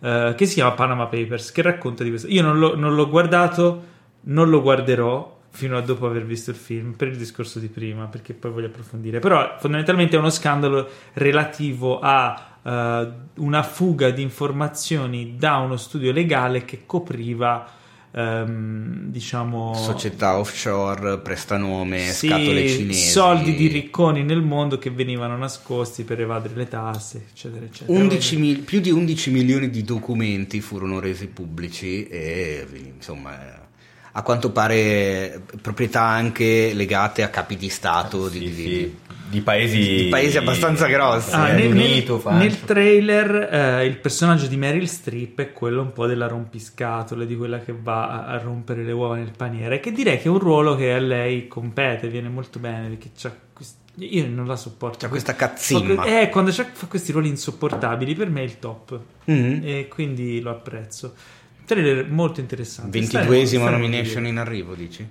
eh, 0.00 0.34
che 0.36 0.46
si 0.46 0.54
chiama 0.54 0.72
Panama 0.72 1.06
Papers 1.06 1.52
che 1.52 1.62
racconta 1.62 2.02
di 2.02 2.10
questo. 2.10 2.28
Io 2.28 2.42
non 2.42 2.58
l'ho, 2.58 2.76
non 2.76 2.94
l'ho 2.94 3.08
guardato, 3.08 3.84
non 4.22 4.48
lo 4.48 4.60
guarderò 4.62 5.38
fino 5.52 5.76
a 5.76 5.80
dopo 5.80 6.06
aver 6.06 6.24
visto 6.24 6.50
il 6.50 6.56
film 6.56 6.92
per 6.92 7.08
il 7.08 7.16
discorso 7.16 7.58
di 7.58 7.68
prima, 7.68 8.06
perché 8.06 8.34
poi 8.34 8.50
voglio 8.50 8.66
approfondire. 8.66 9.18
Però 9.18 9.56
fondamentalmente 9.58 10.16
è 10.16 10.18
uno 10.18 10.30
scandalo 10.30 10.88
relativo 11.14 11.98
a 12.00 12.58
eh, 12.62 13.08
una 13.36 13.62
fuga 13.62 14.10
di 14.10 14.22
informazioni 14.22 15.36
da 15.36 15.56
uno 15.56 15.76
studio 15.76 16.12
legale 16.12 16.64
che 16.64 16.82
copriva 16.86 17.78
ehm, 18.12 19.10
diciamo 19.10 19.74
Società 19.74 20.38
offshore, 20.38 21.18
prestanome, 21.18 22.10
sì, 22.12 22.28
scatole 22.28 22.68
cinesi. 22.68 23.10
soldi 23.10 23.54
di 23.54 23.68
ricconi 23.68 24.22
nel 24.22 24.42
mondo 24.42 24.78
che 24.78 24.90
venivano 24.90 25.36
nascosti 25.36 26.04
per 26.04 26.20
evadere 26.20 26.54
le 26.54 26.68
tasse, 26.68 27.26
eccetera, 27.30 27.64
eccetera. 27.64 27.98
11 27.98 28.36
mil- 28.36 28.58
più 28.60 28.80
di 28.80 28.90
11 28.90 29.30
milioni 29.30 29.70
di 29.70 29.82
documenti 29.82 30.60
furono 30.60 31.00
resi 31.00 31.26
pubblici 31.28 32.06
e 32.06 32.66
insomma 32.94 33.68
a 34.12 34.22
quanto 34.22 34.50
pare 34.50 35.42
proprietà 35.60 36.02
anche 36.02 36.72
legate 36.74 37.22
a 37.22 37.28
capi 37.28 37.56
di 37.56 37.68
Stato 37.68 38.28
Sì, 38.28 38.38
di, 38.38 38.44
di- 38.54 38.54
sì, 38.54 38.96
di 39.30 39.40
paesi, 39.42 39.78
di 40.04 40.08
paesi 40.08 40.36
abbastanza 40.38 40.86
grossi. 40.88 41.32
Ah, 41.32 41.50
eh. 41.50 41.52
nel, 41.54 41.68
nel- 41.72 41.90
Unito, 41.90 42.18
Francia. 42.18 42.38
nel 42.42 42.64
trailer 42.64 43.48
eh, 43.80 43.86
il 43.86 43.96
personaggio 43.98 44.48
di 44.48 44.56
Meryl 44.56 44.88
Streep 44.88 45.38
è 45.40 45.52
quello 45.52 45.82
un 45.82 45.92
po' 45.92 46.06
della 46.06 46.26
rompiscatole, 46.26 47.26
di 47.26 47.36
quella 47.36 47.60
che 47.60 47.72
va 47.80 48.24
a, 48.24 48.26
a 48.26 48.38
rompere 48.38 48.82
le 48.82 48.90
uova 48.90 49.14
nel 49.14 49.30
paniere, 49.36 49.78
che 49.78 49.92
direi 49.92 50.16
che 50.18 50.24
è 50.24 50.28
un 50.28 50.38
ruolo 50.40 50.74
che 50.74 50.92
a 50.92 50.98
lei 50.98 51.46
compete, 51.46 52.08
viene 52.08 52.28
molto 52.28 52.58
bene, 52.58 52.88
perché 52.88 53.10
c'ha 53.16 53.32
quest- 53.52 53.76
io 53.98 54.26
non 54.26 54.46
la 54.48 54.56
sopporto. 54.56 54.98
C'ha 54.98 55.08
questa 55.08 55.36
cazzimma. 55.36 56.04
Eh, 56.22 56.28
quando 56.28 56.50
c'ha- 56.50 56.66
fa 56.72 56.86
questi 56.86 57.12
ruoli 57.12 57.28
insopportabili, 57.28 58.14
per 58.16 58.30
me 58.30 58.40
è 58.40 58.44
il 58.44 58.58
top. 58.58 58.98
Mhm. 59.26 59.60
E 59.62 59.86
quindi 59.88 60.40
lo 60.40 60.50
apprezzo. 60.50 61.14
Trailer 61.74 62.06
molto 62.08 62.40
interessante. 62.40 62.98
Ventiduesima 62.98 63.44
Staremo- 63.44 63.58
staremo 63.60 63.76
a 63.76 63.78
nomination 63.78 64.22
vedere. 64.22 64.28
in 64.28 64.38
arrivo, 64.38 64.74
dici? 64.74 65.08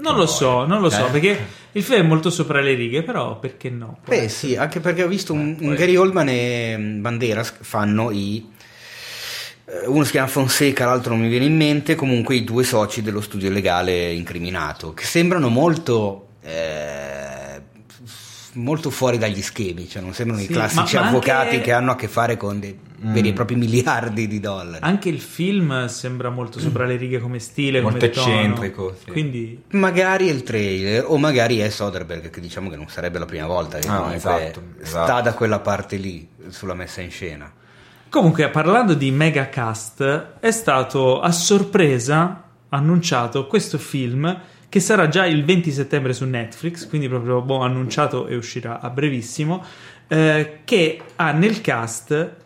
Non 0.00 0.16
lo 0.16 0.26
so, 0.26 0.64
non 0.64 0.80
lo 0.80 0.90
so, 0.90 1.06
Eh. 1.06 1.10
perché 1.10 1.38
il 1.72 1.82
film 1.82 1.98
è 2.00 2.02
molto 2.02 2.30
sopra 2.30 2.60
le 2.60 2.74
righe, 2.74 3.02
però 3.02 3.38
perché 3.38 3.68
no? 3.68 3.98
Beh 4.06 4.22
essere. 4.22 4.28
sì, 4.52 4.56
anche 4.56 4.80
perché 4.80 5.02
ho 5.02 5.08
visto 5.08 5.32
un, 5.32 5.40
un 5.40 5.56
poi- 5.56 5.76
Gary 5.76 5.96
Oldman 5.96 6.28
e 6.28 6.76
mm, 6.78 7.00
Banderas 7.00 7.54
fanno 7.60 8.10
i... 8.12 8.48
eh, 9.66 9.86
Uno 9.88 10.04
si 10.04 10.12
chiama 10.12 10.28
Fonseca, 10.28 10.84
l'altro 10.86 11.12
non 11.14 11.22
mi 11.22 11.28
viene 11.28 11.46
in 11.46 11.56
mente, 11.56 11.94
comunque 11.96 12.36
i 12.36 12.44
due 12.44 12.62
soci 12.64 13.02
dello 13.02 13.20
studio 13.20 13.50
legale 13.50 14.12
incriminato, 14.12 14.94
che 14.94 15.04
sembrano 15.04 15.48
molto... 15.48 16.28
eh, 16.42 17.37
molto 18.54 18.90
fuori 18.90 19.18
dagli 19.18 19.42
schemi, 19.42 19.88
cioè 19.88 20.02
non 20.02 20.12
sembrano 20.14 20.42
Sì, 20.42 20.50
i 20.50 20.52
classici 20.54 20.96
ma- 20.96 21.02
ma 21.02 21.08
avvocati 21.08 21.54
anche- 21.56 21.60
che 21.60 21.72
hanno 21.72 21.90
a 21.92 21.96
che 21.96 22.08
fare 22.08 22.36
con 22.36 22.58
dei 22.60 22.76
veri 23.00 23.28
e 23.28 23.32
propri 23.32 23.54
miliardi 23.54 24.26
di 24.26 24.40
dollari. 24.40 24.82
Anche 24.82 25.08
il 25.08 25.20
film 25.20 25.86
sembra 25.86 26.30
molto 26.30 26.58
sopra 26.58 26.84
le 26.84 26.96
righe 26.96 27.20
come 27.20 27.38
stile, 27.38 27.80
Molto 27.80 27.98
come 27.98 28.10
tono. 28.10 28.26
eccentrico, 28.34 28.96
sì. 29.04 29.10
Quindi 29.10 29.62
Magari 29.70 30.28
è 30.28 30.32
il 30.32 30.42
trailer, 30.42 31.04
o 31.06 31.16
magari 31.18 31.58
è 31.58 31.68
Soderbergh, 31.68 32.30
che 32.30 32.40
diciamo 32.40 32.68
che 32.70 32.76
non 32.76 32.88
sarebbe 32.88 33.18
la 33.20 33.26
prima 33.26 33.46
volta 33.46 33.78
che 33.78 33.86
Ah, 33.86 33.96
comunque 33.96 34.16
esatto, 34.16 34.62
sta 34.78 34.82
esatto. 35.04 35.22
da 35.22 35.34
quella 35.34 35.58
parte 35.60 35.96
lì, 35.96 36.26
sulla 36.48 36.74
messa 36.74 37.00
in 37.00 37.10
scena. 37.10 37.52
Comunque, 38.08 38.48
parlando 38.48 38.94
di 38.94 39.10
megacast, 39.10 40.26
è 40.40 40.50
stato 40.50 41.20
a 41.20 41.30
sorpresa 41.30 42.42
annunciato 42.70 43.46
questo 43.46 43.78
film 43.78 44.40
che 44.68 44.80
sarà 44.80 45.08
già 45.08 45.26
il 45.26 45.44
20 45.44 45.70
settembre 45.70 46.12
su 46.12 46.24
Netflix, 46.24 46.86
quindi 46.88 47.08
proprio 47.08 47.40
boh, 47.40 47.60
annunciato 47.60 48.26
e 48.26 48.36
uscirà 48.36 48.80
a 48.80 48.90
brevissimo, 48.90 49.64
eh, 50.08 50.60
che 50.64 51.00
ha 51.16 51.32
nel 51.32 51.60
cast 51.60 52.36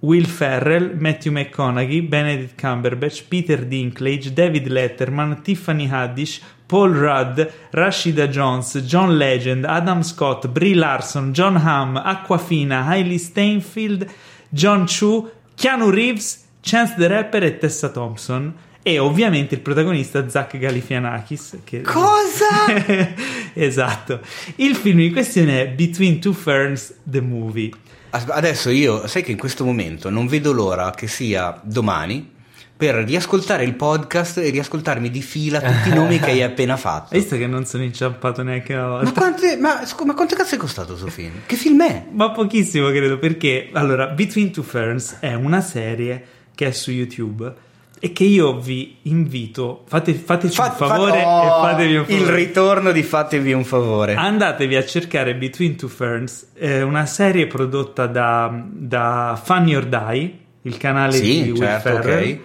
Will 0.00 0.26
Ferrell, 0.26 0.96
Matthew 0.96 1.32
McConaughey, 1.32 2.02
Benedict 2.02 2.60
Cumberbatch, 2.60 3.24
Peter 3.26 3.64
Dinklage, 3.64 4.32
David 4.32 4.68
Letterman, 4.68 5.42
Tiffany 5.42 5.88
Haddish, 5.88 6.40
Paul 6.66 6.92
Rudd, 6.92 7.40
Rashida 7.70 8.28
Jones, 8.28 8.78
John 8.82 9.16
Legend, 9.16 9.64
Adam 9.64 10.02
Scott, 10.02 10.46
Brie 10.48 10.74
Larson, 10.74 11.32
John 11.32 11.56
Hamm, 11.56 11.96
Aquafina, 11.96 12.84
Hailey 12.84 13.18
Steinfeld, 13.18 14.08
John 14.50 14.86
Chu, 14.86 15.28
Keanu 15.56 15.90
Reeves, 15.90 16.46
Chance 16.60 16.94
the 16.96 17.08
Rapper 17.08 17.42
e 17.42 17.58
Tessa 17.58 17.88
Thompson. 17.88 18.54
E 18.82 18.98
ovviamente 18.98 19.54
il 19.54 19.60
protagonista 19.60 20.28
Zach 20.28 20.56
Galifianakis. 20.56 21.58
Che... 21.64 21.82
Cosa? 21.82 22.66
esatto. 23.54 24.20
Il 24.56 24.76
film 24.76 25.00
in 25.00 25.12
questione 25.12 25.62
è 25.62 25.68
Between 25.68 26.20
Two 26.20 26.32
Ferns, 26.32 26.94
The 27.02 27.20
Movie. 27.20 27.70
Adesso 28.10 28.70
io, 28.70 29.06
sai 29.06 29.22
che 29.22 29.32
in 29.32 29.38
questo 29.38 29.64
momento 29.64 30.08
non 30.08 30.26
vedo 30.26 30.52
l'ora 30.52 30.90
che 30.92 31.06
sia 31.06 31.60
domani 31.62 32.36
per 32.78 32.94
riascoltare 32.94 33.64
il 33.64 33.74
podcast 33.74 34.38
e 34.38 34.50
riascoltarmi 34.50 35.10
di 35.10 35.20
fila 35.20 35.60
tutti 35.60 35.88
i 35.88 35.92
nomi 35.92 36.20
che 36.20 36.30
hai 36.30 36.42
appena 36.42 36.76
fatto. 36.78 37.12
Hai 37.12 37.20
visto 37.20 37.36
che 37.36 37.48
non 37.48 37.66
sono 37.66 37.82
inciampato 37.82 38.44
neanche 38.44 38.72
una 38.72 38.86
volta? 38.86 39.04
Ma, 39.04 39.12
quante, 39.12 39.56
ma, 39.56 39.84
scu- 39.84 40.06
ma 40.06 40.14
quanto 40.14 40.36
cazzo 40.36 40.54
è 40.54 40.58
costato 40.58 40.92
questo 40.92 41.10
film? 41.10 41.32
Che 41.44 41.56
film 41.56 41.82
è? 41.82 42.06
Ma 42.12 42.30
pochissimo 42.30 42.88
credo 42.90 43.18
perché 43.18 43.68
allora 43.72 44.06
Between 44.06 44.52
Two 44.52 44.62
Ferns 44.62 45.16
è 45.18 45.34
una 45.34 45.60
serie 45.60 46.24
che 46.54 46.68
è 46.68 46.70
su 46.70 46.92
YouTube 46.92 47.52
e 48.00 48.12
che 48.12 48.24
io 48.24 48.58
vi 48.58 48.96
invito 49.02 49.82
fate, 49.86 50.14
fateci 50.14 50.54
Fa- 50.54 50.66
un 50.66 50.72
favore 50.88 51.20
fa- 51.20 51.26
oh, 51.28 51.44
e 51.66 51.70
fatevi 51.70 51.96
un 51.96 52.04
favore 52.04 52.22
Il 52.22 52.28
ritorno 52.28 52.92
di 52.92 53.02
Fatevi 53.02 53.52
un 53.52 53.64
favore. 53.64 54.14
andatevi 54.14 54.76
a 54.76 54.84
cercare 54.84 55.34
Between 55.34 55.76
Two 55.76 55.88
Ferns 55.88 56.48
eh, 56.54 56.82
una 56.82 57.06
serie 57.06 57.46
prodotta 57.46 58.06
da, 58.06 58.64
da 58.70 59.40
Funny 59.42 59.74
or 59.74 59.86
Die 59.86 60.38
il 60.62 60.76
canale 60.76 61.12
Sì, 61.12 61.42
di 61.42 61.50
Will 61.50 61.56
certo, 61.60 61.88
Ferrell 61.88 62.30
ok. 62.32 62.38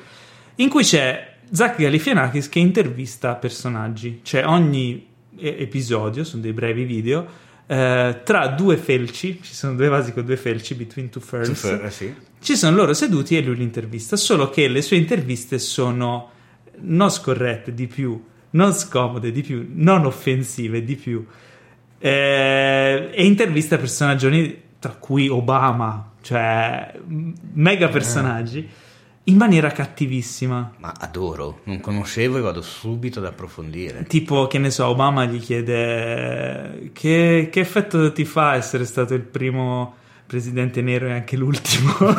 in 0.56 0.70
cui 0.70 0.84
c'è 0.84 1.32
Zach 1.52 1.78
Galifianakis 1.78 2.50
che 2.50 2.60
intervista 2.60 3.36
personaggi 3.36 4.22
cioè 4.24 4.46
ogni 4.48 5.08
episodio 5.38 6.24
sono 6.24 6.42
dei 6.42 6.54
brevi 6.54 6.84
video 6.84 7.26
eh, 7.68 8.22
tra 8.24 8.48
due 8.48 8.78
felci 8.78 9.40
ci 9.42 9.54
sono 9.54 9.76
due 9.76 9.88
vasi 9.88 10.12
con 10.14 10.26
due 10.26 10.38
felci 10.38 10.76
Between 10.76 11.10
Two 11.10 11.22
Ferns 11.22 11.64
Eh, 11.64 11.90
sì. 11.90 12.14
ci 12.42 12.56
sono 12.56 12.76
loro 12.76 12.94
seduti 12.94 13.38
e 13.38 13.42
lui 13.42 13.56
li 13.56 13.64
intervista, 13.64 14.16
solo 14.16 14.50
che 14.50 14.68
le 14.68 14.82
sue 14.82 14.98
interviste 14.98 15.60
sono 15.60 16.30
non 16.82 17.10
scorrette 17.10 17.74
di 17.74 17.88
più, 17.88 18.22
non 18.52 18.74
scomode 18.74 19.32
di 19.32 19.42
più, 19.42 19.70
non 19.74 20.06
offensive 20.06 20.84
di 20.84 20.96
più. 20.96 21.26
Eh, 22.00 23.10
e 23.14 23.26
intervista 23.26 23.78
personaggi 23.78 24.62
tra 24.80 24.92
cui 25.00 25.30
Obama, 25.30 26.12
cioè 26.22 26.94
mega 27.54 27.88
personaggi, 27.88 28.68
in 29.26 29.38
maniera 29.38 29.72
cattivissima. 29.72 30.74
Ma 30.80 30.94
adoro, 31.00 31.62
non 31.64 31.80
conoscevo 31.80 32.38
e 32.38 32.42
vado 32.42 32.62
subito 32.62 33.20
ad 33.20 33.26
approfondire. 33.26 34.04
Tipo, 34.04 34.48
che 34.48 34.58
ne 34.58 34.70
so, 34.70 34.88
Obama 34.88 35.26
gli 35.26 35.40
chiede 35.40 36.90
che, 36.94 37.48
che 37.52 37.60
effetto 37.60 38.12
ti 38.12 38.26
fa 38.26 38.56
essere 38.56 38.86
stato 38.86 39.14
il 39.14 39.22
primo 39.22 39.96
presidente 40.26 40.82
nero 40.82 41.08
e 41.08 41.12
anche 41.12 41.38
l'ultimo. 41.38 41.94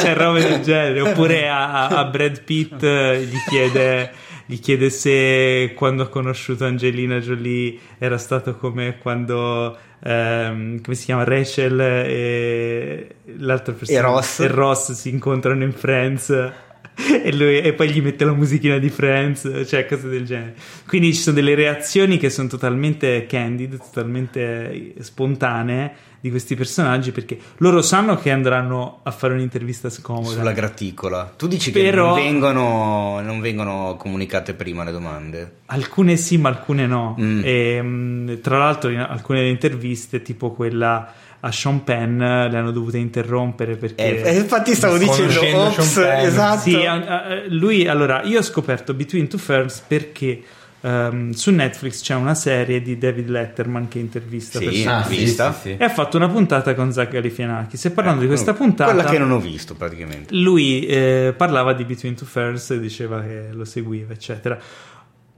C'è 0.00 0.14
roba 0.14 0.38
del 0.40 0.62
genere. 0.62 1.00
Oppure 1.02 1.48
a, 1.48 1.88
a 1.88 2.04
Brad 2.06 2.42
Pitt 2.42 2.82
eh, 2.82 3.22
gli 3.24 3.36
chiede, 3.48 4.12
gli 4.46 4.58
chiede 4.58 4.90
se 4.90 5.72
quando 5.76 6.04
ha 6.04 6.08
conosciuto 6.08 6.64
Angelina 6.64 7.20
Jolie 7.20 7.78
era 7.98 8.18
stato 8.18 8.56
come 8.56 8.98
quando... 8.98 9.76
ehm, 10.02 10.80
come 10.80 10.96
si 10.96 11.04
chiama 11.06 11.24
Rachel 11.24 11.80
e 11.80 13.06
l'altra 13.38 13.72
persona 13.74 13.98
E 13.98 14.02
Ross. 14.02 14.40
e 14.40 14.46
Ross 14.48 14.92
si 14.92 15.08
incontrano 15.10 15.62
in 15.64 15.72
Friends 15.72 16.30
e, 16.30 17.34
lui- 17.34 17.60
e 17.60 17.72
poi 17.74 17.90
gli 17.90 18.00
mette 18.00 18.24
la 18.24 18.32
musichina 18.32 18.78
di 18.78 18.88
Friends, 18.88 19.64
cioè 19.66 19.84
cose 19.86 20.08
del 20.08 20.24
genere. 20.24 20.54
Quindi 20.86 21.12
ci 21.12 21.20
sono 21.20 21.36
delle 21.36 21.54
reazioni 21.54 22.16
che 22.16 22.30
sono 22.30 22.48
totalmente 22.48 23.26
candid, 23.26 23.76
totalmente 23.78 24.94
spontanee 25.00 25.92
di 26.26 26.30
questi 26.30 26.54
personaggi 26.56 27.12
perché 27.12 27.38
loro 27.58 27.80
sanno 27.82 28.16
che 28.18 28.30
andranno 28.30 29.00
a 29.02 29.10
fare 29.10 29.34
un'intervista 29.34 29.88
scomoda. 29.90 30.36
Sulla 30.36 30.52
graticola. 30.52 31.32
Tu 31.36 31.46
dici 31.46 31.70
che 31.72 31.82
Però- 31.82 32.14
non 32.14 32.16
vengono, 32.24 33.20
non 33.22 33.40
vengono 33.40 33.96
comunicate 33.98 34.54
prima 34.54 34.84
le 34.84 34.92
domande? 34.92 35.52
Alcune 35.66 36.16
sì, 36.16 36.36
ma 36.38 36.48
alcune 36.48 36.86
no. 36.86 37.16
Mm. 37.20 37.40
E, 37.44 37.82
mh, 37.82 38.40
tra 38.40 38.58
l'altro, 38.58 38.90
in 38.90 38.98
alcune 39.00 39.38
delle 39.40 39.50
interviste, 39.50 40.22
tipo 40.22 40.50
quella 40.52 41.12
a 41.40 41.52
Sean 41.52 41.84
Penn, 41.84 42.18
le 42.18 42.56
hanno 42.56 42.70
dovute 42.72 42.98
interrompere 42.98 43.76
perché. 43.76 44.22
Eh, 44.22 44.34
eh, 44.34 44.36
infatti 44.38 44.74
stavo 44.74 44.96
dicendo, 44.98 45.38
ops, 45.66 45.92
Sean 45.92 46.06
Penn. 46.06 46.26
esatto. 46.26 46.60
Sì, 46.60 46.74
a- 46.74 46.94
a- 46.94 47.22
lui 47.48 47.86
allora 47.86 48.22
io 48.24 48.38
ho 48.38 48.42
scoperto 48.42 48.94
Between 48.94 49.28
Two 49.28 49.38
Ferns 49.38 49.82
perché 49.86 50.42
ehm, 50.86 51.30
su 51.32 51.50
Netflix 51.50 52.02
c'è 52.02 52.14
una 52.14 52.34
serie 52.34 52.80
di 52.82 52.96
David 52.98 53.28
Letterman 53.28 53.88
che 53.88 53.98
intervista 53.98 54.58
Sì. 54.58 54.64
persone 54.66 54.92
Ah, 54.94 55.04
sì, 55.04 55.16
vista? 55.16 55.52
sì, 55.52 55.60
sì. 55.60 55.76
e 55.78 55.84
ha 55.84 55.88
fatto 55.88 56.16
una 56.16 56.28
puntata 56.28 56.74
con 56.74 56.92
Zach 56.92 57.10
Galifianakis 57.10 57.84
e 57.86 57.90
parlando 57.90 58.20
di 58.20 58.26
questa 58.26 58.52
puntata 58.54 58.92
Quella 58.92 59.08
che 59.08 59.18
non 59.18 59.30
ho 59.32 59.38
visto 59.40 59.74
praticamente. 59.74 60.34
lui 60.34 60.86
eh, 60.86 61.34
parlava 61.36 61.72
di 61.72 61.84
Between 61.84 62.14
Two 62.14 62.26
Ferns 62.26 62.70
e 62.70 62.80
diceva 62.80 63.20
che 63.22 63.48
lo 63.52 63.64
seguiva 63.64 64.12
eccetera 64.12 64.58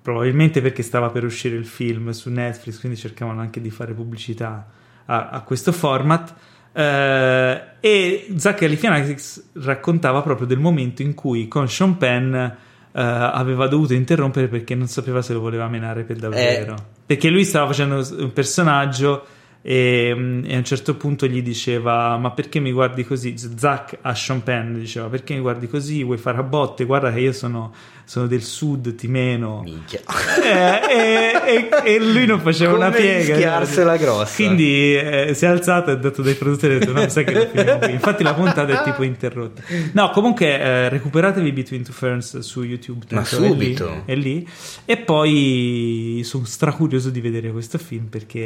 probabilmente 0.03 0.61
perché 0.63 0.83
stava 0.83 1.11
per 1.11 1.25
uscire 1.25 1.57
il 1.57 1.67
film 1.67 2.11
su 2.11 2.31
Netflix 2.31 2.79
quindi 2.81 2.99
cercavano 2.99 3.41
anche 3.41 3.61
di 3.61 3.71
fare 3.71 3.93
pubblicità 3.93 4.67
a, 5.07 5.29
a 5.31 5.41
questo 5.43 5.73
format 5.73 6.35
Eh, 6.73 7.61
e 7.81 8.29
Zach 8.37 8.61
Galifianakis 8.61 9.51
raccontava 9.65 10.23
proprio 10.23 10.47
del 10.47 10.59
momento 10.59 11.03
in 11.03 11.15
cui 11.15 11.49
con 11.49 11.69
Sean 11.69 11.97
Penn 11.97 12.37
eh, 12.93 13.03
aveva 13.03 13.67
dovuto 13.67 13.95
interrompere 13.95 14.49
perché 14.49 14.75
non 14.75 14.87
sapeva 14.87 15.23
se 15.23 15.33
lo 15.33 15.41
voleva 15.41 15.69
menare 15.69 16.05
per 16.05 16.17
davvero. 16.17 16.75
Perché 17.07 17.31
lui 17.31 17.45
stava 17.45 17.67
facendo 17.67 18.07
un 18.19 18.33
personaggio 18.33 19.25
e, 19.61 20.13
mm, 20.15 20.45
e 20.47 20.55
a 20.55 20.59
un 20.59 20.65
certo 20.65 20.97
punto 20.97 21.27
gli 21.27 21.43
diceva 21.43 22.17
ma 22.17 22.31
perché 22.31 22.61
mi 22.61 22.73
guardi 22.73 23.05
così? 23.05 23.35
Zach 23.37 23.99
a 24.01 24.15
Sean 24.15 24.43
Penn 24.43 24.79
diceva 24.79 25.09
perché 25.09 25.35
mi 25.35 25.41
guardi 25.41 25.69
così? 25.69 26.03
Vuoi 26.03 26.19
fare 26.19 26.39
a 26.39 26.43
botte? 26.43 26.85
Guarda 26.85 27.13
che 27.13 27.21
io 27.21 27.33
sono, 27.33 27.75
sono 28.09 28.27
del 28.27 28.43
sud, 28.43 28.95
ti 28.95 29.07
meno. 29.07 29.61
Minchia. 29.63 30.01
Eh, 30.43 30.81
e, 31.47 31.69
e- 31.85 31.95
e 31.95 31.99
lui 32.01 32.25
non 32.25 32.41
faceva 32.41 32.73
Come 32.73 32.87
una 32.87 32.95
piega. 32.97 33.35
rischiarsela 33.35 33.97
grossa. 33.99 34.35
Quindi 34.35 34.97
eh, 34.97 35.33
si 35.35 35.45
è 35.45 35.49
alzato 35.49 35.91
e 35.91 35.93
ha 35.93 35.97
detto 35.97 36.23
dai 36.23 36.33
produttori: 36.35 36.77
ha 36.77 36.79
detto, 36.79 36.93
No, 36.93 37.03
mi 37.03 37.11
sa 37.11 37.23
che 37.23 37.33
non 37.33 37.49
finiamo 37.53 37.79
qui. 37.81 37.93
Infatti, 37.93 38.23
la 38.23 38.33
puntata 38.33 38.81
è 38.81 38.85
tipo 38.85 39.03
interrotta. 39.03 39.63
No, 39.93 40.09
comunque, 40.11 40.59
eh, 40.59 40.89
recuperatevi 40.89 41.53
Between 41.53 41.83
Two 41.85 41.93
Ferns 41.93 42.39
su 42.39 42.63
YouTube. 42.63 43.05
Ma 43.11 43.21
tanto 43.23 43.37
è 43.37 43.41
lì- 43.41 43.49
subito. 43.49 44.03
È 44.07 44.15
lì. 44.15 44.49
E 44.87 44.97
poi 44.97 46.23
sono 46.25 46.45
stracurioso 46.47 47.11
di 47.11 47.21
vedere 47.21 47.51
questo 47.51 47.77
film 47.79 48.07
perché 48.07 48.39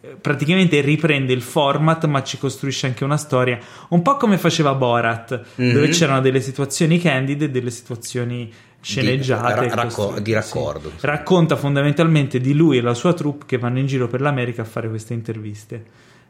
eh, 0.00 0.16
praticamente 0.20 0.80
riprende 0.80 1.32
il 1.34 1.42
format, 1.42 2.06
ma 2.06 2.22
ci 2.22 2.38
costruisce 2.38 2.86
anche 2.86 3.04
una 3.04 3.18
storia, 3.18 3.58
un 3.90 4.00
po' 4.00 4.16
come 4.16 4.38
faceva 4.38 4.72
Borat, 4.74 5.40
Mhm. 5.56 5.72
dove 5.72 5.88
c'erano 5.88 6.20
delle 6.22 6.40
situazioni 6.40 6.98
candide 6.98 7.44
e 7.46 7.50
delle 7.50 7.70
situazioni 7.70 8.50
sceneggiate. 8.82 9.54
ra- 9.68 9.74
racco- 9.74 10.18
di 10.20 10.32
raccordo. 10.32 10.90
sì. 10.90 11.06
Racconta 11.06 11.56
fondamentalmente 11.56 12.40
di 12.40 12.52
lui 12.52 12.78
e 12.78 12.80
la 12.80 12.94
sua 12.94 13.14
troupe 13.14 13.46
che 13.46 13.56
vanno 13.58 13.78
in 13.78 13.86
giro 13.86 14.08
per 14.08 14.20
l'America 14.20 14.62
a 14.62 14.64
fare 14.66 14.88
queste 14.88 15.14
interviste. 15.14 15.84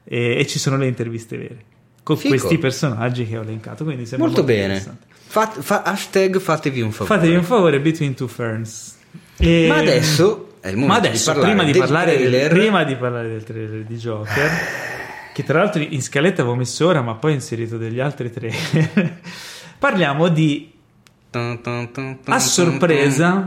E, 0.05 0.37
e 0.39 0.47
ci 0.47 0.59
sono 0.59 0.77
le 0.77 0.87
interviste 0.87 1.37
vere 1.37 1.57
con 2.03 2.17
Figo. 2.17 2.35
questi 2.35 2.59
personaggi 2.59 3.27
che 3.27 3.39
ho 3.39 3.43
elencato. 3.43 3.85
Quindi 3.85 4.05
sembra 4.07 4.27
Molto 4.27 4.43
bene. 4.45 4.85
Fat- 5.27 5.61
fa- 5.61 5.83
hashtag 5.83 6.39
fatevi 6.39 6.81
un 6.81 6.93
favore. 6.93 7.15
Fatevi 7.19 7.37
un 7.37 7.45
favore, 7.45 7.81
Between 7.81 8.15
Two 8.15 8.27
Ferns. 8.29 8.99
E- 9.39 9.67
Ma 9.69 9.77
adesso 9.77 10.57
è 10.61 10.69
il 10.69 10.77
momento 10.77 10.93
Ma 10.93 11.09
adesso, 11.09 11.33
di 11.33 11.41
prima, 11.41 11.65
di 11.65 11.73
parlare 11.79 12.17
del, 12.31 12.49
prima 12.51 12.85
di 12.85 12.97
parlare 12.97 13.29
del 13.29 13.43
trailer 13.45 13.85
di 13.85 13.97
Joker, 13.97 14.51
che 15.33 15.43
tra 15.45 15.59
l'altro 15.61 15.81
in 15.81 16.03
scaletta 16.03 16.43
avevo 16.43 16.57
messo 16.57 16.87
ora, 16.87 17.01
ma 17.01 17.15
poi 17.15 17.31
ho 17.33 17.35
inserito 17.35 17.79
degli 17.79 17.99
altri 18.01 18.31
trailer, 18.31 19.21
parliamo 19.79 20.29
di 20.29 20.72
a 22.27 22.39
sorpresa 22.39 23.47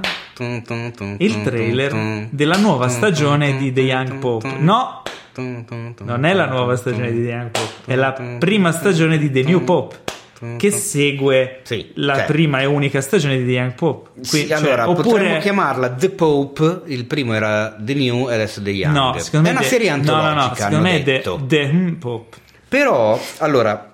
il 1.17 1.41
trailer 1.43 2.27
della 2.31 2.57
nuova 2.57 2.87
stagione 2.87 3.57
di 3.57 3.71
The 3.71 3.81
Young 3.81 4.17
Pope. 4.17 4.55
No, 4.59 5.03
non 5.35 6.25
è 6.25 6.33
la 6.33 6.47
nuova 6.47 6.75
stagione 6.75 7.11
di 7.11 7.23
The 7.23 7.29
Young 7.29 7.49
Pope, 7.51 7.91
è 7.91 7.95
la 7.95 8.11
prima 8.39 8.71
stagione 8.71 9.17
di 9.17 9.29
The 9.31 9.43
New 9.43 9.63
Pope. 9.63 10.03
Che 10.57 10.69
segue 10.69 11.61
Sì, 11.63 11.91
la 11.95 12.15
cioè- 12.17 12.25
prima 12.25 12.59
e 12.59 12.65
unica 12.65 12.99
stagione 13.01 13.37
di 13.37 13.45
The 13.45 13.51
Young 13.51 13.73
Pope. 13.73 14.09
Sì, 14.21 14.29
Qui- 14.39 14.47
cioè, 14.49 14.57
allora, 14.57 14.89
oppure 14.89 15.07
potremmo 15.09 15.37
chiamarla 15.39 15.89
The 15.91 16.09
Pope, 16.09 16.81
il 16.87 17.05
primo 17.05 17.33
era 17.33 17.75
The 17.79 17.93
New 17.93 18.29
e 18.29 18.33
adesso 18.33 18.61
The 18.61 18.69
Young. 18.71 18.93
No, 18.95 19.15
secondo 19.17 19.47
è 19.47 19.51
me 19.51 19.57
una 19.57 19.65
The- 19.65 19.71
serie 19.73 19.89
no, 19.91 19.95
no, 19.95 20.03
no, 20.03 20.17
antologica, 20.17 20.55
secondo 20.55 20.81
me 20.81 20.95
è 20.97 21.03
The. 21.03 21.21
The 21.47 21.69
Hmm 21.71 21.93
Pope. 21.93 22.37
Però, 22.67 23.19
allora, 23.37 23.93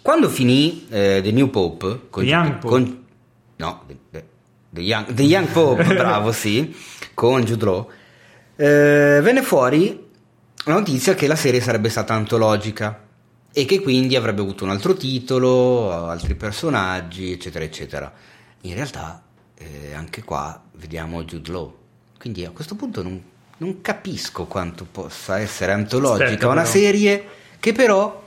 quando 0.00 0.28
finì 0.28 0.86
eh, 0.88 1.20
The 1.22 1.32
New 1.32 1.50
Pope 1.50 1.98
con, 2.08 2.22
The 2.22 2.28
Young 2.30 2.52
Pope. 2.58 2.66
con- 2.68 3.01
no, 3.62 3.84
The, 3.86 4.24
The- 4.70 4.80
Young, 4.80 5.12
The 5.12 5.22
Young 5.22 5.48
Pope, 5.48 5.84
bravo, 5.94 6.32
sì, 6.32 6.74
con 7.14 7.42
Jude 7.44 7.64
Law, 7.64 7.90
eh, 8.56 9.20
venne 9.22 9.42
fuori 9.42 10.08
la 10.64 10.72
notizia 10.74 11.14
che 11.14 11.26
la 11.26 11.36
serie 11.36 11.60
sarebbe 11.60 11.88
stata 11.88 12.14
antologica 12.14 13.06
e 13.52 13.64
che 13.64 13.80
quindi 13.80 14.16
avrebbe 14.16 14.40
avuto 14.40 14.64
un 14.64 14.70
altro 14.70 14.94
titolo, 14.94 15.92
altri 15.92 16.34
personaggi, 16.34 17.32
eccetera, 17.32 17.64
eccetera. 17.64 18.12
In 18.62 18.74
realtà, 18.74 19.22
eh, 19.58 19.92
anche 19.94 20.22
qua 20.22 20.60
vediamo 20.72 21.22
Jude 21.24 21.50
Law. 21.52 21.76
Quindi 22.18 22.44
a 22.44 22.50
questo 22.50 22.74
punto 22.74 23.02
non, 23.02 23.22
non 23.58 23.80
capisco 23.82 24.46
quanto 24.46 24.86
possa 24.90 25.38
essere 25.38 25.72
antologica 25.72 26.24
Aspetta, 26.24 26.46
una 26.46 26.62
però. 26.62 26.72
serie 26.72 27.24
che 27.60 27.72
però 27.72 28.22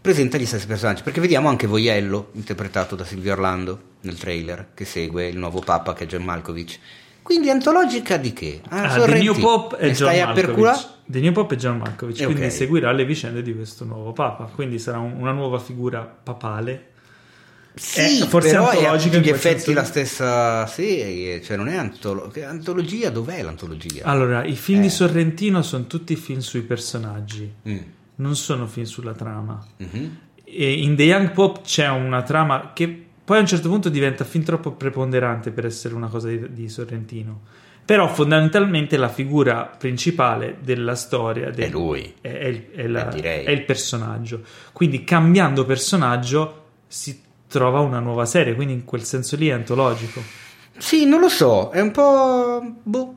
presenta 0.00 0.38
gli 0.38 0.46
stessi 0.46 0.66
personaggi. 0.66 1.02
Perché 1.02 1.20
vediamo 1.20 1.48
anche 1.48 1.66
Voiello, 1.66 2.30
interpretato 2.32 2.96
da 2.96 3.04
Silvio 3.04 3.32
Orlando 3.32 3.90
nel 4.02 4.18
trailer, 4.18 4.68
che 4.74 4.84
segue 4.84 5.26
il 5.28 5.38
nuovo 5.38 5.60
Papa 5.60 5.92
che 5.94 6.04
è 6.04 6.06
John 6.06 6.22
Malkovich. 6.24 6.78
Quindi 7.22 7.50
antologica 7.50 8.16
di 8.16 8.32
che? 8.32 8.60
Ah, 8.68 8.82
The 8.88 9.00
Sorrenti, 9.00 9.24
New 9.24 9.38
Pope 9.38 9.76
è 9.76 9.86
mi 9.86 9.92
John 9.92 10.14
Malkovich. 10.16 10.88
The 11.06 11.20
New 11.20 11.32
Pope 11.32 11.54
è 11.54 11.58
John 11.58 11.76
Malkovich, 11.78 12.20
Eh, 12.20 12.24
quindi 12.24 12.44
ok. 12.44 12.50
seguirà 12.52 12.92
le 12.92 13.04
vicende 13.04 13.42
di 13.42 13.54
questo 13.54 13.84
nuovo 13.84 14.12
papa. 14.12 14.44
Quindi 14.52 14.78
sarà 14.78 14.98
un- 14.98 15.14
una 15.18 15.30
nuova 15.32 15.58
figura 15.60 16.00
papale. 16.02 16.88
Sì, 17.74 18.20
Eh, 18.22 18.26
forse 18.26 18.50
però 18.50 18.64
è 18.64 18.66
a 18.66 18.70
antologica 18.80 19.16
tutti 19.16 19.16
in 19.16 19.22
gli 19.22 19.36
effetti 19.36 19.72
la 19.72 19.84
stessa 19.84 20.66
serie, 20.66 21.40
cioè 21.40 21.56
non 21.56 21.68
è 21.68 21.76
antolo- 21.76 22.30
antologia, 22.44 23.08
dov'è 23.08 23.40
l'antologia? 23.42 24.04
Allora, 24.04 24.44
i 24.44 24.56
film 24.56 24.80
Eh. 24.80 24.82
di 24.82 24.90
Sorrentino 24.90 25.62
sono 25.62 25.86
tutti 25.86 26.14
film 26.16 26.40
sui 26.40 26.62
personaggi, 26.62 27.50
Mm, 27.66 27.78
non 28.16 28.36
sono 28.36 28.66
film 28.66 28.84
sulla 28.84 29.14
trama. 29.14 29.64
mhm. 29.78 30.16
E 30.44 30.72
in 30.82 30.96
The 30.96 31.04
Young 31.04 31.30
Pope 31.30 31.60
c'è 31.62 31.88
una 31.88 32.22
trama 32.22 32.72
che 32.74 33.06
poi 33.32 33.40
a 33.40 33.44
un 33.44 33.48
certo 33.48 33.70
punto 33.70 33.88
diventa 33.88 34.24
fin 34.24 34.44
troppo 34.44 34.72
preponderante 34.72 35.52
per 35.52 35.64
essere 35.64 35.94
una 35.94 36.08
cosa 36.08 36.28
di, 36.28 36.52
di 36.52 36.68
Sorrentino. 36.68 37.40
Però 37.82 38.06
fondamentalmente 38.06 38.98
la 38.98 39.08
figura 39.08 39.74
principale 39.78 40.58
della 40.62 40.94
storia 40.94 41.48
del- 41.50 41.64
È 41.64 41.70
lui. 41.70 42.12
è, 42.20 42.28
è 42.30 42.44
il, 42.46 42.70
è 42.72 42.86
la- 42.86 43.10
Eh, 43.10 43.44
è 43.44 43.50
il 43.50 43.64
personaggio. 43.64 44.42
Quindi 44.74 45.02
cambiando 45.02 45.64
personaggio 45.64 46.64
si 46.86 47.22
trova 47.48 47.80
una 47.80 48.00
nuova 48.00 48.26
serie, 48.26 48.54
quindi 48.54 48.74
in 48.74 48.84
quel 48.84 49.02
senso 49.04 49.36
lì 49.36 49.48
è 49.48 49.52
antologico. 49.52 50.20
Sì, 50.76 51.06
non 51.06 51.18
lo 51.20 51.30
so, 51.30 51.70
è 51.70 51.80
un 51.80 51.90
po'... 51.90 52.62
boh. 52.82 53.14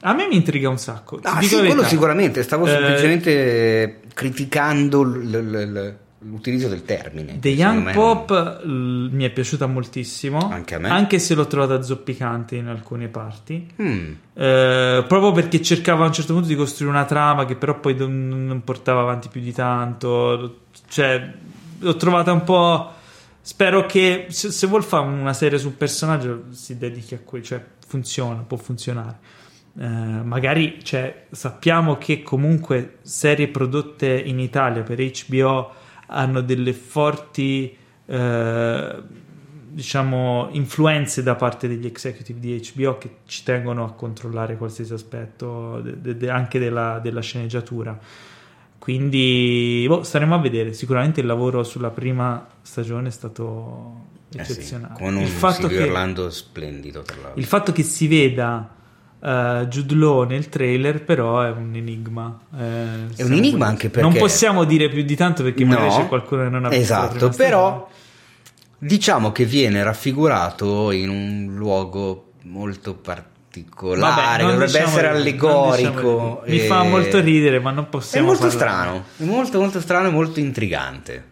A 0.00 0.14
me 0.14 0.26
mi 0.26 0.36
intriga 0.36 0.70
un 0.70 0.78
sacco. 0.78 1.18
Ah 1.22 1.42
sì, 1.42 1.56
quello 1.58 1.84
sicuramente, 1.84 2.42
stavo 2.42 2.64
Eh, 2.64 2.70
semplicemente 2.70 4.00
criticando 4.14 5.02
l- 5.02 5.20
l- 5.28 5.72
l- 5.72 5.96
l'utilizzo 6.20 6.68
del 6.68 6.84
termine. 6.84 7.38
The 7.38 7.48
Young 7.48 7.92
Pop 7.92 8.30
l- 8.64 9.08
mi 9.12 9.24
è 9.24 9.30
piaciuta 9.30 9.66
moltissimo. 9.66 10.50
Anche 10.50 10.74
a 10.74 10.78
me. 10.78 10.88
Anche 10.88 11.18
se 11.18 11.34
l'ho 11.34 11.46
trovata 11.46 11.82
zoppicante 11.82 12.56
in 12.56 12.66
alcune 12.66 13.08
parti. 13.08 13.66
Mm. 13.80 14.12
Eh, 14.34 15.04
proprio 15.06 15.32
perché 15.32 15.62
cercava 15.62 16.04
a 16.04 16.08
un 16.08 16.12
certo 16.12 16.32
punto 16.32 16.48
di 16.48 16.56
costruire 16.56 16.94
una 16.94 17.06
trama 17.06 17.46
che 17.46 17.56
però 17.56 17.78
poi 17.80 17.94
non, 17.94 18.46
non 18.46 18.62
portava 18.64 19.00
avanti 19.00 19.28
più 19.28 19.40
di 19.40 19.52
tanto. 19.52 20.60
Cioè, 20.88 21.32
l'ho 21.78 21.96
trovata 21.96 22.32
un 22.32 22.44
po'. 22.44 22.92
Spero 23.42 23.86
che 23.86 24.26
se, 24.28 24.50
se 24.50 24.66
vuol 24.66 24.84
fare 24.84 25.06
una 25.06 25.32
serie 25.32 25.58
sul 25.58 25.72
personaggio 25.72 26.44
si 26.50 26.76
dedichi 26.76 27.14
a 27.14 27.20
quello, 27.24 27.44
cioè 27.44 27.64
funziona, 27.86 28.42
può 28.46 28.58
funzionare. 28.58 29.18
Eh, 29.78 29.86
magari 29.86 30.80
cioè, 30.82 31.26
sappiamo 31.30 31.96
che 31.96 32.22
comunque 32.22 32.98
serie 33.00 33.48
prodotte 33.48 34.08
in 34.08 34.38
Italia 34.38 34.82
per 34.82 34.98
HBO 34.98 35.78
hanno 36.10 36.40
delle 36.40 36.72
forti 36.72 37.76
eh, 38.06 39.02
diciamo 39.72 40.48
influenze 40.52 41.22
da 41.22 41.36
parte 41.36 41.68
degli 41.68 41.86
executive 41.86 42.40
di 42.40 42.70
HBO 42.74 42.98
che 42.98 43.18
ci 43.26 43.44
tengono 43.44 43.84
a 43.84 43.92
controllare 43.92 44.56
qualsiasi 44.56 44.92
aspetto 44.92 45.80
de- 45.80 46.16
de- 46.16 46.28
anche 46.30 46.58
della, 46.58 46.98
della 47.00 47.20
sceneggiatura. 47.20 47.96
Quindi 48.78 49.84
boh, 49.86 50.02
staremo 50.02 50.34
a 50.34 50.38
vedere. 50.38 50.72
Sicuramente 50.72 51.20
il 51.20 51.26
lavoro 51.26 51.62
sulla 51.62 51.90
prima 51.90 52.46
stagione 52.62 53.08
è 53.08 53.10
stato 53.10 54.06
Eh 54.34 54.44
sì, 54.44 54.52
eccezionale. 54.52 54.94
con 54.94 55.14
un 55.16 55.22
il, 55.22 55.28
fatto 55.28 55.68
che, 55.68 55.82
Orlando 55.82 56.30
splendido 56.30 57.02
tra 57.02 57.16
l'altro. 57.20 57.38
il 57.38 57.44
fatto 57.46 57.72
che 57.72 57.82
si 57.82 58.08
veda 58.08 58.74
eh, 59.22 59.66
Jude 59.68 59.94
Law 59.94 60.22
nel 60.24 60.48
trailer 60.48 61.02
però 61.04 61.42
è 61.42 61.50
un 61.50 61.72
enigma 61.74 62.38
Eh, 62.56 63.14
È 63.16 63.22
un 63.22 63.32
enigma 63.32 63.66
anche 63.66 63.90
perché- 63.90 64.08
non 64.08 64.16
possiamo 64.18 64.64
dire 64.64 64.88
più 64.88 65.02
di 65.02 65.14
tanto 65.16 65.42
perché 65.42 65.64
magari 65.64 65.88
No, 65.88 65.96
c'è 65.96 66.06
qualcuno 66.08 66.42
che 66.44 66.48
non 66.48 66.64
ha 66.64 66.68
visto 66.68 66.82
esatto, 66.82 67.28
però 67.30 67.88
diciamo 68.78 69.32
che 69.32 69.44
viene 69.44 69.82
raffigurato 69.82 70.90
in 70.90 71.08
un 71.10 71.54
luogo 71.56 72.32
molto 72.44 72.94
particolare, 72.94 74.00
Vabbè, 74.42 74.42
dovrebbe 74.52 74.66
diciamo 74.66 74.86
essere 74.88 75.08
allegorico. 75.08 75.76
diciamo 75.90 76.42
di- 76.46 76.50
Mi 76.52 76.58
e- 76.60 76.66
fa 76.66 76.82
molto 76.84 77.20
ridere, 77.20 77.60
ma 77.60 77.70
non 77.72 77.84
È 77.84 77.88
possiamo 77.88 78.26
molto 78.28 78.46
parlare. 78.46 78.70
strano, 78.72 79.04
è 79.18 79.24
molto 79.24 79.58
molto 79.60 79.80
strano 79.80 80.08
e 80.08 80.10
molto 80.10 80.40
intrigante. 80.40 81.24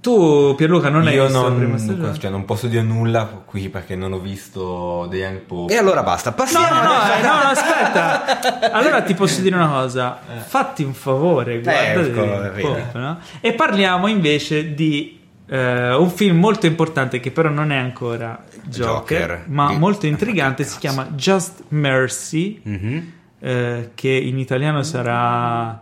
Tu, 0.00 0.54
Pierluca, 0.56 0.88
non 0.88 1.06
hai 1.06 1.14
Io 1.14 1.24
visto 1.26 1.42
la 1.42 1.54
prima 1.54 1.68
non, 1.70 1.78
stagione? 1.78 2.18
cioè, 2.18 2.30
non 2.30 2.44
posso 2.46 2.66
dire 2.68 2.80
nulla 2.82 3.26
qui 3.44 3.68
perché 3.68 3.96
non 3.96 4.12
ho 4.14 4.18
visto 4.18 5.06
The 5.10 5.16
Young 5.18 5.38
Pope. 5.40 5.74
E 5.74 5.76
allora 5.76 6.02
basta, 6.02 6.30
No, 6.30 6.36
passiamo 6.36 6.66
no, 6.74 6.82
no, 6.82 6.90
adesso- 6.92 7.18
eh, 7.18 7.22
no, 7.22 7.28
no, 7.34 7.48
aspetta. 7.50 8.72
Allora 8.72 9.02
ti 9.02 9.14
posso 9.14 9.42
dire 9.42 9.56
una 9.56 9.68
cosa. 9.68 10.18
Fatti 10.46 10.82
un 10.84 10.94
favore, 10.94 11.60
guarda 11.60 12.00
ecco, 12.00 12.52
vedi. 12.72 12.82
no? 12.94 13.18
E 13.40 13.52
parliamo 13.52 14.06
invece 14.06 14.72
di 14.72 15.18
eh, 15.46 15.94
un 15.94 16.08
film 16.10 16.38
molto 16.38 16.64
importante 16.66 17.20
che 17.20 17.30
però 17.30 17.50
non 17.50 17.70
è 17.70 17.76
ancora 17.76 18.42
Joker, 18.68 19.18
Joker. 19.28 19.42
ma 19.48 19.68
Di- 19.68 19.76
molto 19.78 20.06
intrigante. 20.06 20.64
Si 20.64 20.78
chiama 20.78 21.08
Just 21.10 21.64
Mercy, 21.68 22.58
Mhm. 22.64 23.12
eh, 23.40 23.90
che 23.94 24.08
in 24.08 24.38
italiano 24.38 24.82
sarà... 24.82 25.78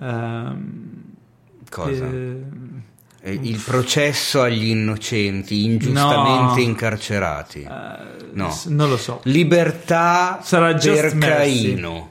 ehm, 0.00 1.02
Cosa? 1.68 1.90
eh, 2.06 2.06
Eh, 2.06 2.77
Il 3.30 3.60
processo 3.64 4.42
agli 4.42 4.68
innocenti 4.68 5.64
ingiustamente 5.64 6.60
No. 6.60 6.66
incarcerati. 6.66 7.62
eh, 7.62 8.26
No. 8.32 8.50
s- 8.50 8.66
non 8.66 8.88
lo 8.88 8.96
so. 8.96 9.20
Libertà 9.24 10.40
Sarà 10.42 10.74
per. 10.74 11.16
Caino. 11.18 12.10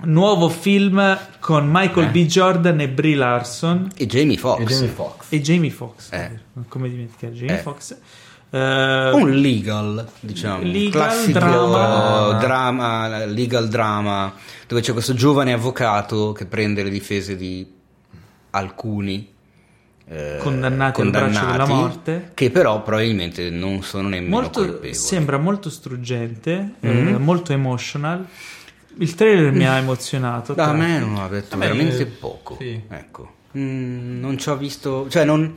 Nuovo 0.00 0.48
film 0.48 1.18
con 1.40 1.68
Michael 1.68 2.06
Eh. 2.06 2.10
B. 2.10 2.26
Jordan 2.26 2.80
e 2.80 2.88
Brie 2.88 3.16
Larson 3.16 3.90
E 3.96 4.06
Jamie 4.06 4.36
Foxx. 4.36 4.60
E 4.60 4.64
Jamie 4.74 4.88
Foxx. 4.90 5.26
e 5.30 5.40
Jamie 5.40 5.70
Foxx. 5.70 6.12
Eh. 6.12 6.38
Come 6.68 6.88
dimenticare 6.88 7.32
Jamie 7.32 7.58
Eh. 7.58 7.62
Foxx? 7.62 7.96
Eh, 8.50 9.10
Un 9.12 9.30
legal, 9.32 10.08
diciamo, 10.20 10.62
Legal 10.62 10.90
classico 11.08 11.38
drama. 11.38 12.38
drama, 12.38 13.24
legal 13.26 13.68
drama, 13.68 14.32
dove 14.66 14.80
c'è 14.80 14.92
questo 14.92 15.12
giovane 15.14 15.52
avvocato 15.52 16.32
che 16.32 16.46
prende 16.46 16.82
le 16.84 16.90
difese 16.90 17.36
di 17.36 17.66
alcuni 18.50 19.28
eh, 20.10 20.36
Condannati 20.40 21.00
al 21.02 21.10
braccio 21.10 21.44
della 21.46 21.66
morte. 21.66 22.30
che 22.34 22.50
però 22.50 22.82
probabilmente 22.82 23.50
non 23.50 23.82
sono 23.82 24.08
nemmeno 24.08 24.40
molto, 24.40 24.60
colpevoli. 24.60 24.94
sembra 24.94 25.36
molto 25.38 25.68
struggente, 25.70 26.74
Mhm. 26.80 27.08
eh, 27.08 27.18
molto 27.18 27.52
emotional. 27.52 28.26
Il 29.00 29.14
trailer 29.14 29.52
mi 29.52 29.66
ha 29.66 29.76
emozionato. 29.76 30.54
Da 30.54 30.72
me 30.72 30.98
non 30.98 31.16
ha 31.18 31.28
detto 31.28 31.54
A 31.54 31.58
me, 31.58 31.66
veramente 31.66 32.02
eh, 32.02 32.06
poco. 32.06 32.56
sì. 32.58 32.80
Ecco. 32.88 33.34
Mm, 33.56 34.20
non 34.20 34.38
ci 34.38 34.48
ho 34.48 34.56
visto, 34.56 35.08
cioè 35.08 35.24
non, 35.24 35.54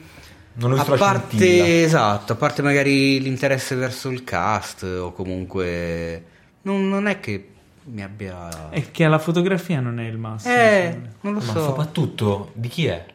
Non 0.54 0.72
ho 0.72 0.76
visto 0.76 0.94
a 0.94 0.98
parte 0.98 1.84
esatto, 1.84 2.34
a 2.34 2.36
parte 2.36 2.62
magari 2.62 3.20
l'interesse 3.22 3.74
verso 3.76 4.10
il 4.10 4.24
cast 4.26 4.84
o 4.84 5.12
comunque 5.14 6.24
non, 6.64 6.88
non 6.90 7.08
è 7.08 7.20
che 7.22 7.48
mi 7.86 8.04
abbia 8.04 8.70
È 8.70 8.92
che 8.92 9.08
la 9.08 9.18
fotografia 9.18 9.80
non 9.80 10.00
è 10.00 10.08
il 10.08 10.18
massimo. 10.18 10.54
Eh, 10.54 10.98
me. 11.02 11.10
non 11.22 11.34
lo 11.34 11.40
Ma 11.40 11.46
so. 11.54 11.64
soprattutto 11.64 12.52
di 12.54 12.68
chi 12.68 12.86
è? 12.86 13.06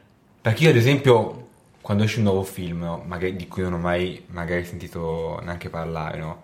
Perché 0.46 0.62
io 0.62 0.70
ad 0.70 0.76
esempio 0.76 1.48
quando 1.80 2.04
esce 2.04 2.18
un 2.18 2.24
nuovo 2.24 2.44
film 2.44 2.82
no, 2.82 3.02
magari, 3.04 3.34
di 3.34 3.48
cui 3.48 3.62
non 3.62 3.72
ho 3.72 3.78
mai 3.78 4.22
magari 4.28 4.64
sentito 4.64 5.40
neanche 5.42 5.68
parlare, 5.70 6.18
no? 6.18 6.42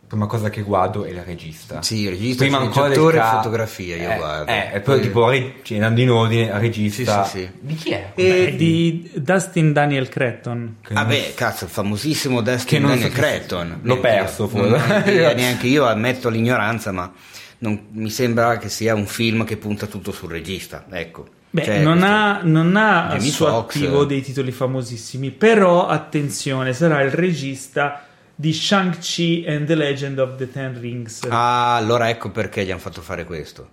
La 0.00 0.06
prima 0.08 0.26
cosa 0.26 0.48
che 0.48 0.62
guardo 0.62 1.04
è 1.04 1.10
il 1.10 1.22
regista. 1.22 1.82
Sì, 1.82 2.08
regista, 2.08 2.44
Prima 2.44 2.58
ancora 2.60 2.88
del 2.88 2.96
sceneggiatore 2.96 3.16
e 3.16 3.20
ca- 3.20 3.36
fotografia 3.42 3.96
io 3.96 4.10
eh, 4.10 4.16
guardo. 4.16 4.50
Eh, 4.50 4.70
e 4.72 4.80
poi 4.80 4.98
Eh. 4.98 5.02
tipo 5.02 5.30
cioè, 5.62 5.76
andando 5.76 6.00
in 6.00 6.10
ordine, 6.10 6.58
regista. 6.58 7.24
Sì, 7.24 7.30
sì, 7.30 7.44
sì. 7.44 7.50
Di 7.60 7.74
chi 7.74 7.90
è? 7.90 8.12
E- 8.14 8.54
di 8.56 9.10
Dustin 9.16 9.72
Daniel 9.74 10.08
Cretton. 10.08 10.76
Che 10.80 10.94
non- 10.94 11.02
Vabbè, 11.02 11.32
cazzo, 11.34 11.64
il 11.64 11.70
famosissimo 11.70 12.40
Dustin 12.40 12.86
Daniel 12.86 13.10
so- 13.10 13.16
Cretton. 13.18 13.80
l'ho 13.82 14.00
perso, 14.00 14.50
Non- 14.50 14.78
forse. 14.78 15.34
neanche 15.34 15.66
io 15.66 15.84
ammetto 15.86 16.30
l'ignoranza, 16.30 16.90
ma 16.90 17.12
non- 17.58 17.86
mi 17.90 18.08
sembra 18.08 18.56
che 18.56 18.70
sia 18.70 18.94
un 18.94 19.06
film 19.06 19.44
che 19.44 19.58
punta 19.58 19.86
tutto 19.86 20.10
sul 20.10 20.30
regista. 20.30 20.86
Ecco. 20.90 21.26
Beh, 21.54 21.64
Cioè, 21.64 21.82
non, 21.82 22.02
ha, 22.02 22.40
non 22.42 22.74
ha 22.76 23.08
al 23.08 23.20
suo 23.20 23.46
Foxx. 23.48 23.76
attivo 23.76 24.04
dei 24.06 24.22
titoli 24.22 24.52
famosissimi, 24.52 25.30
però 25.30 25.86
attenzione, 25.86 26.72
sarà 26.72 27.02
il 27.02 27.10
regista 27.10 28.06
di 28.34 28.54
Shang-Chi 28.54 29.44
and 29.46 29.66
the 29.66 29.74
Legend 29.74 30.18
of 30.18 30.36
the 30.36 30.50
Ten 30.50 30.78
Rings. 30.80 31.26
Ah, 31.28 31.76
allora 31.76 32.08
ecco 32.08 32.30
perché 32.30 32.64
gli 32.64 32.70
hanno 32.70 32.80
fatto 32.80 33.02
fare 33.02 33.24
questo. 33.26 33.68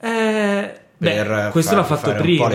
Eh, 0.00 0.80
beh, 0.96 1.48
questo 1.50 1.72
fargli 1.74 1.76
l'ha 1.76 1.84
fatto 1.96 2.14
prima. 2.14 2.48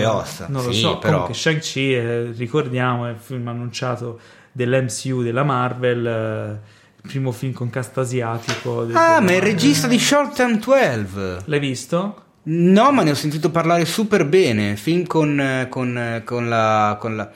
Non 0.48 0.64
lo 0.64 0.72
Sì, 0.72 0.80
so. 0.80 0.98
però- 0.98 1.12
Comunque, 1.12 1.34
Shang-Chi, 1.34 1.94
eh, 1.94 2.32
ricordiamo, 2.36 3.06
è 3.06 3.10
il 3.10 3.18
film 3.18 3.46
annunciato 3.46 4.18
dell'MCU 4.52 5.22
della 5.22 5.44
Marvel. 5.44 6.06
eh, 6.06 6.82
il 7.04 7.10
primo 7.10 7.32
film 7.32 7.52
con 7.52 7.70
cast 7.70 7.96
asiatico. 7.98 8.84
del- 8.84 8.96
Ah, 8.96 9.20
ma 9.20 9.30
è 9.30 9.36
il 9.36 9.42
regista 9.42 9.86
di 9.86 9.98
Short 9.98 10.34
Term 10.34 10.58
12. 10.58 11.42
L'hai 11.44 11.58
visto? 11.60 12.23
No, 12.46 12.92
ma 12.92 13.02
ne 13.02 13.10
ho 13.10 13.14
sentito 13.14 13.50
parlare 13.50 13.84
super 13.86 14.26
bene. 14.26 14.76
Film 14.76 15.06
con, 15.06 15.38
eh, 15.40 15.66
con, 15.70 15.96
eh, 15.96 16.22
con 16.24 16.48
la, 16.48 16.96
con 17.00 17.16
la- 17.16 17.30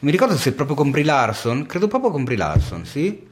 Mi 0.00 0.10
ricordo 0.10 0.36
se 0.36 0.52
proprio 0.52 0.76
con 0.76 0.90
Brie 0.90 1.04
Larson. 1.04 1.64
Credo 1.66 1.88
proprio 1.88 2.10
con 2.10 2.24
Brie 2.24 2.36
Larson, 2.36 2.84
sì. 2.84 3.26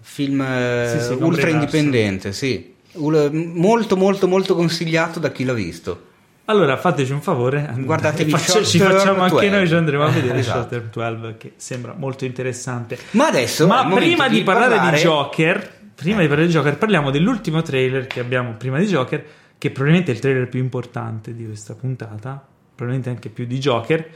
Film 0.00 0.40
eh, 0.40 0.96
Sì, 0.98 1.04
sì, 1.06 1.12
ultra 1.22 1.48
indipendente, 1.48 2.32
sì. 2.32 2.72
Molto, 2.94 3.96
molto, 3.96 4.28
molto 4.28 4.54
consigliato 4.54 5.18
da 5.18 5.30
chi 5.30 5.44
l'ha 5.44 5.52
visto. 5.52 6.06
Allora 6.46 6.76
fateci 6.76 7.10
un 7.12 7.22
favore, 7.22 7.72
Guardatevi 7.78 8.30
Short 8.36 8.64
ci 8.66 8.78
facciamo 8.78 9.22
anche 9.22 9.34
12. 9.48 9.50
noi, 9.50 9.66
ci 9.66 9.74
andremo 9.74 10.04
a 10.04 10.08
vedere 10.10 10.38
Esatto. 10.40 10.58
Short 10.68 10.90
Term 10.90 10.90
12 11.16 11.34
che 11.38 11.52
sembra 11.56 11.94
molto 11.96 12.24
interessante. 12.26 12.98
Ma 13.12 13.28
adesso. 13.28 13.66
Ma 13.66 13.86
prima 13.88 14.28
di 14.28 14.42
parlare, 14.42 14.74
parlare- 14.76 14.96
di 14.98 15.02
Joker, 15.02 15.72
prima 15.94 16.20
di 16.20 16.26
parlare 16.26 16.46
di 16.48 16.52
Joker, 16.52 16.76
parliamo 16.76 17.10
dell'ultimo 17.10 17.62
trailer 17.62 18.06
che 18.06 18.20
abbiamo 18.20 18.54
prima 18.58 18.78
di 18.78 18.86
Joker, 18.86 19.24
che 19.64 19.70
probabilmente 19.70 20.12
è 20.12 20.14
il 20.14 20.20
trailer 20.20 20.46
più 20.46 20.60
importante 20.60 21.34
di 21.34 21.46
questa 21.46 21.72
puntata, 21.74 22.44
probabilmente 22.74 23.08
anche 23.08 23.30
più 23.30 23.46
di 23.46 23.58
Joker, 23.58 24.06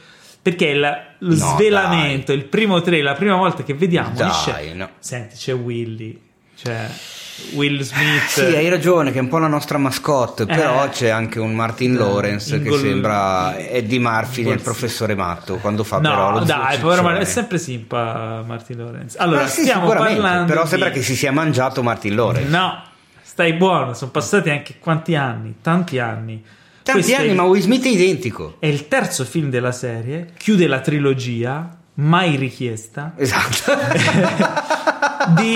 perché 0.42 0.72
è 0.72 0.74
la- 0.74 0.98
lo 1.20 1.30
No, 1.30 1.34
svelamento, 1.34 2.32
il 2.34 2.44
primo 2.44 2.82
trailer, 2.82 3.04
la 3.12 3.14
prima 3.14 3.34
volta 3.36 3.62
che 3.62 3.72
vediamo 3.72 4.10
di 4.10 4.16
Dai, 4.18 4.30
scena- 4.30 4.84
no. 4.84 4.90
Senti, 4.98 5.36
c'è 5.36 5.54
Willy, 5.54 6.20
c'è 6.54 6.86
Will 7.54 7.80
Smith. 7.80 8.26
Sì, 8.26 8.40
hai 8.42 8.68
ragione, 8.68 9.10
che 9.10 9.16
è 9.16 9.20
un 9.22 9.28
po' 9.28 9.38
la 9.38 9.46
nostra 9.46 9.78
mascotte, 9.78 10.44
però 10.44 10.84
Eh. 10.84 10.88
c'è 10.90 11.08
anche 11.08 11.38
un 11.40 11.54
Martin 11.54 11.94
Lawrence 11.96 12.50
che 12.60 12.64
Ingol- 12.68 12.78
sembra 12.80 13.56
Eddie 13.56 14.00
Murphy 14.00 14.42
nel 14.42 14.60
professore 14.60 15.14
matto 15.14 15.56
quando 15.56 15.82
fa 15.82 15.98
però 15.98 16.30
No, 16.32 16.38
lo 16.40 16.44
dai, 16.44 16.76
povero 16.78 17.00
Mar- 17.02 17.16
è 17.16 17.24
sempre 17.24 17.56
simpa 17.56 18.42
Martin 18.46 18.76
Lawrence. 18.76 19.16
Allora, 19.16 19.42
Ma 19.42 19.46
sì, 19.48 19.62
stiamo 19.62 19.86
parlando 19.88 20.44
però 20.44 20.64
di- 20.64 20.68
sembra 20.68 20.90
che 20.90 21.00
si 21.02 21.16
sia 21.16 21.32
mangiato 21.32 21.82
Martin 21.82 22.14
Lawrence. 22.16 22.48
No, 22.50 22.82
stai 23.38 23.52
buono, 23.52 23.94
sono 23.94 24.10
passati 24.10 24.50
anche 24.50 24.74
quanti 24.80 25.14
anni? 25.14 25.54
Tanti 25.62 26.00
anni. 26.00 26.42
Tanti 26.82 27.02
Questo 27.02 27.20
anni, 27.20 27.28
il- 27.30 27.36
ma 27.36 27.44
Will 27.44 27.60
Smith 27.62 27.84
è 27.84 27.88
identico. 27.88 28.56
È 28.58 28.66
il 28.66 28.88
terzo 28.88 29.24
film 29.24 29.48
della 29.48 29.70
serie, 29.70 30.30
chiude 30.36 30.66
la 30.66 30.80
trilogia, 30.80 31.78
mai 31.94 32.34
richiesta, 32.34 33.12
Esatto. 33.16 33.76
di 35.38 35.54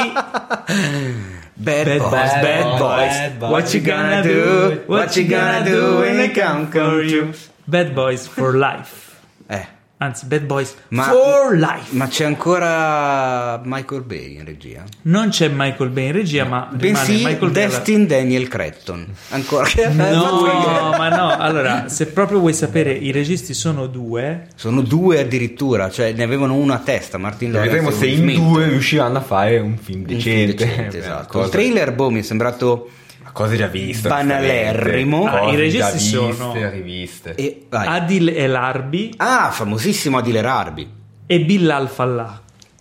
Bad, 1.55 1.85
Bad 1.87 1.99
boys, 1.99 2.11
bad 2.11 2.43
Bad 2.43 2.79
boys. 2.79 3.31
Boys. 3.39 3.51
What 3.51 3.75
you 3.75 3.83
gonna 3.83 4.21
do? 4.23 4.83
What 4.87 5.17
you 5.17 5.27
gonna 5.27 5.61
do 5.63 5.99
when 5.99 6.17
they 6.19 6.31
come 6.31 6.69
for 6.71 7.03
you? 7.03 7.31
Bad 7.65 7.93
Boys 7.95 8.29
for 8.29 8.55
Life. 8.55 9.17
Eh, 9.49 9.67
Anzi, 10.03 10.27
Bad 10.27 10.43
Boys 10.47 10.74
Ma- 10.89 11.05
for 11.05 11.55
Life. 11.57 11.95
ma 11.95 12.09
c'è 12.09 12.24
ancora 12.24 13.61
Michael 13.62 14.03
Bay 14.03 14.37
in 14.37 14.45
regia? 14.45 14.83
Non 15.03 15.29
c'è 15.29 15.49
Michael 15.49 15.91
Bay 15.91 16.07
in 16.07 16.12
regia, 16.12 16.45
ma 16.45 16.69
rimane 16.77 16.77
Bensì 16.77 17.12
Michael 17.24 17.51
Bay. 17.51 17.62
alla- 17.65 17.74
Destin 17.77 18.07
Daniel 18.09 18.49
Cretton. 18.49 19.07
Ancora 19.31 19.69
No, 19.93 20.91
ma 20.99 21.09
no, 21.09 21.29
allora, 21.37 21.89
se 21.89 22.07
proprio 22.07 22.41
vuoi 22.41 22.53
sapere, 22.53 22.93
i 22.93 23.12
registi 23.12 23.55
sono 23.55 23.87
due. 23.87 24.47
Sono 24.57 24.81
due 24.81 25.20
addirittura, 25.20 25.89
cioè 25.89 26.12
ne 26.12 26.24
avevano 26.24 26.55
uno 26.57 26.73
a 26.73 26.79
testa, 26.79 27.16
Martin 27.19 27.53
Lawrence. 27.53 27.77
Vedremo 27.77 27.97
se 27.97 28.07
in 28.07 28.35
due 28.35 28.66
riusciranno 28.69 29.19
a 29.19 29.23
fare 29.23 29.59
un 29.59 29.77
film 29.79 30.01
Un 30.01 30.07
film 30.07 30.16
decente. 30.19 30.55
decente, 30.66 30.99
esatto. 31.03 31.45
Il 31.45 31.49
trailer, 31.49 31.93
boh, 31.93 32.11
mi 32.11 32.19
è 32.19 32.23
sembrato 32.23 32.89
Cose 33.33 33.57
già 33.57 33.67
viste. 33.67 34.09
Banalerrimo. 34.09 35.25
Ah, 35.27 35.51
i 35.51 35.57
registi 35.57 35.93
viste, 35.93 36.33
sono- 36.35 36.53
riviste. 36.71 37.35
E, 37.35 37.67
vai. 37.69 37.87
Adil 37.87 38.29
El 38.29 38.55
Arbi 38.55 39.15
Ah, 39.17 39.51
famosissimo 39.51 40.19
Adile 40.19 40.41
Larbi. 40.43 40.91
e 41.27 41.41
Bilal 41.41 41.89
Fallah. 41.89 42.41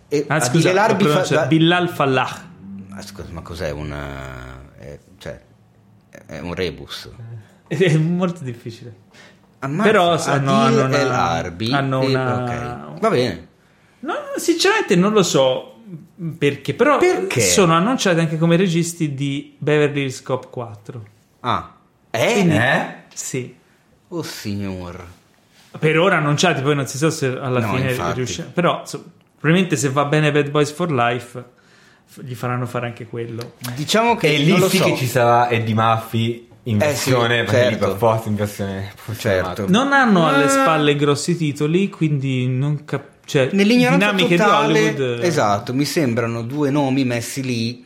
E 0.10 0.26
Ah, 0.28 0.40
scusa, 0.42 0.74
Larbi 0.74 1.04
lo 1.06 1.10
fa- 1.12 1.34
da- 1.36 1.46
Bilal 1.46 1.88
Fallah. 1.90 2.50
Ah, 2.90 3.02
scusa, 3.02 3.28
ma 3.32 3.42
cos'è 3.42 3.72
un... 3.72 3.92
eh, 4.80 5.00
cioè, 5.18 5.40
è 6.26 6.40
un 6.40 6.54
rebus. 6.54 7.10
È 7.72 7.96
molto 7.96 8.44
difficile. 8.44 8.94
Ammazza, 9.60 9.90
Però 9.90 10.12
Adil 10.14 10.50
hanno 10.50 10.84
una- 10.86 11.00
El 11.00 11.12
Arbi. 11.12 11.72
hanno 11.72 12.02
e- 12.02 12.06
una- 12.08 12.90
ok. 12.92 13.00
Va 13.00 13.10
bene. 13.10 13.48
No, 14.00 14.14
sinceramente 14.36 14.96
non 14.98 15.14
lo 15.14 15.24
so 15.24 15.71
perché, 16.38 16.74
però 16.74 16.98
Perché? 16.98 17.42
sono 17.42 17.74
annunciati 17.74 18.20
anche 18.20 18.38
come 18.38 18.56
registi 18.56 19.14
di 19.14 19.56
Beverly 19.58 20.02
Hills 20.04 20.22
Cop 20.22 20.50
4. 20.50 21.06
Ah. 21.42 21.76
Eh? 22.10 22.32
Quindi- 22.34 22.56
Eh? 22.56 22.96
Sì. 23.14 23.56
Oh 24.10 24.24
signor. 24.24 25.06
Per 25.80 25.98
ora 26.00 26.18
annunciati, 26.18 26.62
poi 26.62 26.76
non 26.76 26.86
si 26.88 26.98
sa 26.98 27.10
se 27.10 27.28
alla 27.28 27.60
No, 27.62 27.74
fine 27.74 28.14
riusciranno. 28.14 28.52
Però, 28.54 28.80
insomma, 28.82 29.06
probabilmente 29.40 29.76
se 29.78 29.90
va 29.90 30.06
bene 30.06 30.32
Bad 30.32 30.50
Boys 30.50 30.72
for 30.72 30.92
Life, 30.92 31.44
gli 32.22 32.34
faranno 32.36 32.66
fare 32.66 32.88
anche 32.88 33.06
quello. 33.08 33.54
Diciamo 33.76 34.16
che 34.18 34.34
E 34.34 34.38
lì 34.40 34.50
non 34.52 34.60
lo 34.60 34.68
sì 34.70 34.78
so. 34.78 34.84
che 34.86 34.96
ci 34.98 35.08
sarà 35.08 35.50
Eddie 35.50 35.74
Murphy 35.74 36.48
in 36.64 36.76
Eh 36.82 36.94
sì, 36.96 37.10
versione 37.12 37.44
perché 37.44 37.70
lì 37.70 37.78
certo. 37.80 37.96
forza 37.98 38.30
in 38.30 38.36
versione 38.36 38.92
Certo. 39.18 39.66
Non 39.68 39.94
hanno 39.94 40.28
alle 40.28 40.48
spalle 40.48 40.96
grossi 40.96 41.36
titoli, 41.36 41.90
quindi 41.90 42.48
non 42.48 42.86
cap- 42.86 43.10
cioè, 43.26 43.50
Nell'ignoranza 43.52 44.12
dinamiche 44.12 44.36
totale, 44.38 44.74
di 44.94 45.02
Hollywood. 45.02 45.24
esatto, 45.24 45.74
mi 45.74 45.86
sembrano 45.86 46.42
due 46.44 46.70
nomi 46.70 47.04
messi 47.06 47.42
lì 47.44 47.86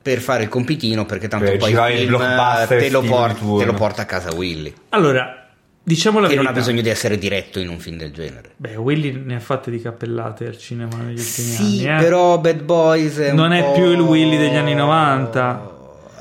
per 0.00 0.20
fare 0.20 0.44
il 0.44 0.48
compitino 0.48 1.04
perché 1.04 1.28
tanto 1.28 1.46
Per 1.46 1.56
poi 1.58 1.70
il 1.70 1.76
film 1.76 2.18
te 2.66 2.88
lo, 2.90 3.02
porta, 3.02 3.34
te 3.58 3.64
lo 3.64 3.74
porta 3.74 4.02
a 4.02 4.04
casa 4.06 4.32
Willy 4.34 4.72
Allora, 4.90 5.48
diciamo 5.82 6.18
la 6.20 6.28
che 6.28 6.34
non 6.34 6.44
verità. 6.44 6.60
ha 6.60 6.62
bisogno 6.64 6.82
di 6.82 6.88
essere 6.88 7.18
diretto 7.18 7.58
in 7.58 7.68
un 7.68 7.78
film 7.78 7.98
del 7.98 8.10
genere 8.12 8.52
Beh, 8.56 8.76
Willy 8.76 9.12
ne 9.22 9.34
ha 9.34 9.40
fatte 9.40 9.70
di 9.70 9.80
cappellate 9.82 10.46
al 10.46 10.56
cinema 10.56 10.96
negli 10.96 11.18
ultimi 11.18 11.26
sì 11.26 11.86
anni. 11.86 11.98
eh. 11.98 12.02
però 12.02 12.38
Bad 12.38 12.62
Boys 12.62 13.18
è 13.18 13.30
un 13.30 13.36
Non 13.36 13.52
è 13.52 13.62
po'- 13.62 13.72
più 13.72 13.90
il 13.90 14.00
Willy 14.00 14.38
degli 14.38 14.56
anni 14.56 14.74
90. 14.74 15.76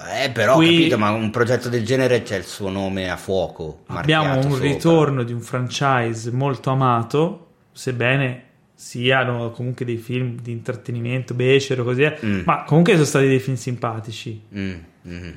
Eh 0.10 0.30
però 0.32 0.56
Qui- 0.56 0.68
ho 0.68 0.72
capito 0.78 0.98
ma 0.98 1.12
un 1.12 1.30
progetto 1.30 1.70
del 1.70 1.86
genere 1.86 2.22
c'è 2.24 2.38
il 2.38 2.44
suo 2.46 2.70
nome 2.70 3.10
a 3.10 3.18
fuoco 3.18 3.84
Abbiamo 3.88 4.36
un 4.36 4.42
sopra. 4.44 4.60
ritorno 4.60 5.24
di 5.24 5.34
un 5.34 5.42
franchise 5.42 6.32
molto 6.32 6.70
amato, 6.70 7.48
sebbene 7.72 8.44
siano 8.74 9.50
comunque 9.52 9.86
dei 9.86 9.98
film 9.98 10.40
di 10.40 10.52
intrattenimento, 10.52 11.34
becero, 11.34 11.84
così, 11.84 12.04
eh, 12.04 12.18
Mm. 12.24 12.42
ma 12.46 12.64
comunque 12.64 12.94
sono 12.94 13.06
stati 13.06 13.28
dei 13.28 13.40
film 13.40 13.56
simpatici. 13.56 14.40
Mm, 14.56 14.74
mm, 15.08 15.14
mm. 15.26 15.32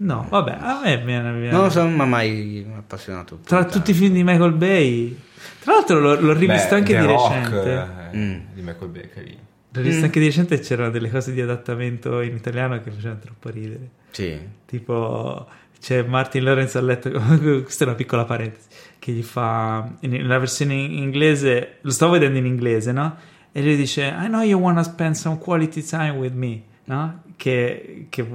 No, 0.00 0.26
vabbè, 0.28 0.56
a 0.60 0.80
me 0.82 0.96
viene, 1.04 1.32
viene- 1.32 1.50
non 1.50 1.70
sono 1.70 2.06
mai 2.06 2.64
appassionato 2.76 3.40
Tra 3.44 3.58
tanto. 3.58 3.78
tutti 3.78 3.90
i 3.90 3.94
film 3.94 4.14
di 4.14 4.22
Michael 4.24 4.52
Bay, 4.52 5.18
tra 5.60 5.72
l'altro 5.74 5.98
l'ho, 6.00 6.18
l'ho 6.20 6.32
rivisto 6.32 6.68
Beh, 6.70 6.74
anche 6.76 6.94
The 6.94 7.00
di 7.00 7.06
Rock, 7.06 7.34
recente. 7.34 7.72
eh, 8.12 8.16
Mm. 8.16 8.38
di 8.54 8.60
Michael 8.62 8.90
Bay 8.90 9.08
carino. 9.12 9.36
L'ho 9.72 9.82
visto 9.82 10.04
anche 10.04 10.18
di 10.20 10.26
recente 10.26 10.58
c'erano 10.60 10.90
delle 10.90 11.10
cose 11.10 11.32
di 11.32 11.40
adattamento 11.42 12.20
in 12.22 12.34
italiano 12.36 12.80
che 12.80 12.90
facevano 12.90 13.18
troppo 13.20 13.50
ridere. 13.50 13.90
Sì. 14.10 14.38
Tipo 14.64 15.46
c'è 15.80 16.02
Martin 16.02 16.42
Lawrence 16.42 16.76
a 16.76 16.80
letto, 16.80 17.10
questa 17.62 17.84
è 17.84 17.86
una 17.86 17.96
piccola 17.96 18.24
parentesi, 18.24 18.68
che 18.98 19.12
gli 19.12 19.22
fa, 19.22 19.88
nella 20.00 20.38
versione 20.38 20.74
in 20.74 20.94
inglese, 20.94 21.78
lo 21.82 21.90
stavo 21.90 22.12
vedendo 22.12 22.38
in 22.38 22.46
inglese, 22.46 22.92
no? 22.92 23.16
E 23.52 23.62
lui 23.62 23.76
dice, 23.76 24.06
I 24.06 24.26
know 24.26 24.42
you 24.42 24.60
wanna 24.60 24.82
spend 24.82 25.14
some 25.14 25.38
quality 25.38 25.82
time 25.82 26.10
with 26.10 26.32
me, 26.32 26.62
no? 26.84 27.22
Che, 27.36 28.06
che 28.08 28.26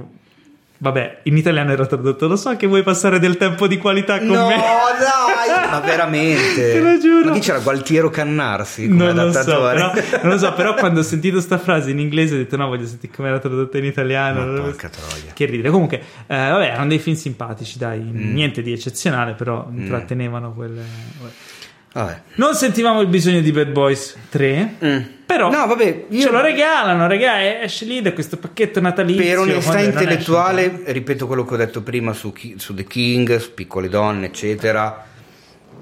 Vabbè, 0.84 1.20
in 1.22 1.38
italiano 1.38 1.72
era 1.72 1.86
tradotto. 1.86 2.28
Lo 2.28 2.36
so 2.36 2.54
che 2.56 2.66
vuoi 2.66 2.82
passare 2.82 3.18
del 3.18 3.38
tempo 3.38 3.66
di 3.66 3.78
qualità 3.78 4.18
con 4.18 4.26
no, 4.26 4.48
me. 4.48 4.56
No, 4.56 4.62
dai, 4.98 5.64
ma 5.70 5.80
veramente. 5.80 6.72
Te 6.72 6.80
lo 6.80 6.98
giuro. 6.98 7.30
Ma 7.30 7.32
chi 7.32 7.40
c'era 7.40 7.58
Gualtiero 7.60 8.10
Cannarsi 8.10 8.86
come 8.88 9.12
non 9.12 9.18
adattatore? 9.18 9.78
Lo 9.78 9.88
so, 9.88 9.92
però, 9.94 10.20
non 10.22 10.32
lo 10.32 10.38
so, 10.38 10.52
però 10.52 10.74
quando 10.78 11.00
ho 11.00 11.02
sentito 11.02 11.40
sta 11.40 11.56
frase 11.56 11.90
in 11.90 12.00
inglese 12.00 12.34
ho 12.34 12.36
detto 12.36 12.58
no, 12.58 12.66
voglio 12.66 12.84
sentire 12.86 13.10
come 13.14 13.28
era 13.28 13.38
tradotta 13.38 13.78
in 13.78 13.84
italiano. 13.86 14.44
Ma 14.44 14.60
porca 14.60 14.90
troia. 14.90 15.32
Che 15.32 15.44
ridere. 15.46 15.70
Comunque, 15.70 16.02
eh, 16.26 16.36
vabbè, 16.36 16.66
erano 16.66 16.88
dei 16.88 16.98
film 16.98 17.16
simpatici, 17.16 17.78
dai, 17.78 18.00
mm. 18.00 18.34
niente 18.34 18.60
di 18.60 18.72
eccezionale, 18.72 19.32
però 19.32 19.66
Mm. 19.70 19.78
intrattenevano 19.78 20.52
quelle... 20.52 20.82
Vabbè. 21.94 22.20
Non 22.34 22.54
sentivamo 22.54 23.00
il 23.00 23.06
bisogno 23.06 23.40
di 23.40 23.52
Bad 23.52 23.68
Boys 23.70 24.16
3, 24.28 24.74
Mm. 24.84 24.98
però 25.26 25.48
No, 25.50 25.66
vabbè, 25.66 26.06
io- 26.08 26.20
ce 26.22 26.30
lo 26.30 26.40
regalano, 26.40 27.06
raga, 27.06 27.62
esce 27.62 27.84
lì 27.84 28.02
da 28.02 28.12
questo 28.12 28.36
pacchetto 28.36 28.80
natalizio. 28.80 29.22
Per 29.22 29.38
onestà 29.38 29.78
intellettuale, 29.80 30.80
esce. 30.80 30.92
ripeto 30.92 31.26
quello 31.28 31.44
che 31.44 31.54
ho 31.54 31.56
detto 31.56 31.82
prima 31.82 32.12
su, 32.12 32.32
su 32.56 32.74
The 32.74 32.84
King, 32.84 33.36
su 33.38 33.54
Piccole 33.54 33.88
Donne, 33.88 34.26
eccetera. 34.26 35.06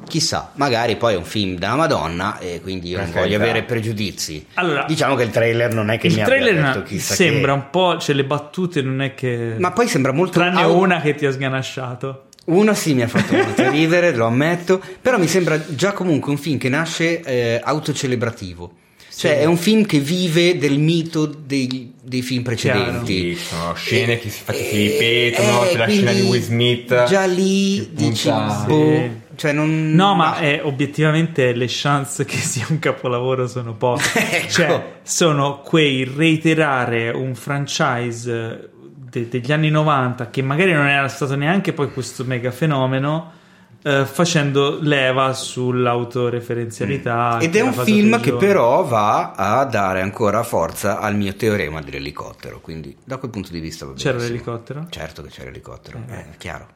Chissà, 0.06 0.50
magari 0.56 0.96
poi 0.96 1.14
è 1.14 1.16
un 1.16 1.24
film 1.24 1.56
della 1.56 1.76
Madonna 1.76 2.38
e 2.38 2.60
quindi 2.60 2.90
io 2.90 2.98
non 2.98 3.06
Per 3.10 3.14
voglio 3.22 3.38
carità. 3.38 3.50
avere 3.50 3.64
pregiudizi. 3.64 4.46
Allora, 4.54 4.84
diciamo 4.86 5.14
che 5.14 5.22
il 5.22 5.30
trailer 5.30 5.72
non 5.72 5.90
è 5.90 5.96
che 5.98 6.08
mi 6.10 6.20
abbia 6.20 6.52
detto 6.52 6.82
chissà 6.82 7.14
sembra 7.14 7.52
che... 7.54 7.58
un 7.58 7.70
po', 7.70 7.96
cioè 7.98 8.14
le 8.14 8.24
battute 8.24 8.82
non 8.82 9.00
è 9.00 9.14
che... 9.14 9.54
Ma 9.58 9.70
poi 9.70 9.86
sembra 9.86 10.12
molto... 10.12 10.40
Tranne 10.40 10.60
au- 10.60 10.76
una 10.76 11.00
che 11.00 11.14
ti 11.14 11.24
ha 11.24 11.30
sganasciato. 11.32 12.24
Una 12.46 12.74
sì 12.74 12.94
mi 12.94 13.02
ha 13.02 13.08
fatto 13.08 13.34
molto 13.36 13.68
ridere, 13.70 14.14
lo 14.14 14.26
ammetto, 14.26 14.82
però 15.00 15.18
mi 15.18 15.28
sembra 15.28 15.62
già 15.74 15.92
comunque 15.92 16.32
un 16.32 16.38
film 16.38 16.58
che 16.58 16.68
nasce 16.68 17.20
eh, 17.20 17.60
autocelebrativo. 17.62 18.74
Cioè 19.14 19.40
è 19.40 19.44
un 19.44 19.58
film 19.58 19.84
che 19.84 19.98
vive 20.00 20.56
del 20.56 20.78
mito 20.78 21.26
dei, 21.26 21.92
dei 22.02 22.22
film 22.22 22.42
precedenti. 22.42 23.36
Sì, 23.36 23.44
sono 23.44 23.74
scene 23.74 24.18
che 24.18 24.30
si, 24.30 24.40
che 24.44 24.54
si 24.54 24.76
ripetono, 24.88 25.64
Eh, 25.64 25.68
c'è 25.68 25.76
la 25.76 25.86
scena 25.86 26.12
di 26.12 26.20
Will 26.22 26.40
Smith. 26.40 27.04
Già 27.04 27.24
lì 27.26 27.90
dici, 27.92 28.30
boh, 28.30 28.66
Sì. 28.66 29.10
cioè 29.36 29.52
non... 29.52 29.92
No, 29.92 30.14
ma 30.14 30.38
eh, 30.40 30.60
obiettivamente 30.62 31.52
le 31.52 31.66
chance 31.68 32.24
che 32.24 32.38
sia 32.38 32.64
un 32.70 32.78
capolavoro 32.78 33.46
sono 33.46 33.74
poche. 33.74 34.02
Ecco. 34.32 34.48
Cioè, 34.50 34.84
sono 35.02 35.60
quei 35.60 36.04
reiterare 36.04 37.10
un 37.10 37.34
franchise 37.34 38.70
de- 39.12 39.28
degli 39.28 39.52
anni 39.52 39.68
90 39.68 40.30
che 40.30 40.40
magari 40.42 40.72
non 40.72 40.86
era 40.88 41.06
stato 41.08 41.36
neanche 41.36 41.72
poi 41.74 41.92
questo 41.92 42.24
mega 42.24 42.50
fenomeno. 42.50 43.40
eh, 43.84 44.06
facendo 44.06 44.78
leva 44.80 45.32
sull'autoreferenzialità 45.32 47.38
Ed 47.40 47.50
che 47.50 47.58
è 47.58 47.62
un 47.62 47.72
film 47.72 48.20
che 48.20 48.32
però 48.34 48.84
va 48.84 49.32
a 49.32 49.64
dare 49.64 50.00
ancora 50.00 50.44
forza 50.44 51.00
al 51.00 51.16
mio 51.16 51.34
teorema 51.34 51.80
dell'elicottero, 51.82 52.60
quindi 52.60 52.96
da 53.04 53.16
quel 53.16 53.32
punto 53.32 53.50
di 53.50 53.58
vista 53.58 53.84
va 53.86 53.94
c'era 53.94 54.18
l'elicottero 54.18 54.86
Certo 54.88 55.22
che 55.22 55.30
c'era 55.30 55.46
l'elicottero, 55.50 55.98
Eh. 56.08 56.14
è 56.14 56.26
chiaro. 56.38 56.66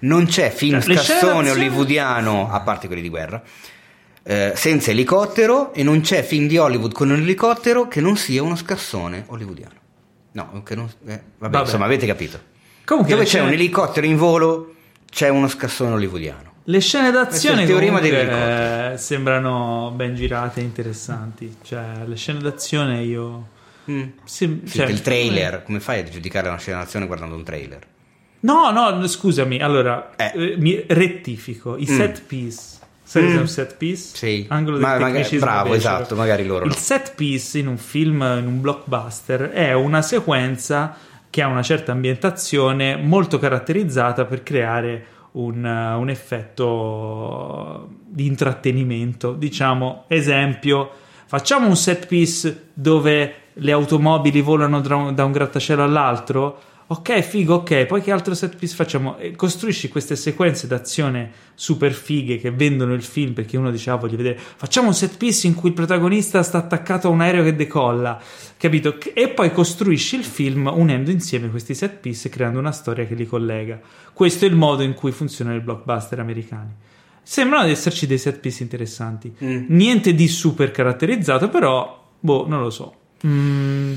Non 0.00 0.26
c'è 0.26 0.50
film 0.50 0.78
Cioè, 0.82 0.94
scassone 0.96 1.50
hollywoodiano, 1.50 2.50
a 2.50 2.60
parte 2.60 2.86
quelli 2.86 3.00
di 3.02 3.08
guerra, 3.08 3.40
eh, 4.24 4.52
senza 4.54 4.90
elicottero 4.90 5.72
e 5.72 5.82
non 5.82 6.02
c'è 6.02 6.22
film 6.22 6.48
di 6.48 6.58
Hollywood 6.58 6.92
con 6.92 7.08
un 7.10 7.18
elicottero 7.20 7.88
che 7.88 8.00
non 8.02 8.16
sia 8.16 8.42
uno 8.42 8.56
scassone 8.56 9.24
hollywoodiano. 9.28 9.80
No, 10.32 10.62
che 10.64 10.74
non, 10.74 10.86
eh, 10.86 10.90
vabbè, 11.06 11.22
Vabbè. 11.38 11.58
insomma, 11.60 11.84
avete 11.84 12.06
capito. 12.06 12.40
comunque 12.84 13.12
Dove 13.12 13.24
c'è 13.24 13.30
scene- 13.36 13.46
un 13.46 13.52
elicottero 13.52 14.06
in 14.06 14.16
volo, 14.16 14.74
c'è 15.10 15.28
uno 15.28 15.48
scassone 15.48 15.92
hollywoodiano. 15.92 16.50
Le 16.64 16.80
scene 16.80 17.10
d'azione 17.10 17.66
comunque, 17.66 18.92
eh, 18.92 18.96
sembrano 18.98 19.92
ben 19.94 20.14
girate 20.14 20.60
e 20.60 20.62
interessanti. 20.62 21.56
Cioè, 21.62 22.04
le 22.06 22.16
scene 22.16 22.38
d'azione 22.40 23.02
io... 23.02 23.48
Mm. 23.90 24.02
Sì, 24.24 24.60
Sì, 24.64 24.76
cioè, 24.78 24.86
il 24.86 25.00
trailer, 25.02 25.64
come 25.64 25.80
fai 25.80 26.00
a 26.00 26.04
giudicare 26.04 26.48
una 26.48 26.58
scena 26.58 26.78
d'azione 26.78 27.06
guardando 27.06 27.34
un 27.34 27.42
trailer? 27.42 27.80
No, 28.40 28.70
no, 28.70 29.04
scusami. 29.08 29.60
Allora, 29.60 30.12
Eh. 30.16 30.32
eh, 30.34 30.56
mi 30.56 30.84
rettifico. 30.86 31.76
I 31.76 31.86
set 31.86 32.22
piece. 32.22 32.78
Sai 33.12 33.24
Mm. 33.34 33.38
un 33.40 33.46
set 33.48 33.76
piece? 33.76 34.16
Sì. 34.16 34.46
Angolo 34.48 34.78
Ma- 34.78 34.92
del 34.92 35.00
magari- 35.00 35.12
tecnicismo 35.22 35.44
bravo, 35.46 35.70
becero. 35.70 35.76
esatto, 35.94 36.14
magari 36.16 36.46
loro 36.46 36.64
Il 36.64 36.70
no. 36.70 36.76
set 36.78 37.14
piece 37.14 37.58
in 37.58 37.66
un 37.66 37.76
film, 37.76 38.22
in 38.22 38.46
un 38.46 38.60
blockbuster, 38.62 39.50
è 39.50 39.74
una 39.74 40.00
sequenza 40.00 40.96
che 41.28 41.42
ha 41.42 41.46
una 41.46 41.62
certa 41.62 41.92
ambientazione 41.92 42.96
molto 42.96 43.38
caratterizzata 43.38 44.24
per 44.24 44.42
creare 44.42 45.04
un, 45.32 45.62
uh, 45.62 45.98
un 46.00 46.08
effetto 46.10 47.88
di 48.06 48.26
intrattenimento. 48.26 49.32
Diciamo, 49.32 50.04
esempio, 50.08 50.90
facciamo 51.26 51.66
un 51.66 51.76
set 51.76 52.06
piece 52.06 52.68
dove 52.72 53.34
le 53.54 53.72
automobili 53.72 54.40
volano 54.40 54.80
da 54.80 55.24
un 55.24 55.32
grattacielo 55.32 55.82
all'altro. 55.82 56.60
Ok, 56.92 57.20
figo, 57.22 57.54
ok, 57.54 57.86
poi 57.86 58.02
che 58.02 58.12
altro 58.12 58.34
set 58.34 58.54
piece 58.56 58.74
facciamo? 58.74 59.16
E 59.16 59.34
costruisci 59.34 59.88
queste 59.88 60.14
sequenze 60.14 60.66
d'azione 60.66 61.30
super 61.54 61.90
fighe 61.94 62.36
che 62.36 62.50
vendono 62.50 62.92
il 62.92 63.02
film 63.02 63.32
perché 63.32 63.56
uno 63.56 63.70
dice, 63.70 63.88
ah, 63.88 63.94
voglio 63.94 64.18
vedere. 64.18 64.38
Facciamo 64.38 64.88
un 64.88 64.94
set 64.94 65.16
piece 65.16 65.46
in 65.46 65.54
cui 65.54 65.70
il 65.70 65.74
protagonista 65.74 66.42
sta 66.42 66.58
attaccato 66.58 67.08
a 67.08 67.10
un 67.10 67.22
aereo 67.22 67.44
che 67.44 67.56
decolla, 67.56 68.20
capito? 68.58 68.98
E 69.14 69.30
poi 69.30 69.52
costruisci 69.52 70.16
il 70.16 70.24
film 70.24 70.70
unendo 70.70 71.10
insieme 71.10 71.48
questi 71.48 71.74
set 71.74 71.96
piece 71.96 72.28
e 72.28 72.30
creando 72.30 72.58
una 72.58 72.72
storia 72.72 73.06
che 73.06 73.14
li 73.14 73.26
collega. 73.26 73.80
Questo 74.12 74.44
è 74.44 74.48
il 74.48 74.54
modo 74.54 74.82
in 74.82 74.92
cui 74.92 75.12
funzionano 75.12 75.56
i 75.56 75.60
blockbuster 75.60 76.20
americani. 76.20 76.74
Sembrano 77.22 77.68
esserci 77.68 78.06
dei 78.06 78.18
set 78.18 78.38
piece 78.38 78.64
interessanti. 78.64 79.34
Mm. 79.42 79.64
Niente 79.68 80.12
di 80.12 80.28
super 80.28 80.70
caratterizzato, 80.70 81.48
però, 81.48 82.10
boh, 82.20 82.46
non 82.46 82.60
lo 82.60 82.68
so. 82.68 82.94
Mm, 83.26 83.94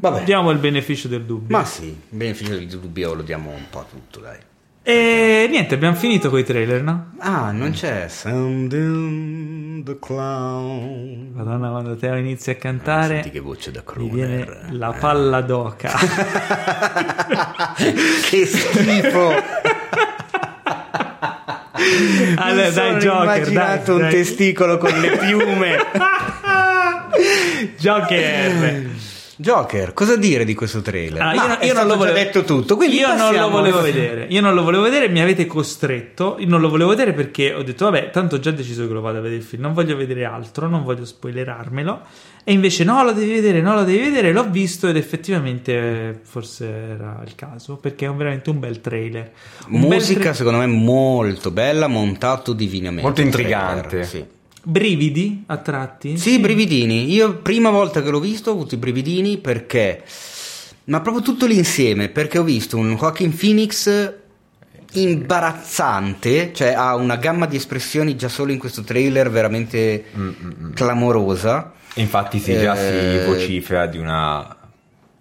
Vabbè. 0.00 0.22
diamo 0.24 0.50
il 0.50 0.58
beneficio 0.58 1.08
del 1.08 1.24
dubbio. 1.24 1.56
Ma 1.56 1.64
sì, 1.64 1.86
il 1.86 1.96
beneficio 2.08 2.52
del 2.52 2.66
dubbio 2.68 3.14
lo 3.14 3.22
diamo 3.22 3.50
un 3.50 3.64
po' 3.68 3.80
a 3.80 3.84
tutto, 3.90 4.20
dai. 4.20 4.36
E 4.82 5.46
niente, 5.50 5.74
abbiamo 5.74 5.96
finito 5.96 6.30
con 6.30 6.38
i 6.38 6.44
trailer, 6.44 6.82
no? 6.82 7.10
Ah, 7.18 7.50
non 7.52 7.72
c'è 7.72 8.06
Sounding 8.08 9.84
the 9.84 9.98
Clown. 9.98 11.32
Madonna, 11.34 11.68
quando 11.70 11.96
Teo 11.96 12.16
inizia 12.16 12.52
a 12.52 12.56
cantare, 12.56 13.14
Senti 13.16 13.30
che 13.30 13.40
voce 13.40 13.70
da 13.70 13.82
crooner. 13.84 14.68
la 14.70 14.92
palla 14.98 15.40
d'oca. 15.42 15.92
che 18.30 18.46
schifo! 18.46 19.32
allora, 22.36 22.66
Mi 22.66 22.72
sono 22.72 22.90
dai, 22.92 22.98
Joker, 23.00 23.22
immaginato 23.24 23.84
dai, 23.92 23.94
un 23.94 24.00
dai. 24.00 24.10
testicolo 24.12 24.78
con 24.78 24.98
le 25.00 25.16
piume. 25.18 25.76
Joker. 27.78 28.86
Joker, 29.40 29.94
cosa 29.94 30.16
dire 30.16 30.44
di 30.44 30.52
questo 30.52 30.82
trailer? 30.82 31.22
Ah, 31.22 31.32
Ma 31.32 31.58
io, 31.60 31.66
io 31.68 31.72
non 31.74 31.84
lo 31.86 31.90
già 31.92 31.96
volevo 31.96 32.16
detto 32.16 32.42
tutto, 32.42 32.74
quindi 32.74 32.96
io 32.96 33.14
non 33.14 33.32
lo 33.32 33.48
volevo 33.48 33.80
vedere. 33.80 34.26
Io 34.30 34.40
non 34.40 34.52
lo 34.52 34.64
volevo 34.64 34.82
vedere, 34.82 35.08
mi 35.08 35.20
avete 35.20 35.46
costretto. 35.46 36.36
Io 36.40 36.48
non 36.48 36.60
lo 36.60 36.68
volevo 36.68 36.90
vedere 36.90 37.12
perché 37.12 37.54
ho 37.54 37.62
detto, 37.62 37.84
vabbè, 37.84 38.10
tanto 38.10 38.34
ho 38.34 38.38
già 38.40 38.50
deciso 38.50 38.88
che 38.88 38.92
lo 38.92 39.00
vado 39.00 39.18
a 39.18 39.20
vedere 39.20 39.40
il 39.40 39.46
film. 39.46 39.62
Non 39.62 39.74
voglio 39.74 39.94
vedere 39.96 40.24
altro, 40.24 40.66
non 40.66 40.82
voglio 40.82 41.04
spoilerarmelo. 41.04 42.00
E 42.42 42.52
invece, 42.52 42.82
no, 42.82 43.04
lo 43.04 43.12
devi 43.12 43.30
vedere, 43.30 43.60
no, 43.60 43.74
lo 43.74 43.84
devi 43.84 43.98
vedere. 44.00 44.32
L'ho 44.32 44.50
visto 44.50 44.88
ed 44.88 44.96
effettivamente 44.96 45.72
eh, 45.72 46.14
forse 46.20 46.66
era 46.66 47.22
il 47.24 47.34
caso 47.36 47.76
perché 47.76 48.06
è 48.06 48.10
veramente 48.10 48.50
un 48.50 48.58
bel 48.58 48.80
trailer. 48.80 49.30
Un 49.68 49.80
bel 49.82 49.88
Musica 49.90 50.20
tra- 50.20 50.34
secondo 50.34 50.58
me 50.58 50.66
molto 50.66 51.52
bella, 51.52 51.86
montato 51.86 52.52
divinamente. 52.52 53.02
Molto 53.02 53.20
intrigante. 53.20 53.86
trailer, 53.88 54.06
Sì. 54.06 54.24
Brividi 54.62 55.44
a 55.46 55.56
tratti. 55.58 56.16
Sì, 56.18 56.38
brividini. 56.38 57.12
Io 57.12 57.36
prima 57.38 57.70
volta 57.70 58.02
che 58.02 58.10
l'ho 58.10 58.20
visto 58.20 58.50
ho 58.50 58.54
avuto 58.54 58.74
i 58.74 58.78
brividini 58.78 59.38
perché... 59.38 60.02
Ma 60.84 61.00
proprio 61.02 61.22
tutto 61.22 61.44
l'insieme, 61.44 62.08
perché 62.08 62.38
ho 62.38 62.42
visto 62.42 62.78
un 62.78 62.96
Joaquin 62.96 63.36
Phoenix 63.36 64.14
imbarazzante, 64.92 66.52
cioè 66.54 66.72
ha 66.72 66.94
una 66.94 67.16
gamma 67.16 67.44
di 67.46 67.56
espressioni 67.56 68.16
già 68.16 68.28
solo 68.28 68.52
in 68.52 68.58
questo 68.58 68.82
trailer 68.82 69.30
veramente 69.30 70.04
clamorosa. 70.74 71.72
Infatti 71.94 72.38
si 72.38 72.56
già 72.58 72.74
Eh, 72.74 73.20
si 73.24 73.30
vocifera 73.30 73.86
di 73.86 73.98
una 73.98 74.56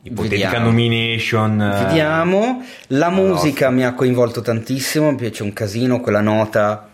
ipotetica 0.04 0.46
vediamo. 0.52 0.66
nomination. 0.68 1.62
eh, 1.62 1.84
Vediamo, 1.86 2.64
la 2.88 3.10
no. 3.10 3.22
musica 3.24 3.70
mi 3.70 3.84
ha 3.84 3.94
coinvolto 3.94 4.42
tantissimo, 4.42 5.12
mi 5.12 5.18
piace 5.18 5.44
un 5.44 5.52
casino 5.52 6.00
quella 6.00 6.22
nota 6.22 6.87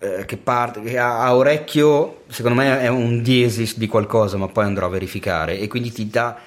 eh, 0.00 0.24
che 0.26 0.36
parte, 0.36 0.80
che 0.82 0.98
a, 0.98 1.24
a 1.24 1.34
orecchio 1.34 2.22
secondo 2.28 2.60
me 2.60 2.80
è 2.80 2.88
un 2.88 3.22
diesis 3.22 3.76
di 3.78 3.86
qualcosa, 3.86 4.36
ma 4.36 4.48
poi 4.48 4.64
andrò 4.64 4.86
a 4.86 4.90
verificare 4.90 5.58
e 5.58 5.66
quindi 5.68 5.90
ti 5.92 6.08
dà... 6.08 6.38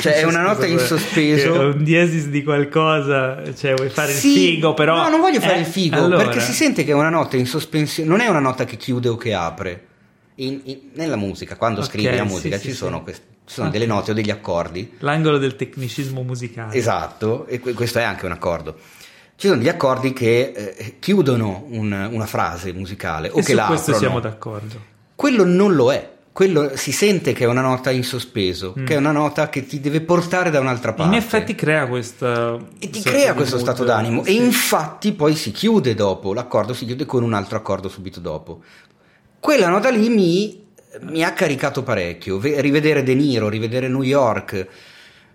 Cioè 0.00 0.20
è 0.20 0.22
una 0.22 0.42
nota 0.42 0.64
in 0.64 0.78
sospeso. 0.78 1.52
Un 1.74 1.82
diesis 1.82 2.28
di 2.28 2.44
qualcosa, 2.44 3.42
cioè 3.56 3.74
vuoi 3.74 3.88
fare 3.88 4.12
Sì, 4.12 4.28
il 4.28 4.34
figo, 4.54 4.74
però. 4.74 4.94
No, 4.96 5.08
non 5.08 5.20
voglio 5.20 5.40
fare 5.40 5.56
Eh, 5.56 5.60
il 5.60 5.66
figo, 5.66 5.96
allora. 5.96 6.22
perché 6.24 6.38
si 6.40 6.52
sente 6.52 6.84
che 6.84 6.92
è 6.92 6.94
una 6.94 7.08
nota 7.08 7.36
in 7.36 7.46
sospensione, 7.46 8.08
non 8.08 8.20
è 8.20 8.28
una 8.28 8.38
nota 8.38 8.64
che 8.64 8.76
chiude 8.76 9.08
o 9.08 9.16
che 9.16 9.34
apre. 9.34 9.86
In- 10.36 10.60
in- 10.64 10.78
nella 10.94 11.16
musica, 11.16 11.56
quando 11.56 11.80
Ok, 11.80 11.86
scrivi 11.88 12.14
la 12.14 12.22
musica 12.24 12.56
sì, 12.58 12.66
ci 12.66 12.70
sì. 12.70 12.76
sono, 12.76 13.02
quest- 13.02 13.22
ci 13.44 13.54
sono 13.54 13.68
Ah. 13.68 13.70
delle 13.72 13.86
note 13.86 14.12
o 14.12 14.14
degli 14.14 14.30
accordi 14.30 14.92
L'angolo 15.00 15.36
del 15.38 15.56
tecnicismo 15.56 16.22
musicale. 16.22 16.74
Esatto, 16.76 17.46
e 17.48 17.58
que- 17.58 17.72
questo 17.72 17.98
è 17.98 18.02
anche 18.02 18.24
un 18.24 18.32
accordo. 18.32 18.76
Ci 19.42 19.48
sono 19.48 19.58
degli 19.58 19.68
accordi 19.68 20.12
che 20.12 20.52
eh, 20.54 20.94
chiudono 21.00 21.64
un- 21.70 22.08
una 22.12 22.26
frase 22.26 22.72
musicale 22.72 23.26
o 23.28 23.40
E 23.40 23.42
che 23.42 23.50
su 23.50 23.54
la 23.56 23.66
questo 23.66 23.90
aprono. 23.90 23.98
siamo 23.98 24.20
d'accordo. 24.20 24.80
Quello 25.16 25.44
non 25.44 25.74
lo 25.74 25.92
è. 25.92 26.10
Quello 26.30 26.70
si 26.76 26.92
sente 26.92 27.32
che 27.32 27.42
è 27.42 27.48
una 27.48 27.60
nota 27.60 27.90
in 27.90 28.04
sospeso, 28.04 28.72
Mm. 28.78 28.84
che 28.86 28.94
è 28.94 28.96
una 28.98 29.10
nota 29.10 29.48
che 29.48 29.66
ti 29.66 29.80
deve 29.80 30.00
portare 30.00 30.50
da 30.50 30.60
un'altra 30.60 30.92
parte. 30.92 31.12
In 31.16 31.20
effetti 31.20 31.56
crea 31.56 31.88
questa... 31.88 32.56
e 32.78 32.88
ti 32.88 33.02
crea 33.02 33.34
questo 33.34 33.56
mood, 33.56 33.66
stato 33.66 33.82
d'animo. 33.82 34.22
sì. 34.22 34.30
E 34.30 34.32
infatti 34.44 35.10
poi 35.10 35.34
si 35.34 35.50
chiude 35.50 35.94
dopo, 35.94 36.32
l'accordo 36.32 36.72
si 36.72 36.84
chiude 36.86 37.04
con 37.04 37.24
un 37.24 37.32
altro 37.32 37.56
accordo 37.58 37.88
subito 37.88 38.20
dopo. 38.20 38.60
Quella 39.40 39.68
nota 39.68 39.90
lì 39.90 40.08
mi, 40.08 40.64
mi 41.00 41.24
ha 41.24 41.32
caricato 41.32 41.82
parecchio. 41.82 42.38
Ve- 42.38 42.60
rivedere 42.60 43.02
De 43.02 43.14
Niro, 43.16 43.48
rivedere 43.48 43.88
New 43.88 44.02
York, 44.02 44.68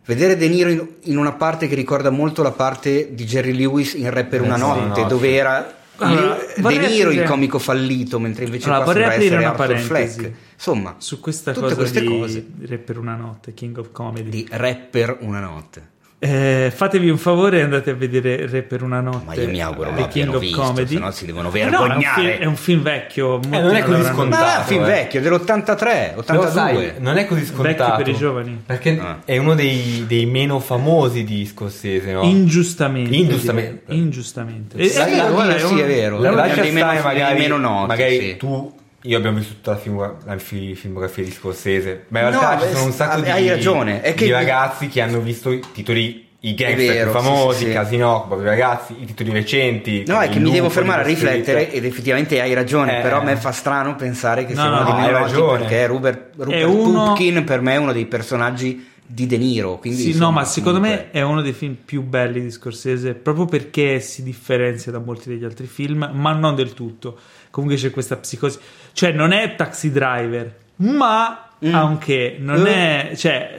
vedere 0.07 0.35
De 0.35 0.47
Niro 0.47 0.69
in, 0.71 0.87
in 1.03 1.17
una 1.17 1.33
parte 1.33 1.67
che 1.67 1.75
ricorda 1.75 2.09
molto 2.09 2.41
la 2.41 2.51
parte 2.51 3.13
di 3.13 3.23
Jerry 3.25 3.53
Lewis 3.53 3.93
in 3.93 4.09
Re 4.09 4.23
per 4.25 4.41
Eh, 4.41 4.45
una 4.45 4.57
notte, 4.57 5.01
no, 5.01 5.07
dove 5.07 5.33
era 5.35 5.75
Allora, 5.99 6.35
De 6.55 6.61
Niro 6.61 6.77
aprire- 7.09 7.13
il 7.13 7.23
comico 7.23 7.59
fallito, 7.59 8.19
mentre 8.19 8.45
invece 8.45 8.69
Allora, 8.69 8.83
qua 8.83 8.93
sembra 8.93 9.13
essere 9.13 9.35
una 9.37 9.49
Arthur 9.49 9.65
parentesi. 9.67 10.19
Fleck. 10.19 10.35
Insomma, 10.55 10.95
Su 10.97 11.19
questa 11.19 11.51
tutte 11.53 11.65
cosa 11.65 11.75
queste 11.75 12.01
di 12.01 12.07
cose 12.07 12.45
Re 12.61 12.77
per 12.77 12.97
una 12.97 13.15
notte, 13.15 13.53
King 13.53 13.77
of 13.77 13.91
Comedy. 13.91 14.29
di 14.29 14.47
Re 14.49 14.75
per 14.89 15.17
una 15.21 15.39
notte. 15.39 15.95
Eh, 16.19 16.71
fatevi 16.73 17.11
un 17.11 17.19
favore 17.19 17.59
e 17.59 17.61
andate 17.61 17.91
a 17.91 17.93
vedere 17.93 18.47
Re 18.47 18.63
per 18.63 18.81
una 18.81 19.01
notte. 19.01 19.23
Ma 19.23 19.33
io 19.35 19.47
mi 19.49 19.61
auguro 19.61 19.91
King 20.07 20.23
abbiano 20.23 20.33
of 20.37 20.39
visto, 20.41 20.61
Comedy. 20.61 20.93
se 20.95 20.99
no 20.99 21.11
si 21.11 21.25
devono 21.27 21.51
Eh 21.53 21.65
no, 21.65 21.77
è 21.77 21.81
un, 21.81 21.87
vergognare. 21.89 22.21
film, 22.21 22.41
è 22.41 22.45
un 22.45 22.55
film 22.55 22.81
vecchio. 22.81 23.27
molti 23.33 23.49
non 23.49 23.75
è 23.75 23.83
così 23.83 24.03
scontato. 24.03 24.43
Ma 24.43 24.55
è 24.55 24.57
un 24.57 24.63
film 24.65 24.83
eh. 24.83 24.87
vecchio, 24.87 25.21
dell'83, 25.21 26.15
82. 26.15 26.23
Però 26.23 26.49
sai, 26.49 26.91
non 26.97 27.17
è 27.17 27.25
così 27.27 27.45
scontato. 27.45 27.63
Vecchio 27.83 27.95
per 27.97 28.07
i 28.07 28.15
giovani. 28.15 28.61
Perché 28.65 28.99
Ah. 28.99 29.19
è 29.25 29.37
uno 29.37 29.53
dei, 29.53 30.05
dei 30.07 30.25
meno 30.25 30.59
famosi 30.59 31.23
di 31.23 31.45
Scorsese, 31.45 32.11
no? 32.13 32.23
Ingiustamente. 32.23 33.15
Ingiustamente. 33.15 33.81
direi. 33.85 34.01
Ingiustamente. 34.01 34.83
Sì, 34.89 34.97
Eh, 34.97 35.01
oddio, 35.03 35.31
guarda, 35.33 35.59
sì, 35.59 35.79
è 35.79 35.85
vero. 35.85 36.19
La- 36.19 36.45
È 36.45 36.59
dei 36.61 36.71
meno- 36.71 36.85
stare 36.91 37.01
magari, 37.03 37.33
dei 37.35 37.41
meno 37.43 37.57
noti, 37.57 37.87
magari 37.87 38.19
sì. 38.19 38.37
tu 38.37 38.73
io 39.07 39.17
abbiamo 39.17 39.37
visto 39.37 39.53
tutta 39.55 39.71
la, 39.71 39.77
film- 39.77 40.15
la 40.25 40.37
fi- 40.37 40.75
filmografia 40.75 41.23
di 41.23 41.31
Scorsese 41.31 42.05
ma 42.09 42.19
in 42.19 42.25
No, 42.25 42.31
realtà 42.31 42.55
beh, 42.57 42.67
ci 42.69 42.73
sono 42.73 42.85
un 42.85 42.91
sacco 42.91 43.21
di, 43.21 43.29
hai 43.29 43.47
ragione, 43.49 44.01
è 44.01 44.13
che- 44.13 44.25
di 44.25 44.31
ragazzi 44.31 44.87
che 44.87 45.01
hanno 45.01 45.19
visto 45.19 45.51
i 45.51 45.61
titoli 45.73 46.25
i 46.41 46.53
gangster 46.53 46.93
vero, 46.93 47.11
più 47.11 47.19
sì, 47.19 47.25
famosi 47.25 47.57
sì, 47.57 47.65
sì. 47.65 47.71
Casino 47.73 48.25
proprio 48.27 48.47
ragazzi 48.47 48.95
i 49.01 49.05
titoli 49.05 49.31
recenti 49.31 50.03
No, 50.05 50.19
è 50.19 50.29
che 50.29 50.39
mi 50.39 50.51
devo 50.51 50.69
fermare 50.69 51.01
a 51.01 51.05
di 51.05 51.13
riflettere 51.13 51.71
ed 51.71 51.83
effettivamente 51.83 52.39
hai 52.39 52.53
ragione, 52.53 52.99
Eh. 52.99 53.01
però 53.01 53.19
a 53.19 53.23
me 53.23 53.35
fa 53.37 53.51
strano 53.51 53.95
pensare 53.95 54.45
che 54.45 54.53
No, 54.53 54.61
sia 54.61 54.69
no, 54.69 54.83
no, 54.83 54.95
meno 54.95 55.47
perché 55.57 55.87
Rupert, 55.87 56.35
Rupert 56.37 56.63
uno- 56.65 57.05
Pupkin 57.05 57.43
per 57.43 57.61
me 57.61 57.73
è 57.73 57.77
uno 57.77 57.91
dei 57.91 58.05
personaggi 58.05 58.87
di 59.09 59.25
De 59.25 59.37
Niro. 59.37 59.77
Quindi, 59.77 60.11
Sì, 60.11 60.17
no, 60.17 60.31
ma 60.31 60.43
secondo 60.45 60.79
me 60.79 61.09
è 61.11 61.21
uno 61.21 61.41
dei 61.41 61.53
film 61.53 61.75
più 61.83 62.03
belli 62.03 62.39
di 62.41 62.51
Scorsese 62.51 63.13
proprio 63.15 63.45
perché 63.45 63.99
si 63.99 64.21
differenzia 64.21 64.91
da 64.91 64.99
molti 64.99 65.29
degli 65.29 65.43
altri 65.43 65.65
film, 65.65 66.07
ma 66.13 66.33
non 66.33 66.53
del 66.55 66.73
tutto. 66.73 67.17
Comunque 67.49 67.79
c'è 67.79 67.89
questa 67.89 68.15
psicosi, 68.17 68.59
cioè 68.97 69.11
non 69.11 69.31
è 69.31 69.53
Taxi 69.53 69.91
Driver, 69.91 70.55
ma 70.77 71.49
Mm. 71.63 71.73
anche 71.75 72.37
non, 72.39 72.65
Eh. 72.65 73.09
è, 73.11 73.15
cioè, 73.15 73.55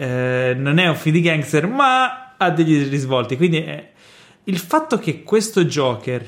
eh, 0.51 0.55
non 0.55 0.79
è 0.79 0.89
un 0.89 0.97
film 0.97 1.15
di 1.15 1.21
gangster, 1.21 1.67
ma 1.69 2.35
ha 2.37 2.51
degli 2.51 2.89
risvolti. 2.89 3.37
Quindi 3.37 3.59
è- 3.63 3.89
il 4.45 4.59
fatto 4.59 4.99
che 4.99 5.23
questo 5.23 5.65
Joker 5.65 6.25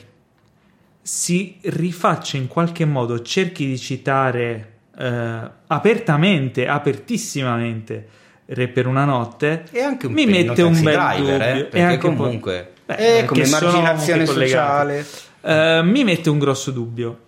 si 1.03 1.57
rifaccia 1.63 2.37
in 2.37 2.47
qualche 2.47 2.85
modo, 2.85 3.21
cerchi 3.23 3.67
di 3.67 3.79
citare 3.79 4.67
eh, 4.99 5.51
apertamente, 5.69 6.67
apertissimamente 6.69 8.09
Re 8.47 8.67
per 8.69 8.87
una 8.89 9.05
notte, 9.05 9.63
E 9.71 9.81
anche 9.81 10.07
un 10.07 10.13
mi 10.13 10.27
mette 10.27 10.61
un 10.63 10.71
Taxi 10.73 10.83
bel 10.83 10.95
Driver, 10.97 11.39
dubbio. 11.39 11.61
eh, 11.61 11.65
perché 11.67 11.81
anche 11.83 12.07
un 12.07 12.17
po'- 12.17 12.23
comunque 12.25 12.73
Beh, 12.85 13.19
eh, 13.19 13.25
come 13.25 13.43
emarginazione 13.45 14.27
sociale. 14.27 15.07
Eh, 15.43 15.81
mi 15.85 16.03
mette 16.05 16.29
un 16.31 16.39
grosso 16.41 16.71
dubbio. 16.73 17.19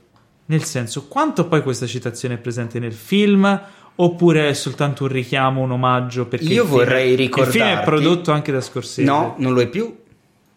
Nel 0.47 0.64
senso, 0.64 1.06
quanto 1.06 1.47
poi 1.47 1.62
questa 1.62 1.86
citazione 1.86 2.35
è 2.35 2.39
presente 2.39 2.78
nel 2.78 2.93
film 2.93 3.60
oppure 3.94 4.48
è 4.48 4.52
soltanto 4.55 5.05
un 5.05 5.10
richiamo, 5.10 5.60
un 5.62 5.70
omaggio? 5.70 6.27
Perché 6.27 6.47
Io 6.52 6.66
vorrei 6.66 7.12
Il 7.20 7.31
film 7.47 7.64
è 7.66 7.82
prodotto 7.85 8.32
anche 8.32 8.52
da 8.52 8.60
Scorsese. 8.60 9.02
No, 9.02 9.35
non 9.39 9.52
lo 9.55 9.60
è 9.60 9.66
più. 9.69 9.94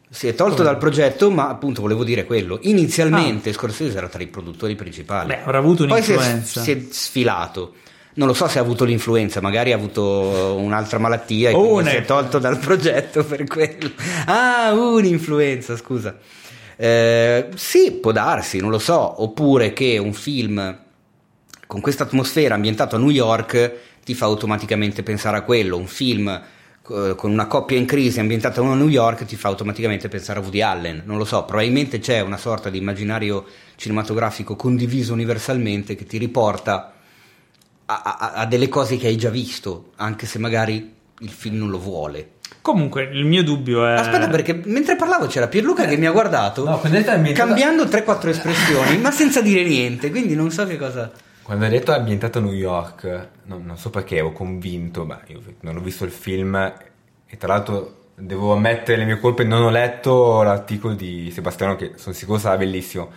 Si 0.09 0.27
è 0.27 0.35
tolto 0.35 0.57
Come? 0.57 0.67
dal 0.69 0.77
progetto, 0.77 1.29
ma 1.29 1.49
appunto 1.49 1.81
volevo 1.81 2.03
dire 2.03 2.23
quello. 2.25 2.59
Inizialmente 2.63 3.51
Scorsese 3.53 3.97
era 3.97 4.07
tra 4.07 4.21
i 4.23 4.27
produttori 4.27 4.75
principali. 4.75 5.31
Ah. 5.33 5.35
Beh, 5.35 5.41
avrà 5.43 5.57
avuto 5.57 5.85
Poi 5.85 6.01
si 6.01 6.11
è, 6.13 6.15
un'influenza. 6.15 6.61
si 6.61 6.71
è 6.71 6.81
sfilato. 6.89 7.73
Non 8.17 8.27
lo 8.27 8.33
so 8.33 8.47
se 8.47 8.59
ha 8.59 8.61
avuto 8.61 8.85
l'influenza, 8.85 9.41
magari 9.41 9.73
ha 9.73 9.75
avuto 9.75 10.55
un'altra 10.57 10.99
malattia 10.99 11.49
e 11.49 11.53
O 11.53 11.59
quindi 11.59 11.79
una- 11.81 11.89
si 11.89 11.95
è 11.97 12.05
tolto 12.05 12.39
dal 12.39 12.57
progetto 12.59 13.25
per 13.25 13.43
quello. 13.45 13.91
Ah, 14.27 14.71
un'influenza, 14.73 15.75
scusa. 15.75 16.17
Eh, 16.77 17.49
sì, 17.55 17.91
può 17.93 18.11
darsi, 18.11 18.59
non 18.59 18.69
lo 18.69 18.79
so. 18.79 19.21
Oppure 19.21 19.73
che 19.73 19.97
un 19.97 20.13
film 20.13 20.79
con 21.67 21.81
questa 21.81 22.03
atmosfera 22.03 22.55
ambientato 22.55 22.95
a 22.95 22.99
New 22.99 23.09
York 23.09 23.73
ti 24.03 24.13
fa 24.13 24.25
automaticamente 24.25 25.03
pensare 25.03 25.37
a 25.37 25.41
quello. 25.41 25.77
Un 25.77 25.87
film 25.87 26.27
eh, 26.27 27.13
con 27.15 27.31
una 27.31 27.47
coppia 27.47 27.77
in 27.77 27.85
crisi 27.85 28.19
ambientata 28.19 28.61
a 28.61 28.75
New 28.75 28.87
York 28.87 29.25
ti 29.25 29.35
fa 29.35 29.49
automaticamente 29.49 30.07
pensare 30.07 30.39
a 30.39 30.41
Woody 30.41 30.61
Allen. 30.61 31.03
Non 31.05 31.17
lo 31.17 31.25
so, 31.25 31.43
probabilmente 31.45 31.99
c'è 31.99 32.19
una 32.21 32.37
sorta 32.37 32.69
di 32.69 32.77
immaginario 32.77 33.45
cinematografico 33.75 34.55
condiviso 34.55 35.13
universalmente 35.13 35.95
che 35.95 36.05
ti 36.05 36.17
riporta 36.17 36.93
a, 37.87 38.01
a- 38.01 38.31
a 38.33 38.45
delle 38.45 38.69
cose 38.69 38.97
che 38.97 39.07
hai 39.07 39.17
già 39.17 39.29
visto, 39.29 39.91
anche 39.95 40.25
se 40.25 40.39
magari 40.39 40.93
il 41.19 41.29
film 41.29 41.57
non 41.57 41.69
lo 41.69 41.79
vuole. 41.79 42.31
Comunque, 42.65 43.03
il 43.03 43.25
mio 43.25 43.43
dubbio 43.43 43.85
è. 43.85 43.91
Aspetta, 43.93 44.27
perché 44.27 44.59
mentre 44.65 44.95
parlavo 44.95 45.27
c'era 45.27 45.47
Pierluca 45.47 45.85
che 45.85 45.97
mi 45.97 46.07
ha 46.07 46.11
guardato 46.11 46.63
no, 46.65 46.81
cambiando 47.33 47.83
3-4 47.83 48.27
espressioni, 48.29 48.97
ma 48.97 49.11
senza 49.11 49.39
dire 49.39 49.63
niente, 49.63 50.09
quindi 50.09 50.33
non 50.33 50.49
so 50.49 50.65
che 50.65 50.75
cosa. 50.75 51.11
quando 51.43 51.65
hai 51.65 51.69
detto 51.69 51.91
è 51.91 51.95
ambientato 51.95 52.39
a 52.39 52.41
New 52.41 52.53
York 52.53 53.27
non, 53.43 53.63
non 53.67 53.77
so 53.77 53.91
perché 53.91 54.15
ero 54.15 54.31
convinto 54.31 55.05
ma 55.05 55.19
io 55.27 55.41
non 55.59 55.77
ho 55.77 55.79
visto 55.79 56.05
il 56.05 56.09
film 56.09 56.55
e 56.55 57.37
tra 57.37 57.49
l'altro 57.49 57.97
devo 58.15 58.53
ammettere 58.53 58.97
le 58.97 59.05
mie 59.05 59.19
colpe 59.19 59.43
non 59.43 59.61
ho 59.61 59.69
letto 59.69 60.41
l'articolo 60.41 60.95
di 60.95 61.29
Sebastiano 61.31 61.75
che 61.75 61.91
sono 61.97 62.15
sicuro 62.15 62.39
sarà 62.39 62.57
bellissimo 62.57 63.11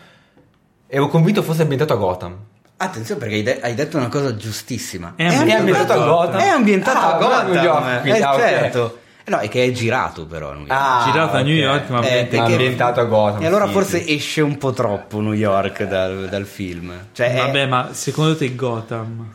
ero 0.87 1.09
convinto 1.09 1.43
fosse 1.43 1.63
ambientato 1.63 1.95
a 1.95 1.97
Gotham 1.97 2.37
Attenzione 2.77 3.19
perché 3.19 3.37
hai, 3.37 3.43
de- 3.43 3.61
hai 3.63 3.75
detto 3.75 3.97
una 3.97 4.07
cosa 4.09 4.37
giustissima. 4.37 5.15
È 5.17 5.25
ambientato 5.25 5.93
a 5.95 6.05
Gotham? 6.05 6.39
È 6.41 6.47
ambientato 6.49 6.99
Ah, 6.99 7.15
a 7.15 7.19
Gotham. 7.19 7.51
New 7.51 7.63
York, 7.63 8.01
quindi, 8.03 8.19
eh, 8.21 8.23
ah, 8.23 8.35
ok. 8.35 8.39
certo. 8.41 8.99
Eh 9.03 9.07
No, 9.29 9.39
è 9.39 9.49
che 9.49 9.65
è 9.65 9.71
girato 9.73 10.27
però 10.27 10.51
a 10.51 10.55
New 10.55 10.67
York. 10.67 10.73
Ah, 10.73 11.03
Girato 11.11 11.37
a 11.37 11.41
New. 11.43 11.55
York, 11.55 11.89
ma 11.91 11.97
Eh, 12.01 12.07
ambientato- 12.07 12.37
perché- 12.37 12.53
ambientato 12.53 13.01
a 13.01 13.05
Gotham 13.05 13.43
E 13.43 13.47
allora 13.47 13.67
sì, 13.67 13.73
forse 13.73 14.03
sì. 14.03 14.15
esce 14.15 14.41
un 14.41 14.57
po' 14.59 14.73
troppo 14.73 15.21
New 15.21 15.33
York 15.35 15.83
dal, 15.85 16.29
dal 16.29 16.47
film. 16.47 16.93
Cioè, 17.13 17.35
è- 17.35 17.37
Vabbè, 17.37 17.67
ma 17.67 17.93
secondo 17.93 18.37
te 18.37 18.55
Gotham 18.55 19.33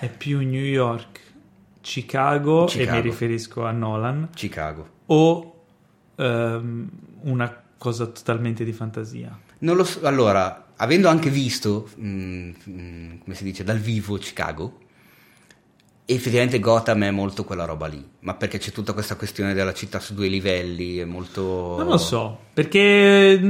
è 0.00 0.08
più 0.08 0.38
New 0.38 0.62
York, 0.62 1.20
Chicago, 1.80 2.64
e 2.64 2.68
Chicago. 2.68 2.96
mi 2.96 3.00
riferisco 3.02 3.64
a 3.64 3.70
Nolan, 3.70 4.28
Chicago. 4.34 4.88
o 5.06 5.64
ehm, 6.16 6.88
una 7.22 7.62
cosa 7.78 8.06
totalmente 8.06 8.64
di 8.64 8.72
fantasia? 8.72 9.36
Non 9.60 9.76
lo 9.76 9.84
so. 9.84 10.00
Allora, 10.06 10.66
avendo 10.76 11.08
anche 11.08 11.30
visto, 11.30 11.88
mm, 12.00 12.50
mm, 12.68 13.18
come 13.22 13.34
si 13.34 13.44
dice, 13.44 13.64
dal 13.64 13.78
vivo 13.78 14.16
Chicago, 14.18 14.78
effettivamente 16.14 16.58
Gotham 16.58 17.04
è 17.04 17.10
molto 17.10 17.44
quella 17.44 17.64
roba 17.64 17.86
lì. 17.86 18.04
Ma 18.20 18.34
perché 18.34 18.58
c'è 18.58 18.70
tutta 18.70 18.92
questa 18.92 19.16
questione 19.16 19.54
della 19.54 19.72
città 19.72 20.00
su 20.00 20.14
due 20.14 20.28
livelli, 20.28 20.98
è 20.98 21.04
molto... 21.04 21.76
Non 21.78 21.88
lo 21.88 21.98
so, 21.98 22.38
perché 22.52 23.40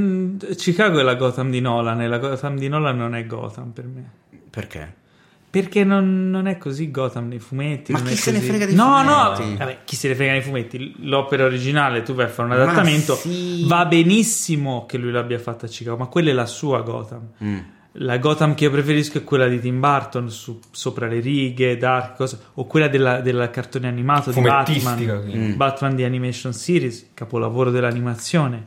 Chicago 0.55 0.99
è 0.99 1.03
la 1.03 1.15
Gotham 1.15 1.49
di 1.51 1.61
Nolan 1.61 2.01
e 2.01 2.07
la 2.07 2.17
Gotham 2.17 2.57
di 2.57 2.67
Nolan 2.67 2.97
non 2.97 3.15
è 3.15 3.25
Gotham 3.25 3.71
per 3.71 3.85
me. 3.85 4.09
Perché? 4.49 5.01
Perché 5.49 5.83
non, 5.83 6.31
non 6.31 6.47
è 6.47 6.57
così 6.57 6.89
Gotham 6.89 7.27
nei 7.27 7.37
fumetti. 7.37 7.91
Ma 7.91 8.01
chi 8.01 8.15
se 8.15 8.31
ne 8.31 8.37
così- 8.37 8.49
frega 8.49 8.65
dei 8.65 8.73
no, 8.73 9.03
fumetti? 9.03 9.51
No, 9.51 9.57
vabbè, 9.57 9.77
chi 9.85 9.95
se 9.95 10.07
ne 10.07 10.15
frega 10.15 10.31
dei 10.31 10.41
fumetti? 10.41 10.95
L'opera 11.05 11.45
originale, 11.45 12.01
tu 12.01 12.15
vai 12.15 12.25
a 12.25 12.29
fare 12.29 12.47
un 12.47 12.59
adattamento. 12.59 13.13
sì. 13.15 13.63
Va 13.67 13.85
benissimo 13.85 14.87
che 14.87 14.97
lui 14.97 15.11
l'abbia 15.11 15.37
fatta 15.37 15.67
a 15.67 15.69
Chicago, 15.69 15.97
ma 15.97 16.07
quella 16.07 16.31
è 16.31 16.33
la 16.33 16.47
sua 16.47 16.81
Gotham. 16.81 17.29
Mm. 17.43 17.59
La 17.97 18.17
Gotham 18.17 18.55
che 18.55 18.63
io 18.63 18.71
preferisco 18.71 19.19
è 19.19 19.23
quella 19.23 19.47
di 19.47 19.59
Tim 19.59 19.79
Burton, 19.79 20.29
su- 20.31 20.59
sopra 20.71 21.07
le 21.07 21.19
righe, 21.19 21.77
dark, 21.77 22.15
cosa, 22.15 22.39
o 22.55 22.65
quella 22.65 22.87
della, 22.87 23.21
del 23.21 23.49
cartone 23.51 23.87
animato 23.87 24.31
di 24.31 24.41
Batman, 24.41 24.95
quindi. 25.21 25.37
Mm. 25.37 25.55
Batman 25.55 25.95
di 25.95 26.03
Animation 26.03 26.53
Series, 26.53 27.09
capolavoro 27.13 27.69
dell'animazione, 27.69 28.65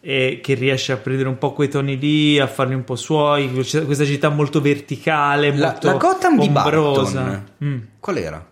e 0.00 0.40
che 0.42 0.52
riesce 0.54 0.92
a 0.92 0.98
prendere 0.98 1.28
un 1.30 1.38
po' 1.38 1.52
quei 1.52 1.68
toni 1.70 1.98
lì, 1.98 2.38
a 2.38 2.46
farli 2.46 2.74
un 2.74 2.84
po' 2.84 2.96
suoi, 2.96 3.50
questa 3.50 4.04
città 4.04 4.28
molto 4.28 4.60
verticale, 4.60 5.56
La, 5.56 5.70
molto 5.70 5.86
la 5.86 5.94
Gotham 5.94 6.38
di 6.38 6.46
ombrosa. 6.46 7.22
Barton, 7.22 7.44
Mm. 7.64 7.78
qual 7.98 8.16
era? 8.18 8.46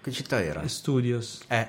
Che 0.00 0.10
città 0.10 0.42
era? 0.42 0.66
Studios. 0.66 1.42
Eh, 1.48 1.66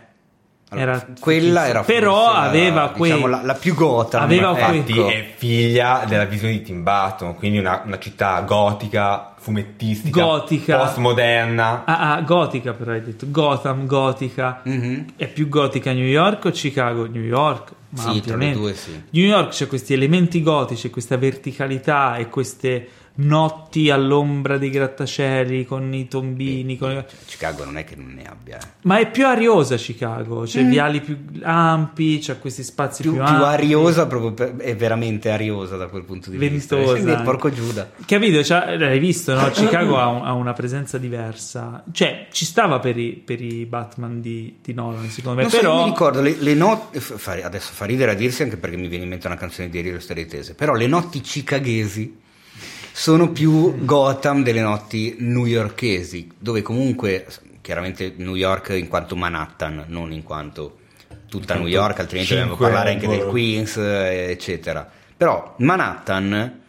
Allora, 0.69 0.91
Era 0.95 1.07
quella 1.19 1.65
era 1.67 1.81
forse 1.83 1.99
però 1.99 2.31
la- 2.33 2.41
aveva 2.41 2.89
quei 2.89 3.11
diciamo, 3.11 3.27
la, 3.31 3.41
la 3.41 3.53
più 3.53 3.73
gota. 3.73 4.19
Aveva 4.19 4.53
quei- 4.53 4.77
Infatti 4.79 4.99
è 4.99 5.33
figlia 5.37 6.03
della 6.05 6.25
visione 6.25 6.53
di 6.55 6.61
Tim 6.61 6.83
Burton, 6.83 7.35
quindi 7.35 7.57
una, 7.57 7.83
una 7.85 7.97
città 7.99 8.41
gotica, 8.41 9.33
fumettistica, 9.37 10.21
Gotica. 10.21 10.77
postmoderna. 10.79 11.83
Ah, 11.85 12.13
ah, 12.15 12.21
gotica 12.21 12.73
però 12.73 12.91
hai 12.91 13.01
detto 13.01 13.25
Gotham, 13.29 13.85
gotica 13.85 14.59
Mhm. 14.63 15.05
È 15.15 15.27
più 15.27 15.47
gotica 15.47 15.93
New 15.93 16.03
York 16.05 16.45
o 16.45 16.49
Chicago? 16.51 17.07
New 17.07 17.23
York 17.23 17.71
ma 17.89 18.11
Sì, 18.11 18.19
tra 18.19 18.35
le 18.35 18.51
due 18.51 18.73
sì. 18.73 19.01
New 19.11 19.23
York 19.25 19.51
c'è 19.51 19.65
questi 19.67 19.93
elementi 19.93 20.43
gotici 20.43 20.89
Questa 20.89 21.15
verticalità 21.15 22.17
e 22.17 22.27
queste 22.27 22.85
notti 23.17 23.89
all'ombra 23.89 24.57
dei 24.57 24.69
grattacieli 24.69 25.65
Con 25.65 25.93
i 25.93 26.07
tombini 26.07 26.77
con- 26.77 27.03
Chicago 27.25 27.63
non 27.65 27.77
è 27.77 27.83
che 27.83 27.95
non 27.95 28.13
ne 28.13 28.23
abbia. 28.23 28.57
eh. 28.57 28.65
Ma 28.83 28.97
è 28.99 29.09
più 29.09 29.25
ariosa 29.25 29.75
Chicago 29.75 30.41
C'è 30.43 30.63
viali 30.65 31.01
più 31.01 31.17
ampi 31.41 32.19
C'è 32.19 32.39
questi 32.39 32.63
spazi 32.63 33.01
Più, 33.01 33.13
più, 33.13 33.23
più 33.23 33.33
ariosa, 33.43 34.07
proprio 34.07 34.33
per- 34.33 34.55
è 34.57 34.75
veramente 34.75 35.29
ariosa 35.29 35.77
da 35.77 35.87
quel 35.87 36.03
punto 36.03 36.29
di 36.29 36.37
vista. 36.37 36.75
Ventosa 36.75 36.93
Quindi, 36.93 37.11
anche. 37.11 37.23
porco 37.23 37.51
Giuda. 37.51 37.89
Capito? 38.05 38.43
Cioè, 38.43 38.77
l'hai 38.77 38.99
visto, 38.99 39.33
no? 39.33 39.49
Chicago 39.51 39.97
ha, 39.97 40.07
un- 40.07 40.25
ha 40.25 40.33
una 40.33 40.53
presenza 40.53 40.97
diversa. 40.97 41.83
Cioè, 41.91 42.27
ci 42.31 42.45
stava 42.45 42.79
per 42.79 42.97
i, 42.97 43.11
per 43.23 43.41
i 43.41 43.65
Batman 43.65 44.21
di, 44.21 44.57
di 44.61 44.73
Nolan, 44.73 45.09
secondo 45.09 45.37
me. 45.37 45.41
Non 45.43 45.51
so, 45.51 45.57
però, 45.57 45.77
io 45.77 45.83
mi 45.83 45.89
ricordo 45.89 46.21
le, 46.21 46.35
le 46.39 46.53
notti. 46.53 46.97
adesso 47.43 47.71
fa 47.73 47.85
ridere 47.85 48.11
a 48.11 48.13
dirsi 48.15 48.43
anche 48.43 48.57
perché 48.57 48.77
mi 48.77 48.87
viene 48.87 49.03
in 49.03 49.09
mente 49.09 49.27
una 49.27 49.35
canzone 49.37 49.69
di 49.69 49.79
Rio 49.81 49.97
Tese. 49.97 50.53
Però 50.55 50.73
le 50.73 50.87
notti 50.87 51.23
cicaghesi 51.23 52.17
sono 52.97 53.31
più 53.31 53.85
Gotham 53.85 54.41
delle 54.41 54.59
notti 54.59 55.17
newyorkesi, 55.19 56.31
dove 56.39 56.63
comunque, 56.63 57.27
chiaramente 57.61 58.15
New 58.17 58.33
York 58.33 58.69
in 58.69 58.87
quanto 58.87 59.15
Manhattan, 59.15 59.85
non 59.89 60.11
in 60.11 60.23
quanto 60.23 60.79
tutta 61.29 61.53
New 61.53 61.67
York, 61.67 61.99
altrimenti 61.99 62.33
dobbiamo 62.33 62.55
parlare 62.55 62.93
anche 62.93 63.07
del. 63.07 63.27
Queens, 63.27 63.77
eh, 63.77 64.31
eccetera. 64.31 64.89
Però 65.15 65.53
Manhattan, 65.59 66.59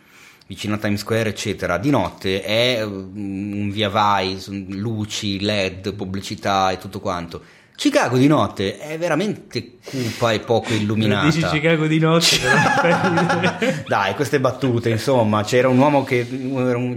vicino 0.46 0.74
a 0.74 0.76
Times 0.78 1.00
Square, 1.00 1.30
eccetera, 1.30 1.78
di 1.78 1.88
notte 1.88 2.42
è 2.42 2.84
mm, 2.84 3.52
un 3.60 3.70
via 3.70 3.88
vai, 3.88 4.38
luci, 4.68 5.40
LED, 5.40 5.94
pubblicità 5.94 6.70
e 6.70 6.76
tutto 6.76 7.00
quanto. 7.00 7.40
Chicago 7.78 8.16
di 8.16 8.26
notte 8.26 8.76
è 8.76 8.98
veramente 8.98 9.78
cupa 9.84 10.32
e 10.32 10.40
poco 10.40 10.72
illuminata. 10.72 11.26
dici 11.26 11.44
Chicago 11.46 11.86
di 11.86 12.00
notte. 12.00 12.36
Dai, 13.86 14.16
queste 14.16 14.40
battute, 14.40 14.90
insomma, 14.90 15.44
c'era 15.44 15.68
un 15.68 15.78
uomo 15.78 16.02
che 16.02 16.26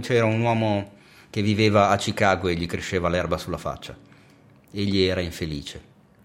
c'era 0.00 0.24
un 0.24 0.40
uomo 0.40 0.94
che 1.30 1.40
viveva 1.40 1.90
a 1.90 1.96
Chicago 1.96 2.48
e 2.48 2.56
gli 2.56 2.66
cresceva 2.66 3.08
l'erba 3.08 3.38
sulla 3.38 3.58
faccia. 3.58 3.96
Egli 4.72 5.02
era 5.02 5.20
infelice. 5.20 5.80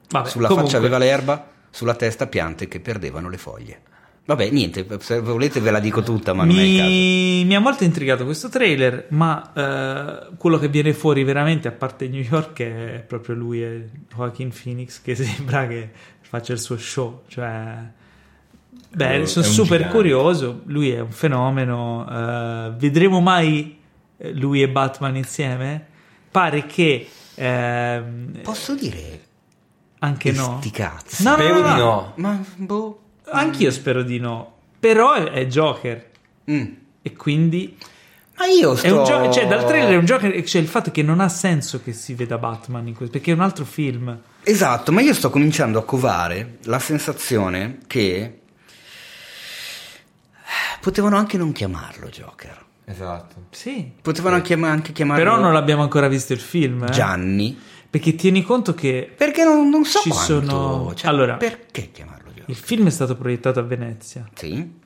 Vabbè, 0.09 0.27
sulla 0.27 0.47
comunque, 0.47 0.71
faccia 0.71 0.83
aveva 0.83 0.97
l'erba, 0.97 1.47
sulla 1.69 1.93
testa 1.93 2.25
piante 2.25 2.67
che 2.67 2.79
perdevano 2.79 3.29
le 3.29 3.37
foglie. 3.37 3.81
Vabbè, 4.27 4.49
niente, 4.49 4.85
se 4.99 5.21
volete 5.21 5.61
ve 5.61 5.71
la 5.71 5.79
dico 5.79 6.03
tutta, 6.03 6.33
ma 6.33 6.43
non 6.43 6.59
è 6.59 6.61
il 6.61 6.77
caso. 6.77 6.89
mi, 6.89 7.45
mi 7.45 7.55
ha 7.55 7.61
molto 7.61 7.85
intrigato 7.85 8.25
questo 8.25 8.49
trailer, 8.49 9.05
ma 9.11 9.53
eh, 9.53 10.35
quello 10.35 10.57
che 10.59 10.67
viene 10.67 10.91
fuori 10.91 11.23
veramente, 11.23 11.69
a 11.69 11.71
parte 11.71 12.09
New 12.09 12.21
York, 12.21 12.59
è 12.59 13.05
proprio 13.07 13.35
lui 13.35 13.63
e 13.63 13.89
Joaquin 14.13 14.51
Phoenix, 14.51 15.01
che 15.01 15.15
sembra 15.17 15.65
che 15.65 15.91
faccia 16.19 16.51
il 16.51 16.59
suo 16.59 16.77
show. 16.77 17.21
Cioè, 17.29 17.89
beh, 18.89 19.25
sono 19.27 19.45
super 19.45 19.77
gigante. 19.77 19.95
curioso. 19.95 20.61
Lui 20.65 20.89
è 20.91 20.99
un 20.99 21.11
fenomeno. 21.11 22.05
eh, 22.09 22.73
vedremo 22.77 23.21
mai 23.21 23.79
eh, 24.17 24.33
lui 24.33 24.61
e 24.61 24.67
Batman 24.67 25.15
insieme? 25.15 25.85
Pare 26.29 26.65
che 26.65 27.07
ehm, 27.35 28.41
Posso 28.43 28.75
dire 28.75 29.21
anche 29.99 30.33
no. 30.33 30.57
sti 30.59 30.71
cazzi? 30.71 31.23
No, 31.23 31.37
no, 31.37 31.47
no, 31.47 31.59
no. 31.61 31.75
no. 31.77 32.13
Ma 32.15 32.43
boh. 32.57 33.01
Anch'io 33.31 33.71
spero 33.71 34.03
di 34.03 34.19
no. 34.19 34.55
Però 34.79 35.13
è, 35.13 35.23
è 35.31 35.45
Joker. 35.45 36.09
Mm. 36.49 36.65
E 37.01 37.13
quindi 37.15 37.77
Ma 38.37 38.45
io 38.45 38.75
sto 38.75 38.85
È 38.87 38.89
un 38.91 39.03
gioco, 39.05 39.31
cioè, 39.31 39.47
dal 39.47 39.65
trailer 39.65 39.93
è 39.93 39.97
un 39.97 40.05
gioco, 40.05 40.29
c'è 40.29 40.59
il 40.59 40.67
fatto 40.67 40.91
che 40.91 41.01
non 41.03 41.19
ha 41.19 41.29
senso 41.29 41.81
che 41.81 41.93
si 41.93 42.13
veda 42.13 42.37
Batman 42.37 42.87
in 42.87 42.93
questo, 42.93 43.13
perché 43.17 43.31
è 43.31 43.33
un 43.33 43.41
altro 43.41 43.65
film. 43.65 44.17
Esatto, 44.43 44.91
ma 44.91 45.01
io 45.01 45.13
sto 45.13 45.29
cominciando 45.29 45.79
a 45.79 45.83
covare 45.83 46.57
la 46.63 46.79
sensazione 46.79 47.79
che 47.87 48.39
potevano 50.79 51.17
anche 51.17 51.37
non 51.37 51.51
chiamarlo 51.51 52.07
Joker. 52.07 52.65
Esatto. 52.85 53.47
Sì. 53.51 53.91
Potevano 54.01 54.35
anche, 54.35 54.53
anche 54.53 54.91
chiamarlo 54.93 55.21
Però 55.23 55.37
non 55.39 55.55
abbiamo 55.55 55.81
ancora 55.81 56.07
visto 56.07 56.31
il 56.33 56.39
film, 56.39 56.83
eh? 56.83 56.91
Gianni. 56.91 57.59
Perché 57.89 58.15
tieni 58.15 58.43
conto 58.43 58.73
che 58.73 59.11
Perché 59.15 59.43
non, 59.43 59.69
non 59.69 59.83
so 59.83 59.99
Ci 59.99 60.09
quanto. 60.09 60.39
sono- 60.49 60.93
cioè, 60.93 61.09
Allora- 61.09 61.35
perché 61.35 61.91
chiamarlo 61.91 62.15
Joker? 62.16 62.16
Il 62.47 62.55
film 62.55 62.87
è 62.87 62.89
stato 62.89 63.15
proiettato 63.15 63.59
a 63.59 63.63
Venezia. 63.63 64.27
Sì. 64.33 64.85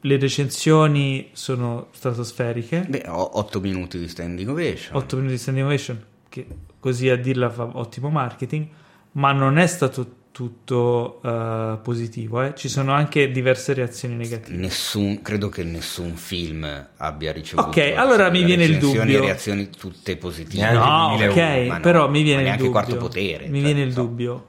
Le 0.00 0.18
recensioni 0.18 1.30
sono 1.32 1.88
stratosferiche. 1.92 2.84
Beh, 2.88 3.04
ho 3.08 3.38
8 3.38 3.60
minuti 3.60 3.98
di 3.98 4.08
standing 4.08 4.48
ovation. 4.48 4.96
8 4.96 5.16
minuti 5.16 5.34
di 5.34 5.40
standing 5.40 5.66
ovation, 5.66 6.04
che 6.28 6.46
così 6.78 7.08
a 7.08 7.16
dirla 7.16 7.50
fa 7.50 7.68
ottimo 7.72 8.08
marketing, 8.10 8.66
ma 9.12 9.32
non 9.32 9.58
è 9.58 9.66
stato 9.66 10.24
tutto 10.30 11.20
eh, 11.24 11.78
positivo. 11.82 12.42
eh. 12.42 12.52
Ci 12.54 12.68
sono 12.68 12.92
anche 12.92 13.30
diverse 13.32 13.72
reazioni 13.72 14.14
negative. 14.14 14.56
Nessun, 14.56 15.22
credo 15.22 15.48
che 15.48 15.64
nessun 15.64 16.14
film 16.14 16.88
abbia 16.98 17.32
ricevuto 17.32 17.68
Ok, 17.68 17.94
allora 17.96 18.30
mi 18.30 18.44
viene 18.44 18.64
il 18.64 18.74
recensioni 18.74 19.06
dubbio. 19.12 19.22
e 19.22 19.26
reazioni 19.26 19.70
tutte 19.70 20.16
positive. 20.18 20.62
Neanche 20.62 20.78
No, 20.78 21.10
il 21.12 21.32
2001, 21.32 21.62
ok, 21.64 21.72
no, 21.72 21.80
però 21.80 22.08
mi 22.10 22.22
viene 22.22 22.40
il 22.40 22.46
neanche 22.46 22.64
dubbio. 22.64 22.78
quarto 22.80 22.96
potere, 22.98 23.48
Mi 23.48 23.60
cioè, 23.60 23.72
viene 23.72 23.82
il 23.82 23.92
so. 23.92 24.02
dubbio. 24.02 24.46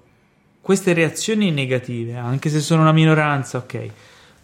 Queste 0.68 0.92
reazioni 0.92 1.50
negative, 1.50 2.18
anche 2.18 2.50
se 2.50 2.60
sono 2.60 2.82
una 2.82 2.92
minoranza, 2.92 3.60
ok, 3.60 3.90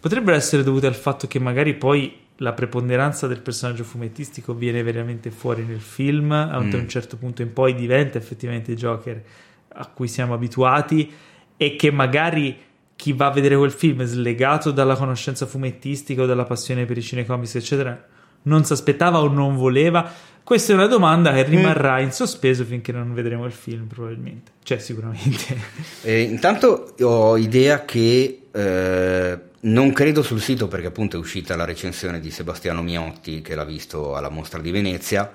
potrebbero 0.00 0.34
essere 0.34 0.62
dovute 0.62 0.86
al 0.86 0.94
fatto 0.94 1.26
che 1.26 1.38
magari 1.38 1.74
poi 1.74 2.16
la 2.36 2.54
preponderanza 2.54 3.26
del 3.26 3.42
personaggio 3.42 3.84
fumettistico 3.84 4.54
viene 4.54 4.82
veramente 4.82 5.30
fuori 5.30 5.64
nel 5.64 5.82
film, 5.82 6.32
a 6.32 6.56
un, 6.56 6.68
Mm. 6.68 6.86
certo 6.86 7.18
punto 7.18 7.42
in 7.42 7.52
poi 7.52 7.74
diventa 7.74 8.16
effettivamente 8.16 8.74
Joker 8.74 9.22
a 9.68 9.86
cui 9.88 10.08
siamo 10.08 10.32
abituati 10.32 11.12
e 11.58 11.76
che 11.76 11.90
magari 11.90 12.56
chi 12.96 13.12
va 13.12 13.26
a 13.26 13.30
vedere 13.30 13.58
quel 13.58 13.70
film 13.70 14.02
slegato 14.04 14.70
dalla 14.70 14.96
conoscenza 14.96 15.44
fumettistica 15.44 16.22
o 16.22 16.26
dalla 16.26 16.44
passione 16.44 16.86
per 16.86 16.96
i 16.96 17.02
cinecomics, 17.02 17.56
eccetera, 17.56 18.02
non 18.44 18.64
si 18.64 18.72
aspettava 18.72 19.20
o 19.20 19.28
non 19.28 19.56
voleva. 19.56 20.10
Questa 20.42 20.72
è 20.72 20.74
una 20.74 20.86
domanda 20.86 21.32
che 21.32 21.42
rimarrà 21.44 22.00
in 22.00 22.12
sospeso 22.12 22.64
finché 22.64 22.92
non 22.92 23.14
vedremo 23.14 23.46
il 23.46 23.52
film, 23.52 23.86
probabilmente. 23.86 24.52
Cioè, 24.62 24.78
sicuramente. 24.78 25.82
Eh, 26.02 26.20
intanto 26.20 26.94
ho 27.00 27.38
idea 27.38 27.86
che 27.86 28.48
eh, 28.52 29.38
non 29.60 29.92
credo 29.92 30.22
sul 30.22 30.40
sito 30.40 30.68
perché 30.68 30.88
appunto 30.88 31.16
è 31.16 31.18
uscita 31.18 31.56
la 31.56 31.64
recensione 31.64 32.20
di 32.20 32.30
Sebastiano 32.30 32.82
Miotti 32.82 33.40
che 33.40 33.54
l'ha 33.54 33.64
visto 33.64 34.14
alla 34.14 34.28
mostra 34.28 34.60
di 34.60 34.70
Venezia. 34.70 35.32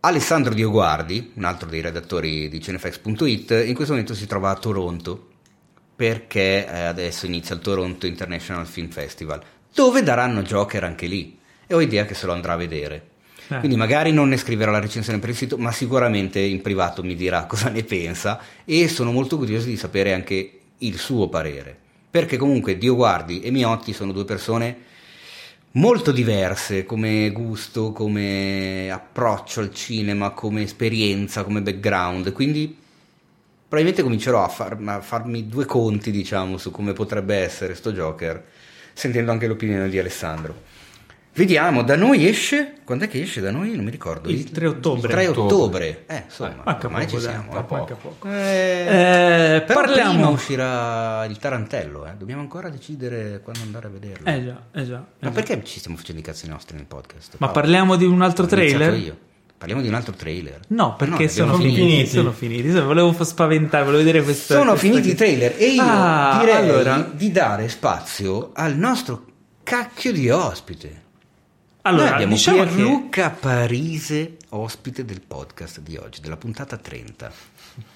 Alessandro 0.00 0.52
Dioguardi, 0.52 1.32
un 1.36 1.44
altro 1.44 1.66
dei 1.70 1.80
redattori 1.80 2.50
di 2.50 2.60
Cinefax.it, 2.60 3.62
in 3.64 3.74
questo 3.74 3.94
momento 3.94 4.14
si 4.14 4.26
trova 4.26 4.50
a 4.50 4.56
Toronto 4.56 5.28
perché 5.96 6.66
eh, 6.66 6.80
adesso 6.82 7.24
inizia 7.24 7.54
il 7.54 7.62
Toronto 7.62 8.06
International 8.06 8.66
Film 8.66 8.90
Festival, 8.90 9.42
dove 9.72 10.02
daranno 10.02 10.42
Joker 10.42 10.84
anche 10.84 11.06
lì. 11.06 11.38
E 11.66 11.74
ho 11.74 11.80
idea 11.80 12.04
che 12.04 12.14
se 12.14 12.26
lo 12.26 12.32
andrà 12.32 12.54
a 12.54 12.56
vedere. 12.56 13.08
Eh. 13.48 13.58
Quindi 13.58 13.76
magari 13.76 14.12
non 14.12 14.28
ne 14.28 14.36
scriverà 14.36 14.70
la 14.70 14.80
recensione 14.80 15.18
per 15.18 15.30
il 15.30 15.36
sito, 15.36 15.58
ma 15.58 15.70
sicuramente 15.70 16.40
in 16.40 16.62
privato 16.62 17.02
mi 17.02 17.14
dirà 17.14 17.44
cosa 17.46 17.68
ne 17.68 17.84
pensa 17.84 18.40
e 18.64 18.88
sono 18.88 19.12
molto 19.12 19.36
curioso 19.36 19.66
di 19.66 19.76
sapere 19.76 20.12
anche 20.12 20.60
il 20.78 20.98
suo 20.98 21.28
parere. 21.28 21.76
Perché 22.10 22.36
comunque 22.36 22.78
Dio 22.78 22.94
Guardi 22.94 23.40
e 23.40 23.50
Miotti 23.50 23.92
sono 23.92 24.12
due 24.12 24.24
persone 24.24 24.92
molto 25.72 26.12
diverse 26.12 26.84
come 26.84 27.30
gusto, 27.30 27.92
come 27.92 28.88
approccio 28.90 29.60
al 29.60 29.74
cinema, 29.74 30.30
come 30.30 30.62
esperienza, 30.62 31.42
come 31.42 31.62
background, 31.62 32.32
quindi 32.32 32.82
probabilmente 33.66 34.02
comincerò 34.02 34.44
a, 34.44 34.48
far- 34.48 34.80
a 34.86 35.00
farmi 35.00 35.48
due 35.48 35.64
conti, 35.64 36.12
diciamo, 36.12 36.58
su 36.58 36.70
come 36.70 36.92
potrebbe 36.92 37.36
essere 37.36 37.74
sto 37.74 37.92
Joker, 37.92 38.44
sentendo 38.92 39.32
anche 39.32 39.48
l'opinione 39.48 39.88
di 39.88 39.98
Alessandro. 39.98 40.72
Vediamo, 41.36 41.82
da 41.82 41.96
noi 41.96 42.28
esce, 42.28 42.74
quando 42.84 43.06
è 43.06 43.08
che 43.08 43.20
esce 43.20 43.40
da 43.40 43.50
noi? 43.50 43.74
Non 43.74 43.84
mi 43.84 43.90
ricordo. 43.90 44.28
Il 44.28 44.50
3 44.52 44.68
ottobre. 44.68 45.08
3 45.10 45.26
ottobre. 45.26 46.04
Eh, 46.06 46.22
insomma, 46.26 46.62
Manca 46.64 46.86
ormai 46.86 47.06
poco, 47.06 47.16
ci 47.16 47.22
siamo. 47.24 47.50
tra 47.50 47.60
eh. 47.60 47.62
poco. 47.64 47.74
manca 47.76 47.94
poco. 47.96 48.28
Eh, 48.30 49.56
Eh, 49.56 49.62
però 49.62 49.80
prima 49.82 49.94
parliamo. 50.04 50.30
uscirà 50.30 51.24
il 51.24 51.36
Tarantello, 51.38 52.06
eh. 52.06 52.12
dobbiamo 52.16 52.40
ancora 52.40 52.68
decidere 52.68 53.40
quando 53.42 53.62
andare 53.62 53.86
a 53.88 53.90
vederlo. 53.90 54.26
Eh 54.30 54.44
già, 54.44 54.62
eh 54.72 54.84
già. 54.84 54.94
eh 54.98 55.24
Ma 55.26 55.28
già. 55.28 55.30
perché 55.30 55.64
ci 55.64 55.78
stiamo 55.80 55.96
facendo 55.96 56.20
i 56.20 56.24
cazzi 56.24 56.46
nostri 56.46 56.76
nel 56.76 56.86
podcast? 56.86 57.32
Ma 57.38 57.48
Paolo? 57.48 57.52
parliamo 57.52 57.96
di 57.96 58.04
un 58.04 58.22
altro 58.22 58.46
trailer? 58.46 58.94
io. 58.94 59.16
Parliamo 59.58 59.82
di 59.82 59.88
un 59.88 59.94
altro 59.94 60.12
trailer. 60.12 60.60
No, 60.68 60.94
perché 60.94 61.22
ne 61.24 61.28
sono 61.28 61.54
finiti, 61.56 61.74
finiti. 61.80 62.06
Sono 62.10 62.30
finiti. 62.32 62.68
Volevo 62.70 63.12
spaventare, 63.24 63.84
volevo 63.84 64.04
vedere 64.04 64.22
questa. 64.22 64.54
Sono 64.54 64.70
questa- 64.72 64.86
finiti 64.88 65.08
i 65.10 65.14
trailer 65.14 65.54
e 65.56 65.66
io 65.70 65.82
Ah, 65.84 66.36
direi 66.38 66.68
allora. 66.68 67.10
di 67.12 67.32
dare 67.32 67.68
spazio 67.68 68.50
al 68.54 68.76
nostro 68.76 69.24
cacchio 69.64 70.12
di 70.12 70.28
ospite. 70.30 71.02
Allora, 71.86 72.16
Noi 72.16 72.28
diciamo 72.28 72.64
che- 72.64 72.70
Pierluca 72.74 73.28
Parise, 73.28 74.36
ospite 74.50 75.04
del 75.04 75.20
podcast 75.20 75.80
di 75.80 75.96
oggi, 75.96 76.20
della 76.22 76.38
puntata 76.38 76.78
30. 76.78 77.30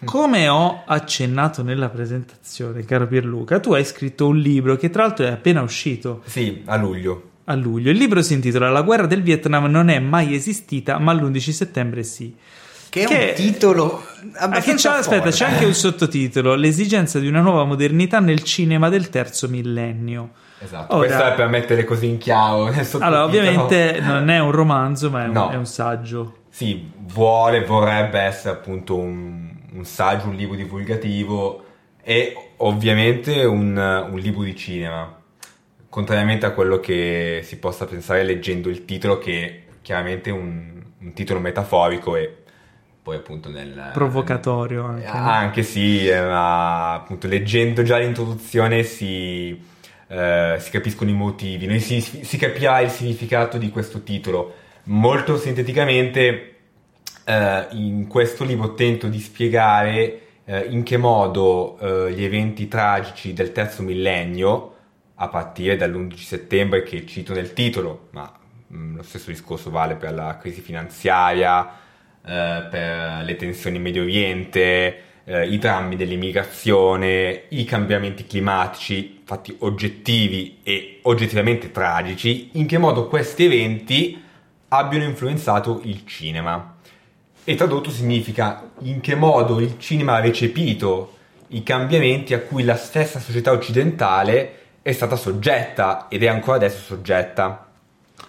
Come 0.04 0.46
ho 0.48 0.82
accennato 0.86 1.62
nella 1.62 1.88
presentazione, 1.88 2.84
caro 2.84 3.06
Pierluca, 3.06 3.60
tu 3.60 3.72
hai 3.72 3.84
scritto 3.86 4.26
un 4.26 4.36
libro 4.36 4.76
che 4.76 4.90
tra 4.90 5.04
l'altro 5.04 5.24
è 5.24 5.30
appena 5.30 5.62
uscito 5.62 6.22
Sì, 6.26 6.62
a 6.66 6.76
luglio. 6.76 7.30
a 7.44 7.54
luglio. 7.54 7.90
Il 7.90 7.96
libro 7.96 8.20
si 8.20 8.34
intitola 8.34 8.68
La 8.68 8.82
guerra 8.82 9.06
del 9.06 9.22
Vietnam 9.22 9.64
non 9.70 9.88
è 9.88 9.98
mai 10.00 10.34
esistita, 10.34 10.98
ma 10.98 11.14
l'11 11.14 11.50
settembre 11.52 12.02
sì. 12.02 12.34
Che 12.90 13.02
è 13.04 13.06
Che- 13.06 13.26
un 13.28 13.34
titolo 13.52 14.02
Ah, 14.34 14.48
che 14.60 14.74
c'è, 14.74 14.88
abbastanza 14.88 14.96
aspetta, 14.98 15.30
c'è 15.30 15.44
anche 15.46 15.64
un 15.64 15.74
sottotitolo: 15.74 16.54
L'esigenza 16.56 17.18
di 17.20 17.28
una 17.28 17.40
nuova 17.40 17.64
modernità 17.64 18.18
nel 18.20 18.42
cinema 18.42 18.88
del 18.90 19.08
terzo 19.08 19.48
millennio. 19.48 20.30
Esatto. 20.60 20.96
Ora- 20.96 21.06
Questo 21.06 21.24
è 21.24 21.34
per 21.34 21.48
mettere 21.48 21.84
così 21.84 22.08
in 22.08 22.18
chiaro. 22.18 22.70
nel. 22.70 22.86
Allora, 23.00 23.24
ovviamente 23.24 23.98
non 24.00 24.28
è 24.28 24.38
un 24.38 24.50
romanzo, 24.50 25.10
ma 25.10 25.24
è 25.24 25.26
un, 25.26 25.32
No. 25.32 25.50
è 25.50 25.56
un 25.56 25.66
saggio. 25.66 26.36
Sì, 26.50 26.90
vuole, 26.98 27.64
vorrebbe 27.64 28.18
essere 28.20 28.54
appunto 28.54 28.96
un, 28.96 29.50
un 29.72 29.84
saggio, 29.84 30.28
un 30.28 30.34
libro 30.34 30.56
divulgativo 30.56 31.64
e 32.02 32.34
ovviamente 32.58 33.44
un, 33.44 33.76
un 34.10 34.18
libro 34.18 34.42
di 34.42 34.56
cinema. 34.56 35.14
Contrariamente 35.88 36.44
a 36.46 36.50
quello 36.50 36.80
che 36.80 37.40
si 37.44 37.58
possa 37.58 37.86
pensare 37.86 38.22
leggendo 38.24 38.68
il 38.68 38.84
titolo, 38.84 39.18
che 39.18 39.44
è 39.46 39.62
chiaramente 39.80 40.30
un, 40.30 40.82
un 41.00 41.12
titolo 41.14 41.38
metaforico 41.40 42.14
e 42.16 42.34
poi 43.02 43.16
appunto 43.16 43.48
nel... 43.48 43.90
Provocatorio 43.94 44.84
anche. 44.84 45.06
Ah, 45.06 45.38
Anche 45.38 45.62
sì, 45.62 46.06
eh, 46.06 46.20
ma 46.20 46.94
appunto 46.94 47.26
leggendo 47.26 47.82
già 47.82 47.96
l'introduzione 47.96 48.82
si, 48.82 49.58
eh, 50.08 50.56
si 50.58 50.70
capiscono 50.70 51.10
i 51.10 51.14
motivi, 51.14 51.66
noi 51.66 51.80
si, 51.80 52.00
si 52.00 52.36
capirà 52.36 52.80
il 52.80 52.90
significato 52.90 53.58
di 53.58 53.70
questo 53.70 54.02
titolo. 54.02 54.54
Molto 54.84 55.36
sinteticamente, 55.36 56.54
eh, 57.24 57.66
in 57.72 58.06
questo 58.08 58.44
libro 58.44 58.74
tento 58.74 59.06
di 59.08 59.20
spiegare 59.20 60.20
eh, 60.44 60.66
in 60.70 60.82
che 60.82 60.96
modo 60.96 61.78
eh, 61.78 62.12
gli 62.12 62.24
eventi 62.24 62.68
tragici 62.68 63.34
del 63.34 63.52
terzo 63.52 63.82
millennio, 63.82 64.74
a 65.20 65.28
partire 65.28 65.76
dall'11 65.76 66.14
settembre 66.16 66.82
che 66.82 67.04
cito 67.04 67.34
nel 67.34 67.52
titolo, 67.52 68.08
ma 68.12 68.32
mh, 68.68 68.96
lo 68.96 69.02
stesso 69.02 69.30
discorso 69.30 69.70
vale 69.70 69.96
per 69.96 70.14
la 70.14 70.38
crisi 70.38 70.60
finanziaria, 70.60 71.70
eh, 72.24 72.66
per 72.70 73.24
le 73.24 73.36
tensioni 73.36 73.76
in 73.76 73.82
Medio 73.82 74.02
Oriente, 74.02 75.02
eh, 75.24 75.46
i 75.46 75.58
drammi 75.58 75.96
dell'immigrazione, 75.96 77.42
i 77.48 77.64
cambiamenti 77.64 78.26
climatici, 78.26 79.17
fatti 79.28 79.54
oggettivi 79.58 80.60
e 80.62 81.00
oggettivamente 81.02 81.70
tragici, 81.70 82.48
in 82.52 82.64
che 82.64 82.78
modo 82.78 83.08
questi 83.08 83.44
eventi 83.44 84.18
abbiano 84.68 85.04
influenzato 85.04 85.82
il 85.84 86.06
cinema. 86.06 86.76
E 87.44 87.54
tradotto 87.54 87.90
significa 87.90 88.70
in 88.84 89.00
che 89.00 89.14
modo 89.14 89.60
il 89.60 89.78
cinema 89.78 90.14
ha 90.14 90.20
recepito 90.20 91.16
i 91.48 91.62
cambiamenti 91.62 92.32
a 92.32 92.40
cui 92.40 92.64
la 92.64 92.76
stessa 92.76 93.20
società 93.20 93.52
occidentale 93.52 94.60
è 94.80 94.92
stata 94.92 95.16
soggetta 95.16 96.06
ed 96.08 96.22
è 96.22 96.26
ancora 96.28 96.56
adesso 96.56 96.80
soggetta. 96.80 97.67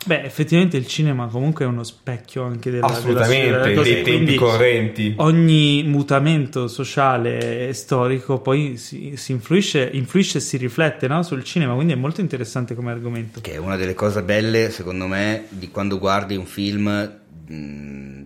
Beh, 0.05 0.23
effettivamente 0.23 0.77
il 0.77 0.87
cinema 0.87 1.27
comunque 1.27 1.65
è 1.65 1.67
uno 1.67 1.83
specchio 1.83 2.43
anche 2.43 2.71
della, 2.71 2.85
Assolutamente, 2.85 3.51
della 3.51 3.81
dei 3.81 4.01
tempi 4.01 4.35
correnti. 4.35 5.13
Ogni 5.17 5.83
mutamento 5.83 6.67
sociale 6.67 7.67
e 7.67 7.73
storico 7.73 8.39
poi 8.39 8.77
si, 8.77 9.17
si 9.17 9.33
influisce, 9.33 9.89
influisce 9.91 10.37
e 10.37 10.41
si 10.41 10.55
riflette 10.55 11.07
no, 11.07 11.21
sul 11.21 11.43
cinema, 11.43 11.73
quindi 11.73 11.93
è 11.93 11.97
molto 11.97 12.21
interessante 12.21 12.75
come 12.75 12.91
argomento. 12.91 13.41
Che 13.41 13.51
è 13.51 13.57
una 13.57 13.75
delle 13.75 13.93
cose 13.93 14.23
belle, 14.23 14.71
secondo 14.71 15.05
me, 15.05 15.45
di 15.49 15.69
quando 15.69 15.99
guardi 15.99 16.37
un 16.37 16.45
film 16.45 17.19
mh, 17.47 18.21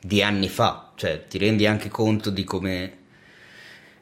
di 0.00 0.22
anni 0.22 0.48
fa. 0.48 0.90
Cioè, 0.96 1.26
ti 1.28 1.38
rendi 1.38 1.64
anche 1.64 1.88
conto 1.90 2.30
di 2.30 2.42
come, 2.42 2.92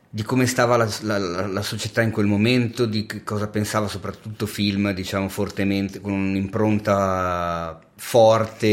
di 0.09 0.23
come 0.23 0.47
stava 0.47 0.77
la, 0.77 0.89
la- 1.03 1.47
la- 1.47 1.63
società 1.63 2.01
in 2.03 2.11
quel 2.11 2.27
momento, 2.27 2.87
di 2.87 3.07
cosa 3.25 3.49
pensava 3.49 3.89
soprattutto 3.89 4.47
film, 4.47 4.93
diciamo, 4.93 5.29
fortemente, 5.29 6.01
con 6.01 6.13
un'impronta 6.13 7.81
forte 7.97 8.67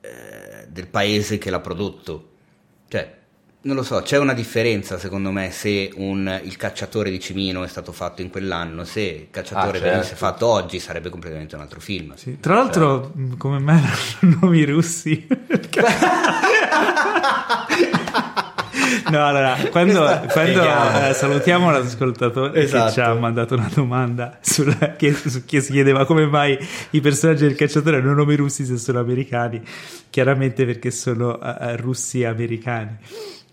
eh, 0.00 0.66
del 0.68 0.86
paese 0.88 1.38
che 1.38 1.50
l'ha 1.50 1.60
prodotto. 1.60 2.30
Cioè, 2.88 3.14
non 3.62 3.74
lo 3.76 3.82
so, 3.82 4.00
c'è 4.02 4.16
una 4.18 4.32
differenza 4.32 4.96
secondo 4.98 5.30
me 5.32 5.50
se 5.50 5.90
un- 5.96 6.40
il 6.44 6.56
cacciatore 6.56 7.10
di 7.10 7.18
Cimino 7.20 7.64
è 7.64 7.68
stato 7.68 7.90
fatto 7.92 8.22
in 8.22 8.30
quell'anno, 8.30 8.84
se 8.84 9.00
il 9.00 9.26
cacciatore 9.30 9.78
Ah, 9.78 9.80
certo. 9.80 9.90
venisse 9.96 10.14
fatto 10.14 10.46
oggi 10.46 10.78
sarebbe 10.78 11.10
completamente 11.10 11.56
un 11.56 11.62
altro 11.62 11.80
film. 11.80 12.14
Sì. 12.14 12.38
Tra 12.38 12.54
l'altro, 12.54 13.10
mh, 13.14 13.36
come 13.36 13.58
me 13.58 13.82
erano 14.20 14.38
nomi 14.40 14.64
russi. 14.64 15.26
no, 19.10 19.26
allora, 19.26 19.56
quando, 19.70 20.00
quando, 20.30 20.62
eh, 20.62 21.14
salutiamo 21.14 21.70
l'ascoltatore 21.70 22.62
Esatto. 22.62 22.86
che 22.86 22.92
ci 22.92 23.00
ha 23.00 23.14
mandato 23.14 23.54
una 23.54 23.70
domanda 23.72 24.38
sulla, 24.40 24.94
che, 24.96 25.12
su 25.14 25.44
chi 25.44 25.60
si 25.60 25.72
chiedeva 25.72 26.04
come 26.06 26.26
mai 26.26 26.58
i 26.90 27.00
personaggi 27.00 27.44
del 27.44 27.54
cacciatore 27.54 27.98
hanno 27.98 28.14
nomi 28.14 28.34
russi 28.36 28.64
se 28.64 28.76
sono 28.76 28.98
americani, 29.00 29.60
chiaramente 30.10 30.64
perché 30.64 30.90
sono 30.90 31.40
eh, 31.40 31.76
russi 31.76 32.24
americani. 32.24 32.98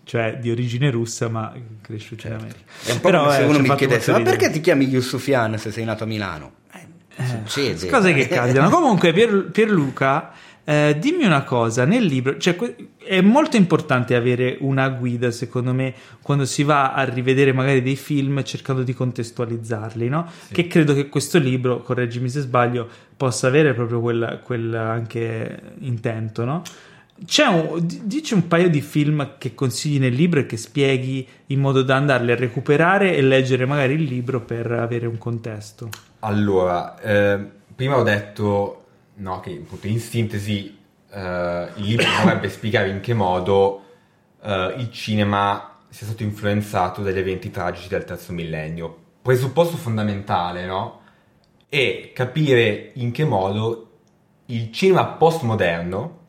Cioè 0.06 0.38
di 0.42 0.52
origine 0.52 0.92
russa, 0.92 1.30
ma 1.30 1.54
cresciuti 1.82 2.28
in 2.28 2.34
America. 2.34 2.60
È 2.84 2.92
un 2.92 3.00
po' 3.00 3.10
Però, 3.10 3.24
come 3.24 3.36
se 3.36 3.42
eh, 3.42 3.46
uno 3.46 3.60
mi 3.60 3.76
chiedesse: 3.76 4.12
Ma 4.12 4.22
perché 4.22 4.50
ti 4.52 4.60
chiami 4.60 4.86
Yusufian 4.86 5.58
se 5.58 5.72
sei 5.72 5.86
nato 5.86 6.04
a 6.04 6.08
Milano? 6.08 6.52
Eh, 7.16 7.26
succede. 7.26 7.88
Cose 7.88 8.14
che 8.14 8.28
cambiano. 8.30 8.70
Comunque, 8.70 9.14
Pier- 9.14 9.50
Pierluca, 9.52 10.32
eh, 10.66 10.96
dimmi 10.98 11.26
una 11.26 11.44
cosa: 11.44 11.86
nel 11.86 12.04
libro, 12.04 12.38
cioè, 12.38 12.56
è 12.98 13.20
molto 13.22 13.58
importante 13.58 14.16
avere 14.16 14.58
una 14.62 14.88
guida, 14.90 15.30
secondo 15.32 15.74
me, 15.74 15.94
quando 16.22 16.46
si 16.46 16.64
va 16.64 16.94
a 16.94 17.04
rivedere 17.04 17.52
magari 17.52 17.82
dei 17.82 17.98
film 17.98 18.42
cercando 18.44 18.84
di 18.84 18.94
contestualizzarli, 18.94 20.08
no? 20.08 20.30
Che 20.52 20.68
credo 20.68 20.94
che 20.94 21.10
questo 21.10 21.38
libro, 21.38 21.82
correggimi 21.82 22.30
se 22.30 22.42
sbaglio, 22.42 22.88
possa 23.18 23.48
avere 23.48 23.74
proprio 23.74 24.00
quel, 24.00 24.40
quel 24.44 24.74
anche 24.74 25.62
intento, 25.80 26.46
no? 26.46 26.62
C'è 27.26 27.46
un, 27.46 27.86
di- 27.86 28.02
dici 28.06 28.34
un 28.34 28.48
paio 28.48 28.70
di 28.70 28.82
film 28.82 29.36
che 29.38 29.54
consigli 29.54 30.00
nel 30.00 30.14
libro 30.14 30.40
e 30.40 30.46
che 30.46 30.58
spieghi 30.58 31.28
in 31.48 31.60
modo 31.60 31.84
da 31.84 31.98
andarli 31.98 32.32
a 32.32 32.36
recuperare 32.36 33.16
e 33.16 33.22
leggere 33.22 33.66
magari 33.66 33.94
il 33.94 34.04
libro 34.04 34.40
per 34.42 34.72
avere 34.72 35.08
un 35.08 35.18
contesto. 35.18 35.90
Allora, 36.20 37.00
eh, 37.02 37.40
prima 37.76 37.98
ho 37.98 38.04
detto 38.04 38.83
no, 39.16 39.40
che 39.40 39.62
appunto, 39.64 39.88
in 39.88 40.00
sintesi 40.00 40.78
eh, 41.10 41.68
il 41.76 41.84
libro 41.84 42.06
dovrebbe 42.20 42.50
spiegare 42.50 42.90
in 42.90 43.00
che 43.00 43.14
modo 43.14 43.84
eh, 44.42 44.76
il 44.78 44.92
cinema 44.92 45.80
sia 45.90 46.08
stato 46.08 46.24
influenzato 46.24 47.02
dagli 47.02 47.20
eventi 47.20 47.52
tragici 47.52 47.88
del 47.88 48.04
terzo 48.04 48.34
millennio. 48.34 48.98
Presupposto 49.22 49.78
fondamentale, 49.78 50.66
no? 50.66 51.02
È 51.70 52.12
capire 52.14 52.92
in 52.96 53.12
che 53.12 53.26
modo 53.26 53.90
il 54.48 54.72
cinema 54.72 55.06
postmoderno, 55.06 56.20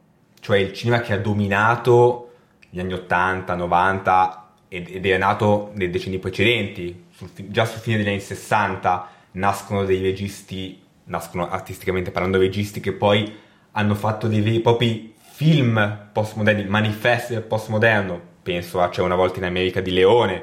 cioè 0.41 0.59
il 0.59 0.73
cinema 0.73 1.01
che 1.01 1.15
ha 1.15 1.19
dominato 1.19 2.33
gli 2.69 2.79
anni 2.79 2.93
80, 2.93 3.55
90 3.55 4.53
ed, 4.69 4.89
ed 4.91 5.07
è 5.07 5.17
nato 5.17 5.71
nei 5.75 5.91
decenni 5.91 6.19
precedenti, 6.19 7.07
sul 7.11 7.31
già 7.49 7.65
sul 7.65 7.81
fine 7.81 7.97
degli 7.97 8.09
anni 8.09 8.21
60 8.21 9.09
nascono 9.33 9.85
dei 9.85 10.03
registi, 10.03 10.83
nascono 11.05 11.49
artisticamente 11.49 12.11
parlando 12.11 12.39
registi 12.39 12.81
che 12.81 12.93
poi 12.93 13.33
hanno 13.73 13.95
fatto 13.95 14.29
dei 14.29 14.41
veri 14.41 14.57
e 14.57 14.61
propri 14.61 15.15
film 15.17 16.09
postmoderni, 16.13 16.65
manifesti 16.65 17.33
del 17.33 17.43
postmoderno, 17.43 18.21
penso 18.43 18.81
a 18.81 18.89
C'è 18.89 19.03
una 19.03 19.17
volta 19.17 19.39
in 19.39 19.45
America 19.45 19.81
di 19.81 19.93
Leone, 19.93 20.43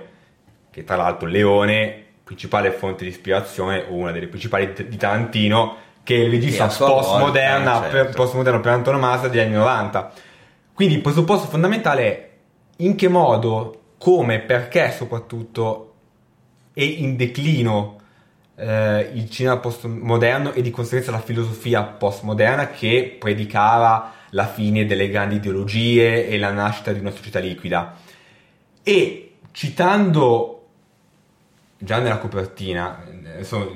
che 0.70 0.84
tra 0.84 0.98
l'altro 0.98 1.28
Leone, 1.28 2.04
principale 2.24 2.72
fonte 2.72 3.04
di 3.04 3.10
ispirazione, 3.10 3.86
o 3.88 3.94
una 3.94 4.12
delle 4.12 4.28
principali 4.28 4.74
di 4.74 4.98
Tarantino, 4.98 5.78
che 6.04 6.16
è 6.16 6.20
il 6.20 6.30
regista 6.32 6.68
Sì, 6.68 6.70
a 6.70 6.76
sua 6.76 6.88
volta, 6.88 7.10
postmoderna, 7.10 7.80
certo. 7.80 7.90
per, 7.90 8.16
postmoderno 8.16 8.60
per 8.60 8.72
antonomasia 8.74 9.30
degli 9.30 9.40
anni 9.40 9.54
90. 9.54 10.12
Quindi 10.74 10.96
il 10.96 11.02
presupposto 11.02 11.48
fondamentale 11.48 12.04
è 12.04 12.30
in 12.78 12.96
che 12.96 13.08
modo, 13.08 13.80
come, 13.98 14.40
perché 14.40 14.92
soprattutto 14.92 15.94
è 16.74 16.82
in 16.82 17.16
declino 17.16 18.01
eh, 18.62 19.10
il 19.14 19.28
cinema 19.30 19.58
postmoderno 19.58 20.54
e 20.54 20.62
di 20.62 20.70
conseguenza 20.70 21.10
la 21.10 21.20
filosofia 21.20 21.84
postmoderna 21.84 22.70
che 22.70 23.16
predicava 23.20 24.14
la 24.30 24.46
fine 24.46 24.86
delle 24.86 25.10
grandi 25.10 25.36
ideologie 25.36 26.28
e 26.28 26.38
la 26.38 26.52
nascita 26.52 26.94
di 26.94 27.00
una 27.00 27.10
società 27.10 27.40
liquida. 27.40 27.98
E 28.84 29.34
citando 29.52 30.68
già 31.78 32.00
nella 32.00 32.20
copertina, 32.20 33.04
eh, 33.04 33.30
adesso 33.34 33.74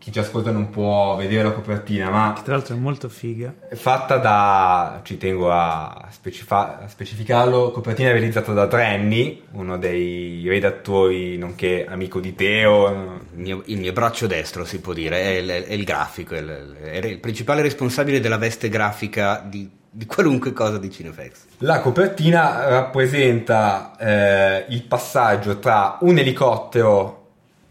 chi 0.00 0.10
ci 0.10 0.18
ascolta 0.18 0.50
non 0.50 0.70
può 0.70 1.14
vedere 1.16 1.42
la 1.42 1.50
copertina, 1.52 2.08
ma 2.08 2.40
Tra 2.42 2.54
l'altro 2.54 2.74
è 2.74 2.78
molto 2.78 3.10
figa. 3.10 3.52
è 3.68 3.74
fatta 3.74 4.16
da, 4.16 5.00
ci 5.04 5.18
tengo 5.18 5.52
a, 5.52 6.06
specifa- 6.10 6.80
a 6.80 6.88
specificarlo, 6.88 7.70
copertina 7.70 8.10
realizzata 8.10 8.54
da 8.54 8.66
Trenny, 8.66 9.42
uno 9.52 9.76
dei 9.76 10.42
redattori 10.48 11.36
nonché 11.36 11.84
amico 11.86 12.18
di 12.18 12.34
Teo. 12.34 12.88
Il 13.34 13.40
mio, 13.42 13.62
il 13.66 13.78
mio 13.78 13.92
braccio 13.92 14.26
destro, 14.26 14.64
si 14.64 14.80
può 14.80 14.94
dire, 14.94 15.20
è 15.20 15.28
il, 15.36 15.48
è 15.48 15.72
il 15.74 15.84
grafico, 15.84 16.34
è 16.34 16.38
il, 16.38 16.76
è 16.80 17.06
il 17.06 17.18
principale 17.18 17.60
responsabile 17.60 18.20
della 18.20 18.38
veste 18.38 18.70
grafica 18.70 19.44
di, 19.46 19.68
di 19.90 20.06
qualunque 20.06 20.54
cosa 20.54 20.78
di 20.78 20.90
Cinefx. 20.90 21.44
La 21.58 21.80
copertina 21.80 22.66
rappresenta 22.70 23.92
eh, 23.98 24.64
il 24.70 24.82
passaggio 24.84 25.58
tra 25.58 25.98
un 26.00 26.16
elicottero 26.16 27.19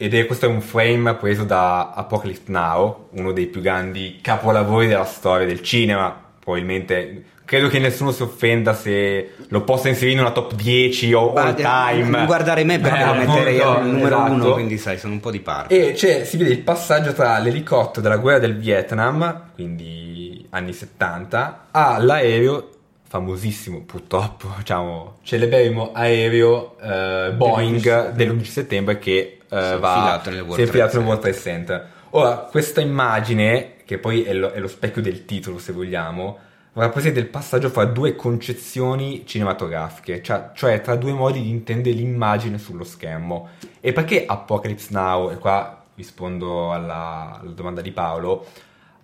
ed 0.02 0.14
è 0.14 0.26
questo 0.26 0.46
è 0.46 0.48
un 0.50 0.62
frame 0.62 1.14
preso 1.16 1.44
da 1.44 1.92
Apocalypse 1.92 2.44
Now, 2.46 3.08
uno 3.12 3.34
dei 3.34 3.48
più 3.48 3.60
grandi 3.60 4.20
capolavori 4.22 4.88
della 4.88 5.04
storia 5.04 5.46
del 5.46 5.62
cinema. 5.62 6.28
Probabilmente 6.40 7.24
credo 7.44 7.68
che 7.68 7.80
nessuno 7.80 8.12
si 8.12 8.22
offenda 8.22 8.74
se 8.74 9.32
lo 9.50 9.62
possa 9.64 9.90
inserire 9.90 10.14
in 10.14 10.20
una 10.22 10.32
top 10.32 10.54
10 10.54 11.14
o 11.14 11.34
all 11.34 11.54
time. 11.54 12.04
Non 12.06 12.26
guardare 12.26 12.64
me, 12.64 12.80
però 12.80 12.96
Eh, 12.96 13.06
lo 13.06 13.14
metterei 13.14 13.60
al 13.60 13.86
numero 13.86 14.16
esatto. 14.16 14.32
uno, 14.32 14.54
quindi 14.54 14.78
sai, 14.78 14.98
sono 14.98 15.14
un 15.14 15.20
po' 15.20 15.32
di 15.32 15.42
parte. 15.42 15.90
E 15.90 15.92
c'è, 15.92 16.24
si 16.24 16.38
vede 16.38 16.52
il 16.52 16.62
passaggio 16.62 17.12
tra 17.12 17.38
l'elicottero 17.40 18.00
della 18.02 18.18
guerra 18.18 18.40
del 18.40 18.56
Vietnam, 18.58 19.50
quindi 19.54 20.48
anni 20.52 20.72
70, 20.72 21.66
all'aereo 21.72 22.70
famosissimo 23.08 23.82
purtroppo, 23.82 24.54
diciamo, 24.60 25.18
celeberrimo 25.24 25.92
aereo 25.94 26.78
eh, 26.80 27.32
Boeing 27.36 28.12
dell'11 28.12 28.44
settembre 28.44 28.98
che 29.00 29.39
eh, 29.50 29.60
Si 29.60 29.74
è 29.74 29.78
va 29.78 30.22
si 30.24 30.60
è 30.60 30.64
infilato 30.64 30.98
nel 30.98 31.06
World 31.06 31.22
Trade 31.22 31.38
Center. 31.38 31.88
Ora, 32.12 32.38
questa 32.38 32.82
immagine, 32.82 33.76
che 33.86 33.98
poi 33.98 34.24
è 34.24 34.34
lo, 34.34 34.52
è 34.52 34.60
lo 34.60 34.68
specchio 34.68 35.02
del 35.02 35.26
titolo 35.26 35.60
se 35.60 35.72
vogliamo, 35.72 36.38
rappresenta 36.74 37.20
il 37.20 37.28
passaggio 37.28 37.70
fra 37.70 37.86
due 37.86 38.16
concezioni 38.16 39.26
cinematografiche, 39.26 40.22
cioè, 40.22 40.52
cioè 40.54 40.82
tra 40.82 40.96
due 40.96 41.12
modi 41.12 41.42
di 41.42 41.50
intendere 41.50 41.96
l'immagine 41.96 42.58
sullo 42.58 42.84
schermo. 42.84 43.50
E 43.80 43.94
perché 43.94 44.26
Apocalypse 44.26 44.88
Now, 44.92 45.32
e 45.32 45.38
qua 45.38 45.84
rispondo 45.96 46.72
alla, 46.72 47.40
alla 47.42 47.52
domanda 47.52 47.82
di 47.82 47.92
Paolo, 47.92 48.46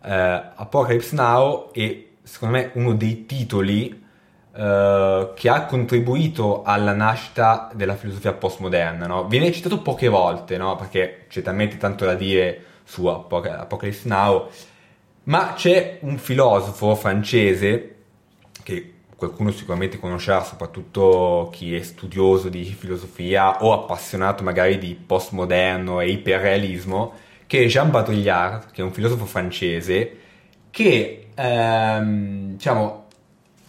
eh, 0.04 0.42
Apocalypse 0.56 1.16
Now 1.16 1.72
è 1.72 2.06
secondo 2.24 2.58
me 2.58 2.72
uno 2.74 2.94
dei 2.94 3.26
titoli 3.26 4.04
eh, 4.56 5.32
che 5.36 5.49
ha 5.49 5.65
contribuito 5.65 6.64
alla 6.64 6.94
nascita 6.94 7.69
della 7.73 7.95
filosofia 7.95 8.34
postmoderna. 8.34 9.06
no? 9.06 9.27
Viene 9.27 9.52
citato 9.52 9.82
poche 9.82 10.07
volte, 10.07 10.57
no? 10.57 10.76
perché 10.76 11.26
c'è 11.27 11.41
talmente 11.41 11.77
tanto 11.77 12.06
da 12.06 12.14
dire 12.15 12.64
su 12.84 13.06
Apoc- 13.07 13.48
Apocalypse 13.48 14.07
Now, 14.07 14.49
ma 15.23 15.53
c'è 15.56 15.98
un 16.02 16.18
filosofo 16.18 16.95
francese 16.95 17.95
che 18.64 18.94
qualcuno 19.15 19.52
sicuramente 19.52 19.99
conoscerà, 19.99 20.44
soprattutto 20.44 21.49
chi 21.52 21.76
è 21.76 21.82
studioso 21.82 22.49
di 22.49 22.64
filosofia 22.65 23.64
o 23.64 23.73
appassionato 23.73 24.44
magari 24.44 24.77
di 24.77 24.95
postmoderno 24.95 25.99
e 25.99 26.10
iperrealismo, 26.11 27.14
che 27.48 27.64
è 27.64 27.68
Jean 27.68 27.91
Baudrillard, 27.91 28.72
che 28.72 28.82
è 28.82 28.84
un 28.84 28.91
filosofo 28.91 29.26
francese, 29.26 30.18
che 30.69 31.27
ehm, 31.34 32.53
diciamo, 32.53 33.05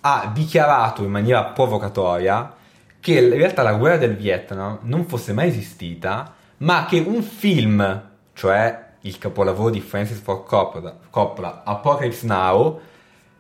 ha 0.08 0.30
dichiarato 0.32 1.02
in 1.02 1.10
maniera 1.10 1.42
provocatoria 1.46 2.54
che 3.00 3.18
in 3.18 3.30
realtà 3.30 3.62
la 3.62 3.74
guerra 3.74 3.96
del 3.96 4.16
Vietnam 4.16 4.78
non 4.82 5.06
fosse 5.06 5.32
mai 5.32 5.48
esistita, 5.48 6.32
ma 6.58 6.86
che 6.86 7.02
un 7.04 7.22
film, 7.22 8.02
cioè 8.32 8.84
il 9.00 9.18
capolavoro 9.18 9.70
di 9.70 9.80
Francis 9.80 10.20
Ford 10.20 10.44
Coppola, 10.44 10.96
Coppola 11.10 11.62
Apocalypse 11.64 12.24
Now, 12.24 12.80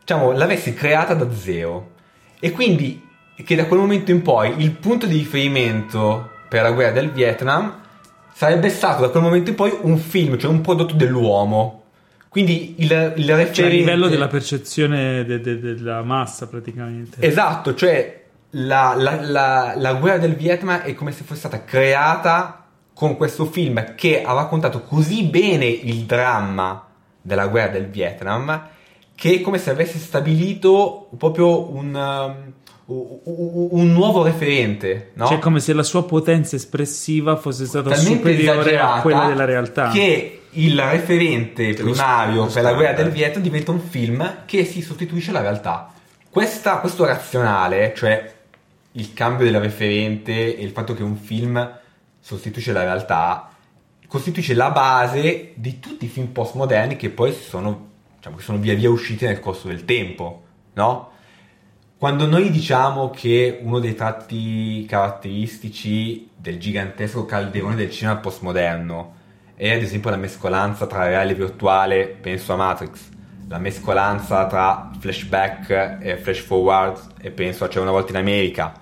diciamo, 0.00 0.32
l'avesse 0.32 0.74
creata 0.74 1.14
da 1.14 1.32
zero. 1.32 1.92
E 2.40 2.50
quindi 2.50 3.04
che 3.44 3.54
da 3.54 3.66
quel 3.66 3.80
momento 3.80 4.10
in 4.10 4.22
poi 4.22 4.60
il 4.60 4.72
punto 4.72 5.06
di 5.06 5.18
riferimento 5.18 6.30
per 6.48 6.62
la 6.62 6.72
guerra 6.72 6.92
del 6.92 7.12
Vietnam 7.12 7.80
sarebbe 8.32 8.70
stato 8.70 9.02
da 9.02 9.08
quel 9.10 9.22
momento 9.22 9.50
in 9.50 9.56
poi 9.56 9.76
un 9.82 9.98
film, 9.98 10.36
cioè 10.36 10.50
un 10.50 10.62
prodotto 10.62 10.94
dell'uomo. 10.94 11.85
Quindi 12.28 12.74
il, 12.78 12.90
il 13.16 13.26
referente... 13.26 13.52
Cioè, 13.54 13.66
a 13.66 13.68
livello 13.68 14.08
della 14.08 14.26
percezione 14.28 15.24
de- 15.24 15.40
de- 15.40 15.58
della 15.58 16.02
massa, 16.02 16.46
praticamente. 16.48 17.16
Esatto, 17.26 17.74
cioè 17.74 18.24
la, 18.50 18.94
la- 18.96 19.20
la- 19.22 19.74
la 19.76 19.94
guerra 19.94 20.18
del 20.18 20.34
Vietnam 20.34 20.80
è 20.80 20.94
come 20.94 21.12
se 21.12 21.24
fosse 21.24 21.40
stata 21.40 21.64
creata 21.64 22.64
con 22.94 23.16
questo 23.16 23.44
film 23.46 23.94
che 23.94 24.22
ha 24.22 24.32
raccontato 24.32 24.80
così 24.82 25.24
bene 25.24 25.66
il 25.66 26.04
dramma 26.04 26.86
della 27.20 27.46
guerra 27.48 27.72
del 27.72 27.86
Vietnam 27.88 28.68
che 29.14 29.34
è 29.34 29.40
come 29.40 29.58
se 29.58 29.70
avesse 29.70 29.98
stabilito 29.98 31.08
proprio 31.18 31.70
un, 31.74 31.94
um, 31.94 32.52
un 32.86 33.92
nuovo 33.92 34.22
referente, 34.22 35.10
no? 35.14 35.26
Cioè, 35.26 35.38
come 35.38 35.60
se 35.60 35.72
la 35.72 35.82
sua 35.82 36.04
potenza 36.04 36.54
espressiva 36.56 37.36
fosse 37.36 37.64
stata 37.66 37.90
talmente 37.90 38.16
superiore 38.18 38.78
a 38.78 39.00
quella 39.00 39.26
della 39.26 39.44
realtà. 39.44 39.88
che 39.88 40.35
il 40.56 40.80
referente 40.80 41.74
primario 41.74 42.46
per 42.46 42.62
la 42.62 42.72
guerra 42.72 42.94
del 42.94 43.10
Vietnam 43.10 43.42
diventa 43.42 43.72
un 43.72 43.80
film 43.80 44.44
che 44.46 44.64
si 44.64 44.80
sostituisce 44.80 45.30
alla 45.30 45.40
realtà. 45.40 45.92
Questa- 46.30 46.78
questo 46.78 47.04
razionale, 47.04 47.92
cioè 47.94 48.34
il 48.92 49.12
cambio 49.12 49.44
del 49.44 49.60
referente 49.60 50.56
e 50.56 50.62
il 50.62 50.70
fatto 50.70 50.94
che 50.94 51.02
un 51.02 51.16
film 51.16 51.78
sostituisce 52.20 52.72
la 52.72 52.82
realtà, 52.82 53.50
costituisce 54.06 54.54
la 54.54 54.70
base 54.70 55.52
di 55.54 55.78
tutti 55.78 56.06
i 56.06 56.08
film 56.08 56.28
postmoderni 56.28 56.96
che 56.96 57.10
poi 57.10 57.32
sono, 57.32 57.88
diciamo, 58.16 58.38
sono 58.38 58.58
via 58.58 58.74
via 58.74 58.90
usciti 58.90 59.26
nel 59.26 59.40
corso 59.40 59.68
del 59.68 59.84
tempo, 59.84 60.42
no? 60.74 61.10
Quando 61.98 62.26
noi 62.26 62.50
diciamo 62.50 63.10
che 63.10 63.58
uno 63.62 63.78
dei 63.78 63.94
tratti 63.94 64.84
caratteristici 64.86 66.28
del 66.36 66.58
gigantesco 66.58 67.24
calderone 67.24 67.74
del 67.74 67.90
cinema 67.90 68.16
postmoderno 68.16 69.14
è 69.56 69.72
ad 69.72 69.82
esempio 69.82 70.10
la 70.10 70.16
mescolanza 70.16 70.86
tra 70.86 71.06
reale 71.06 71.32
e 71.32 71.34
virtuale, 71.34 72.06
penso 72.06 72.52
a 72.52 72.56
Matrix, 72.56 73.00
la 73.48 73.58
mescolanza 73.58 74.46
tra 74.46 74.90
flashback 74.98 75.98
e 76.00 76.18
flash 76.18 76.40
forward 76.40 76.98
e 77.20 77.30
penso 77.30 77.64
a 77.64 77.68
C'è 77.68 77.80
una 77.80 77.90
volta 77.90 78.10
in 78.10 78.18
America, 78.18 78.74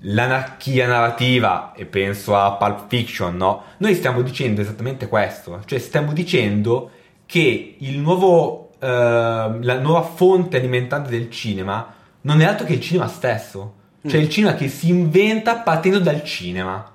l'anarchia 0.00 0.86
narrativa 0.86 1.72
e 1.74 1.86
penso 1.86 2.36
a 2.36 2.52
Pulp 2.52 2.88
Fiction, 2.88 3.36
no? 3.36 3.64
Noi 3.78 3.94
stiamo 3.94 4.22
dicendo 4.22 4.60
esattamente 4.60 5.08
questo, 5.08 5.60
cioè 5.64 5.78
stiamo 5.78 6.12
dicendo 6.12 6.90
che 7.26 7.76
il 7.78 7.98
nuovo, 7.98 8.70
eh, 8.78 8.86
la 8.86 9.78
nuova 9.80 10.02
fonte 10.02 10.56
alimentante 10.56 11.10
del 11.10 11.30
cinema 11.30 11.94
non 12.20 12.40
è 12.40 12.44
altro 12.44 12.66
che 12.66 12.74
il 12.74 12.80
cinema 12.80 13.08
stesso, 13.08 13.74
cioè 14.06 14.20
il 14.20 14.28
cinema 14.28 14.54
che 14.54 14.68
si 14.68 14.88
inventa 14.88 15.56
partendo 15.56 15.98
dal 15.98 16.22
cinema. 16.22 16.92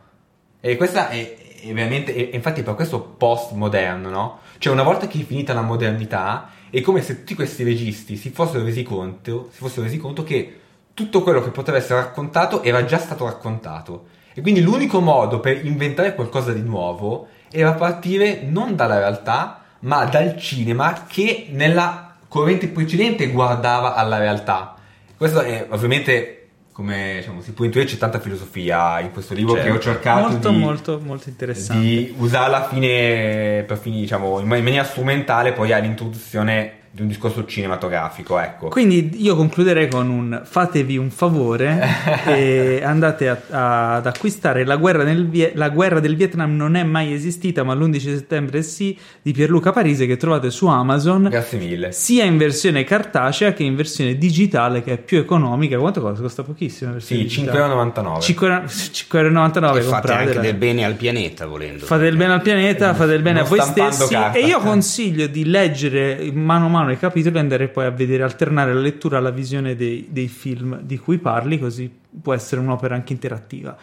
E 0.61 0.77
questa 0.77 1.09
è, 1.09 1.37
è 1.61 1.73
veramente, 1.73 2.13
e 2.15 2.35
infatti 2.35 2.63
per 2.63 2.75
questo 2.75 2.99
postmoderno, 2.99 4.09
no? 4.09 4.39
Cioè 4.57 4.73
una 4.73 4.83
volta 4.83 5.07
che 5.07 5.19
è 5.19 5.23
finita 5.23 5.53
la 5.53 5.61
modernità, 5.61 6.49
è 6.69 6.81
come 6.81 7.01
se 7.01 7.19
tutti 7.19 7.35
questi 7.35 7.63
registi 7.63 8.15
si 8.15 8.29
fossero 8.31 8.63
resi 8.63 8.83
conto, 8.83 9.49
si 9.51 9.59
fossero 9.59 9.83
resi 9.83 9.97
conto 9.97 10.23
che 10.23 10.59
tutto 10.93 11.21
quello 11.21 11.41
che 11.41 11.49
poteva 11.49 11.77
essere 11.77 11.99
raccontato 11.99 12.63
era 12.63 12.83
già 12.85 12.97
stato 12.97 13.25
raccontato. 13.25 14.05
E 14.33 14.41
quindi 14.41 14.61
l'unico 14.61 14.99
modo 15.01 15.39
per 15.39 15.65
inventare 15.65 16.15
qualcosa 16.15 16.53
di 16.53 16.61
nuovo 16.61 17.27
era 17.51 17.73
partire 17.73 18.41
non 18.43 18.75
dalla 18.75 18.97
realtà, 18.97 19.63
ma 19.79 20.05
dal 20.05 20.37
cinema 20.37 21.05
che 21.07 21.47
nella 21.51 22.15
corrente 22.27 22.69
precedente 22.69 23.27
guardava 23.27 23.95
alla 23.95 24.17
realtà. 24.17 24.75
Questo 25.17 25.41
è 25.41 25.67
ovviamente, 25.69 26.40
come 26.81 27.17
diciamo, 27.17 27.41
si 27.41 27.53
può 27.53 27.63
intuire, 27.63 27.85
c'è 27.85 27.97
tanta 27.97 28.19
filosofia 28.19 28.99
in 28.99 29.11
questo 29.11 29.35
libro 29.35 29.53
Cioè, 29.53 29.63
che 29.63 29.69
ho 29.69 29.79
cercato 29.79 30.29
molto, 30.29 30.49
di, 30.49 30.57
molto, 30.57 30.99
molto 31.01 31.29
interessante. 31.29 31.81
di 31.81 32.15
usarla 32.17 32.65
a 32.65 32.67
fine, 32.67 33.63
per 33.67 33.77
fini, 33.77 33.99
diciamo, 34.01 34.39
in 34.39 34.47
maniera 34.47 34.83
strumentale 34.83 35.53
poi 35.53 35.71
all'introduzione 35.71 36.79
di 36.93 37.03
un 37.03 37.07
discorso 37.07 37.45
cinematografico, 37.45 38.37
ecco. 38.37 38.67
Quindi 38.67 39.11
io 39.23 39.35
concluderei 39.37 39.87
con 39.87 40.09
un 40.09 40.41
fatevi 40.43 40.97
un 40.97 41.09
favore 41.09 41.79
e 42.27 42.81
andate 42.83 43.29
a- 43.29 43.41
a- 43.49 43.95
ad 43.95 44.07
acquistare 44.07 44.65
la 44.65 44.75
guerra, 44.75 45.03
nel 45.03 45.29
la 45.53 45.69
guerra 45.69 46.01
del 46.01 46.17
Vietnam 46.17 46.53
non 46.55 46.75
è 46.75 46.83
mai 46.83 47.13
esistita 47.13 47.63
ma 47.63 47.73
l'11 47.75 47.97
settembre 47.99 48.61
sì 48.61 48.97
di 49.21 49.31
Pierluca 49.31 49.71
Parise 49.71 50.05
che 50.05 50.17
trovate 50.17 50.49
su 50.51 50.67
Amazon 50.67 51.27
Grazie 51.29 51.57
mille. 51.59 51.91
sia 51.93 52.25
in 52.25 52.35
versione 52.37 52.83
cartacea 52.83 53.53
che 53.53 53.63
in 53.63 53.75
versione 53.77 54.17
digitale 54.17 54.83
che 54.83 54.93
è 54.93 54.97
più 54.97 55.17
economica 55.19 55.77
quanto 55.77 56.01
costa? 56.01 56.21
costa 56.21 56.43
pochissimo 56.43 56.99
Sì, 56.99 57.17
digitale. 57.19 57.57
5,99€. 57.57 58.19
5,99 58.19 59.77
e 59.77 59.81
fate 59.81 60.11
anche 60.11 60.39
del 60.39 60.55
bene 60.55 60.83
al 60.83 60.95
pianeta 60.95 61.45
volendo. 61.45 61.85
Fate 61.85 62.03
del 62.03 62.17
bene 62.17 62.33
al 62.33 62.41
pianeta, 62.41 62.93
fate 62.93 63.11
del 63.11 63.21
bene 63.21 63.39
a 63.39 63.43
voi 63.43 63.61
stessi. 63.61 64.07
carta. 64.13 64.37
E 64.37 64.45
io 64.45 64.59
consiglio 64.59 65.27
di 65.27 65.45
leggere 65.45 66.29
mano 66.33 66.65
a 66.65 66.69
mano 66.69 66.80
i 66.89 66.97
capitoli 66.97 67.35
e 67.35 67.39
andare 67.39 67.67
poi 67.67 67.85
a 67.85 67.91
vedere, 67.91 68.23
alternare 68.23 68.73
la 68.73 68.79
lettura 68.79 69.19
alla 69.19 69.29
visione 69.29 69.75
dei, 69.75 70.07
dei 70.09 70.27
film 70.27 70.81
di 70.81 70.97
cui 70.97 71.19
parli, 71.19 71.59
così 71.59 71.93
può 72.21 72.33
essere 72.33 72.61
un'opera 72.61 72.95
anche 72.95 73.13
interattiva. 73.13 73.77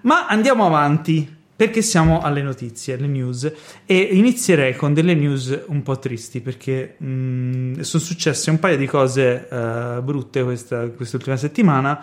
Ma 0.00 0.26
andiamo 0.26 0.66
avanti. 0.66 1.40
perché 1.62 1.80
siamo 1.80 2.20
alle 2.22 2.42
notizie, 2.42 2.94
alle 2.94 3.06
news 3.06 3.52
e 3.86 3.96
inizierei 3.96 4.74
con 4.74 4.94
delle 4.94 5.14
news 5.14 5.62
un 5.66 5.84
po' 5.84 5.96
tristi 5.96 6.40
perché 6.40 6.96
mh, 6.98 7.80
sono 7.82 8.02
successe 8.02 8.50
un 8.50 8.58
paio 8.58 8.76
di 8.76 8.86
cose 8.86 9.46
uh, 9.48 10.02
brutte 10.02 10.42
questa, 10.42 10.88
quest'ultima 10.88 11.36
settimana. 11.36 12.02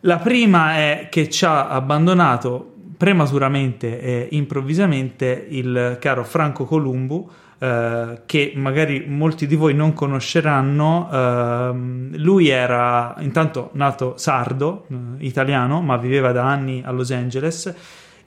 La 0.00 0.18
prima 0.18 0.74
è 0.74 1.08
che 1.10 1.30
ci 1.30 1.46
ha 1.46 1.68
abbandonato 1.68 2.74
prematuramente 2.96 4.00
e 4.02 4.28
improvvisamente 4.32 5.46
il 5.48 5.96
caro 5.98 6.22
Franco 6.22 6.66
Columbu, 6.66 7.30
Uh, 7.60 8.20
che 8.24 8.54
magari 8.56 9.04
molti 9.06 9.46
di 9.46 9.54
voi 9.54 9.74
non 9.74 9.92
conosceranno. 9.92 11.08
Uh, 11.10 12.16
lui 12.16 12.48
era 12.48 13.14
intanto 13.18 13.68
nato 13.74 14.14
sardo, 14.16 14.86
uh, 14.88 15.16
italiano, 15.18 15.82
ma 15.82 15.98
viveva 15.98 16.32
da 16.32 16.44
anni 16.44 16.82
a 16.82 16.90
Los 16.90 17.10
Angeles 17.10 17.74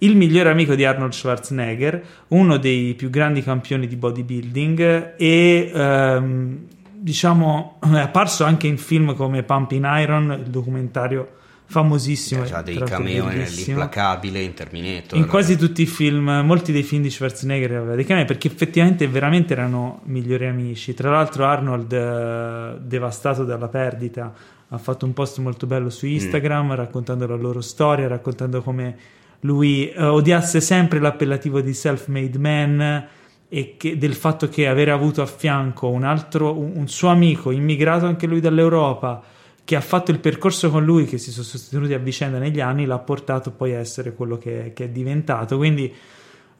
il 0.03 0.15
migliore 0.17 0.49
amico 0.49 0.75
di 0.75 0.85
Arnold 0.85 1.13
Schwarzenegger, 1.13 2.03
uno 2.29 2.57
dei 2.57 2.93
più 2.93 3.09
grandi 3.09 3.41
campioni 3.41 3.87
di 3.87 3.95
bodybuilding 3.95 5.15
e 5.17 5.71
ehm, 5.73 6.59
diciamo 6.91 7.79
è 7.81 7.99
apparso 7.99 8.43
anche 8.43 8.67
in 8.67 8.77
film 8.77 9.15
come 9.15 9.43
Pumping 9.43 9.85
Iron, 9.99 10.37
il 10.43 10.49
documentario 10.49 11.41
famosissimo. 11.73 12.43
Ha 12.51 12.61
dei 12.61 12.77
cameo 12.77 13.25
nell'implacabile, 13.25 14.39
in 14.39 14.53
Terminator. 14.53 15.17
In 15.17 15.25
quasi 15.25 15.57
tutti 15.57 15.81
i 15.81 15.87
film, 15.87 16.29
molti 16.45 16.71
dei 16.71 16.83
film 16.83 17.01
di 17.01 17.09
Schwarzenegger 17.09 17.71
aveva 17.71 17.95
dei 17.95 18.05
camei 18.05 18.25
perché 18.25 18.47
effettivamente 18.47 19.07
veramente 19.07 19.53
erano 19.53 20.01
migliori 20.03 20.45
amici. 20.45 20.93
Tra 20.93 21.09
l'altro 21.09 21.45
Arnold, 21.45 21.91
eh, 21.91 22.79
devastato 22.79 23.43
dalla 23.43 23.69
perdita, 23.69 24.31
ha 24.67 24.77
fatto 24.77 25.05
un 25.05 25.13
post 25.13 25.39
molto 25.39 25.65
bello 25.65 25.89
su 25.89 26.05
mm. 26.05 26.11
Instagram 26.11 26.67
mm. 26.67 26.75
raccontando 26.75 27.25
la 27.25 27.35
loro 27.35 27.61
storia, 27.61 28.07
raccontando 28.07 28.61
come 28.61 28.95
lui 29.39 29.89
eh, 29.89 30.03
odiasse 30.03 30.61
sempre 30.61 30.99
l'appellativo 30.99 31.59
di 31.59 31.73
self-made 31.73 32.37
man 32.37 33.07
e 33.49 33.75
che, 33.77 33.97
del 33.97 34.13
fatto 34.13 34.47
che 34.47 34.67
avere 34.67 34.91
avuto 34.91 35.23
a 35.23 35.25
fianco 35.25 35.89
un 35.89 36.03
altro, 36.03 36.55
un, 36.57 36.73
un, 36.75 36.87
suo 36.87 37.09
amico 37.09 37.49
immigrato 37.49 38.05
anche 38.05 38.27
lui 38.27 38.39
dall'Europa 38.39 39.21
che 39.65 39.75
ha 39.75 39.81
fatto 39.81 40.11
il 40.11 40.19
percorso 40.19 40.69
con 40.69 40.83
lui, 40.83 41.05
che 41.05 41.17
si 41.17 41.31
sono 41.31 41.45
sostenuti 41.45 41.93
a 41.93 41.97
vicenda 41.97 42.37
negli 42.37 42.59
anni, 42.59 42.85
l'ha 42.85 42.99
portato 42.99 43.51
poi 43.51 43.73
a 43.73 43.79
essere 43.79 44.13
quello 44.13 44.37
che, 44.37 44.71
che 44.73 44.85
è 44.85 44.89
diventato. 44.89 45.57
Quindi 45.57 45.93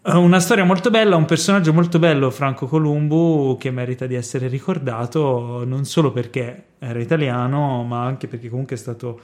eh, 0.06 0.12
una 0.16 0.40
storia 0.40 0.64
molto 0.64 0.90
bella, 0.90 1.16
un 1.16 1.26
personaggio 1.26 1.74
molto 1.74 2.00
bello, 2.00 2.30
Franco 2.30 2.66
Columbu, 2.68 3.58
che 3.60 3.72
merita 3.72 4.06
di 4.06 4.16
essere 4.16 4.48
ricordato 4.48 5.64
non 5.66 5.86
solo 5.86 6.12
perché 6.12 6.64
era 6.80 7.00
italiano, 7.00 7.84
ma 7.84 8.06
anche 8.06 8.28
perché 8.28 8.50
comunque 8.50 8.76
è 8.76 8.80
stato 8.80 9.20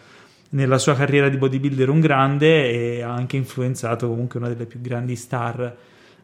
nella 0.52 0.78
sua 0.78 0.96
carriera 0.96 1.30
di 1.30 1.38
bodybuilder 1.38 1.90
un 1.90 2.00
grande 2.00 2.72
e 2.72 3.02
ha 3.02 3.14
anche 3.14 3.38
influenzato 3.38 4.08
comunque 4.08 4.40
una 4.40 4.50
delle 4.50 4.66
più 4.66 4.82
grandi 4.82 5.16
star 5.16 5.76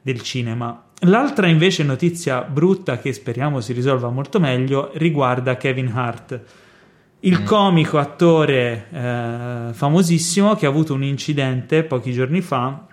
del 0.02 0.22
cinema. 0.22 0.84
L'altra 1.00 1.48
invece 1.48 1.84
notizia 1.84 2.42
brutta 2.42 2.98
che 2.98 3.12
speriamo 3.12 3.60
si 3.60 3.74
risolva 3.74 4.10
molto 4.10 4.40
meglio 4.40 4.92
riguarda 4.94 5.58
Kevin 5.58 5.92
Hart, 5.94 6.42
il 7.26 7.42
mm. 7.42 7.46
comico 7.46 7.98
attore 7.98 8.88
eh, 8.92 9.74
famosissimo 9.74 10.56
che 10.56 10.66
ha 10.66 10.70
avuto 10.70 10.94
un 10.94 11.04
incidente 11.04 11.84
pochi 11.84 12.14
giorni 12.14 12.42
fa 12.42 12.86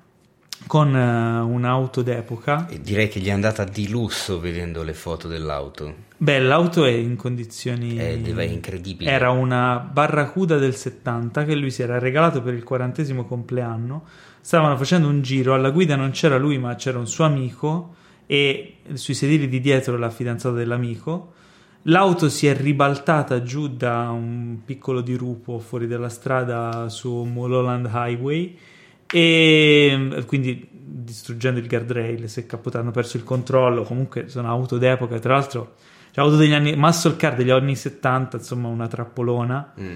con 0.66 0.94
uh, 0.94 1.48
un'auto 1.48 2.02
d'epoca. 2.02 2.68
E 2.68 2.80
direi 2.80 3.08
che 3.08 3.20
gli 3.20 3.26
è 3.26 3.32
andata 3.32 3.64
di 3.64 3.88
lusso 3.88 4.40
vedendo 4.40 4.82
le 4.82 4.94
foto 4.94 5.28
dell'auto. 5.28 5.94
Beh, 6.16 6.38
l'auto 6.38 6.84
è 6.84 6.90
in 6.90 7.16
condizioni... 7.16 7.96
È, 7.96 8.22
è 8.22 8.42
incredibile. 8.44 9.10
Era 9.10 9.30
una 9.30 9.78
Barracuda 9.78 10.56
del 10.58 10.74
70 10.74 11.44
che 11.44 11.54
lui 11.54 11.70
si 11.70 11.82
era 11.82 11.98
regalato 11.98 12.42
per 12.42 12.54
il 12.54 12.62
quarantesimo 12.62 13.24
compleanno. 13.24 14.04
Stavano 14.40 14.76
facendo 14.76 15.08
un 15.08 15.20
giro, 15.20 15.52
alla 15.54 15.70
guida 15.70 15.96
non 15.96 16.10
c'era 16.10 16.38
lui 16.38 16.58
ma 16.58 16.74
c'era 16.76 16.98
un 16.98 17.06
suo 17.06 17.24
amico 17.24 17.96
e 18.26 18.76
sui 18.94 19.14
sedili 19.14 19.48
di 19.48 19.60
dietro 19.60 19.98
la 19.98 20.10
fidanzata 20.10 20.54
dell'amico. 20.54 21.32
L'auto 21.86 22.28
si 22.28 22.46
è 22.46 22.56
ribaltata 22.56 23.42
giù 23.42 23.68
da 23.68 24.10
un 24.10 24.58
piccolo 24.64 25.00
dirupo 25.00 25.58
fuori 25.58 25.86
dalla 25.88 26.08
strada 26.08 26.88
su 26.88 27.24
Mulholland 27.24 27.90
Highway 27.92 28.56
e 29.10 30.22
quindi 30.26 30.68
distruggendo 30.70 31.58
il 31.58 31.66
guardrail, 31.66 32.28
si 32.28 32.40
è 32.40 32.46
capotato, 32.46 32.82
hanno 32.82 32.92
perso 32.92 33.16
il 33.16 33.24
controllo, 33.24 33.82
comunque 33.82 34.28
sono 34.28 34.48
auto 34.48 34.78
d'epoca, 34.78 35.18
tra 35.18 35.34
l'altro 35.34 35.74
cioè, 36.12 36.24
auto 36.24 36.36
degli 36.36 36.52
anni, 36.52 36.76
muscle 36.76 37.16
car 37.16 37.34
degli 37.34 37.50
anni 37.50 37.74
70, 37.74 38.36
insomma 38.36 38.68
una 38.68 38.86
trappolona. 38.86 39.72
Mm. 39.80 39.94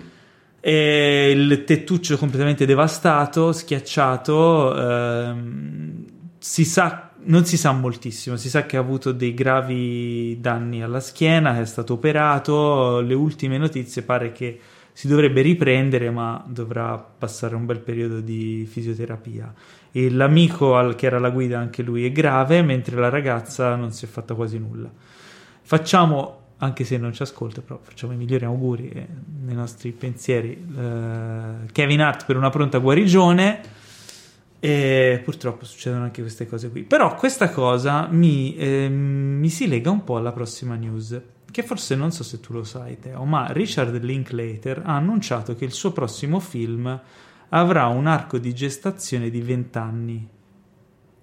E 0.60 1.30
il 1.30 1.64
tettuccio 1.64 2.16
completamente 2.16 2.66
devastato, 2.66 3.52
schiacciato, 3.52 4.76
ehm, 4.76 6.04
si 6.38 6.64
sa, 6.64 7.05
non 7.26 7.44
si 7.44 7.56
sa 7.56 7.72
moltissimo, 7.72 8.36
si 8.36 8.48
sa 8.48 8.66
che 8.66 8.76
ha 8.76 8.80
avuto 8.80 9.12
dei 9.12 9.34
gravi 9.34 10.38
danni 10.40 10.82
alla 10.82 11.00
schiena, 11.00 11.60
è 11.60 11.64
stato 11.64 11.94
operato, 11.94 13.00
le 13.00 13.14
ultime 13.14 13.58
notizie 13.58 14.02
pare 14.02 14.32
che 14.32 14.58
si 14.92 15.08
dovrebbe 15.08 15.42
riprendere, 15.42 16.10
ma 16.10 16.42
dovrà 16.48 16.96
passare 16.96 17.54
un 17.54 17.66
bel 17.66 17.80
periodo 17.80 18.20
di 18.20 18.66
fisioterapia. 18.66 19.52
E 19.92 20.10
l'amico 20.10 20.74
al, 20.76 20.94
che 20.94 21.04
era 21.04 21.18
la 21.18 21.28
guida, 21.28 21.58
anche 21.58 21.82
lui 21.82 22.06
è 22.06 22.12
grave, 22.12 22.62
mentre 22.62 22.96
la 22.96 23.10
ragazza 23.10 23.74
non 23.74 23.92
si 23.92 24.06
è 24.06 24.08
fatta 24.08 24.34
quasi 24.34 24.58
nulla. 24.58 24.90
Facciamo, 25.60 26.40
anche 26.58 26.84
se 26.84 26.96
non 26.96 27.12
ci 27.12 27.20
ascolta, 27.20 27.60
però 27.60 27.78
facciamo 27.82 28.14
i 28.14 28.16
migliori 28.16 28.46
auguri 28.46 28.88
eh, 28.88 29.06
nei 29.44 29.54
nostri 29.54 29.92
pensieri. 29.92 30.52
Eh, 30.52 31.70
Kevin 31.72 32.00
Hart 32.00 32.24
per 32.24 32.38
una 32.38 32.48
pronta 32.48 32.78
guarigione. 32.78 33.60
E 34.66 35.20
purtroppo 35.22 35.64
succedono 35.64 36.02
anche 36.02 36.22
queste 36.22 36.48
cose 36.48 36.70
qui. 36.70 36.82
Però 36.82 37.14
questa 37.14 37.50
cosa 37.50 38.08
mi, 38.10 38.56
eh, 38.56 38.88
mi 38.88 39.48
si 39.48 39.68
lega 39.68 39.90
un 39.90 40.02
po' 40.02 40.16
alla 40.16 40.32
prossima 40.32 40.74
news 40.74 41.20
che 41.52 41.62
forse 41.62 41.94
non 41.94 42.10
so 42.10 42.24
se 42.24 42.40
tu 42.40 42.52
lo 42.52 42.64
sai 42.64 42.98
Teo, 42.98 43.24
ma 43.24 43.46
Richard 43.52 44.02
Linklater 44.02 44.82
ha 44.84 44.96
annunciato 44.96 45.54
che 45.54 45.64
il 45.64 45.72
suo 45.72 45.92
prossimo 45.92 46.40
film 46.40 47.00
avrà 47.50 47.86
un 47.86 48.08
arco 48.08 48.38
di 48.38 48.52
gestazione 48.52 49.30
di 49.30 49.40
20 49.40 49.78
anni. 49.78 50.28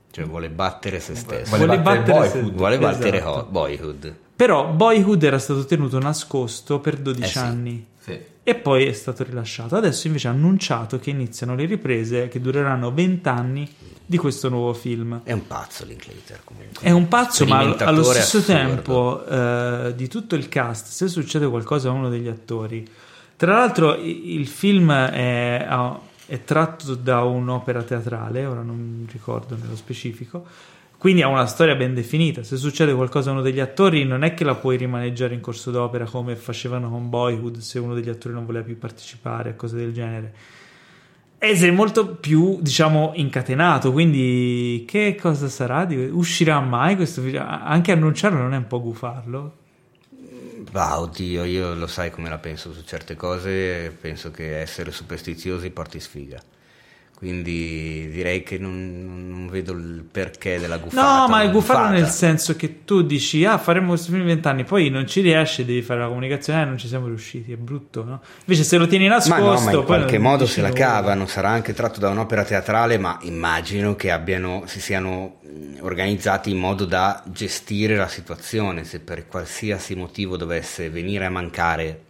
Cioè 0.10 0.26
vuole 0.26 0.50
battere 0.50 1.02
se 1.02 1.14
stesso. 1.14 1.56
Vuole, 1.56 1.78
vuole 1.78 1.82
battere, 1.82 2.14
Boyhood. 2.14 2.46
Se... 2.46 2.52
Vuole 2.56 2.80
battere 2.80 3.18
esatto. 3.18 3.48
Boyhood. 3.50 4.16
Però 4.38 4.68
Boyhood 4.70 5.22
era 5.22 5.38
stato 5.38 5.66
tenuto 5.66 6.00
nascosto 6.00 6.80
per 6.80 6.98
12 6.98 7.24
eh 7.24 7.28
sì. 7.28 7.38
anni. 7.38 7.88
Sì. 8.04 8.20
E 8.44 8.56
poi 8.56 8.86
è 8.86 8.92
stato 8.92 9.24
rilasciato. 9.24 9.78
Adesso 9.78 10.08
invece 10.08 10.28
ha 10.28 10.32
annunciato 10.32 11.00
che 11.00 11.10
iniziano 11.10 11.56
le 11.56 11.64
riprese 11.64 12.28
che 12.28 12.42
dureranno 12.42 12.92
20 12.92 13.30
anni 13.30 13.74
di 14.06 14.18
questo 14.18 14.50
nuovo 14.50 14.74
film. 14.74 15.22
È 15.24 15.32
un 15.32 15.48
pazzo 15.48 15.86
Linklater 15.86 16.42
comunque. 16.44 16.86
È 16.86 16.92
un 16.92 17.08
pazzo, 17.08 17.46
ma 17.46 17.60
allo 17.60 18.04
stesso 18.04 18.40
assurdo. 18.40 18.54
tempo 18.54 19.26
eh, 19.26 19.94
di 19.96 20.10
tutto 20.10 20.36
il 20.36 20.50
cast, 20.50 20.88
se 20.88 21.08
succede 21.08 21.48
qualcosa 21.48 21.88
a 21.88 21.92
uno 21.94 22.10
degli 22.10 22.28
attori. 22.28 22.86
Tra 23.38 23.54
l'altro 23.54 23.96
il 23.96 24.48
film 24.48 24.92
è, 24.92 25.66
è 26.26 26.44
tratto 26.44 26.96
da 26.96 27.24
un'opera 27.24 27.84
teatrale, 27.84 28.46
ora 28.46 28.62
non 28.62 29.08
ricordo 29.10 29.56
nello 29.56 29.78
specifico, 29.78 30.46
quindi 31.04 31.22
ha 31.22 31.28
una 31.28 31.48
storia 31.48 31.76
ben 31.76 31.94
definita. 31.94 32.44
Se 32.44 32.56
succede 32.56 32.94
qualcosa 32.94 33.30
a 33.30 33.34
uno 33.34 33.42
degli 33.42 33.60
attori, 33.60 34.06
non 34.06 34.24
è 34.24 34.34
che 34.34 34.46
la 34.46 34.56
puoi 34.56 34.78
rimaneggiare 34.78 35.34
in 35.34 35.42
corso 35.42 35.70
d'opera 35.70 36.06
come 36.06 36.38
facevano 36.38 36.90
con 36.90 37.10
Boyhood 37.10 37.58
se 37.58 37.78
uno 37.78 37.94
degli 37.94 38.08
attori 38.08 38.34
non 38.34 38.46
voleva 38.46 38.64
più 38.64 38.78
partecipare 38.78 39.50
a 39.50 39.54
cose 39.56 39.76
del 39.76 39.92
genere 39.92 40.34
e 41.38 41.58
sei 41.58 41.72
molto 41.72 42.08
più, 42.08 42.58
diciamo, 42.62 43.12
incatenato. 43.16 43.92
Quindi, 43.92 44.86
che 44.88 45.18
cosa 45.20 45.50
sarà? 45.50 45.86
Uscirà 46.10 46.62
mai 46.62 46.96
questo 46.96 47.22
video? 47.22 47.44
Anche 47.46 47.92
annunciarlo 47.92 48.38
non 48.38 48.54
è 48.54 48.58
un 48.58 48.68
po' 48.68 48.80
gufarlo? 48.80 49.58
Bah, 50.72 51.02
oddio, 51.02 51.44
io 51.44 51.76
lo 51.76 51.88
sai 51.88 52.12
come 52.12 52.30
la 52.30 52.38
penso 52.38 52.72
su 52.72 52.82
certe 52.86 53.18
cose. 53.18 53.94
Penso 54.00 54.32
che 54.32 54.58
essere 54.58 54.92
superstiziosi 54.92 55.70
porti 55.72 56.00
sfiga. 56.00 56.42
Quindi 57.24 58.10
direi 58.12 58.44
che 58.44 58.58
non, 58.58 59.30
non, 59.30 59.48
vedo 59.50 59.72
il 59.72 60.04
perché 60.12 60.60
della 60.60 60.76
gufata. 60.76 61.22
No, 61.22 61.28
ma 61.30 61.42
è 61.42 61.50
gufarlo 61.50 61.98
nel 61.98 62.10
senso 62.10 62.58
che 62.58 62.84
tu 62.84 63.02
dici, 63.02 63.46
ah, 63.46 63.58
faremo 63.58 63.88
questo 63.88 64.10
film 64.10 64.24
in 64.24 64.28
vent'anni, 64.28 64.66
poi 64.66 64.90
non 64.90 65.08
ci 65.08 65.22
riesci, 65.22 65.64
devi 65.64 65.82
fare 65.82 66.02
la 66.02 66.08
comunicazione, 66.08 66.64
eh, 66.64 66.66
non 66.66 66.78
ci 66.78 66.90
siamo 66.90 67.08
riusciti, 67.08 67.54
è 67.54 67.56
brutto, 67.56 68.04
no? 68.04 68.20
Invece 68.42 68.66
se 68.66 68.76
lo 68.76 68.88
tieni 68.88 69.08
nascosto... 69.08 69.42
Ma 69.42 69.54
no, 69.54 69.62
ma 69.62 69.72
in 69.72 69.84
qualche 69.86 70.18
modo 70.18 70.46
se 70.46 70.60
la 70.60 70.74
cavano, 70.74 71.26
sarà 71.26 71.48
anche 71.48 71.72
tratto 71.72 72.02
da 72.02 72.10
un'opera 72.10 72.44
teatrale, 72.44 72.98
ma 72.98 73.18
immagino 73.22 73.96
che 73.96 74.12
abbiano, 74.12 74.64
si 74.66 74.82
siano 74.82 75.38
organizzati 75.80 76.52
in 76.52 76.58
modo 76.58 76.84
da 76.84 77.24
gestire 77.26 77.96
la 77.96 78.10
situazione, 78.10 78.84
se 78.84 79.00
per 79.00 79.28
qualsiasi 79.28 79.96
motivo 79.96 80.36
dovesse 80.36 80.90
venire 80.90 81.24
a 81.24 81.30
mancare, 81.30 82.02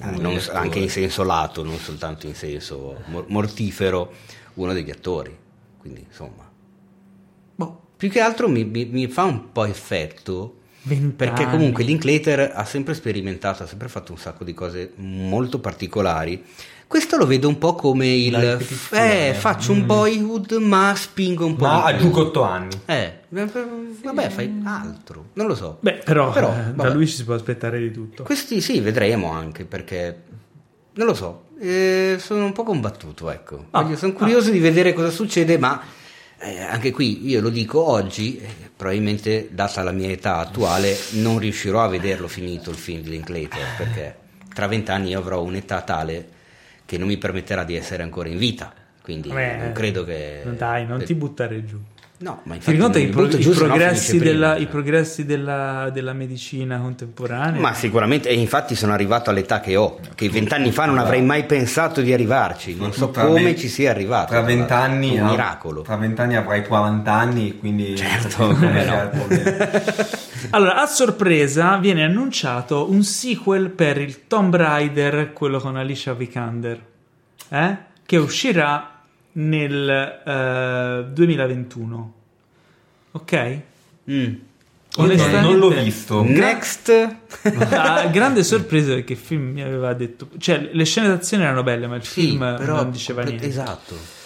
non, 0.00 0.38
anche 0.52 0.78
in 0.78 0.90
senso 0.90 1.24
lato, 1.24 1.64
non 1.64 1.78
soltanto 1.78 2.26
in 2.26 2.34
senso 2.34 2.98
mortifero 3.28 4.36
uno 4.62 4.72
degli 4.72 4.90
attori. 4.90 5.36
Quindi, 5.78 6.04
insomma, 6.06 6.50
boh, 7.54 7.80
più 7.96 8.10
che 8.10 8.20
altro 8.20 8.48
mi, 8.48 8.64
mi, 8.64 8.84
mi, 8.86 9.06
fa 9.08 9.24
un 9.24 9.52
po' 9.52 9.64
effetto 9.64 10.58
20 10.82 11.16
Perché 11.16 11.48
comunque 11.48 11.84
Linklater 11.84 12.52
ha 12.54 12.64
sempre 12.64 12.94
sperimentato, 12.94 13.62
ha 13.62 13.66
sempre 13.66 13.88
fatto 13.88 14.12
un 14.12 14.18
sacco 14.18 14.44
di 14.44 14.54
cose 14.54 14.92
molto 14.96 15.58
particolari. 15.58 16.44
Questo 16.86 17.18
lo 17.18 17.26
vedo 17.26 17.48
un 17.48 17.58
po' 17.58 17.74
come 17.74 18.08
il 18.08 18.34
ripetizione. 18.34 19.28
eh, 19.28 19.34
faccio 19.34 19.72
un 19.72 19.84
boyhood 19.84 20.52
ma 20.52 20.94
spingo 20.96 21.44
un 21.44 21.56
po' 21.56 21.66
Ma 21.66 21.84
aggiungo 21.84 22.22
8 22.22 22.42
anni. 22.42 22.80
Eh, 22.86 23.12
vabbè, 23.28 24.30
fai 24.30 24.62
altro. 24.64 25.26
Non 25.34 25.46
lo 25.46 25.54
so. 25.54 25.76
Beh, 25.80 26.00
però, 26.02 26.32
Però, 26.32 26.50
eh, 26.50 26.72
da 26.72 26.88
lui 26.88 27.06
ci 27.06 27.16
si 27.16 27.24
può 27.24 27.34
aspettare 27.34 27.78
di 27.78 27.90
tutto. 27.90 28.22
Questi 28.22 28.62
sì, 28.62 28.80
vedremo 28.80 29.30
anche 29.30 29.66
perché 29.66 30.22
non 30.94 31.06
lo 31.06 31.14
so, 31.14 31.47
eh, 31.60 32.16
sono 32.18 32.44
un 32.44 32.52
po' 32.52 32.62
combattuto, 32.62 33.30
ecco. 33.30 33.66
Ah, 33.70 33.82
Voglio- 33.82 33.96
sono 33.96 34.12
curioso 34.12 34.50
di 34.50 34.58
vedere 34.58 34.92
cosa 34.92 35.10
succede, 35.10 35.58
ma 35.58 35.80
eh, 36.38 36.60
anche 36.62 36.90
qui 36.92 37.26
io 37.28 37.40
lo 37.40 37.48
dico 37.50 37.82
oggi, 37.82 38.38
eh, 38.38 38.48
probabilmente 38.76 39.48
data 39.50 39.82
la 39.82 39.92
mia 39.92 40.08
età 40.10 40.36
attuale 40.38 40.96
non 41.12 41.38
riuscirò 41.38 41.82
a 41.82 41.88
vederlo 41.88 42.28
finito 42.28 42.70
il 42.70 42.76
film 42.76 43.02
di 43.02 43.10
Linklater, 43.10 43.76
perché 43.76 44.16
tra 44.54 44.66
vent'anni 44.66 45.10
io 45.10 45.18
avrò 45.18 45.42
un'età 45.42 45.82
tale 45.82 46.28
che 46.84 46.96
non 46.96 47.08
mi 47.08 47.18
permetterà 47.18 47.64
di 47.64 47.74
essere 47.74 48.02
ancora 48.02 48.28
in 48.28 48.38
vita. 48.38 48.72
Quindi 49.02 49.28
Vabbè, 49.28 49.56
non 49.58 49.72
credo 49.72 50.04
che... 50.04 50.42
Dai, 50.56 50.86
non 50.86 51.02
ti 51.02 51.14
buttare 51.14 51.64
giù. 51.64 51.78
No, 52.20 52.40
ma 52.42 52.56
Ti 52.56 52.70
infatti 52.72 52.72
ricordi 52.72 52.98
non 52.98 53.08
i, 53.08 53.12
pro- 53.12 53.26
i 53.26 53.40
giù, 53.40 53.52
se 53.52 53.60
no 53.60 53.66
progressi, 53.66 54.06
finisce 54.10 54.16
prima, 54.16 54.32
della, 54.32 54.52
cioè. 54.54 54.60
i 54.62 54.66
progressi 54.66 55.24
della, 55.24 55.90
della 55.92 56.12
medicina 56.12 56.78
contemporanea? 56.78 57.60
Ma 57.60 57.74
sicuramente, 57.74 58.28
e 58.28 58.34
infatti 58.34 58.74
sono 58.74 58.92
arrivato 58.92 59.30
all'età 59.30 59.60
che 59.60 59.76
ho, 59.76 60.00
che 60.16 60.28
vent'anni 60.28 60.72
fa 60.72 60.86
non 60.86 60.98
avrei 60.98 61.22
mai 61.22 61.44
pensato 61.44 62.00
di 62.00 62.12
arrivarci, 62.12 62.74
non 62.74 62.92
so 62.92 63.10
come 63.10 63.42
ve- 63.42 63.56
ci 63.56 63.68
sia 63.68 63.90
arrivato. 63.90 64.30
Tra 64.32 64.40
vent'anni 64.40 65.16
un 65.16 65.26
no, 65.26 65.30
miracolo. 65.30 65.82
Tra 65.82 65.94
vent'anni 65.94 66.34
avrai 66.34 66.66
40 66.66 67.12
anni, 67.12 67.56
quindi 67.56 67.96
Certo, 67.96 68.48
come 68.52 68.84
è 68.84 68.86
no. 68.86 69.08
problema. 69.10 69.68
Allora, 70.50 70.76
a 70.82 70.86
sorpresa 70.86 71.76
viene 71.76 72.04
annunciato 72.04 72.90
un 72.90 73.02
sequel 73.04 73.70
per 73.70 73.98
il 73.98 74.26
Tomb 74.26 74.54
Raider, 74.56 75.32
quello 75.32 75.58
con 75.60 75.76
Alicia 75.76 76.14
Vikander, 76.14 76.80
eh? 77.50 77.76
che 78.06 78.16
uscirà 78.16 78.97
nel 79.38 79.88
eh, 80.24 81.04
2021. 81.12 82.12
Ok? 83.12 83.58
Mm. 84.10 84.34
Onestamente- 84.96 85.40
non 85.40 85.58
l'ho 85.58 85.68
visto. 85.68 86.22
Next, 86.24 86.90
La 87.70 88.08
grande 88.10 88.42
sorpresa 88.42 88.94
perché 88.94 89.12
il 89.12 89.18
film 89.18 89.52
mi 89.52 89.62
aveva 89.62 89.92
detto, 89.94 90.28
cioè 90.38 90.68
le 90.72 90.84
scene 90.84 91.08
d'azione 91.08 91.44
erano 91.44 91.62
belle, 91.62 91.86
ma 91.86 91.96
il 91.96 92.04
sì, 92.04 92.22
film 92.22 92.54
però 92.58 92.76
non 92.76 92.90
diceva 92.90 93.22
niente. 93.22 93.46
Esatto. 93.46 94.16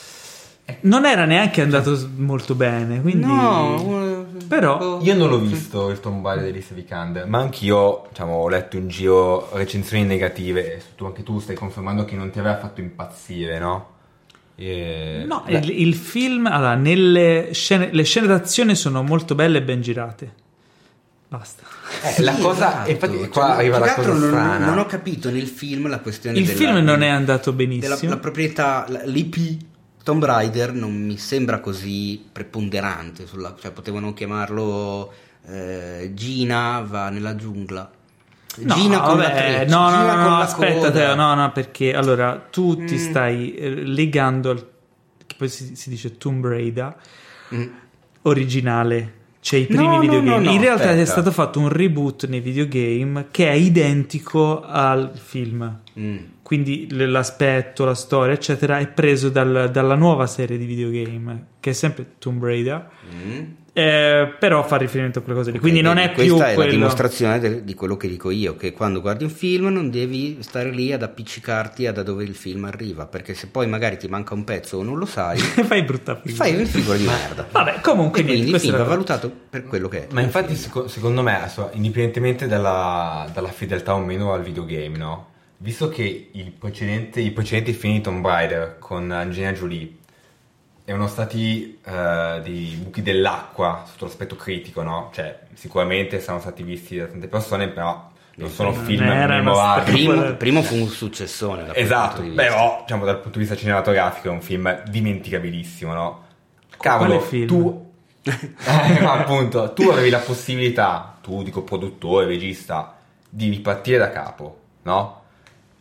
Non 0.83 1.05
era 1.05 1.25
neanche 1.27 1.61
andato 1.61 1.95
s- 1.97 2.07
molto 2.17 2.55
bene, 2.55 3.01
quindi 3.03 3.27
No, 3.27 4.25
eh, 4.41 4.45
Però- 4.47 5.01
Io 5.03 5.15
non 5.15 5.29
l'ho 5.29 5.41
visto 5.41 5.91
il 5.91 6.01
Tomb 6.01 6.25
Raider 6.25 6.45
di 6.45 6.51
Alicia 6.51 6.75
Vikander, 6.75 7.27
ma 7.27 7.39
anch'io 7.41 8.07
diciamo, 8.09 8.35
ho 8.37 8.49
letto 8.49 8.77
in 8.77 8.89
giro 8.89 9.51
recensioni 9.53 10.05
negative. 10.05 10.77
e 10.77 10.83
Tu, 10.95 11.05
anche 11.05 11.23
tu 11.23 11.39
stai 11.41 11.57
confermando 11.57 12.05
che 12.05 12.15
non 12.17 12.31
ti 12.31 12.39
aveva 12.39 12.57
fatto 12.57 12.81
impazzire, 12.81 13.59
no? 13.59 13.91
E- 14.67 15.25
No, 15.27 15.43
Beh, 15.47 15.59
il, 15.59 15.81
il 15.81 15.95
film, 15.95 16.47
allora, 16.47 16.75
nelle 16.75 17.51
scene, 17.53 17.89
le 17.93 18.03
scene 18.05 18.27
d'azione 18.27 18.75
sono 18.75 19.03
molto 19.03 19.35
belle 19.35 19.59
e 19.59 19.63
ben 19.63 19.81
girate. 19.81 20.41
Basta. 21.29 21.63
eh, 22.17 22.23
la 22.23 22.35
Sì, 22.35 22.41
cosa, 22.43 22.69
esatto. 22.69 22.91
infatti, 22.91 23.17
Cioè, 23.19 23.29
qua 23.29 23.57
arriva 23.57 23.79
la 23.79 23.95
cosa 23.95 24.09
non, 24.13 24.19
strana. 24.29 24.67
non 24.67 24.79
ho 24.79 24.87
capito 24.87 25.31
nel 25.31 25.47
film 25.47 25.89
la 25.89 26.01
questione 26.01 26.39
Il 26.39 26.45
della- 26.45 26.59
film 26.59 26.77
non 26.85 27.03
è 27.03 27.09
andato 27.09 27.51
della 27.53 27.69
benissimo. 27.69 28.11
la 28.11 28.19
proprietà, 28.19 28.85
la- 28.89 29.03
l'IP 29.05 29.57
Tomb 30.03 30.25
Raider 30.25 30.73
non 30.75 30.93
mi 30.93 31.17
sembra 31.17 31.61
così 31.61 32.23
preponderante, 32.31 33.27
sulla, 33.27 33.55
cioè 33.59 33.71
potevano 33.71 34.13
chiamarlo 34.13 35.13
eh, 35.49 36.11
Gina 36.15 36.81
va 36.87 37.09
nella 37.09 37.35
giungla. 37.35 37.91
No, 38.59 38.75
Gina 38.75 39.01
con 39.01 39.17
la 39.19 39.29
vabbè, 39.29 39.35
treccia, 39.57 39.77
no, 39.79 39.83
no, 39.91 39.97
Gina 39.97 40.15
no, 40.15 40.23
con 40.23 40.31
no, 40.33 40.39
la 40.39 40.45
aspetta, 40.45 40.75
coda. 40.75 40.91
Teo, 40.91 41.15
no, 41.15 41.35
no, 41.35 41.53
perché 41.53 41.95
allora 41.95 42.47
tu 42.51 42.77
ti 42.85 42.95
Mm. 42.95 42.99
stai 42.99 43.55
eh, 43.55 43.71
legando 43.75 44.51
al 44.51 44.67
che 45.27 45.35
poi 45.39 45.49
si, 45.49 45.75
si 45.75 45.89
dice 45.89 46.19
Tomb 46.19 46.45
Raider 46.47 46.95
Mm. 47.55 47.67
originale, 48.23 49.13
cioè 49.41 49.61
i 49.61 49.67
primi 49.67 49.85
no, 49.87 49.99
videogame. 50.01 50.29
no, 50.39 50.39
no, 50.45 50.51
In 50.51 50.61
realtà 50.61 50.85
è 50.85 50.89
aspetta. 50.91 51.11
stato 51.11 51.31
fatto 51.33 51.59
un 51.61 51.69
reboot 51.69 52.27
nei 52.29 52.41
videogame 52.41 53.27
che 53.31 53.49
è 53.49 53.55
identico 53.55 54.63
al 54.63 55.13
film. 55.15 55.79
Mm. 55.99 56.17
Quindi 56.43 56.87
l'aspetto, 56.91 57.85
la 57.85 57.95
storia, 57.95 58.35
eccetera, 58.35 58.79
è 58.79 58.87
preso 58.89 59.31
dal- 59.31 59.71
dalla 59.73 59.95
nuova 59.95 60.27
serie 60.27 60.59
di 60.59 60.67
videogame, 60.67 61.47
che 61.61 61.71
è 61.71 61.73
sempre 61.73 62.13
Tomb 62.19 62.43
Raider, 62.45 62.89
Mm. 63.15 63.43
Eh, 63.75 64.35
però 64.39 64.63
fa 64.67 64.77
riferimento 64.77 65.21
a 65.21 65.23
quelle 65.23 65.39
cose 65.39 65.51
lì. 65.51 65.59
Quindi 65.59 65.81
non 65.81 65.97
è 65.97 66.09
più 66.13 66.27
questa 66.27 66.45
è 66.47 66.49
la 66.51 66.55
quello. 66.55 66.71
dimostrazione 66.73 67.39
del- 67.39 67.63
di 67.63 67.75
quello 67.75 67.97
che 67.97 68.07
dico 68.07 68.31
io 68.31 68.55
che 68.57 68.73
quando 68.73 69.01
guardi 69.01 69.25
un 69.25 69.31
film 69.31 69.69
non 69.69 69.89
devi 69.91 70.39
stare 70.43 70.71
lì 70.71 70.93
ad 70.93 71.03
appiccicarti 71.03 71.87
a 71.87 71.93
da 71.93 72.03
dove 72.03 72.23
il 72.25 72.35
film 72.35 72.65
arriva 72.65 73.07
perché 73.07 73.33
se 73.35 73.47
poi 73.47 73.67
magari 73.67 73.97
ti 73.97 74.09
manca 74.09 74.35
un 74.35 74.45
pezzo 74.45 74.77
o 74.79 74.83
non 74.83 74.99
lo 74.99 75.07
sai 75.07 75.39
Fai 75.65 75.83
brutta 75.85 76.17
figura. 76.17 76.45
fai 76.45 76.57
un 76.57 76.67
figura 76.67 76.97
di 76.99 77.05
merda 77.05 77.47
Vabbè, 77.51 77.81
comunque 77.81 78.21
e 78.21 78.25
quindi 78.25 78.41
niente, 78.43 78.57
il 78.57 78.61
film 78.61 78.73
questa 78.75 78.77
va 78.77 78.85
valutato 78.95 79.33
per 79.49 79.65
quello 79.65 79.89
che 79.89 80.07
è 80.07 80.13
Ma 80.13 80.21
infatti, 80.21 80.55
seco- 80.55 80.87
secondo 80.89 81.23
me, 81.23 81.39
adesso, 81.39 81.71
indipendentemente 81.73 82.47
dalla, 82.47 83.27
dalla 83.33 83.49
fedeltà 83.51 83.95
o 83.95 84.01
meno 84.01 84.33
al 84.35 84.43
videogame, 84.43 84.99
no? 84.99 85.31
Visto 85.59 85.89
che 85.89 86.29
il 86.33 86.51
precedente, 86.59 87.21
i 87.21 87.31
precedenti 87.31 87.73
film 87.73 87.95
di 87.95 88.01
Tomb 88.03 88.27
Raider 88.27 88.77
con 88.81 89.11
Angelina 89.13 89.53
Jolie 89.53 89.89
erano 90.85 91.07
stati 91.07 91.79
eh, 91.85 92.41
dei 92.43 92.79
buchi 92.83 93.03
dell'acqua 93.03 93.85
sotto 93.87 94.07
l'aspetto 94.07 94.37
critico, 94.37 94.83
no? 94.83 95.11
Cioè, 95.13 95.41
sicuramente 95.55 96.21
sono 96.21 96.41
stati 96.41 96.63
visti 96.63 96.97
da 96.97 97.07
tante 97.07 97.29
persone, 97.29 97.69
però 97.69 98.11
non 98.37 98.49
sono 98.51 98.71
non 98.71 98.85
film 98.85 99.05
memorabili. 99.05 100.07
primo, 100.07 100.35
primo 100.37 100.63
fu 100.63 100.77
un 100.77 100.89
successone 100.89 101.75
Esatto, 101.75 102.17
punto 102.17 102.23
di 102.23 102.29
vista. 102.29 102.43
però 102.43 102.79
diciamo 102.83 103.05
dal 103.05 103.17
punto 103.21 103.39
di 103.39 103.45
vista 103.45 103.57
cinematografico 103.57 104.29
è 104.29 104.31
un 104.31 104.41
film 104.41 104.83
dimenticabilissimo, 104.89 105.93
no? 105.93 106.25
Cavolo, 106.79 107.21
film? 107.21 107.47
tu 107.47 107.91
eh, 108.25 109.01
ma 109.01 109.13
appunto, 109.13 109.73
tu 109.73 109.89
avevi 109.89 110.09
la 110.09 110.19
possibilità, 110.21 111.19
tu 111.21 111.43
dico 111.43 111.63
produttore, 111.63 112.27
regista, 112.27 112.97
di 113.29 113.49
ripartire 113.51 113.99
da 113.99 114.11
capo, 114.11 114.59
no? 114.83 115.21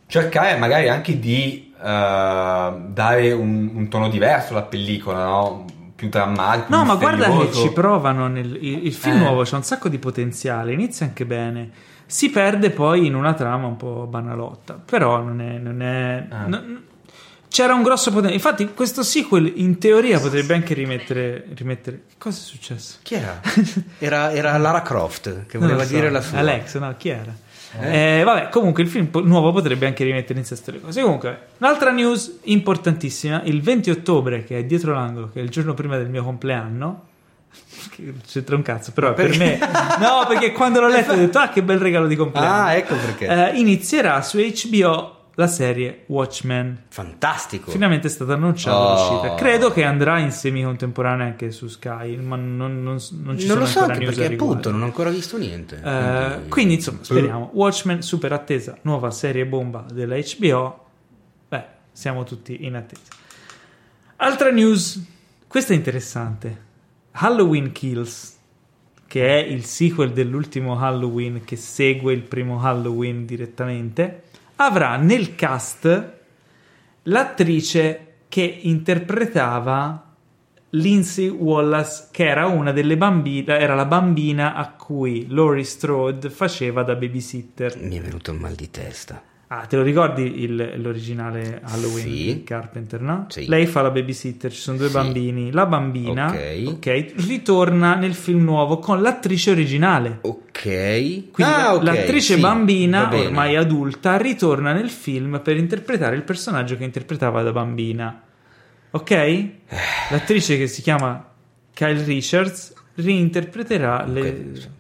Cercare 0.07 0.57
magari 0.57 0.89
anche 0.89 1.19
di 1.19 1.70
eh, 1.83 2.73
dare 2.87 3.31
un, 3.31 3.71
un 3.73 3.87
tono 3.89 4.09
diverso 4.09 4.51
alla 4.53 4.63
pellicola, 4.63 5.23
no? 5.25 5.65
Più 5.95 6.09
drammatico. 6.09 6.65
più 6.67 6.75
No, 6.75 6.83
ma 6.85 6.95
guarda 6.95 7.29
che 7.29 7.51
ci 7.51 7.71
provano. 7.71 8.27
Nel, 8.27 8.57
il, 8.59 8.85
il 8.87 8.93
film 8.93 9.17
Eh. 9.17 9.19
nuovo 9.19 9.43
c'ha 9.43 9.55
un 9.57 9.63
sacco 9.63 9.87
di 9.89 9.97
potenziale, 9.99 10.73
inizia 10.73 11.05
anche 11.05 11.25
bene. 11.25 11.69
Si 12.05 12.29
perde 12.29 12.71
poi 12.71 13.05
in 13.05 13.15
una 13.15 13.33
trama 13.33 13.67
un 13.67 13.77
po' 13.77 14.05
banalotta, 14.09 14.73
però 14.83 15.21
non 15.21 15.39
è. 15.41 15.57
Non 15.57 15.81
è 15.81 16.25
Ah. 16.29 16.45
non- 16.47 16.83
c'era 17.47 17.73
un 17.73 17.83
grosso 17.83 18.11
potenziale. 18.11 18.35
Infatti, 18.35 18.73
questo 18.73 19.03
sequel 19.03 19.51
in 19.57 19.77
teoria 19.77 20.19
potrebbe 20.21 20.53
anche 20.53 20.73
rimettere. 20.73 21.45
rimettere 21.53 22.03
cosa 22.17 22.37
è 22.39 22.41
successo? 22.41 22.99
chi 23.03 23.15
era? 23.15 23.41
era? 23.99 24.31
era 24.31 24.57
Lara 24.57 24.81
Croft 24.81 25.45
che 25.47 25.57
voleva 25.57 25.83
so. 25.83 25.93
dire 25.93 26.09
la 26.09 26.21
sua 26.21 26.37
Alex, 26.39 26.77
no, 26.79 26.93
chi 26.97 27.09
era? 27.09 27.35
Eh, 27.79 28.21
vabbè, 28.25 28.49
comunque 28.49 28.83
il 28.83 28.89
film 28.89 29.09
nuovo 29.23 29.51
potrebbe 29.51 29.85
anche 29.85 30.03
rimettere 30.03 30.39
in 30.39 30.45
sesto 30.45 30.71
le 30.71 30.81
cose. 30.81 31.01
Comunque, 31.01 31.47
un'altra 31.59 31.91
news 31.91 32.39
importantissima: 32.43 33.41
il 33.43 33.61
20 33.61 33.89
ottobre, 33.91 34.43
che 34.43 34.57
è 34.59 34.63
dietro 34.65 34.93
l'angolo, 34.93 35.29
che 35.31 35.39
è 35.39 35.43
il 35.43 35.49
giorno 35.49 35.73
prima 35.73 35.97
del 35.97 36.09
mio 36.09 36.23
compleanno. 36.23 37.03
C'entra 38.27 38.55
un 38.55 38.61
cazzo, 38.61 38.91
però 38.91 39.13
per 39.13 39.37
me, 39.37 39.57
no, 39.99 40.25
perché 40.27 40.51
quando 40.51 40.79
l'ho 40.81 40.87
letto 40.87 41.11
ho 41.13 41.15
detto, 41.15 41.37
ah, 41.39 41.49
che 41.49 41.63
bel 41.63 41.79
regalo 41.79 42.07
di 42.07 42.15
compleanno. 42.15 42.63
ah 42.65 42.73
ecco 42.73 42.95
perché 42.95 43.27
Eh, 43.27 43.59
inizierà 43.59 44.21
su 44.21 44.37
HBO 44.37 45.15
la 45.41 45.47
serie 45.47 46.03
Watchmen. 46.07 46.83
fantastico. 46.89 47.71
Finalmente 47.71 48.07
è 48.07 48.09
stata 48.09 48.33
annunciata 48.33 48.77
Oh. 48.77 48.93
l'uscita. 49.19 49.35
Credo 49.35 49.71
che 49.71 49.83
andrà 49.83 50.19
in 50.19 50.31
semi 50.31 50.63
contemporanea 50.63 51.25
anche 51.25 51.51
su 51.51 51.67
Sky, 51.67 52.15
ma 52.17 52.35
non, 52.35 52.81
non, 52.81 52.83
non 52.83 52.99
ci 52.99 53.13
non 53.13 53.37
sono 53.39 53.59
lo 53.59 53.65
so 53.65 53.79
ancora 53.79 53.93
anche 53.93 54.05
perché 54.05 54.33
appunto 54.33 54.71
non 54.71 54.81
ho 54.81 54.85
ancora 54.85 55.09
visto 55.09 55.37
niente. 55.37 55.81
Eh, 55.83 56.47
quindi 56.47 56.75
insomma 56.75 56.99
speriamo. 57.03 57.49
Watchmen 57.53 58.01
super 58.01 58.31
attesa 58.33 58.77
nuova 58.83 59.11
serie 59.11 59.45
bomba 59.45 59.85
della 59.91 60.15
HBO 60.17 60.85
beh 61.49 61.65
siamo 61.91 62.23
tutti 62.23 62.65
in 62.65 62.75
attesa. 62.75 63.01
Altra 64.17 64.51
news. 64.51 65.03
Questa 65.47 65.73
è 65.73 65.75
interessante. 65.75 66.69
Halloween 67.13 67.71
Kills 67.71 68.37
che 69.07 69.27
è 69.27 69.45
il 69.45 69.65
sequel 69.65 70.13
dell'ultimo 70.13 70.79
Halloween 70.79 71.43
che 71.43 71.57
segue 71.57 72.13
il 72.13 72.21
primo 72.21 72.61
Halloween 72.63 73.25
direttamente 73.25 74.23
avrà 74.65 74.95
nel 74.97 75.35
cast 75.35 76.13
l'attrice 77.03 78.15
che 78.27 78.59
interpretava 78.61 80.15
Lindsay 80.71 81.27
Wallace, 81.27 82.07
che 82.11 82.27
era 82.27 82.45
una 82.47 82.71
delle 82.71 82.95
bambine, 82.95 83.59
era 83.59 83.75
la 83.75 83.85
bambina 83.85 84.53
a 84.53 84.71
cui 84.71 85.25
Laurie 85.27 85.63
Strode 85.63 86.29
faceva 86.29 86.83
da 86.83 86.95
babysitter. 86.95 87.77
mi 87.77 87.97
è 87.97 88.01
venuto 88.01 88.31
un 88.31 88.37
mal 88.37 88.53
di 88.53 88.69
testa 88.69 89.21
Ah, 89.53 89.65
te 89.65 89.75
lo 89.75 89.81
ricordi 89.83 90.43
il- 90.43 90.75
l'originale 90.77 91.59
Halloween 91.61 92.05
Sì. 92.05 92.09
di 92.35 92.43
Carpenter, 92.45 93.01
no? 93.01 93.25
Sì. 93.27 93.47
Lei 93.47 93.65
fa 93.65 93.81
la 93.81 93.91
babysitter, 93.91 94.49
ci 94.49 94.61
sono 94.61 94.77
due 94.77 94.87
Sì. 94.87 94.93
bambini. 94.93 95.51
La 95.51 95.65
bambina, 95.65 96.27
Ok. 96.29 96.63
ok, 96.67 97.13
ritorna 97.27 97.95
nel 97.95 98.13
film 98.13 98.43
nuovo 98.45 98.79
con 98.79 99.01
l'attrice 99.01 99.51
originale. 99.51 100.19
Ok. 100.21 100.61
Quindi 101.31 101.33
Ah, 101.53 101.73
ok, 101.75 101.83
l'attrice 101.83 102.35
sì, 102.35 102.39
bambina, 102.39 103.09
ormai 103.13 103.57
adulta, 103.57 104.15
ritorna 104.15 104.71
nel 104.71 104.89
film 104.89 105.41
per 105.43 105.57
interpretare 105.57 106.15
il 106.15 106.23
personaggio 106.23 106.77
che 106.77 106.85
interpretava 106.85 107.43
da 107.43 107.51
bambina. 107.51 108.21
Ok? 108.91 109.45
L'attrice 110.11 110.57
che 110.57 110.67
si 110.67 110.81
chiama 110.81 111.27
Kyle 111.73 112.03
Richards 112.05 112.73
reinterpreterà 112.95 114.05
le... 114.05 114.79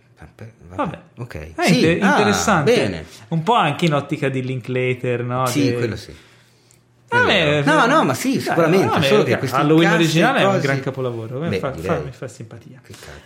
Vabbè. 0.75 0.99
Ok. 1.17 1.35
Eh, 1.35 1.53
Sì, 1.59 1.75
inter- 1.75 2.01
ah, 2.03 2.09
interessante. 2.09 2.73
bene. 2.73 3.05
Un 3.29 3.43
po' 3.43 3.53
anche 3.55 3.85
in 3.85 3.93
ottica 3.93 4.29
di 4.29 4.41
Linklater, 4.43 5.23
no? 5.23 5.45
Sì, 5.45 5.61
Che- 5.69 5.73
quello 5.73 5.95
sì. 5.95 6.15
Vabbè, 7.07 7.63
No, 7.65 7.85
no, 7.87 8.05
ma 8.05 8.13
sì, 8.13 8.39
sicuramente, 8.39 8.85
vabbè, 8.87 9.05
solo 9.05 9.23
che 9.23 9.37
Halloween 9.51 9.91
originale 9.91 10.39
è 10.39 10.45
un 10.45 10.51
cose- 10.53 10.61
gran 10.61 10.79
capolavoro. 10.79 11.39
Mi 11.41 11.49
Beh, 11.49 11.59
fa, 11.59 11.69
direi. 11.71 11.85
fa- 11.97 12.01
mi 12.05 12.11
fa 12.11 12.27
simpatia. 12.29 12.81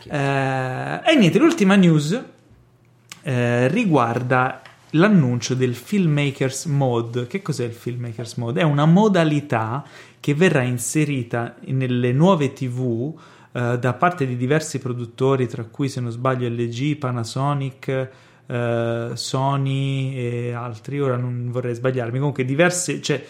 Eh, 0.09 1.11
e 1.11 1.15
niente, 1.15 1.37
l'ultima 1.37 1.75
news 1.75 2.19
eh, 3.21 3.67
riguarda 3.67 4.61
l'annuncio 4.91 5.53
del 5.53 5.75
Filmmakers 5.75 6.65
Mode. 6.65 7.27
Che 7.27 7.41
cos'è 7.43 7.65
il 7.65 7.73
Filmmakers 7.73 8.35
Mode? 8.35 8.61
È 8.61 8.63
una 8.63 8.85
modalità 8.85 9.83
che 10.19 10.33
verrà 10.33 10.63
inserita 10.63 11.55
nelle 11.65 12.11
nuove 12.11 12.53
TV 12.53 13.13
eh, 13.55 13.77
da 13.79 13.93
parte 13.93 14.27
di 14.27 14.35
diversi 14.35 14.79
produttori, 14.79 15.47
tra 15.47 15.63
cui, 15.63 15.87
se 15.87 16.01
non 16.01 16.11
sbaglio, 16.11 16.47
LG, 16.49 16.97
Panasonic. 16.97 18.09
eh, 18.47 19.09
Sony 19.13 20.15
e 20.15 20.51
altri, 20.53 20.99
ora 21.01 21.15
non 21.15 21.47
vorrei 21.49 21.73
sbagliarmi. 21.73 22.17
Comunque, 22.19 22.45
diverse, 22.45 23.01
cioè, 23.01 23.23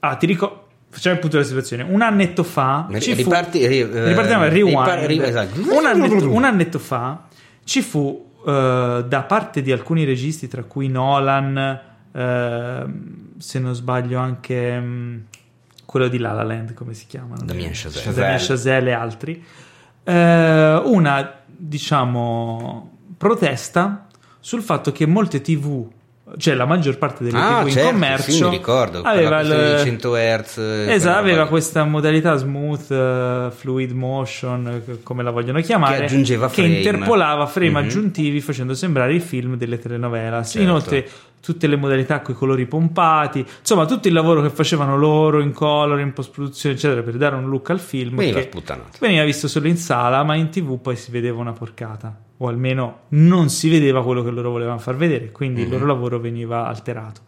ah, 0.00 0.14
ti 0.16 0.26
ricordo. 0.26 0.66
Facciamo 0.90 1.16
il 1.16 1.20
punto 1.20 1.36
della 1.36 1.48
situazione. 1.48 1.82
Un 1.82 2.00
annetto 2.00 2.42
fa, 2.42 2.88
ci 2.98 3.10
fu- 3.10 3.16
riparti- 3.18 3.66
ri- 3.66 3.80
eh, 3.80 4.08
ripartiamo 4.08 4.44
al 4.44 4.50
rewind. 4.50 4.78
ripar- 4.78 5.04
ri- 5.04 5.20
esatto. 5.22 5.60
un, 5.60 5.84
annetto, 5.84 6.32
un 6.32 6.44
annetto 6.44 6.78
fa 6.78 7.26
ci 7.62 7.82
fu 7.82 8.30
eh, 8.46 9.04
da 9.06 9.22
parte 9.22 9.60
di 9.60 9.70
alcuni 9.70 10.04
registi, 10.04 10.48
tra 10.48 10.62
cui 10.64 10.88
Nolan, 10.88 11.80
eh, 12.10 12.84
se 13.36 13.58
non 13.58 13.74
sbaglio 13.74 14.18
anche 14.18 14.80
mm, 14.80 15.16
quello 15.88 16.08
di 16.08 16.18
La 16.18 16.32
La 16.32 16.42
Land, 16.42 16.74
come 16.74 16.92
si 16.92 17.06
chiama? 17.06 17.34
Damien 17.42 17.70
Chazelle. 17.72 18.14
Damien 18.14 18.38
Chazelle 18.38 18.90
e 18.90 18.92
altri, 18.92 19.42
eh, 20.04 20.82
una 20.84 21.34
diciamo 21.46 22.98
protesta 23.16 24.06
sul 24.38 24.60
fatto 24.60 24.92
che 24.92 25.06
molte 25.06 25.40
TV, 25.40 25.88
cioè 26.36 26.54
la 26.54 26.66
maggior 26.66 26.98
parte 26.98 27.24
delle 27.24 27.38
Ah, 27.38 27.62
TV 27.62 27.68
certo, 27.70 27.78
in 27.86 27.92
commercio, 27.92 28.30
sì, 28.30 28.42
mi 28.44 28.50
ricordo. 28.50 29.00
aveva 29.02 29.40
il- 29.40 29.74
di 29.78 29.82
100 29.84 30.14
Hz. 30.14 30.58
Esatto, 30.88 31.18
aveva 31.18 31.36
roba 31.38 31.48
questa 31.48 31.84
modalità 31.84 32.36
smooth, 32.36 32.90
eh, 32.90 33.50
fluid 33.56 33.90
motion, 33.92 34.82
come 35.02 35.22
la 35.22 35.30
vogliono 35.30 35.60
chiamare, 35.60 35.98
Che 35.98 36.04
aggiungeva 36.04 36.48
che 36.48 36.54
frame. 36.62 36.68
interpolava 36.76 37.46
frame 37.46 37.70
Mhm. 37.70 37.76
aggiuntivi 37.76 38.40
facendo 38.40 38.74
sembrare 38.74 39.14
i 39.14 39.20
film 39.20 39.56
delle 39.56 39.78
telenovelas. 39.78 40.50
Certo. 40.50 40.66
Inoltre 40.68 41.08
tutte 41.40 41.66
le 41.68 41.76
modalità 41.76 42.20
con 42.20 42.34
i 42.34 42.36
colori 42.36 42.66
pompati, 42.66 43.44
insomma 43.60 43.86
tutto 43.86 44.08
il 44.08 44.14
lavoro 44.14 44.42
che 44.42 44.50
facevano 44.50 44.96
loro 44.98 45.40
in 45.40 45.52
color, 45.52 46.00
in 46.00 46.12
post-produzione, 46.12 46.74
eccetera, 46.74 47.00
per 47.02 47.14
dare 47.14 47.36
un 47.36 47.48
look 47.48 47.70
al 47.70 47.78
film 47.78 48.16
Veniva 48.16 48.40
che 48.40 48.50
veniva 48.98 49.22
visto 49.24 49.46
solo 49.48 49.68
in 49.68 49.76
sala, 49.76 50.22
ma 50.24 50.34
in 50.34 50.50
tv 50.50 50.78
poi 50.80 50.96
si 50.96 51.10
vedeva 51.12 51.38
una 51.38 51.52
porcata, 51.52 52.14
o 52.38 52.48
almeno 52.48 53.00
non 53.08 53.48
si 53.48 53.68
vedeva 53.68 54.02
quello 54.02 54.22
che 54.22 54.30
loro 54.30 54.50
volevano 54.50 54.78
far 54.78 54.96
vedere, 54.96 55.30
quindi 55.30 55.62
il 55.62 55.68
loro 55.68 55.86
lavoro 55.86 56.18
veniva 56.18 56.66
alterato. 56.66 57.22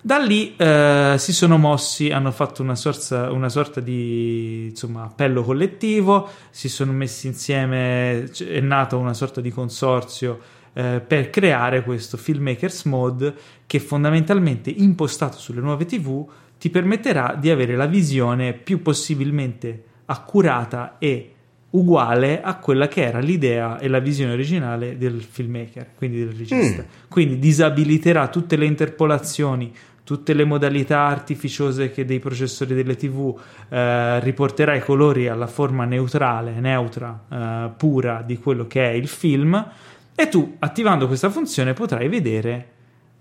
Da 0.00 0.18
lì 0.18 0.54
eh, 0.56 1.16
si 1.18 1.32
sono 1.32 1.58
mossi, 1.58 2.10
hanno 2.10 2.30
fatto 2.30 2.62
una, 2.62 2.76
sorta- 2.76 3.30
una 3.32 3.48
sorta 3.48 3.80
di 3.80 4.66
insomma, 4.70 5.04
appello 5.04 5.42
collettivo, 5.42 6.28
si 6.50 6.68
sono 6.68 6.92
messi 6.92 7.26
insieme, 7.26 8.24
è 8.24 8.60
nato 8.60 8.96
una 8.96 9.12
sorta 9.12 9.40
di 9.40 9.50
consorzio 9.50 10.38
eh, 10.72 11.02
per 11.06 11.30
creare 11.30 11.82
questo 11.82 12.16
Filmmakers 12.16 12.84
Mode 12.84 13.34
che 13.66 13.80
fondamentalmente 13.80 14.70
impostato 14.70 15.36
sulle 15.36 15.60
nuove 15.60 15.84
TV 15.84 16.26
ti 16.58 16.70
permetterà 16.70 17.36
di 17.38 17.50
avere 17.50 17.74
la 17.74 17.86
visione 17.86 18.52
più 18.52 18.80
possibilmente 18.82 19.84
accurata 20.06 20.96
e 20.98 21.34
uguale 21.70 22.40
a 22.40 22.56
quella 22.56 22.88
che 22.88 23.02
era 23.02 23.18
l'idea 23.18 23.78
e 23.78 23.88
la 23.88 23.98
visione 23.98 24.32
originale 24.32 24.96
del 24.96 25.22
filmmaker, 25.22 25.88
quindi 25.94 26.18
del 26.18 26.34
regista. 26.34 26.84
Quindi 27.08 27.38
disabiliterà 27.38 28.28
tutte 28.28 28.56
le 28.56 28.64
interpolazioni, 28.64 29.72
tutte 30.02 30.32
le 30.32 30.44
modalità 30.44 31.00
artificiose 31.00 31.90
che 31.90 32.06
dei 32.06 32.18
processori 32.18 32.74
delle 32.74 32.96
TV, 32.96 33.38
eh, 33.68 34.20
riporterà 34.20 34.74
i 34.74 34.80
colori 34.80 35.28
alla 35.28 35.46
forma 35.46 35.84
neutrale, 35.84 36.52
neutra, 36.60 37.24
eh, 37.30 37.70
pura 37.76 38.22
di 38.22 38.38
quello 38.38 38.66
che 38.66 38.88
è 38.88 38.92
il 38.92 39.08
film 39.08 39.72
e 40.14 40.28
tu 40.28 40.56
attivando 40.60 41.06
questa 41.06 41.28
funzione 41.28 41.74
potrai 41.74 42.08
vedere 42.08 42.72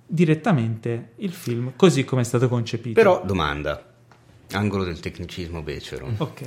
direttamente 0.08 1.10
il 1.18 1.32
film 1.32 1.74
così 1.76 2.06
come 2.06 2.22
è 2.22 2.24
stato 2.24 2.48
concepito. 2.48 2.94
Però, 2.94 3.22
domanda. 3.26 3.84
Angolo 4.52 4.86
del 4.86 5.02
tecnicismo 5.02 5.62
becero. 5.62 6.10
Ok. 6.18 6.46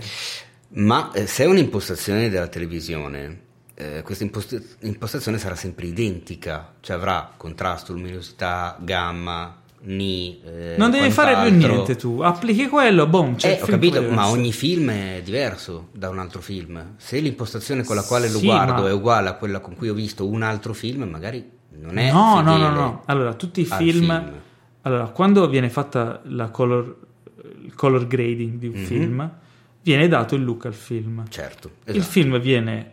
Ma 0.73 1.11
eh, 1.13 1.27
se 1.27 1.45
è 1.45 1.47
un'impostazione 1.47 2.29
della 2.29 2.47
televisione, 2.47 3.41
eh, 3.75 4.03
questa 4.03 4.23
impost- 4.25 4.77
impostazione 4.81 5.39
sarà 5.39 5.55
sempre 5.57 5.87
identica, 5.87 6.75
cioè 6.81 6.97
avrà 6.97 7.33
contrasto, 7.37 7.93
luminosità, 7.93 8.77
gamma, 8.81 9.57
ni. 9.83 10.41
eh, 10.45 10.75
Non 10.79 10.91
devi 10.91 11.11
fare 11.11 11.33
più 11.33 11.41
quant'altro. 11.41 11.73
niente 11.73 11.97
tu, 11.97 12.21
applichi 12.21 12.69
quello, 12.69 13.07
boom, 13.09 13.35
c'è 13.37 13.49
Eh, 13.57 13.63
ho 13.63 13.65
film 13.65 13.81
capito, 13.81 14.03
ma 14.11 14.29
ogni 14.29 14.53
film 14.53 14.91
è 14.91 15.21
diverso 15.25 15.89
da 15.93 16.09
un 16.09 16.19
altro 16.19 16.41
film. 16.41 16.93
Se 16.99 17.19
l'impostazione 17.19 17.83
con 17.83 17.97
la 17.97 18.03
quale 18.03 18.29
lo 18.31 18.39
Sì, 18.39 18.45
guardo 18.45 18.83
ma- 18.83 18.89
è 18.89 18.93
uguale 18.93 19.29
a 19.29 19.35
quella 19.35 19.59
con 19.61 19.75
cui 19.75 19.89
ho 19.89 19.95
visto 19.95 20.27
un 20.29 20.43
altro 20.43 20.73
film, 20.73 21.03
magari 21.05 21.51
non 21.81 21.99
è 21.99 22.13
No, 22.13 22.41
no, 22.43 22.57
no, 22.59 22.71
no. 22.71 23.03
Allora, 23.07 23.35
tutti 23.35 23.63
i 23.63 23.67
al 23.69 23.77
film, 23.77 24.33
Allora, 24.83 25.07
quando 25.09 25.49
viene 25.49 25.69
fatta 25.69 26.21
la 26.25 26.49
color, 26.51 26.97
il 27.65 27.75
color 27.75 28.07
grading 28.07 28.59
di 28.59 28.67
un 28.69 28.75
Mhm. 28.79 28.85
film, 28.85 29.31
viene 29.83 30.09
dato 30.09 30.35
il 30.35 30.45
look 30.45 30.67
al 30.67 30.75
film. 30.75 31.25
Certo, 31.29 31.71
Il 31.85 31.97
esatto. 31.97 32.11
film 32.11 32.39
viene 32.41 32.91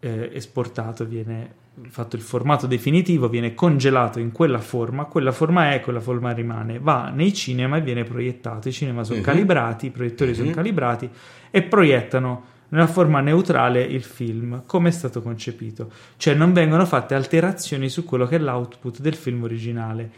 eh, 0.00 0.30
esportato, 0.32 1.04
viene 1.04 1.58
fatto 1.88 2.16
il 2.16 2.22
formato 2.22 2.66
definitivo, 2.66 3.28
viene 3.28 3.54
congelato 3.54 4.18
in 4.18 4.32
quella 4.32 4.58
forma, 4.60 5.04
quella 5.04 5.32
forma 5.32 5.72
è, 5.72 5.80
quella 5.80 6.00
forma 6.00 6.32
rimane, 6.32 6.78
va 6.78 7.10
nei 7.10 7.32
cinema 7.32 7.76
e 7.78 7.80
viene 7.80 8.04
proiettato. 8.04 8.68
I 8.68 8.72
cinema 8.72 9.04
sono 9.04 9.18
Mhm. 9.18 9.24
calibrati, 9.24 9.86
i 9.86 9.90
proiettori 9.90 10.34
sono 10.34 10.48
Mhm. 10.48 10.54
calibrati 10.54 11.08
e 11.50 11.62
proiettano 11.62 12.44
nella 12.68 12.86
forma 12.86 13.20
neutrale 13.20 13.82
il 13.82 14.02
film 14.02 14.62
come 14.66 14.88
è 14.90 14.92
stato 14.92 15.22
concepito, 15.22 15.90
cioè 16.16 16.34
non 16.34 16.52
vengono 16.52 16.86
fatte 16.86 17.14
alterazioni 17.14 17.88
su 17.88 18.04
quello 18.04 18.26
che 18.26 18.36
è 18.36 18.38
l'output 18.38 19.00
del 19.00 19.14
film 19.14 19.42
originale. 19.42 20.10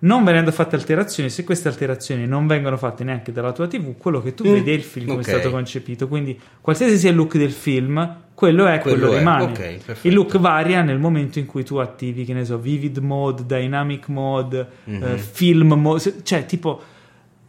Non 0.00 0.22
venendo 0.22 0.52
fatte 0.52 0.76
alterazioni, 0.76 1.28
se 1.28 1.42
queste 1.42 1.66
alterazioni 1.68 2.24
non 2.26 2.46
vengono 2.46 2.76
fatte 2.76 3.02
neanche 3.02 3.32
dalla 3.32 3.50
tua 3.52 3.66
TV, 3.66 3.96
quello 3.96 4.20
che 4.22 4.32
tu 4.34 4.46
Mm, 4.46 4.52
vedi 4.52 4.70
è 4.70 4.74
il 4.74 4.82
film 4.82 5.06
come 5.08 5.20
ok. 5.20 5.26
è 5.26 5.30
stato 5.30 5.50
concepito. 5.50 6.06
Quindi, 6.06 6.38
qualsiasi 6.60 6.96
sia 6.98 7.10
il 7.10 7.16
look 7.16 7.36
del 7.36 7.50
film, 7.50 8.16
quello 8.32 8.66
è, 8.66 8.78
quello, 8.78 8.96
Quello 9.08 9.12
è, 9.14 9.18
rimane. 9.18 9.42
ok, 9.44 9.58
perfetto. 9.84 10.06
il 10.06 10.14
look 10.14 10.38
varia 10.38 10.82
nel 10.82 10.98
momento 11.00 11.40
in 11.40 11.46
cui 11.46 11.64
tu 11.64 11.76
attivi, 11.78 12.24
che 12.24 12.32
ne 12.32 12.44
so, 12.44 12.58
vivid 12.58 12.98
mode, 12.98 13.44
dynamic 13.44 14.06
mode, 14.08 14.66
Mhm. 14.84 15.02
eh, 15.02 15.16
film 15.18 15.72
mode, 15.74 16.14
cioè 16.22 16.46
tipo. 16.46 16.80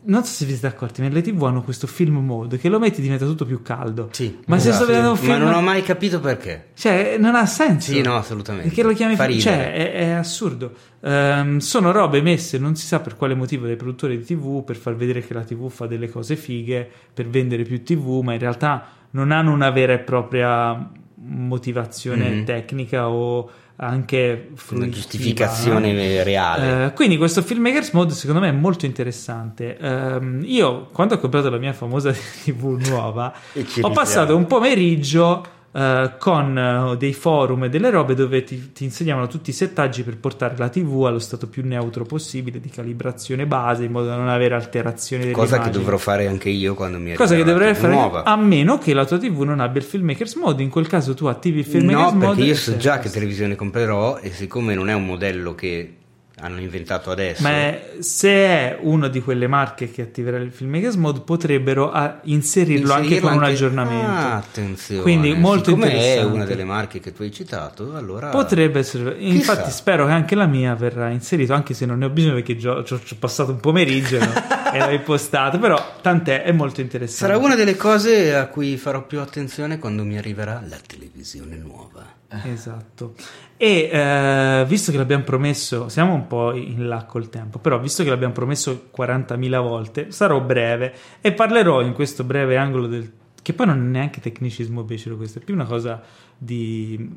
Non 0.02 0.24
so 0.24 0.32
se 0.34 0.46
vi 0.46 0.52
siete 0.52 0.68
accorti, 0.68 1.02
nelle 1.02 1.22
TV 1.22 1.44
hanno 1.44 1.62
questo 1.62 1.86
film 1.86 2.18
mode 2.18 2.58
che 2.58 2.70
lo 2.70 2.80
metti 2.80 3.02
diventa 3.02 3.26
tutto 3.26 3.46
più 3.46 3.62
caldo. 3.62 4.10
Sì, 4.12 4.40
ma 4.48 4.56
se 4.58 4.72
sto 4.72 4.84
esatto. 4.84 4.86
vedendo 4.88 5.10
un 5.12 5.18
Ma 5.18 5.22
film. 5.34 5.44
non 5.46 5.54
ho 5.54 5.62
mai 5.62 5.82
capito 5.84 6.20
perché. 6.20 6.70
Cioè, 6.74 7.18
non 7.20 7.36
ha 7.36 7.46
senso. 7.46 7.92
Sì, 7.92 8.02
no, 8.02 8.16
assolutamente. 8.16 8.68
Perché 8.70 8.84
lo 8.84 8.94
chiami 8.94 9.16
Fa 9.16 9.26
film? 9.26 9.40
Cioè, 9.40 9.74
è, 9.74 9.92
è 9.94 10.10
assurdo. 10.12 10.72
Ehm, 11.02 11.58
sono 11.58 11.92
robe 11.92 12.22
messe, 12.22 12.58
non 12.58 12.76
si 12.76 12.86
sa 12.86 13.00
per 13.02 13.16
quale 13.18 13.36
motivo, 13.36 13.66
dai 13.66 13.76
produttori 13.76 14.18
di 14.18 14.24
TV 14.24 14.64
per 14.64 14.78
far 14.78 14.96
vedere 14.96 15.22
che 15.26 15.34
la 15.34 15.44
TV 15.44 15.70
fa 15.70 15.86
delle 15.86 16.10
cose 16.10 16.36
fighe, 16.36 16.90
per 17.14 17.28
vendere 17.28 17.64
più 17.64 17.84
TV, 17.84 18.22
ma 18.24 18.34
in 18.34 18.40
realtà 18.40 18.86
non 19.12 19.32
hanno 19.32 19.52
una 19.52 19.70
vera 19.70 19.94
e 19.94 20.00
propria 20.00 20.90
motivazione 21.22 22.30
Mhm. 22.30 22.44
tecnica 22.46 23.10
o 23.10 23.50
anche 23.82 24.48
Una 24.50 24.58
fruitiva, 24.58 24.92
giustificazione 24.92 25.94
no? 25.94 26.24
reale. 26.24 26.86
Eh, 26.86 26.94
quindi 26.94 27.18
questo 27.18 27.42
filmmakers 27.42 27.92
mode 27.92 28.14
secondo 28.14 28.42
me 28.42 28.50
è 28.50 28.54
molto 28.54 28.86
interessante. 28.86 29.78
Ehm, 29.78 30.42
io 30.44 30.88
quando 30.92 31.16
ho 31.16 31.18
comprato 31.18 31.50
la 31.50 31.58
mia 31.58 31.74
famosa 31.74 32.12
TV 32.44 32.78
nuova 32.88 33.34
ho 33.82 33.92
passato 33.92 34.36
un 34.36 34.46
pomeriggio 34.48 35.46
eh, 35.72 36.12
con 36.20 36.58
eh, 36.58 36.98
dei 36.98 37.14
forum 37.14 37.66
e 37.66 37.70
delle 37.70 37.90
robe 37.90 38.16
dove 38.16 38.44
ti, 38.44 38.72
ti 38.72 38.84
insegnavano 38.86 39.28
tutti 39.28 39.52
i 39.52 39.54
settaggi 39.54 40.04
per 40.04 40.18
portare 40.18 40.56
la 40.58 40.70
TV 40.70 41.04
allo 41.06 41.20
stato 41.20 41.48
più 41.48 41.64
neutro 41.66 42.06
possibile 42.06 42.60
di 42.60 42.70
calibrazione 42.70 43.46
base 43.46 43.84
in 43.84 43.92
modo 43.92 44.08
da 44.08 44.16
non 44.16 44.30
avere 44.30 44.56
alterazioni 44.56 45.24
delle 45.24 45.34
Cosa 45.36 45.56
che 45.58 45.62
immagini. 45.64 45.84
dovrò 45.84 45.98
fare 45.98 46.28
anche 46.28 46.50
io 46.50 46.74
quando 46.74 46.98
mi 46.98 47.14
Cosa 47.14 47.36
che 47.36 47.44
dovrei 47.44 47.76
fare 47.76 47.94
nuova. 47.94 48.24
a 48.24 48.36
meno 48.36 48.78
che 48.78 48.94
la 48.94 49.06
tua 49.06 49.18
TV 49.18 49.42
non 49.42 49.60
abbia 49.60 49.80
il 49.82 49.86
filmmakers 49.86 50.36
mode. 50.36 50.64
In 50.64 50.70
quel 50.70 50.88
caso 50.88 51.14
tu 51.14 51.26
attivi 51.28 51.60
il 51.60 51.66
filmmakers 51.66 52.12
No, 52.14 52.18
mode. 52.18 52.26
perché 52.36 52.42
io 52.44 52.56
so 52.56 52.76
già 52.78 52.98
che 53.00 53.10
televisione 53.10 53.56
comprerò 53.56 54.18
e 54.18 54.32
siccome 54.32 54.74
non 54.74 54.90
è 54.90 54.94
un 54.94 55.06
modello 55.06 55.54
che 55.56 55.94
hanno 56.42 56.60
inventato 56.60 57.12
adesso. 57.12 57.42
Ma 57.44 57.50
è- 57.50 57.92
se 58.00 58.30
è 58.30 58.78
una 58.82 59.08
di 59.08 59.22
quelle 59.22 59.48
marche 59.48 59.92
che 59.92 60.02
attiverà 60.04 60.38
il 60.38 60.52
Filmmakers 60.52 60.96
Mode, 60.96 61.22
potrebbero 61.22 61.92
ah, 61.92 62.20
inserirlo, 62.24 62.94
anche 62.94 63.16
Inserirlo 63.16 63.28
con 63.28 63.38
un 63.38 63.44
anche- 63.44 63.56
aggiornamento. 63.56 64.08
Ah, 64.08 64.36
attenzione. 64.38 65.02
Quindi 65.02 65.34
molto 65.34 65.66
Siccome 65.72 65.86
è 65.86 65.94
interessante. 65.96 66.34
una 66.36 66.46
delle 66.46 66.64
marche 66.64 67.00
che 67.00 67.12
tu 67.12 67.22
hai 67.24 67.32
citato, 67.32 67.96
allora 67.96 68.30
Potrebbe 68.30 68.80
essere, 68.80 69.16
infatti 69.20 69.64
Chissà. 69.64 69.72
spero 69.72 70.06
che 70.06 70.12
anche 70.12 70.36
la 70.36 70.46
mia 70.46 70.74
verrà 70.76 71.10
inserito, 71.10 71.54
anche 71.54 71.74
se 71.74 71.86
non 71.86 71.98
ne 72.00 72.06
ho 72.06 72.10
bisogno 72.10 72.36
perché 72.36 72.58
ci 72.60 72.68
ho, 72.68 72.84
passato 73.20 73.52
un 73.52 73.60
pomeriggio 73.60 74.20
no? 74.20 74.32
e 74.72 74.80
l'ho 74.86 74.92
impostato, 74.92 75.60
però 75.60 75.96
tant'è, 76.02 76.44
è 76.44 76.52
molto 76.52 76.82
interessante. 76.82 77.26
sarà 77.26 77.38
una 77.38 77.56
delle 77.56 77.76
cose 77.76 78.36
a 78.36 78.48
cui 78.48 78.78
farò 78.78 79.06
più 79.06 79.20
attenzione 79.20 79.78
quando 79.80 80.04
mi 80.04 80.18
arriverà 80.18 80.64
la 80.68 80.78
televisione 80.86 81.56
nuova. 81.58 82.18
Esatto. 82.46 83.16
E 83.58 83.90
eh, 83.92 84.66
visto 84.68 84.92
che 84.92 84.98
l'abbiamo 84.98 85.24
promesso, 85.24 85.90
siamo 85.90 86.14
un 86.14 86.28
po' 86.30 86.54
in 86.54 86.88
là 86.88 87.04
col 87.04 87.30
tempo, 87.30 87.60
però 87.60 87.78
visto 87.78 88.04
che 88.04 88.10
l'abbiamo 88.10 88.34
promesso 88.34 88.90
40.000 88.98 89.62
volte, 89.62 90.12
sarò 90.12 90.40
breve 90.40 90.94
e 91.20 91.34
parlerò 91.34 91.82
in 91.82 91.92
questo 91.92 92.24
breve 92.24 92.56
angolo 92.56 92.88
del... 92.88 93.12
che 93.42 93.52
poi 93.52 93.66
non 93.66 93.78
è 93.80 93.90
neanche 93.90 94.22
tecnicismo 94.22 94.84
becero, 94.84 95.18
questo 95.18 95.40
è 95.40 95.42
più 95.42 95.54
una 95.54 95.66
cosa 95.66 96.02
di 96.38 96.98
mm, 96.98 97.12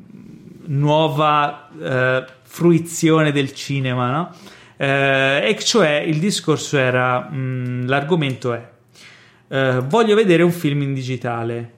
nuova 0.65 1.69
eh, 1.79 2.25
fruizione 2.41 3.31
del 3.31 3.53
cinema, 3.53 4.11
no? 4.11 4.35
Eh, 4.75 5.47
e 5.47 5.57
cioè 5.59 6.03
il 6.05 6.19
discorso 6.19 6.77
era, 6.77 7.29
mm, 7.31 7.87
l'argomento 7.87 8.51
è, 8.51 8.69
eh, 9.47 9.79
voglio 9.87 10.15
vedere 10.15 10.43
un 10.43 10.51
film 10.51 10.81
in 10.81 10.93
digitale, 10.93 11.73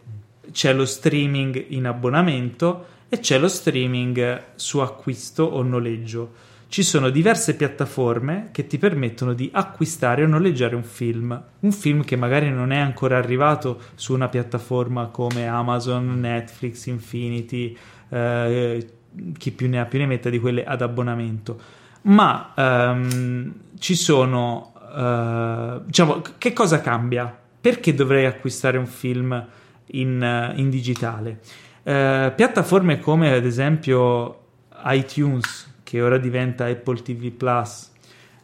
c'è 0.51 0.73
lo 0.73 0.85
streaming 0.85 1.65
in 1.69 1.85
abbonamento 1.85 2.93
e 3.09 3.19
c'è 3.19 3.37
lo 3.37 3.47
streaming 3.47 4.43
su 4.55 4.79
acquisto 4.79 5.43
o 5.43 5.61
noleggio. 5.61 6.53
Ci 6.67 6.83
sono 6.83 7.09
diverse 7.09 7.55
piattaforme 7.55 8.49
che 8.51 8.67
ti 8.67 8.77
permettono 8.77 9.33
di 9.33 9.49
acquistare 9.53 10.23
o 10.23 10.27
noleggiare 10.27 10.75
un 10.75 10.83
film. 10.83 11.41
Un 11.59 11.71
film 11.71 12.03
che 12.03 12.15
magari 12.15 12.49
non 12.49 12.71
è 12.71 12.77
ancora 12.77 13.17
arrivato 13.17 13.79
su 13.95 14.13
una 14.13 14.27
piattaforma 14.27 15.07
come 15.07 15.47
Amazon, 15.47 16.19
Netflix, 16.19 16.87
Infinity, 16.87 17.77
eh, 18.09 18.89
chi 19.37 19.51
più 19.51 19.69
ne 19.69 19.79
ha 19.79 19.85
più 19.85 19.99
ne 19.99 20.05
metta 20.05 20.29
di 20.29 20.39
quelle 20.39 20.65
ad 20.65 20.81
abbonamento. 20.81 21.59
Ma 22.03 22.53
ehm, 22.55 23.53
ci 23.79 23.95
sono, 23.95 24.73
eh, 24.95 25.81
diciamo, 25.85 26.21
che 26.37 26.51
cosa 26.51 26.81
cambia? 26.81 27.35
Perché 27.61 27.93
dovrei 27.93 28.25
acquistare 28.25 28.77
un 28.77 28.87
film 28.87 29.47
in, 29.87 30.53
in 30.55 30.69
digitale? 30.69 31.39
Eh, 31.83 32.33
piattaforme 32.35 32.99
come 32.99 33.33
ad 33.33 33.45
esempio 33.45 34.39
iTunes, 34.85 35.73
che 35.95 36.01
ora 36.01 36.17
diventa 36.17 36.65
Apple 36.65 37.01
TV 37.01 37.31
Plus, 37.31 37.89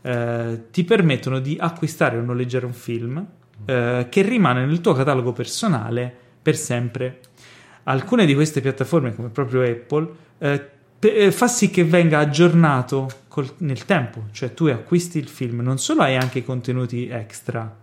eh, 0.03 0.61
ti 0.71 0.85
permettono 0.85 1.39
di 1.39 1.57
acquistare 1.59 2.17
o 2.17 2.21
noleggiare 2.21 2.65
un 2.65 2.71
film 2.71 3.25
eh, 3.65 4.07
che 4.09 4.21
rimane 4.21 4.65
nel 4.65 4.79
tuo 4.79 4.93
catalogo 4.93 5.33
personale 5.33 6.15
per 6.41 6.55
sempre. 6.55 7.19
Alcune 7.83 8.25
di 8.25 8.33
queste 8.33 8.61
piattaforme, 8.61 9.13
come 9.13 9.27
proprio 9.27 9.63
Apple, 9.63 10.09
eh, 10.37 10.69
eh, 10.97 11.31
fa 11.33 11.47
sì 11.49 11.69
che 11.69 11.83
venga 11.83 12.19
aggiornato 12.19 13.09
col- 13.27 13.53
nel 13.57 13.83
tempo, 13.83 14.27
cioè 14.31 14.53
tu 14.53 14.67
acquisti 14.67 15.17
il 15.17 15.27
film, 15.27 15.59
non 15.59 15.77
solo 15.77 16.03
hai 16.03 16.15
anche 16.15 16.45
contenuti 16.45 17.09
extra 17.09 17.75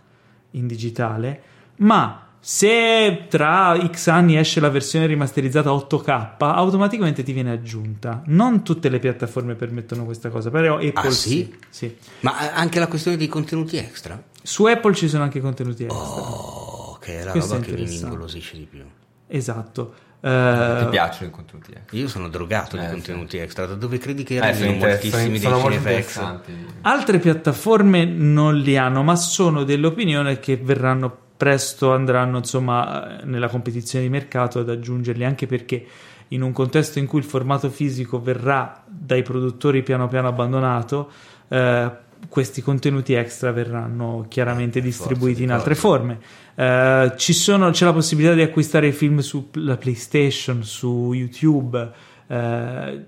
in 0.53 0.67
digitale, 0.67 1.43
ma 1.77 2.28
se 2.41 3.27
tra 3.29 3.77
X 3.91 4.07
anni 4.09 4.37
esce 4.37 4.61
la 4.61 4.71
versione 4.71 5.07
rimasterizzata 5.07 5.71
8K, 5.71 6.35
automaticamente 6.39 7.23
ti 7.23 7.33
viene 7.33 7.51
aggiunta. 7.51 8.23
Non 8.27 8.63
tutte 8.63 8.89
le 8.89 8.99
piattaforme 8.99 9.55
permettono 9.55 10.05
questa 10.05 10.29
cosa, 10.31 10.51
però 10.51 10.77
Apple 10.77 10.93
Ah, 10.95 11.11
sì? 11.11 11.55
sì. 11.69 11.95
Ma 12.21 12.53
anche 12.55 12.79
la 12.79 12.87
questione 12.87 13.17
dei 13.17 13.29
contenuti 13.29 13.77
extra? 13.77 14.21
Su 14.43 14.65
Apple 14.65 14.95
ci 14.95 15.09
sono 15.09 15.25
anche 15.25 15.41
contenuti 15.41 15.85
extra. 15.85 16.01
Oh, 16.03 16.97
che 17.01 17.21
è 17.21 17.25
la 17.25 17.33
Questo 17.33 17.55
roba 17.55 17.67
è 17.67 17.69
che 17.69 17.77
mi 17.77 17.95
ingolosisce 17.95 18.57
di 18.57 18.65
più. 18.71 18.83
Esatto. 19.27 19.95
Ti 20.21 20.27
Eh, 20.27 20.87
piacciono 20.91 21.29
i 21.29 21.31
contenuti 21.31 21.73
extra? 21.73 21.97
Io 21.97 22.09
sono 22.09 22.29
drogato 22.29 22.77
di 22.77 22.85
Eh, 22.85 22.89
contenuti 22.89 23.37
extra, 23.37 23.67
da 23.67 23.75
dove 23.75 23.99
credi 23.99 24.25
che 24.25 24.37
Eh, 24.37 24.39
arrivino 24.41 24.73
moltissimi 24.87 25.39
sono- 25.39 25.69
dei 25.69 25.77
interessanti. 25.77 26.53
Altre 26.83 27.19
piattaforme 27.21 28.05
non 28.05 28.57
li 28.57 28.77
hanno, 28.77 29.03
ma 29.05 29.15
sono 29.15 29.63
dell'opinione 29.63 30.41
che 30.41 30.57
verranno 30.57 31.27
presto, 31.39 31.95
andranno 31.95 32.39
insomma 32.39 33.21
nella 33.23 33.49
competizione 33.49 34.05
di 34.05 34.11
mercato 34.11 34.59
ad 34.59 34.69
aggiungerli, 34.69 35.25
anche 35.25 35.47
perché 35.47 35.87
in 36.29 36.43
un 36.43 36.53
contesto 36.53 36.99
in 36.99 37.07
cui 37.07 37.21
il 37.21 37.25
formato 37.25 37.71
fisico 37.71 38.21
verrà 38.21 38.85
dai 38.87 39.23
produttori 39.23 39.83
piano 39.83 40.09
piano 40.09 40.29
abbandonato, 40.29 41.11
eh, 41.49 41.91
questi 42.29 42.61
contenuti 42.61 43.13
extra 43.15 43.53
verranno 43.53 44.27
chiaramente 44.29 44.81
Eh, 44.81 44.83
distribuiti 44.83 45.45
in 45.45 45.53
altre 45.53 45.77
forme. 45.77 46.19
Eh, 46.57 47.13
ci 47.17 47.33
sono- 47.33 47.71
c'è 47.71 47.85
la 47.85 47.93
possibilità 47.93 48.35
di 48.35 48.43
acquistare 48.43 48.89
i 48.89 48.93
film 48.93 49.21
sulla 49.21 49.77
PlayStation, 49.77 50.65
su 50.65 51.13
YouTube, 51.13 51.91
eh, 52.27 53.05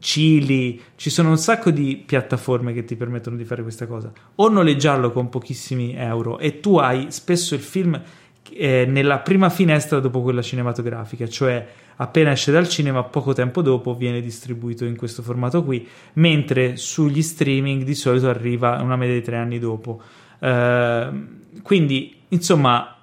Cili, 0.00 0.80
ci 0.96 1.10
sono 1.10 1.28
un 1.28 1.38
sacco 1.38 1.70
di 1.70 2.02
piattaforme 2.04 2.72
che 2.72 2.84
ti 2.84 2.96
permettono 2.96 3.36
di 3.36 3.44
fare 3.44 3.62
questa 3.62 3.86
cosa. 3.86 4.10
O 4.36 4.48
noleggiarlo 4.48 5.12
con 5.12 5.28
pochissimi 5.28 5.94
euro 5.94 6.38
e 6.38 6.60
tu 6.60 6.78
hai 6.78 7.06
spesso 7.10 7.54
il 7.54 7.60
film 7.60 8.00
eh, 8.52 8.84
nella 8.88 9.18
prima 9.18 9.48
finestra 9.50 10.00
dopo 10.00 10.22
quella 10.22 10.42
cinematografica, 10.42 11.28
cioè 11.28 11.66
appena 11.96 12.32
esce 12.32 12.50
dal 12.50 12.68
cinema, 12.68 13.04
poco 13.04 13.34
tempo 13.34 13.60
dopo 13.62 13.94
viene 13.94 14.20
distribuito 14.20 14.84
in 14.86 14.96
questo 14.96 15.22
formato 15.22 15.62
qui, 15.62 15.86
mentre 16.14 16.76
sugli 16.76 17.22
streaming 17.22 17.82
di 17.82 17.94
solito 17.94 18.28
arriva 18.28 18.80
una 18.80 18.96
media 18.96 19.14
di 19.14 19.22
tre 19.22 19.36
anni 19.36 19.58
dopo. 19.58 20.00
Eh, 20.40 21.08
quindi, 21.62 22.16
insomma, 22.28 22.96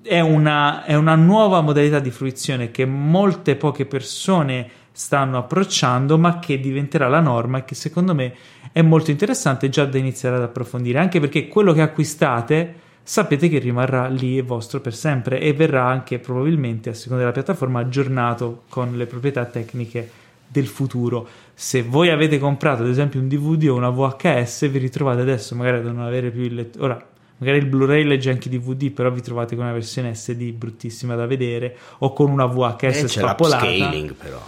è 0.00 0.20
una, 0.20 0.84
è 0.84 0.94
una 0.94 1.16
nuova 1.16 1.60
modalità 1.60 1.98
di 1.98 2.10
fruizione 2.10 2.70
che 2.70 2.84
molte 2.86 3.56
poche 3.56 3.84
persone 3.86 4.70
stanno 4.96 5.36
approcciando, 5.36 6.16
ma 6.16 6.38
che 6.38 6.58
diventerà 6.58 7.06
la 7.08 7.20
norma 7.20 7.58
e 7.58 7.64
che 7.66 7.74
secondo 7.74 8.14
me 8.14 8.34
è 8.72 8.80
molto 8.80 9.10
interessante 9.10 9.68
già 9.68 9.84
da 9.84 9.98
iniziare 9.98 10.36
ad 10.36 10.42
approfondire, 10.42 10.98
anche 10.98 11.20
perché 11.20 11.48
quello 11.48 11.74
che 11.74 11.82
acquistate 11.82 12.74
sapete 13.02 13.50
che 13.50 13.58
rimarrà 13.58 14.06
lì 14.08 14.38
e 14.38 14.42
vostro 14.42 14.80
per 14.80 14.94
sempre 14.94 15.38
e 15.38 15.52
verrà 15.52 15.84
anche 15.84 16.18
probabilmente 16.18 16.88
a 16.88 16.94
seconda 16.94 17.18
della 17.22 17.32
piattaforma 17.34 17.80
aggiornato 17.80 18.62
con 18.70 18.96
le 18.96 19.04
proprietà 19.04 19.44
tecniche 19.44 20.10
del 20.48 20.66
futuro. 20.66 21.28
Se 21.52 21.82
voi 21.82 22.08
avete 22.08 22.38
comprato 22.38 22.82
ad 22.82 22.88
esempio 22.88 23.20
un 23.20 23.28
DVD 23.28 23.68
o 23.68 23.74
una 23.74 23.90
VHS, 23.90 24.70
vi 24.70 24.78
ritrovate 24.78 25.20
adesso 25.20 25.54
magari 25.54 25.82
da 25.82 25.92
non 25.92 26.04
avere 26.04 26.30
più 26.30 26.40
il 26.40 26.54
lettore. 26.54 26.84
Ora, 26.84 27.06
magari 27.36 27.58
il 27.58 27.66
Blu-ray 27.66 28.02
legge 28.04 28.30
anche 28.30 28.48
DVD, 28.48 28.90
però 28.90 29.10
vi 29.10 29.20
trovate 29.20 29.56
con 29.56 29.64
una 29.64 29.74
versione 29.74 30.14
SD 30.14 30.52
bruttissima 30.52 31.14
da 31.14 31.26
vedere 31.26 31.76
o 31.98 32.14
con 32.14 32.30
una 32.30 32.46
VHS 32.46 32.82
Eh, 32.82 32.90
c'è 33.04 33.08
spappolata. 33.08 33.66
l'upscaling 33.66 34.14
però. 34.14 34.40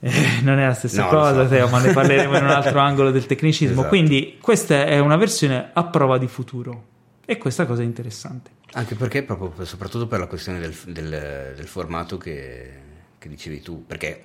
Eh, 0.00 0.40
non 0.42 0.58
è 0.58 0.66
la 0.66 0.72
stessa 0.74 1.02
No, 1.02 1.08
cosa, 1.08 1.42
so. 1.44 1.48
Teo, 1.50 1.68
ma 1.68 1.80
ne 1.80 1.92
parleremo 1.92 2.36
in 2.36 2.44
un 2.44 2.50
altro 2.50 2.78
angolo 2.80 3.10
del 3.10 3.26
tecnicismo. 3.26 3.72
Esatto. 3.72 3.88
Quindi, 3.88 4.38
questa 4.40 4.84
è 4.86 4.98
una 4.98 5.16
versione 5.16 5.70
a 5.72 5.84
prova 5.84 6.16
di 6.18 6.26
futuro. 6.26 6.84
E 7.26 7.36
questa 7.38 7.66
cosa 7.66 7.82
è 7.82 7.84
interessante. 7.84 8.50
Anche 8.72 8.94
perché 8.94 9.22
proprio 9.22 9.64
soprattutto 9.64 10.06
per 10.06 10.18
la 10.20 10.26
questione 10.26 10.58
del, 10.58 10.74
del- 10.86 11.52
del 11.56 11.66
formato 11.66 12.16
che, 12.18 12.70
che 13.18 13.28
dicevi 13.28 13.60
tu, 13.60 13.84
perché 13.86 14.24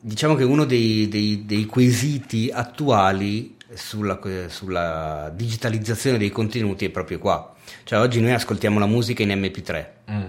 diciamo 0.00 0.34
che 0.34 0.44
uno 0.44 0.64
dei, 0.64 1.08
dei- 1.08 1.44
dei 1.44 1.64
quesiti 1.66 2.50
attuali 2.52 3.56
sulla, 3.74 4.20
sulla 4.48 5.32
digitalizzazione 5.34 6.18
dei 6.18 6.30
contenuti 6.30 6.84
è 6.84 6.90
proprio 6.90 7.18
qua. 7.18 7.54
Cioè 7.84 7.98
oggi 7.98 8.20
noi 8.20 8.32
ascoltiamo 8.32 8.78
la 8.78 8.86
musica 8.86 9.22
in 9.22 9.30
MP3, 9.30 9.86
Mm. 10.10 10.22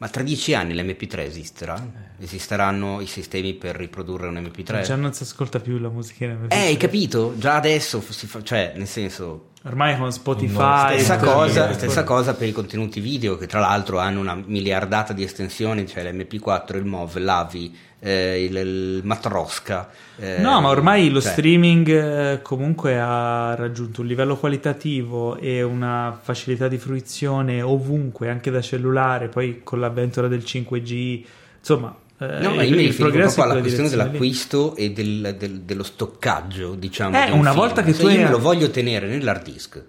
Ma 0.00 0.08
tra 0.08 0.22
dieci 0.22 0.54
anni 0.54 0.72
l'MP3 0.72 1.18
esisterà? 1.18 2.08
Esisteranno 2.18 3.02
i 3.02 3.06
sistemi 3.06 3.52
per 3.52 3.76
riprodurre 3.76 4.28
un 4.28 4.36
MP3? 4.36 4.82
Già 4.82 4.96
non 4.96 5.12
si 5.12 5.24
ascolta 5.24 5.60
più 5.60 5.76
la 5.76 5.90
musica 5.90 6.24
in 6.24 6.46
Eh, 6.48 6.56
hai 6.56 6.78
capito? 6.78 7.34
Già 7.36 7.56
adesso 7.56 8.00
si 8.08 8.26
fa, 8.26 8.42
cioè, 8.42 8.72
nel 8.76 8.86
senso, 8.86 9.50
Ormai 9.62 9.98
con 9.98 10.10
Spotify. 10.10 10.94
Stessa 10.94 11.18
cosa, 11.18 11.72
stessa 11.74 12.02
cosa 12.02 12.34
per 12.34 12.48
i 12.48 12.52
contenuti 12.52 12.98
video 12.98 13.36
che 13.36 13.46
tra 13.46 13.60
l'altro 13.60 13.98
hanno 13.98 14.20
una 14.20 14.34
miliardata 14.34 15.12
di 15.12 15.22
estensioni, 15.22 15.86
cioè 15.86 16.10
l'MP4, 16.10 16.76
il 16.76 16.84
MOV, 16.86 17.16
l'AVI, 17.16 17.76
eh, 17.98 18.42
il, 18.44 18.56
il 18.56 19.00
Matroska. 19.04 19.90
eh, 20.16 20.38
No, 20.38 20.62
ma 20.62 20.70
ormai 20.70 21.10
lo 21.10 21.20
cioè, 21.20 21.32
streaming 21.32 21.88
eh, 21.88 22.40
comunque 22.40 22.98
ha 22.98 23.54
raggiunto 23.54 24.00
un 24.00 24.06
livello 24.06 24.38
qualitativo 24.38 25.36
e 25.36 25.62
una 25.62 26.18
facilità 26.22 26.66
di 26.66 26.78
fruizione 26.78 27.60
ovunque, 27.60 28.30
anche 28.30 28.50
da 28.50 28.62
cellulare, 28.62 29.28
poi 29.28 29.60
con 29.62 29.78
l'avventura 29.78 30.26
del 30.26 30.40
5G, 30.40 31.22
insomma, 31.58 31.94
No, 32.20 32.54
ma 32.54 32.62
il, 32.62 32.70
io 32.70 32.76
mi 32.76 32.82
il 32.82 32.88
riferisco 32.88 33.42
alla 33.42 33.58
questione 33.60 33.60
direzione 33.60 33.88
lì. 33.88 33.90
dell'acquisto 33.96 34.76
e 34.76 34.90
del- 34.92 35.36
del- 35.38 35.60
dello 35.62 35.82
stoccaggio, 35.82 36.74
diciamo. 36.74 37.16
Eh, 37.18 37.26
di 37.26 37.32
un 37.32 37.38
una 37.38 37.50
film. 37.52 37.62
volta 37.64 37.82
che 37.82 37.92
Se 37.94 38.00
tu 38.02 38.08
io 38.08 38.18
hai- 38.18 38.24
me 38.24 38.30
lo 38.30 38.38
voglio 38.38 38.68
tenere 38.70 39.06
nell'hard 39.06 39.42
disk, 39.42 39.82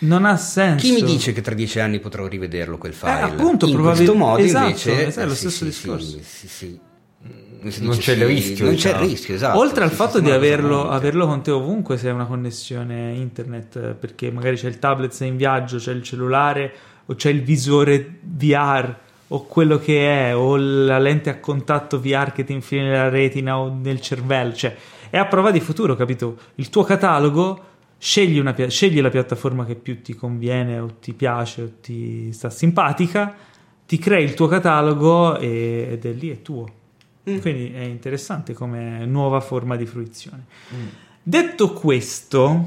Non 0.00 0.24
ha 0.24 0.36
senso. 0.36 0.86
chi 0.86 0.92
mi 0.92 1.02
dice 1.02 1.32
che 1.32 1.40
tra 1.42 1.54
dieci 1.54 1.80
anni 1.80 1.98
potrò 2.00 2.26
rivederlo 2.26 2.78
quel 2.78 2.94
file? 2.94 3.20
appunto, 3.20 3.66
In 3.66 3.72
probabil- 3.74 3.96
questo 4.04 4.14
modo 4.14 4.42
esatto, 4.42 4.64
invece 4.66 5.06
esatto, 5.06 5.20
è 5.20 5.26
lo 5.26 5.32
eh, 5.32 5.36
stesso 5.36 5.56
sì, 5.58 5.64
discorso. 5.64 6.06
sì, 6.06 6.22
sì, 6.22 6.48
sì. 6.48 6.80
si 7.68 7.82
Non 7.84 7.96
c'è 7.98 8.12
il 8.14 8.24
rischio, 8.24 8.64
Non 8.66 8.74
c'è 8.76 8.80
diciamo. 8.90 9.02
il 9.04 9.10
rischio, 9.10 9.34
esatto. 9.34 9.58
Oltre 9.58 9.82
al 9.84 9.90
fatto 9.90 10.20
di 10.20 10.30
averlo, 10.30 10.88
averlo 10.88 11.26
con 11.26 11.42
te 11.42 11.50
ovunque 11.50 11.98
se 11.98 12.08
hai 12.08 12.14
una 12.14 12.26
connessione 12.26 13.12
internet, 13.14 13.76
eh, 13.76 13.94
perché 13.94 14.30
magari 14.30 14.56
c'è 14.56 14.68
il 14.68 14.78
tablet, 14.78 15.10
sei 15.12 15.28
in 15.28 15.36
viaggio, 15.36 15.76
c'è 15.78 15.92
il 15.92 16.02
cellulare 16.04 16.72
o 17.06 17.14
c'è 17.16 17.30
il 17.30 17.42
visore 17.42 18.18
VR 18.22 18.96
o 19.28 19.44
quello 19.44 19.78
che 19.78 20.30
è, 20.30 20.36
o 20.36 20.56
la 20.56 20.98
lente 20.98 21.30
a 21.30 21.38
contatto 21.38 22.00
VR 22.00 22.32
che 22.32 22.44
ti 22.44 22.52
infili 22.52 22.82
nella 22.82 23.08
retina 23.08 23.58
o 23.58 23.72
nel 23.72 24.00
cervello, 24.00 24.54
cioè 24.54 24.76
è 25.10 25.18
a 25.18 25.26
prova 25.26 25.50
di 25.50 25.60
futuro, 25.60 25.94
capito? 25.96 26.36
Il 26.56 26.68
tuo 26.70 26.82
catalogo, 26.82 27.64
scegli, 27.98 28.38
una 28.38 28.54
scegli 28.68 29.00
la 29.00 29.10
piattaforma 29.10 29.64
che 29.64 29.74
più 29.74 30.02
ti 30.02 30.14
conviene 30.14 30.78
o 30.78 30.96
ti 31.00 31.12
piace 31.14 31.62
o 31.62 31.70
ti 31.80 32.32
sta 32.32 32.50
simpatica, 32.50 33.34
ti 33.86 33.98
crei 33.98 34.24
il 34.24 34.34
tuo 34.34 34.46
catalogo 34.46 35.38
e- 35.38 35.88
ed 35.92 36.04
è 36.04 36.12
lì, 36.12 36.30
è 36.30 36.42
tuo. 36.42 36.76
Quindi 37.22 37.72
è 37.72 37.82
interessante 37.82 38.54
come 38.54 39.04
nuova 39.04 39.40
forma 39.40 39.76
di 39.76 39.84
fruizione. 39.84 40.44
Detto 41.22 41.72
questo, 41.74 42.66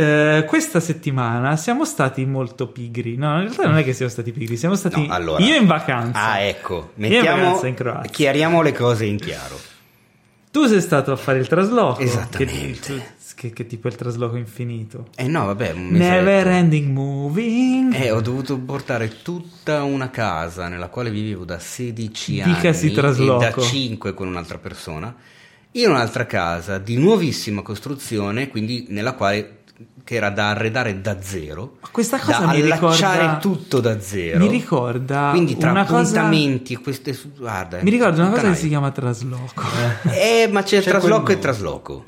eh, 0.00 0.44
questa 0.46 0.78
settimana 0.78 1.56
siamo 1.56 1.84
stati 1.84 2.24
molto 2.24 2.68
pigri. 2.68 3.16
No, 3.16 3.32
in 3.34 3.40
realtà 3.46 3.66
non 3.66 3.78
è 3.78 3.82
che 3.82 3.92
siamo 3.92 4.12
stati 4.12 4.30
pigri, 4.30 4.56
siamo 4.56 4.76
stati 4.76 5.04
No, 5.04 5.12
allora- 5.12 5.42
io 5.42 5.56
in 5.56 5.66
vacanza. 5.66 6.20
Ah, 6.20 6.38
ecco, 6.38 6.92
Io 6.94 7.06
in 7.06 7.12
mettiamo, 7.12 7.42
vacanza 7.42 7.66
in 7.66 7.74
Croazia. 7.74 8.10
chiariamo 8.10 8.62
le 8.62 8.72
cose 8.72 9.04
in 9.06 9.16
chiaro. 9.16 9.58
Tu 10.52 10.66
sei 10.66 10.80
stato 10.80 11.10
a 11.10 11.16
fare 11.16 11.38
il 11.40 11.48
trasloco. 11.48 12.00
Esattamente. 12.00 13.16
Che, 13.34 13.34
che, 13.34 13.52
che 13.52 13.66
tipo 13.66 13.88
il 13.88 13.96
trasloco 13.96 14.36
infinito? 14.36 15.08
Eh 15.16 15.26
no, 15.26 15.46
vabbè. 15.46 15.72
Never 15.74 16.46
ending 16.46 16.90
moving. 16.90 17.92
Eh, 17.94 18.10
ho 18.12 18.20
dovuto 18.20 18.56
portare 18.58 19.20
tutta 19.22 19.82
una 19.82 20.10
casa 20.10 20.68
nella 20.68 20.88
quale 20.88 21.10
vivevo 21.10 21.44
da 21.44 21.58
16 21.58 22.42
Dicasi 22.42 22.86
anni 22.86 22.94
trasloco. 22.94 23.44
e 23.44 23.50
da 23.50 23.60
5 23.60 24.14
con 24.14 24.28
un'altra 24.28 24.58
persona 24.58 25.12
in 25.72 25.90
un'altra 25.90 26.24
casa 26.26 26.78
di 26.78 26.96
nuovissima 26.96 27.62
costruzione, 27.62 28.48
quindi 28.48 28.86
nella 28.88 29.12
quale 29.12 29.57
che 30.04 30.14
era 30.14 30.30
da 30.30 30.50
arredare 30.50 31.00
da 31.00 31.20
zero, 31.20 31.76
Ma 31.80 31.88
questa 31.90 32.18
cosa 32.18 32.38
da 32.38 32.46
mi 32.52 32.60
allacciare 32.62 33.18
ricorda- 33.20 33.36
tutto 33.38 33.80
da 33.80 34.00
zero. 34.00 34.38
Mi 34.38 34.48
ricorda 34.48 35.28
quindi 35.30 35.56
tra 35.56 35.70
una 35.70 35.84
cosa- 35.84 35.98
appuntamenti 36.20 36.72
e 36.72 36.78
queste 36.78 37.16
guarda, 37.36 37.78
Mi 37.82 37.90
ricorda 37.90 38.22
una 38.22 38.30
cosa 38.30 38.30
che 38.30 38.36
puttanaia. 38.36 38.54
si 38.56 38.68
chiama 38.68 38.90
trasloco. 38.90 39.62
Eh, 40.10 40.48
ma 40.50 40.62
c'è, 40.62 40.80
C'è 40.80 40.88
trasloco 40.90 41.30
e 41.32 41.38
trasloco. 41.38 42.04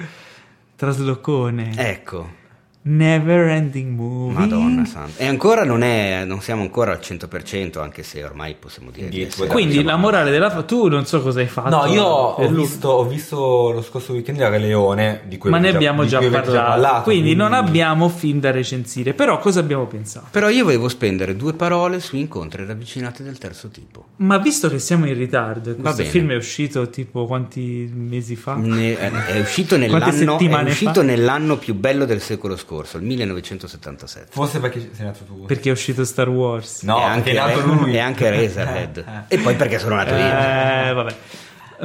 Traslocone. 0.77 1.73
Ecco. 1.77 2.39
Never 2.83 3.49
ending 3.49 3.95
moving. 3.95 4.39
Madonna 4.39 4.87
santa. 4.87 5.23
E 5.23 5.27
ancora 5.27 5.65
non 5.65 5.83
è 5.83 6.25
non 6.25 6.41
siamo 6.41 6.63
ancora 6.63 6.93
al 6.93 7.01
100%, 7.03 7.79
anche 7.79 8.03
se 8.03 8.25
ormai 8.25 8.55
possiamo 8.59 8.91
dire 8.91 9.09
di 9.11 9.23
essere-. 9.23 9.49
Quindi 9.51 9.73
Diciamo- 9.73 9.91
la 9.91 9.97
morale 9.97 10.31
della 10.31 10.49
fa- 10.49 10.63
tu 10.63 10.89
non 10.89 11.05
so 11.05 11.21
cosa 11.21 11.41
hai 11.41 11.47
fatto. 11.47 11.69
No, 11.69 11.85
io 11.93 12.03
ho 12.05 12.49
visto, 12.49 12.89
ho 12.89 13.05
visto 13.05 13.37
lo 13.71 13.83
scorso 13.83 14.13
weekend 14.15 14.39
il 14.39 14.49
Re 14.49 14.59
Leone, 14.59 15.21
di 15.27 15.37
cui 15.37 15.51
ma 15.51 15.59
ne 15.59 15.69
abbiamo 15.69 16.05
di 16.05 16.09
già 16.09 16.19
cui 16.19 16.29
avete 16.29 16.53
parlato, 16.53 17.03
quindi 17.03 17.35
non 17.35 17.51
quindi- 17.51 17.69
abbiamo 17.69 18.09
film 18.09 18.41
da 18.41 18.51
recensire. 18.51 19.13
Però 19.13 19.39
cosa 19.39 19.61
abbiamo 19.61 19.85
pensato? 19.87 20.29
Però 20.31 20.49
io 20.49 20.65
volevo 20.65 20.89
spendere 20.89 21.37
due 21.37 21.53
parole 21.53 22.01
su 22.01 22.17
incontri 22.17 22.65
ravvicinati 22.65 23.23
del 23.23 23.37
terzo 23.37 23.69
tipo. 23.69 24.07
Ma 24.17 24.39
visto 24.39 24.71
che 24.71 24.79
siamo 24.79 25.07
in 25.07 25.15
ritardo, 25.19 25.75
questo 25.75 26.03
film 26.05 26.31
è 26.31 26.37
uscito 26.37 26.89
tipo 26.89 27.27
quanti 27.27 27.91
mesi 27.95 28.37
fa? 28.37 28.55
Ne- 28.55 28.97
è, 28.97 29.11
è 29.11 29.41
uscito 29.41 29.77
nell'anno, 29.77 30.39
è 30.39 30.63
uscito 30.71 30.93
fa? 30.93 31.03
nell'anno 31.03 31.59
più 31.59 31.75
bello 31.75 32.07
del 32.07 32.23
secolo 32.23 32.55
scorso, 32.57 32.69
il 32.79 33.03
1977. 33.03 34.29
Forse 34.31 34.61
perché 34.61 34.91
sei 34.93 35.07
nato 35.07 35.25
tu. 35.25 35.45
Perché 35.45 35.69
è 35.69 35.73
uscito 35.73 36.05
Star 36.05 36.29
Wars. 36.29 36.83
No, 36.83 36.99
e 36.99 37.03
anche, 37.03 37.31
è 37.31 37.35
nato 37.35 37.61
lui. 37.61 37.95
e 37.95 37.99
anche 37.99 38.31
Razorhead. 38.31 39.25
e 39.29 39.39
poi 39.39 39.55
perché 39.57 39.79
sono 39.79 39.97
nato 39.97 40.15
io. 40.15 40.21
Eh, 40.21 40.93
vabbè. 40.93 41.17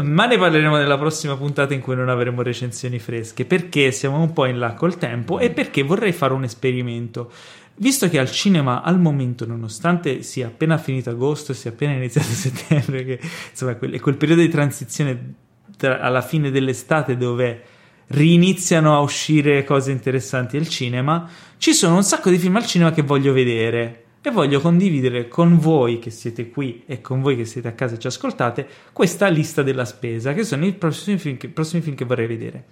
Ma 0.03 0.25
ne 0.25 0.37
parleremo 0.37 0.77
nella 0.77 0.97
prossima 0.97 1.37
puntata 1.37 1.73
in 1.73 1.79
cui 1.79 1.95
non 1.95 2.09
avremo 2.09 2.41
recensioni 2.41 2.99
fresche. 2.99 3.45
Perché 3.45 3.91
siamo 3.91 4.21
un 4.21 4.33
po' 4.33 4.45
in 4.45 4.59
là 4.59 4.73
col 4.73 4.97
tempo 4.97 5.39
e 5.39 5.49
perché 5.51 5.83
vorrei 5.83 6.11
fare 6.11 6.33
un 6.33 6.43
esperimento. 6.43 7.31
Visto 7.77 8.07
che 8.07 8.19
al 8.19 8.31
cinema 8.31 8.81
al 8.81 8.99
momento, 8.99 9.45
nonostante 9.45 10.21
sia 10.21 10.47
appena 10.47 10.77
finito 10.77 11.09
agosto, 11.09 11.53
sia 11.53 11.71
appena 11.71 11.93
iniziato 11.93 12.27
settembre, 12.31 13.03
che 13.03 13.19
insomma 13.49 13.71
è 13.71 13.77
quel, 13.77 13.93
è 13.93 13.99
quel 13.99 14.15
periodo 14.15 14.41
di 14.41 14.49
transizione 14.49 15.33
tra- 15.77 15.99
alla 15.99 16.21
fine 16.21 16.51
dell'estate 16.51 17.17
dove 17.17 17.63
riniziano 18.07 18.95
a 18.95 18.99
uscire 18.99 19.63
cose 19.63 19.91
interessanti 19.91 20.57
al 20.57 20.67
cinema, 20.67 21.29
ci 21.57 21.73
sono 21.73 21.95
un 21.95 22.03
sacco 22.03 22.29
di 22.29 22.37
film 22.37 22.55
al 22.55 22.65
cinema 22.65 22.91
che 22.91 23.01
voglio 23.01 23.33
vedere 23.33 24.03
e 24.21 24.31
voglio 24.31 24.59
condividere 24.59 25.27
con 25.27 25.59
voi 25.59 25.99
che 25.99 26.09
siete 26.09 26.49
qui 26.49 26.83
e 26.87 26.99
con 27.01 27.21
voi 27.21 27.35
che 27.35 27.45
siete 27.45 27.67
a 27.67 27.73
casa 27.73 27.95
e 27.95 27.99
ci 27.99 28.07
ascoltate 28.07 28.67
questa 28.91 29.27
lista 29.27 29.61
della 29.61 29.85
spesa, 29.85 30.33
che 30.33 30.43
sono 30.43 30.65
i 30.65 30.73
prossimi 30.73 31.17
film 31.17 31.37
che, 31.37 31.49
prossimi 31.49 31.81
film 31.81 31.95
che 31.95 32.05
vorrei 32.05 32.27
vedere. 32.27 32.65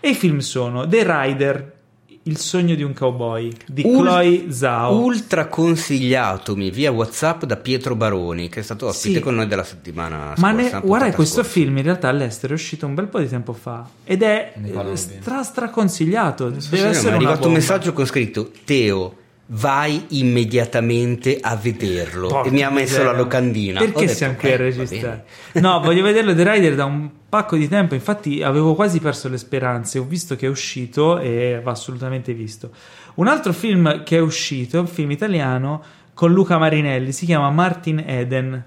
E 0.00 0.10
i 0.10 0.14
film 0.14 0.38
sono 0.38 0.86
The 0.86 1.02
Rider, 1.04 1.77
Il 2.28 2.36
sogno 2.36 2.74
di 2.74 2.82
un 2.82 2.92
cowboy 2.92 3.50
di 3.66 3.82
Ul- 3.86 4.02
Chloe 4.06 4.46
Zhao. 4.52 4.98
Ultra 4.98 5.46
consigliatomi 5.46 6.70
via 6.70 6.90
WhatsApp 6.90 7.44
da 7.44 7.56
Pietro 7.56 7.94
Baroni, 7.94 8.48
che 8.50 8.60
è 8.60 8.62
stato 8.62 8.86
ospite 8.88 9.16
Sì. 9.16 9.20
con 9.20 9.34
noi 9.34 9.46
della 9.46 9.64
settimana 9.64 10.16
Ma 10.16 10.34
scorsa. 10.36 10.52
ne- 10.52 10.62
puntata 10.62 10.86
guarda, 10.86 11.12
questo 11.14 11.34
scorsa. 11.42 11.50
film 11.50 11.76
in 11.78 11.82
realtà 11.84 12.08
all'estero 12.08 12.52
è 12.52 12.56
uscito 12.56 12.84
un 12.86 12.94
bel 12.94 13.06
po' 13.06 13.18
di 13.20 13.28
tempo 13.28 13.52
fa 13.54 13.88
ed 14.04 14.22
è 14.22 14.52
Ne 14.56 14.68
eh, 14.68 14.72
bene. 14.72 14.96
stra 14.96 15.42
stra 15.42 15.70
consigliato. 15.70 16.48
Deve 16.50 16.60
Sì, 16.60 16.74
essere 16.76 16.90
è 16.92 17.06
una 17.06 17.16
arrivato 17.16 17.36
un 17.36 17.40
bomba. 17.44 17.58
messaggio 17.58 17.92
con 17.94 18.04
scritto 18.04 18.50
Teo 18.64 19.14
vai 19.50 20.04
immediatamente 20.08 21.38
a 21.40 21.56
vederlo 21.56 22.28
Porca 22.28 22.48
e 22.48 22.52
mi 22.52 22.62
ha 22.62 22.70
messo 22.70 22.92
miseria. 22.98 23.12
la 23.12 23.16
locandina 23.16 23.78
Perché 23.78 24.00
detto, 24.00 24.12
siamo 24.14 24.34
qui 24.34 24.48
"Eh, 24.48 24.52
a 24.52 24.56
va 24.56 24.62
registrare? 24.62 25.24
bene." 25.52 25.66
No, 25.66 25.80
voglio 25.84 26.02
vederlo 26.02 26.34
The 26.34 26.50
Rider 26.52 26.74
da 26.74 26.84
un 26.84 27.10
pacco 27.28 27.56
di 27.56 27.66
tempo. 27.68 27.94
Infatti, 27.94 28.42
avevo 28.42 28.74
quasi 28.74 29.00
perso 29.00 29.28
le 29.28 29.38
speranze. 29.38 29.98
Ho 29.98 30.04
visto 30.04 30.36
che 30.36 30.46
è 30.46 30.48
uscito 30.48 31.18
e 31.18 31.60
va 31.62 31.70
assolutamente 31.70 32.32
visto. 32.34 32.70
Un 33.14 33.26
altro 33.26 33.52
film 33.52 34.02
che 34.02 34.16
è 34.18 34.20
uscito 34.20 34.76
è 34.76 34.80
un 34.80 34.86
film 34.86 35.10
italiano 35.12 35.82
con 36.14 36.32
Luca 36.32 36.58
Marinelli. 36.58 37.12
Si 37.12 37.24
chiama 37.26 37.50
Martin 37.50 38.02
Eden 38.06 38.64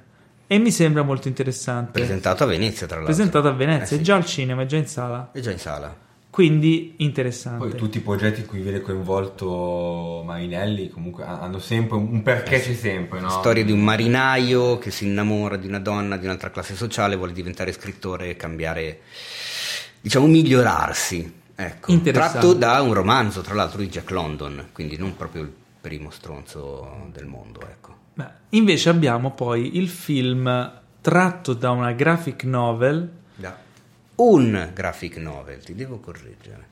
e 0.47 0.57
mi 0.57 0.71
sembra 0.71 1.03
molto 1.03 1.27
interessante. 1.27 1.91
presentato 1.91 2.43
a 2.43 2.47
Venezia 2.47 2.87
tra 2.87 2.97
l'altro 2.97 3.13
Presentato 3.13 3.47
a 3.47 3.51
Venezia, 3.53 3.83
Eh 3.83 3.87
sì, 3.87 3.95
è 3.95 4.01
già 4.01 4.15
al 4.15 4.25
cinema, 4.25 4.63
è 4.63 4.65
già 4.65 4.77
in 4.77 4.87
sala. 4.87 5.29
è 5.31 5.39
già 5.39 5.51
in 5.51 5.59
sala 5.59 5.95
Quindi 6.31 6.93
interessante. 6.99 7.67
Poi 7.67 7.77
tutti 7.77 7.97
i 7.97 7.99
progetti 8.01 8.39
in 8.39 8.45
cui 8.47 8.61
viene 8.61 8.79
coinvolto 8.79 10.23
Marinelli 10.25 10.89
comunque 10.89 11.25
ha- 11.25 11.41
hanno 11.41 11.59
sempre 11.59 11.97
un 11.97 12.23
perché 12.23 12.61
c'è 12.61 12.73
sempre, 12.73 13.19
no? 13.19 13.29
storia 13.29 13.65
di 13.65 13.73
un 13.73 13.81
marinaio 13.83 14.77
che 14.77 14.91
si 14.91 15.05
innamora 15.05 15.57
di 15.57 15.67
una 15.67 15.79
donna 15.79 16.15
di 16.15 16.23
un'altra 16.25 16.49
classe 16.49 16.73
sociale 16.75 17.17
vuole 17.17 17.33
diventare 17.33 17.73
scrittore 17.73 18.29
e 18.29 18.35
cambiare 18.37 19.01
diciamo 19.99 20.25
migliorarsi 20.27 21.33
ecco 21.53 21.91
Interessante. 21.91 22.39
tratto 22.39 22.53
da 22.53 22.81
un 22.81 22.93
romanzo 22.93 23.41
tra 23.41 23.53
l'altro 23.53 23.81
di 23.81 23.89
Jack 23.89 24.09
London 24.11 24.69
quindi 24.71 24.97
non 24.97 25.15
proprio 25.17 25.41
il 25.43 25.51
primo 25.81 26.11
stronzo 26.11 27.09
del 27.11 27.25
mondo 27.25 27.59
ecco 27.61 27.95
Beh, 28.13 28.29
invece 28.51 28.87
abbiamo 28.89 29.31
poi 29.31 29.75
il 29.77 29.89
film 29.89 30.79
tratto 31.01 31.53
da 31.53 31.71
una 31.71 31.91
graphic 31.91 32.45
novel 32.45 33.11
Da 33.35 33.55
un 34.23 34.69
graphic 34.73 35.17
novel, 35.17 35.63
ti 35.63 35.73
devo 35.75 35.99
correggere. 35.99 36.67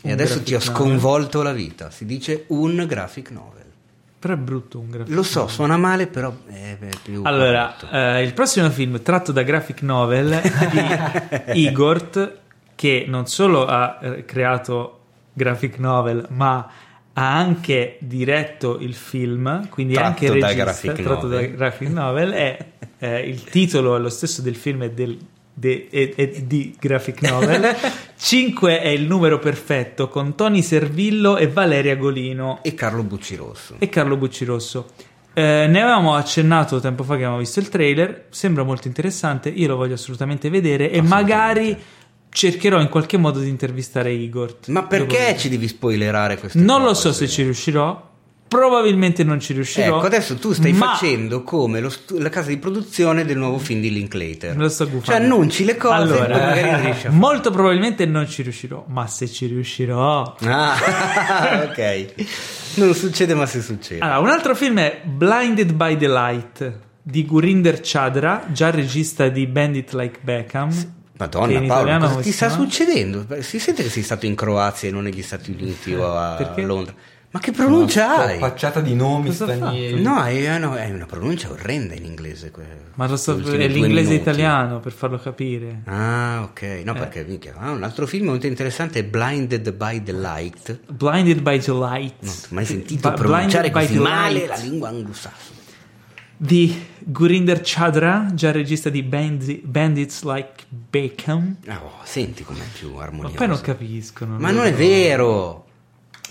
E 0.00 0.08
Un 0.08 0.12
adesso 0.12 0.34
graphic 0.40 0.46
ti 0.48 0.54
ho 0.54 0.58
novel. 0.58 0.74
sconvolto 0.74 1.42
la 1.42 1.52
vita. 1.52 1.90
Si 1.90 2.04
dice 2.04 2.44
un 2.48 2.84
graphic 2.86 3.30
novel. 3.30 3.62
però 4.18 4.34
è 4.34 4.36
brutto 4.38 4.78
un 4.78 4.90
graphic 4.90 5.14
Lo 5.14 5.22
so, 5.22 5.46
suona 5.48 5.76
male, 5.76 6.06
però 6.06 6.34
è 6.46 6.76
è 6.78 6.88
più. 7.02 7.22
Allora, 7.24 7.74
eh, 7.90 8.22
il 8.22 8.32
prossimo 8.32 8.70
film 8.70 9.02
tratto 9.02 9.32
da 9.32 9.42
graphic 9.42 9.82
novel 9.82 10.40
di 11.52 11.60
Igort, 11.64 12.38
che 12.74 13.04
non 13.06 13.26
solo 13.26 13.66
ha 13.66 13.98
eh, 14.02 14.24
creato 14.24 15.00
graphic 15.32 15.78
novel, 15.78 16.26
ma 16.30 16.70
ha 17.16 17.36
anche 17.36 17.96
diretto 18.00 18.78
il 18.80 18.94
film, 18.94 19.68
quindi 19.68 19.92
è 19.94 19.96
Tratto 19.96 20.10
anche 20.24 20.26
da 20.38 20.46
regista, 20.48 20.64
graphic 20.64 21.02
tratto 21.04 21.26
novel. 21.28 21.50
da 21.50 21.56
graphic 21.56 21.88
novel, 21.88 22.32
e 22.32 22.58
eh, 22.98 23.20
il 23.28 23.44
titolo 23.44 23.94
è 23.96 23.98
lo 23.98 24.08
stesso 24.08 24.42
del 24.42 24.56
film 24.56 24.82
e 24.82 24.90
del 24.90 25.16
de- 25.54 25.86
e- 25.90 26.12
e 26.16 26.44
di 26.46 26.74
graphic 26.78 27.22
novel 27.22 27.74
5 28.18 28.80
è 28.80 28.88
il 28.88 29.02
numero 29.06 29.38
perfetto 29.38 30.08
con 30.08 30.34
Tony 30.34 30.62
Servillo 30.62 31.36
e 31.36 31.46
Valeria 31.48 31.94
Golino 31.96 32.58
E 32.62 32.74
Carlo 32.74 33.02
Buccirosso. 33.02 33.76
e 33.78 33.88
Carlo 33.88 34.16
Buccirosso. 34.16 34.86
Eh, 35.36 35.66
ne 35.68 35.80
avevamo 35.82 36.14
accennato 36.14 36.78
tempo 36.80 37.02
fa 37.02 37.12
che 37.14 37.20
avevamo 37.22 37.38
visto 37.38 37.58
il 37.60 37.68
trailer, 37.68 38.26
sembra 38.30 38.62
molto 38.62 38.86
interessante, 38.88 39.48
io 39.48 39.66
lo 39.68 39.76
voglio 39.76 39.94
assolutamente 39.94 40.48
vedere 40.48 40.90
e 40.90 41.02
magari 41.02 41.76
cercherò 42.28 42.80
in 42.80 42.88
qualche 42.88 43.16
modo 43.16 43.40
di 43.40 43.48
intervistare 43.48 44.12
Igor. 44.12 44.58
Ma 44.66 44.84
perché 44.84 45.36
ci 45.38 45.48
devi 45.48 45.66
spoilerare 45.68 46.36
queste 46.38 46.58
Non 46.58 46.78
cose? 46.82 46.84
lo 46.88 46.94
so 46.94 47.12
se 47.12 47.28
ci 47.28 47.42
riuscirò, 47.42 48.10
probabilmente 48.58 49.24
non 49.24 49.40
ci 49.40 49.52
riuscirò. 49.52 49.96
Ecco, 49.96 50.06
adesso 50.06 50.36
tu 50.36 50.52
stai 50.52 50.72
ma- 50.72 50.86
facendo 50.92 51.42
come 51.42 51.88
stu- 51.90 52.18
la 52.18 52.28
casa 52.28 52.48
di 52.48 52.58
produzione 52.58 53.24
del 53.24 53.36
nuovo 53.36 53.58
film 53.58 53.80
di 53.80 53.92
Linklater. 53.92 54.56
Lo 54.56 54.68
sto 54.68 54.84
gufando. 54.84 55.04
Cioè 55.06 55.16
annunci 55.16 55.64
le 55.64 55.76
cose 55.76 56.14
poi 56.14 56.28
magari 56.28 56.94
molto 57.10 57.50
probabilmente 57.50 58.06
non 58.06 58.28
ci 58.28 58.42
riuscirò, 58.42 58.84
ma 58.88 59.06
se 59.08 59.28
ci 59.28 59.46
riuscirò... 59.46 60.36
Ah, 60.42 61.64
ok. 61.68 62.14
Non 62.76 62.94
succede, 62.94 63.34
ma 63.34 63.46
se 63.46 63.60
succede. 63.60 64.00
Allora, 64.00 64.18
un 64.20 64.28
altro 64.28 64.54
film 64.54 64.78
è 64.78 65.00
Blinded 65.04 65.72
by 65.72 65.96
the 65.96 66.08
Light 66.08 66.78
di 67.02 67.24
Gurinder 67.26 67.80
Chadra, 67.82 68.46
già 68.50 68.70
regista 68.70 69.28
di 69.28 69.46
Bandit 69.46 69.92
Like 69.92 70.18
Beckham. 70.22 70.70
che 70.70 70.88
Madonna 71.16 71.98
Paolo, 71.98 72.20
ti 72.20 72.32
sta 72.32 72.48
succedendo? 72.48 73.26
Si 73.40 73.58
sente 73.58 73.82
che 73.82 73.88
sei 73.90 74.02
stato 74.02 74.26
in 74.26 74.34
Croazia 74.34 74.88
e 74.88 74.92
non 74.92 75.02
negli 75.04 75.22
Stati 75.22 75.50
Uniti 75.50 75.92
o 75.94 76.16
a 76.16 76.34
Perché? 76.34 76.62
Londra. 76.62 76.94
Ma 77.34 77.40
che 77.40 77.50
pronuncia 77.50 78.26
hai? 78.26 78.38
Facciata 78.38 78.78
di 78.80 78.94
nomi 78.94 79.26
Cosa 79.30 79.52
stranieri. 79.52 80.00
No, 80.00 80.22
è 80.22 80.54
una, 80.56 80.76
è 80.80 80.92
una 80.92 81.04
pronuncia 81.04 81.50
orrenda 81.50 81.94
in 81.94 82.04
inglese. 82.04 82.52
que- 82.52 82.92
Ma 82.94 83.08
lo 83.08 83.16
so, 83.16 83.32
è 83.32 83.66
l'inglese 83.66 84.10
minuti. 84.10 84.14
italiano 84.14 84.78
per 84.78 84.92
farlo 84.92 85.18
capire. 85.18 85.80
Ah, 85.86 86.42
ok. 86.44 86.82
No, 86.84 86.94
Eh. 86.94 86.98
perché 86.98 87.24
minchia, 87.24 87.54
ah, 87.58 87.72
un 87.72 87.82
altro 87.82 88.06
film 88.06 88.26
molto 88.26 88.46
interessante 88.46 89.00
è 89.00 89.04
Blinded 89.04 89.72
by 89.72 90.02
the 90.04 90.12
Light. 90.12 90.78
Blinded 90.92 91.40
by 91.40 91.58
the 91.58 91.72
Light. 91.72 92.14
Non 92.20 92.34
ho 92.34 92.46
mai 92.50 92.64
sentito 92.64 93.08
Ba- 93.08 93.16
pronunciare 93.16 93.68
Blinded 93.70 93.72
by 93.72 93.80
così 93.80 93.92
the 93.94 93.98
male 94.00 94.32
Light. 94.34 94.48
la 94.48 94.56
lingua 94.56 94.88
anglosassone. 94.90 95.62
Di 96.36 96.84
Gurinder 97.00 97.60
Chadra, 97.64 98.28
già 98.32 98.52
regista 98.52 98.90
di 98.90 99.02
Bandi- 99.02 99.60
Bandits 99.64 100.22
Like 100.22 100.64
Beckham. 100.68 101.56
Ah, 101.66 101.80
oh, 101.82 101.92
senti 102.04 102.44
com'è 102.44 102.62
più 102.78 102.92
Ma 102.94 103.02
armonioso. 103.02 103.34
poi 103.34 103.46
non 103.48 103.60
capiscono. 103.60 104.36
Ma 104.38 104.52
non 104.52 104.66
è 104.66 104.72
vero. 104.72 105.63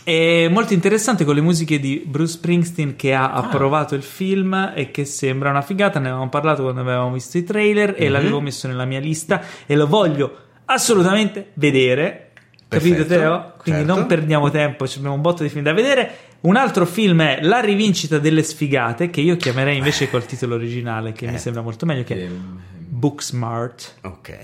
È 0.03 0.49
molto 0.49 0.73
interessante 0.73 1.23
con 1.23 1.33
le 1.33 1.39
musiche 1.41 1.79
di 1.79 2.03
Bruce 2.05 2.33
Springsteen 2.33 2.95
che 2.97 3.13
ha 3.13 3.31
approvato 3.31 3.95
il 3.95 4.03
film 4.03 4.73
e 4.75 4.91
che 4.91 5.05
sembra 5.05 5.49
una 5.49 5.61
figata. 5.61 5.97
Ne 5.99 6.07
avevamo 6.09 6.29
parlato 6.29 6.61
quando 6.63 6.81
avevamo 6.81 7.13
visto 7.13 7.37
i 7.37 7.43
trailer 7.43 7.95
e 7.97 8.09
l'avevo 8.09 8.41
messo 8.41 8.67
nella 8.67 8.83
mia 8.85 8.99
lista 8.99 9.41
e 9.65 9.75
lo 9.75 9.87
voglio 9.87 10.37
assolutamente 10.65 11.51
vedere. 11.53 12.31
Capito 12.67 12.95
Perfetto, 12.95 13.19
Teo? 13.19 13.53
Quindi 13.57 13.81
certo. 13.85 13.95
non 13.95 14.07
perdiamo 14.07 14.49
tempo, 14.49 14.87
ci 14.87 14.97
abbiamo 14.97 15.15
un 15.15 15.21
botto 15.21 15.43
di 15.43 15.49
film 15.49 15.63
da 15.63 15.73
vedere. 15.73 16.11
Un 16.41 16.57
altro 16.57 16.85
film 16.85 17.21
è 17.21 17.39
La 17.41 17.61
rivincita 17.61 18.17
delle 18.19 18.43
sfigate, 18.43 19.09
che 19.09 19.21
io 19.21 19.37
chiamerei 19.37 19.77
invece 19.77 20.09
col 20.09 20.25
titolo 20.25 20.55
originale, 20.55 21.13
che 21.13 21.27
mi 21.27 21.35
Eh. 21.35 21.37
sembra 21.37 21.61
molto 21.61 21.85
meglio, 21.85 22.03
che 22.03 22.15
è 22.15 22.23
Ehm, 22.23 22.59
Booksmart. 22.77 23.95
Ok. 24.01 24.37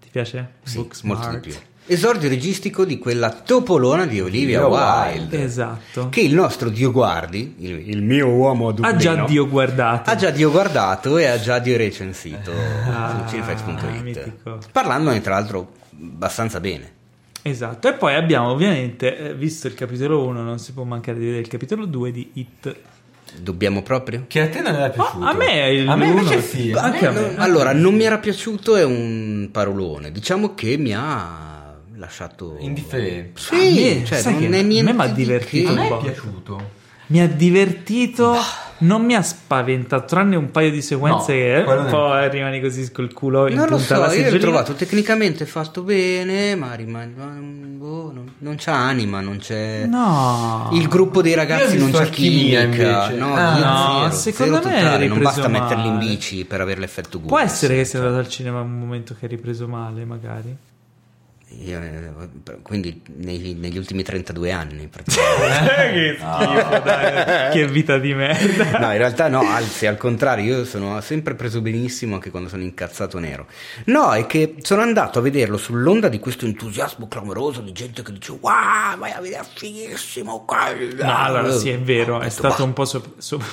Ti 0.00 0.08
piace? 0.10 0.52
Sì, 0.62 0.76
Booksmart. 0.76 1.20
molto 1.22 1.38
di 1.38 1.48
più. 1.50 1.58
Esordio 1.84 2.28
registico 2.28 2.84
di 2.84 2.98
quella 2.98 3.30
topolona 3.30 4.06
di 4.06 4.20
Olivia 4.20 4.66
Wilde. 4.66 5.42
Esatto. 5.42 6.08
Che 6.10 6.20
il 6.20 6.32
nostro 6.32 6.68
Dio 6.70 6.92
Guardi, 6.92 7.56
il, 7.58 7.88
il 7.90 8.02
mio 8.02 8.28
uomo 8.28 8.68
a 8.68 8.74
Ha 8.88 8.96
già 8.96 9.24
Dio 9.24 9.48
guardato. 9.48 10.08
ha 10.08 10.14
già 10.14 10.30
Dio 10.30 10.50
guardato 10.50 11.18
e 11.18 11.26
ha 11.26 11.40
già 11.40 11.58
Dio 11.58 11.76
recensito 11.76 12.52
Ah, 12.88 13.24
su 13.26 13.34
cinefx.it. 13.34 14.00
mitico. 14.02 14.58
Parlandone 14.70 15.20
tra 15.20 15.34
l'altro 15.34 15.72
abbastanza 16.00 16.60
bene. 16.60 16.90
Esatto, 17.42 17.88
e 17.88 17.94
poi 17.94 18.14
abbiamo 18.14 18.50
ovviamente 18.50 19.16
eh, 19.30 19.34
visto 19.34 19.66
il 19.66 19.74
capitolo 19.74 20.24
1, 20.26 20.42
non 20.42 20.60
si 20.60 20.72
può 20.72 20.84
mancare 20.84 21.18
di 21.18 21.24
vedere 21.24 21.42
il 21.42 21.48
capitolo 21.48 21.84
2 21.86 22.12
di 22.12 22.30
It. 22.34 22.76
Dobbiamo 23.40 23.82
proprio? 23.82 24.24
Che 24.28 24.40
a 24.40 24.48
te 24.48 24.60
non 24.60 24.74
era 24.74 24.88
piaciuto? 24.90 25.24
a 25.24 25.32
me 25.32 25.70
il 25.70 25.88
A 25.88 25.96
me 25.96 26.06
invece 26.06 26.34
uno- 26.34 26.42
sì. 26.42 26.72
Anche 26.76 27.06
a 27.06 27.10
me. 27.10 27.34
Allora, 27.38 27.72
non 27.72 27.94
mi 27.94 28.04
era 28.04 28.18
piaciuto 28.18 28.76
è 28.76 28.84
un 28.84 29.48
parolone. 29.50 30.12
Diciamo 30.12 30.54
che 30.54 30.76
mi 30.76 30.94
ha 30.94 31.51
lasciato 32.02 32.56
Indifferente. 32.58 33.40
Sì, 33.40 33.54
A 33.54 33.58
me, 33.98 34.04
cioè, 34.04 34.18
sai 34.18 34.32
non 34.32 34.40
che 34.42 34.46
è 34.46 34.48
a 34.48 34.50
me 34.50 34.62
niente 34.62 34.92
m'ha 34.92 35.06
di 35.06 35.12
divertito 35.14 35.72
che. 35.72 35.72
A 35.72 35.74
me 35.74 35.80
un 35.80 35.86
è 35.86 35.88
po'. 35.88 35.98
piaciuto. 35.98 36.80
Mi 37.04 37.20
ha 37.20 37.28
divertito, 37.28 38.34
non 38.78 39.04
mi 39.04 39.14
ha 39.14 39.20
spaventato, 39.20 40.06
tranne 40.06 40.34
un 40.36 40.50
paio 40.50 40.70
di 40.70 40.80
sequenze 40.80 41.32
No, 41.34 41.38
che 41.38 41.56
eh, 41.56 41.76
un 41.76 41.86
po' 41.90 42.26
rimani 42.28 42.58
così 42.58 42.90
col 42.90 43.12
culo 43.12 43.48
in 43.48 43.54
Non 43.56 43.68
lo 43.68 43.76
punta 43.76 43.96
so, 43.96 44.02
alla 44.02 44.14
io 44.14 44.30
l'ho 44.30 44.38
trovato 44.38 44.72
tecnicamente 44.72 45.44
fatto 45.44 45.82
bene, 45.82 46.54
ma 46.54 46.72
rimane 46.74 47.12
boh, 47.12 48.12
non, 48.14 48.32
non 48.38 48.54
c'ha 48.56 48.74
anima, 48.76 49.20
non 49.20 49.36
c'è 49.38 49.84
No. 49.84 50.70
il 50.72 50.88
gruppo 50.88 51.20
dei 51.20 51.34
ragazzi 51.34 51.76
non 51.76 51.90
c'è 51.90 52.08
chimica, 52.08 52.60
invece. 52.62 53.14
no, 53.16 53.34
Ah, 53.34 54.04
no, 54.04 54.10
secondo 54.12 54.62
zero 54.62 54.68
me 54.70 54.76
è 54.78 54.80
totale, 54.82 55.06
non 55.06 55.20
basta 55.20 55.48
metterli 55.48 55.86
in 55.88 55.94
male. 55.94 56.06
bici 56.06 56.44
per 56.46 56.60
avere 56.62 56.80
l'effetto 56.80 57.18
Google. 57.20 57.28
Può 57.28 57.38
essere 57.40 57.74
che 57.76 57.84
sia 57.84 57.98
andato 57.98 58.16
al 58.18 58.28
cinema 58.28 58.60
un 58.62 58.78
momento 58.78 59.14
che 59.18 59.26
hai 59.26 59.30
ripreso 59.32 59.68
male, 59.68 60.06
magari. 60.06 60.56
Io, 61.60 61.78
eh, 61.80 62.58
quindi 62.62 63.02
nei- 63.16 63.54
negli 63.58 63.76
ultimi 63.76 64.02
32 64.02 64.50
anni 64.50 64.88
praticamente. 64.88 65.92
che 65.92 66.16
schifo, 66.18 66.78
dai. 66.82 67.50
Che 67.52 67.66
vita 67.68 67.98
di 67.98 68.14
merda. 68.14 68.78
No, 68.78 68.90
in 68.90 68.98
realtà 68.98 69.28
no, 69.28 69.40
anzi, 69.42 69.86
al 69.86 69.96
contrario, 69.96 70.58
io 70.58 70.64
sono 70.64 71.00
sempre 71.00 71.34
preso 71.34 71.60
benissimo 71.60 72.14
anche 72.14 72.30
quando 72.30 72.48
sono 72.48 72.62
incazzato 72.62 73.18
nero. 73.18 73.46
No, 73.86 74.12
è 74.12 74.26
che 74.26 74.56
sono 74.62 74.82
andato 74.82 75.18
a 75.18 75.22
vederlo 75.22 75.56
sull'onda 75.56 76.08
di 76.08 76.18
questo 76.18 76.46
entusiasmo 76.46 77.06
clamoroso 77.08 77.60
di 77.60 77.72
gente 77.72 78.02
che 78.02 78.12
dice 78.12 78.32
wow, 78.40 78.96
vai 78.98 79.12
a 79.12 79.20
vedere 79.20 79.44
fighissimo 79.54 80.44
quello. 80.44 81.04
No, 81.04 81.16
allora 81.16 81.52
sì, 81.52 81.68
è 81.70 81.78
vero, 81.78 82.16
è 82.16 82.24
detto, 82.24 82.30
stato 82.32 82.56
"Bah". 82.58 82.64
un 82.64 82.72
po' 82.72 82.84
sopra... 82.84 83.10
sopra- 83.18 83.46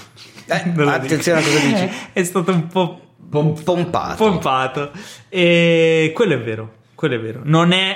Eh, 0.46 0.64
attenzione 0.88 1.42
dico. 1.44 1.56
a 1.56 1.60
cosa 1.60 1.68
dici. 1.86 1.90
È 2.14 2.24
stato 2.24 2.52
un 2.52 2.68
po' 2.68 3.02
Pom- 3.30 3.62
pompato. 3.62 4.16
pompato. 4.16 4.92
E 5.28 6.12
quello 6.16 6.34
è 6.34 6.40
vero, 6.42 6.74
quello 7.00 7.16
è 7.16 7.20
vero. 7.22 7.40
Non 7.46 7.72
è 7.72 7.96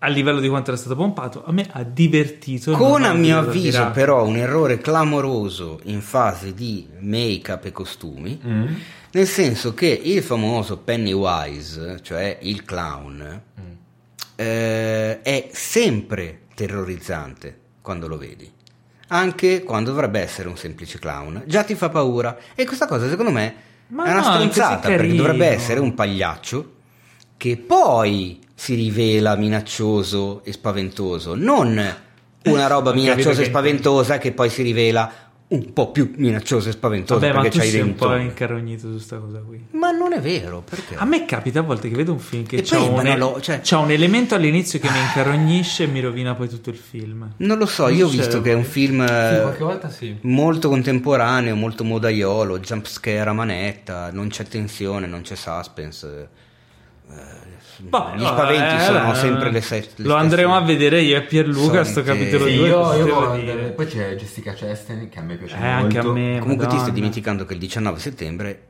a 0.00 0.08
livello 0.08 0.40
di 0.40 0.48
quanto 0.48 0.70
era 0.70 0.78
stato 0.80 0.96
pompato, 0.96 1.44
a 1.46 1.52
me 1.52 1.68
ha 1.70 1.84
divertito. 1.84 2.72
Con 2.72 3.04
a 3.04 3.12
mio 3.12 3.38
avviso 3.38 3.70
tirato. 3.70 3.90
però 3.92 4.24
un 4.24 4.36
errore 4.36 4.78
clamoroso 4.78 5.78
in 5.84 6.00
fase 6.00 6.52
di 6.52 6.84
make-up 6.98 7.66
e 7.66 7.70
costumi, 7.70 8.40
Mm. 8.44 8.66
nel 9.12 9.26
senso 9.28 9.72
che 9.72 9.86
il 9.86 10.20
famoso 10.24 10.78
Pennywise, 10.78 12.00
cioè 12.02 12.38
il 12.40 12.64
clown, 12.64 13.42
eh, 14.34 15.20
è 15.22 15.48
sempre 15.52 16.40
terrorizzante 16.56 17.58
quando 17.80 18.08
lo 18.08 18.16
vedi. 18.18 18.50
Anche 19.12 19.62
quando 19.62 19.90
dovrebbe 19.90 20.18
essere 20.18 20.48
un 20.48 20.56
semplice 20.56 20.98
clown, 20.98 21.42
già 21.46 21.62
ti 21.62 21.76
fa 21.76 21.88
paura. 21.88 22.36
E 22.56 22.64
questa 22.64 22.86
cosa, 22.86 23.08
secondo 23.08 23.30
me, 23.30 23.54
Ma 23.88 24.06
è 24.06 24.10
una 24.10 24.20
no, 24.20 24.26
così 24.26 24.48
stronzata 24.50 24.88
perché 24.88 25.14
dovrebbe 25.14 25.46
essere 25.46 25.78
un 25.78 25.94
pagliaccio 25.94 26.78
che 27.40 27.56
poi 27.56 28.38
si 28.54 28.74
rivela 28.74 29.34
minaccioso 29.34 30.42
e 30.44 30.52
spaventoso, 30.52 31.34
non 31.34 31.68
una 32.44 32.66
roba 32.66 32.90
Ho 32.90 32.92
capito 32.92 33.10
minacciosa 33.10 33.40
e 33.40 33.44
spaventosa 33.46 34.18
che 34.18 34.32
poi 34.32 34.50
si 34.50 34.60
rivela 34.62 35.10
un 35.48 35.72
po' 35.72 35.90
più 35.90 36.12
minacciosa 36.16 36.68
e 36.68 36.72
spaventosa 36.72 37.18
Vabbè, 37.18 37.32
ma 37.32 37.40
perché 37.40 37.56
tu 37.56 37.62
c'hai 37.62 37.70
sei 37.70 37.80
un 37.80 37.86
dentro. 37.86 38.08
po' 38.08 38.16
incarognito 38.16 38.92
su 38.92 38.98
sta 38.98 39.16
cosa 39.16 39.38
qui. 39.38 39.64
Ma 39.70 39.90
non 39.90 40.12
è 40.12 40.20
vero, 40.20 40.62
perché? 40.68 40.96
A 40.96 41.06
me 41.06 41.24
capita 41.24 41.60
a 41.60 41.62
volte 41.62 41.88
che 41.88 41.96
vedo 41.96 42.12
un 42.12 42.18
film 42.18 42.44
che 42.44 42.62
poi, 42.62 42.86
un, 42.86 42.94
ma 42.94 43.02
non 43.02 43.18
lo- 43.18 43.40
cioè- 43.40 43.60
un 43.78 43.90
elemento 43.90 44.34
all'inizio 44.34 44.78
che 44.78 44.90
mi 44.90 44.98
incarognisce 45.00 45.84
e 45.84 45.86
mi 45.86 46.00
rovina 46.00 46.34
poi 46.34 46.48
tutto 46.50 46.68
il 46.68 46.76
film. 46.76 47.32
Non 47.38 47.56
lo 47.56 47.64
so, 47.66 47.84
Non 47.86 47.94
io 47.96 48.06
ho 48.06 48.10
visto 48.10 48.42
che 48.42 48.50
è 48.50 48.54
un 48.54 48.64
film 48.64 49.04
Sì, 49.06 49.12
eh, 49.12 49.88
sì. 49.88 50.16
molto 50.22 50.68
contemporaneo, 50.68 51.56
molto 51.56 51.84
modaiolo, 51.84 52.58
jump 52.60 52.86
scare 52.86 53.28
a 53.30 53.32
manetta, 53.32 54.10
non 54.12 54.28
c'è 54.28 54.44
tensione, 54.44 55.06
non 55.06 55.22
c'è 55.22 55.34
suspense. 55.34 56.28
Eh, 57.12 57.48
Boh, 57.82 58.12
Gli 58.14 58.20
spaventi 58.24 58.74
eh, 58.74 58.84
sono 58.84 59.12
eh, 59.12 59.14
sempre 59.14 59.50
le, 59.50 59.60
se- 59.62 59.76
le 59.76 59.80
Lo 59.80 59.86
stesse. 60.02 60.12
andremo 60.14 60.54
a 60.56 60.60
vedere 60.60 61.00
io 61.00 61.16
e 61.16 61.22
Pierluca 61.22 61.82
sto 61.84 62.02
capitolo 62.02 62.46
Sì, 62.46 62.56
2. 62.56 62.66
io, 62.68 62.94
io 62.94 63.72
Poi 63.72 63.86
c'è 63.86 64.14
Jessica 64.16 64.52
Chastain 64.54 65.08
che 65.08 65.18
a 65.18 65.22
me 65.22 65.36
piace 65.36 65.54
Eh, 65.56 65.58
molto. 65.60 65.82
anche 65.84 65.98
a 65.98 66.02
me. 66.12 66.38
Comunque 66.40 66.64
ti 66.66 66.72
stai 66.72 66.76
Madonna. 66.78 66.92
dimenticando 66.94 67.44
che 67.46 67.54
il 67.54 67.58
19 67.58 67.98
settembre 67.98 68.62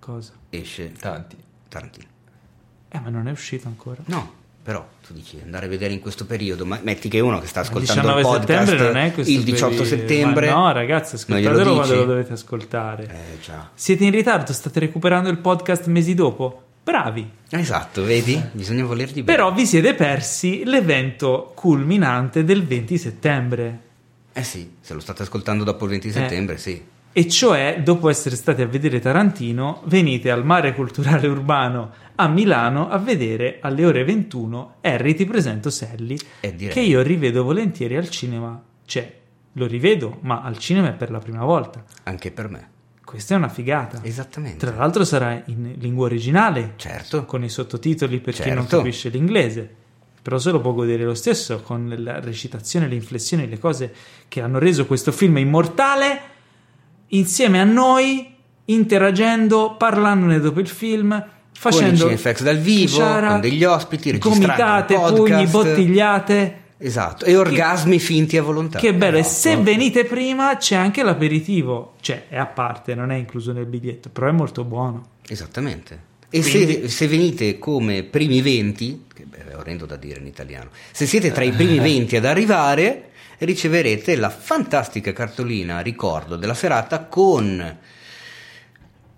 Cosa? 0.00 0.32
esce 0.50 0.92
Tanti. 0.92 1.36
Tarantino. 1.68 2.06
Eh, 2.88 2.98
ma 3.00 3.08
non 3.10 3.28
è 3.28 3.30
uscito 3.30 3.68
ancora. 3.68 3.98
No, 4.06 4.32
però 4.62 4.84
tu 5.06 5.12
dici 5.12 5.38
andare 5.44 5.66
a 5.66 5.68
vedere 5.68 5.92
in 5.92 6.00
questo 6.00 6.24
periodo, 6.26 6.64
ma 6.66 6.80
metti 6.82 7.08
che 7.08 7.20
uno 7.20 7.38
che 7.38 7.46
sta 7.46 7.60
Il 7.60 7.66
ascoltando 7.66 8.00
19 8.00 8.20
il 8.20 8.26
podcast 8.26 8.64
settembre 8.68 8.86
non 8.92 8.96
è 8.96 9.12
questo 9.12 9.32
il 9.32 9.42
18 9.44 9.66
periodo. 9.76 9.84
settembre. 9.96 10.46
Ma 10.48 10.54
no, 10.54 10.72
ragazzi, 10.72 11.24
non 11.28 11.38
glielo 11.38 11.50
ascoltatelo 11.50 11.74
quando 11.76 11.92
dici? 11.94 12.04
lo 12.06 12.12
dovete 12.12 12.32
ascoltare. 12.32 13.02
Eh 13.04 13.40
già. 13.40 13.68
Siete 13.74 14.04
in 14.04 14.10
ritardo, 14.10 14.52
state 14.52 14.80
recuperando 14.80 15.28
il 15.28 15.38
podcast 15.38 15.86
mesi 15.86 16.14
dopo? 16.14 16.62
Bravi. 16.88 17.30
Esatto, 17.50 18.02
vedi? 18.02 18.42
Bisogna 18.52 18.82
volerli 18.82 19.22
bene. 19.22 19.36
Però 19.36 19.52
vi 19.52 19.66
siete 19.66 19.92
persi 19.92 20.64
l'evento 20.64 21.52
culminante 21.54 22.44
del 22.44 22.64
20 22.64 22.96
settembre. 22.96 23.80
Eh 24.32 24.42
sì, 24.42 24.76
se 24.80 24.94
lo 24.94 25.00
state 25.00 25.20
ascoltando 25.20 25.64
dopo 25.64 25.84
il 25.84 25.90
20 25.90 26.10
settembre, 26.10 26.56
sì. 26.56 26.82
E 27.12 27.28
cioè, 27.28 27.82
dopo 27.84 28.08
essere 28.08 28.36
stati 28.36 28.62
a 28.62 28.66
vedere 28.66 29.00
Tarantino, 29.00 29.82
venite 29.84 30.30
al 30.30 30.46
Mare 30.46 30.72
Culturale 30.72 31.28
Urbano 31.28 31.92
a 32.14 32.26
Milano 32.26 32.88
a 32.88 32.96
vedere 32.96 33.58
alle 33.60 33.84
ore 33.84 34.02
21 34.04 34.76
Harry 34.80 35.12
ti 35.12 35.26
presento 35.26 35.68
Sally, 35.68 36.16
Eh, 36.40 36.54
che 36.54 36.80
io 36.80 37.02
rivedo 37.02 37.44
volentieri 37.44 37.96
al 37.96 38.08
cinema. 38.08 38.58
Cioè, 38.86 39.14
lo 39.52 39.66
rivedo, 39.66 40.20
ma 40.22 40.40
al 40.40 40.56
cinema 40.56 40.88
è 40.88 40.94
per 40.94 41.10
la 41.10 41.18
prima 41.18 41.44
volta. 41.44 41.84
Anche 42.04 42.30
per 42.30 42.48
me. 42.48 42.68
Questa 43.08 43.32
è 43.32 43.38
una 43.38 43.48
figata. 43.48 44.00
Esattamente. 44.02 44.66
Tra 44.66 44.76
l'altro 44.76 45.02
sarà 45.02 45.42
in 45.46 45.76
lingua 45.78 46.04
originale, 46.04 46.74
Certo. 46.76 47.24
con 47.24 47.42
i 47.42 47.48
sottotitoli 47.48 48.20
per 48.20 48.34
chi 48.34 48.50
non 48.50 48.64
Certo. 48.64 48.76
capisce 48.76 49.08
l'inglese. 49.08 49.66
Però 50.20 50.36
se 50.36 50.50
lo 50.50 50.60
può 50.60 50.74
godere 50.74 51.04
lo 51.04 51.14
stesso 51.14 51.62
con 51.62 51.90
la 51.96 52.20
recitazione, 52.20 52.86
le 52.86 52.96
inflessioni, 52.96 53.48
le 53.48 53.58
cose 53.58 53.94
che 54.28 54.42
hanno 54.42 54.58
reso 54.58 54.84
questo 54.84 55.10
film 55.10 55.38
immortale 55.38 56.20
insieme 57.06 57.58
a 57.62 57.64
noi, 57.64 58.34
interagendo, 58.66 59.76
parlandone 59.78 60.38
dopo 60.38 60.60
il 60.60 60.68
film, 60.68 61.26
facendo 61.50 62.08
Cinefx 62.08 62.42
dal 62.42 62.58
vivo, 62.58 62.98
con 62.98 63.40
degli 63.40 63.64
ospiti, 63.64 64.10
registrando 64.10 64.44
gomitate, 64.46 65.14
pugni, 65.14 65.46
bottigliate. 65.46 66.62
Esatto, 66.80 67.24
e 67.24 67.36
orgasmi 67.36 67.98
finti 67.98 68.36
a 68.36 68.42
volontà. 68.42 68.78
Che 68.78 68.94
bello, 68.94 69.16
e 69.16 69.20
Esatto. 69.20 69.34
se 69.34 69.56
venite 69.56 70.04
prima 70.04 70.56
c'è 70.56 70.76
anche 70.76 71.02
l'aperitivo, 71.02 71.94
cioè 72.00 72.26
è 72.28 72.36
a 72.36 72.46
parte, 72.46 72.94
non 72.94 73.10
è 73.10 73.16
incluso 73.16 73.52
nel 73.52 73.66
biglietto, 73.66 74.08
però 74.10 74.28
è 74.28 74.32
molto 74.32 74.62
buono. 74.64 75.06
Esattamente. 75.26 76.06
E 76.30 76.40
Quindi- 76.40 76.72
se, 76.82 76.88
se 76.88 77.06
venite 77.08 77.58
come 77.58 78.04
primi 78.04 78.40
20, 78.40 79.06
che 79.12 79.24
beh, 79.24 79.50
è 79.50 79.56
orrendo 79.56 79.86
da 79.86 79.96
dire 79.96 80.20
in 80.20 80.26
italiano, 80.26 80.70
se 80.92 81.06
siete 81.06 81.32
tra 81.32 81.42
i 81.42 81.50
primi 81.50 81.78
20 81.80 82.16
ad 82.16 82.24
arrivare, 82.26 83.10
riceverete 83.38 84.14
la 84.16 84.30
fantastica 84.30 85.12
cartolina 85.12 85.80
ricordo 85.80 86.36
della 86.36 86.54
serata 86.54 87.04
con 87.06 87.76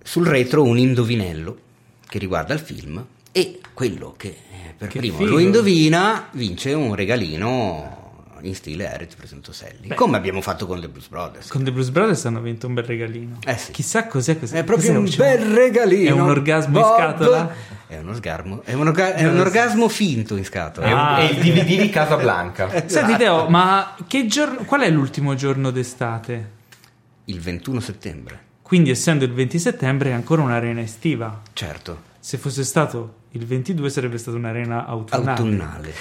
sul 0.03 0.27
retro 0.27 0.62
un 0.62 0.78
indovinello 0.78 1.59
che 2.07 2.19
riguarda 2.19 2.55
il 2.55 2.61
film 2.61 3.05
e 3.32 3.61
quello 3.74 4.15
che 4.16 4.28
eh, 4.28 4.74
per 4.77 4.89
Che 4.89 4.98
primo 4.98 5.19
figo. 5.19 5.31
lo 5.31 5.39
indovina 5.39 6.28
vince 6.32 6.73
un 6.73 6.94
regalino 6.94 7.98
in 8.43 8.55
stile 8.55 8.90
Harry 8.90 9.07
ti 9.07 9.16
presento 9.16 9.52
Sally, 9.52 9.89
Beh. 9.89 9.94
come 9.94 10.16
abbiamo 10.16 10.40
fatto 10.40 10.66
con 10.66 10.81
The 10.81 10.89
Blues 10.89 11.09
Brothers. 11.09 11.48
Con 11.48 11.62
The 11.62 11.70
Blues 11.73 11.90
Brothers 11.90 12.24
hanno 12.24 12.40
vinto 12.40 12.66
un 12.66 12.73
bel 12.73 12.85
regalino. 12.85 13.36
Eh 13.44 13.55
sì. 13.59 13.70
Chissà 13.70 14.07
cos'è 14.07 14.39
cos'è. 14.39 14.57
È 14.61 14.65
proprio 14.65 14.86
cos'è, 14.89 14.98
un 14.98 15.07
cioè, 15.07 15.36
bel 15.36 15.52
regalino. 15.55 16.09
È 16.09 16.12
un 16.12 16.28
orgasmo 16.31 16.77
in 16.78 16.82
Bob. 16.82 16.97
scatola? 16.97 17.55
È 17.86 17.98
un 17.98 18.09
orgasmo, 18.09 18.62
è 18.65 18.73
un, 18.73 18.86
orga- 18.86 19.15
è 19.15 19.27
un 19.28 19.39
orgasmo 19.39 19.89
finto 19.90 20.36
in 20.36 20.44
scatola. 20.47 20.86
È, 20.86 20.93
un- 20.93 20.98
Ah. 20.98 21.19
è 21.19 21.24
il 21.24 21.36
DVD 21.36 21.81
di 21.82 21.90
Casablanca. 21.90 22.73
Esatto. 22.73 22.89
Senti 22.89 23.16
Teo, 23.19 23.47
ma 23.51 23.94
che 24.07 24.27
giorno, 24.27 24.65
qual 24.65 24.81
è 24.82 24.89
l'ultimo 24.90 25.35
giorno 25.35 25.70
d'estate? 25.70 26.51
Il 27.27 27.40
21 27.40 27.78
settembre, 27.81 28.40
Quindi 28.62 28.89
essendo 28.89 29.24
il 29.27 29.35
20 29.35 29.59
settembre 29.59 30.11
è 30.11 30.12
ancora 30.15 30.40
un'arena 30.40 30.81
estiva. 30.81 31.43
certo, 31.52 32.05
Se 32.19 32.39
fosse 32.39 32.65
stato 32.65 33.16
il 33.32 33.47
22 33.47 33.90
sarebbe 33.90 34.19
stata 34.19 34.36
un'arena 34.36 34.86
autunnale. 34.86 35.31
autunnale. 35.31 35.94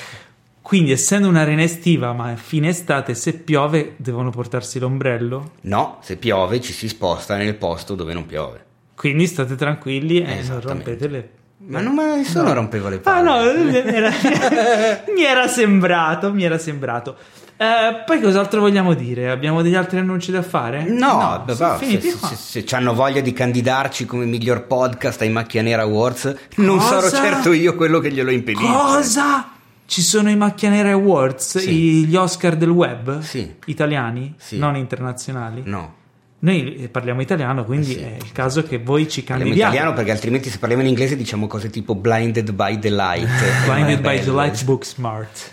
Quindi 0.62 0.92
essendo 0.92 1.28
un'arena 1.28 1.64
estiva 1.64 2.14
ma 2.14 2.32
a 2.32 2.36
fine 2.36 2.70
estate 2.70 3.16
se 3.16 3.34
piove 3.34 3.94
devono 3.98 4.30
portarsi 4.30 4.80
l'ombrello. 4.80 5.54
No, 5.62 5.98
se 6.02 6.18
piove 6.18 6.62
ci 6.62 6.74
si 6.74 6.88
sposta 6.88 7.36
nel 7.38 7.56
posto 7.56 7.96
dove 7.96 8.14
non 8.14 8.26
piove. 8.26 8.66
Quindi 8.96 9.28
state 9.28 9.56
tranquilli 9.56 10.22
e 10.22 10.44
non 10.44 10.60
rompete 10.60 11.08
le... 11.08 11.30
Ma 11.68 11.82
non 11.82 11.94
ma 11.94 12.16
nessuno 12.16 12.54
rompeva 12.54 12.90
le 12.90 12.96
Ah 12.98 13.00
palle. 13.22 13.54
no, 13.54 13.64
mi 13.66 13.76
era, 13.76 14.10
mi 15.14 15.24
era 15.24 15.48
sembrato, 15.48 16.34
mi 16.34 16.44
era 16.44 16.58
sembrato. 16.58 17.18
Eh, 17.58 18.04
poi 18.06 18.22
cos'altro 18.22 18.62
vogliamo 18.62 18.94
dire? 18.94 19.30
Abbiamo 19.30 19.62
degli 19.62 19.76
altri 19.76 20.00
annunci 20.00 20.32
da 20.32 20.42
fare? 20.42 20.84
No, 20.86 21.44
beh, 21.46 21.56
sono 21.56 21.70
va, 21.72 21.78
se, 21.78 22.00
se, 22.00 22.12
se, 22.36 22.64
se 22.66 22.76
hanno 22.76 22.94
voglia 22.94 23.20
di 23.20 23.34
candidarci 23.34 24.06
come 24.06 24.24
miglior 24.24 24.66
podcast 24.68 25.22
ai 25.22 25.30
Macchia 25.30 25.62
Nera 25.62 25.82
Awards, 25.82 26.34
non 26.56 26.78
Cosa? 26.78 27.02
sarò 27.02 27.24
certo 27.26 27.52
io 27.52 27.76
quello 27.76 28.00
che 28.00 28.12
glielo 28.14 28.32
impedisce. 28.32 28.72
Cosa? 28.72 29.50
Ci 29.86 30.02
sono 30.02 30.30
i 30.30 30.38
Macchia 30.38 30.70
Nera 30.70 30.92
Awards, 30.92 31.58
Sì. 31.58 32.06
gli 32.06 32.16
Oscar 32.16 32.56
del 32.56 32.70
web? 32.70 33.20
Sì. 33.20 33.54
Italiani? 33.66 34.36
Sì. 34.38 34.58
Non 34.58 34.78
internazionali? 34.78 35.64
No, 35.66 35.96
Noi 36.42 36.76
eh, 36.84 36.88
parliamo 36.90 37.22
italiano, 37.22 37.66
quindi 37.66 37.92
Eh 37.92 37.96
sì. 37.96 38.00
è 38.00 38.16
il 38.22 38.32
caso 38.32 38.64
che 38.64 38.78
voi 38.78 39.10
ci 39.10 39.22
parliamo 39.24 39.44
candidiate. 39.44 39.74
italiano 39.76 39.96
perché 39.96 40.12
altrimenti 40.12 40.50
se 40.50 40.58
parliamo 40.58 40.84
in 40.84 40.90
inglese 40.90 41.16
diciamo 41.18 41.48
cose 41.48 41.70
tipo 41.70 41.96
blinded 41.96 42.52
by 42.52 42.80
the 42.80 42.90
light. 42.90 43.28
Blinded 43.66 44.00
by 44.02 44.24
the. 44.24 44.32
Light 44.32 44.64
Book 44.64 44.86
Smart. 44.86 45.52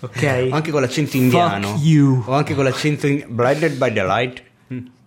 Ok? 0.00 0.48
O 0.50 0.54
anche 0.54 0.70
con 0.70 0.80
l'accento 0.80 1.16
indiano. 1.16 1.78
you. 1.82 2.22
O 2.26 2.32
anche 2.32 2.54
con 2.54 2.64
l'accento 2.64 3.06
in... 3.06 3.24
blinded 3.28 3.76
by 3.76 3.92
the 3.92 4.02
light. 4.04 4.42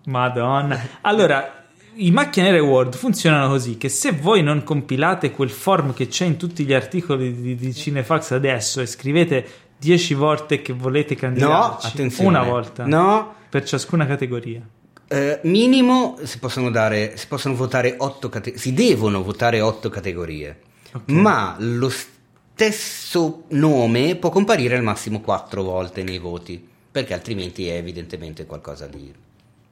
Madonna. 0.05 0.79
Allora, 1.01 1.63
i 1.95 2.11
macchie 2.11 2.43
nere 2.43 2.59
Word 2.59 2.95
funzionano 2.95 3.47
così: 3.47 3.77
che 3.77 3.89
se 3.89 4.11
voi 4.11 4.43
non 4.43 4.63
compilate 4.63 5.31
quel 5.31 5.49
form 5.49 5.93
che 5.93 6.07
c'è 6.07 6.25
in 6.25 6.37
tutti 6.37 6.63
gli 6.65 6.73
articoli 6.73 7.33
di, 7.41 7.55
di 7.55 7.73
Cinefax 7.73 8.31
adesso 8.31 8.79
e 8.81 8.85
scrivete 8.85 9.45
10 9.79 10.13
volte 10.13 10.61
che 10.61 10.73
volete 10.73 11.15
No, 11.15 11.19
candidarci, 11.19 11.87
attenzione. 11.87 12.29
una 12.29 12.43
volta 12.43 12.85
No, 12.85 13.33
per 13.49 13.63
ciascuna 13.63 14.05
categoria. 14.05 14.61
Eh, 15.07 15.39
minimo 15.43 16.17
si 16.23 16.39
possono 16.39 16.69
dare, 16.71 17.17
si 17.17 17.27
possono 17.27 17.55
votare 17.55 17.95
otto 17.97 18.29
categorie, 18.29 18.59
si 18.61 18.73
devono 18.73 19.23
votare 19.23 19.61
otto 19.61 19.89
categorie, 19.89 20.59
Ok. 20.93 21.09
ma 21.11 21.55
lo 21.59 21.89
stesso 21.89 23.43
nome 23.49 24.15
può 24.15 24.29
comparire 24.29 24.75
al 24.77 24.83
massimo 24.83 25.21
quattro 25.21 25.63
volte 25.63 26.03
nei 26.03 26.17
voti, 26.19 26.65
perché 26.91 27.13
altrimenti 27.13 27.67
è 27.67 27.75
evidentemente 27.75 28.45
qualcosa 28.45 28.87
di 28.87 29.13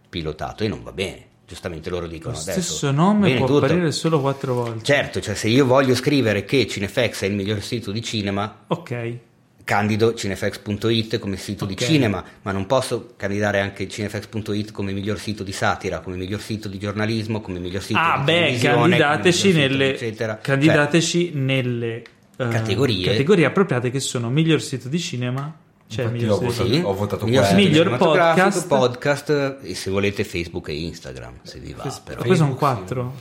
pilotato 0.10 0.64
e 0.64 0.68
non 0.68 0.84
va 0.84 0.92
bene. 0.92 1.32
Giustamente 1.46 1.90
loro 1.90 2.04
Lo 2.06 2.12
dicono 2.12 2.38
adesso. 2.38 2.62
stesso 2.62 2.92
nome 2.92 3.28
bene 3.28 3.38
può 3.40 3.48
tutto. 3.48 3.66
apparire 3.66 3.92
solo 3.92 4.22
4 4.22 4.54
volte. 4.54 4.84
Certo, 4.84 5.20
cioè 5.22 5.36
se 5.36 5.50
io 5.50 5.66
voglio 5.66 5.94
scrivere 5.94 6.46
che 6.46 6.66
Cinefax 6.68 7.24
è 7.24 7.26
il 7.26 7.34
miglior 7.34 7.62
sito 7.62 7.92
di 7.92 8.02
cinema, 8.02 8.64
Ok. 8.68 9.18
Candido 9.64 10.14
cinefax.it 10.14 11.20
come 11.20 11.38
sito 11.38 11.66
di 11.66 11.74
Ok. 11.74 11.84
cinema, 11.84 12.24
ma 12.42 12.52
non 12.52 12.66
posso 12.66 13.14
candidare 13.16 13.60
anche 13.62 13.88
cinefax.it 13.88 14.72
come 14.72 14.92
miglior 14.92 15.18
sito 15.20 15.44
di 15.44 15.52
satira, 15.52 16.00
come 16.00 16.16
miglior 16.18 16.42
sito 16.42 16.68
di 16.68 16.78
giornalismo, 16.78 17.40
come 17.42 17.60
miglior 17.60 17.82
sito 17.82 17.98
Ah, 18.00 18.18
di 18.20 18.24
beh, 18.26 18.34
televisione, 18.34 18.76
candidateci 18.98 19.38
sito, 19.38 19.58
nelle, 19.58 19.94
eccetera. 19.94 20.38
candidateci 20.38 21.32
nelle 21.34 21.96
eh, 22.38 22.48
Categorie. 22.50 23.06
categorie 23.06 23.46
appropriate 23.46 23.90
che 23.92 24.00
sono 24.00 24.30
miglior 24.30 24.62
sito 24.62 24.90
di 24.90 25.00
cinema. 25.00 25.56
Cioè, 25.86 26.06
Infatti 26.06 26.22
miglior 26.24 26.40
sito- 26.40 26.52
votato. 26.52 26.74
Sì, 26.74 26.82
Ho 26.84 26.94
votato 26.94 27.26
miglior, 27.26 27.44
quello. 27.46 27.60
sito 27.62 27.70
Miglior 27.84 27.98
podcast. 27.98 28.68
podcast 28.68 29.58
e 29.62 29.76
se 29.76 29.92
volete 29.92 30.24
Facebook 30.24 30.68
e 30.70 30.74
Instagram, 30.82 31.34
se 31.44 31.60
vi 31.60 31.74
va 31.74 31.84
però. 32.04 32.22
Poi 32.24 32.36
sono 32.36 32.56
Facebook, 32.56 32.58
4. 32.58 33.14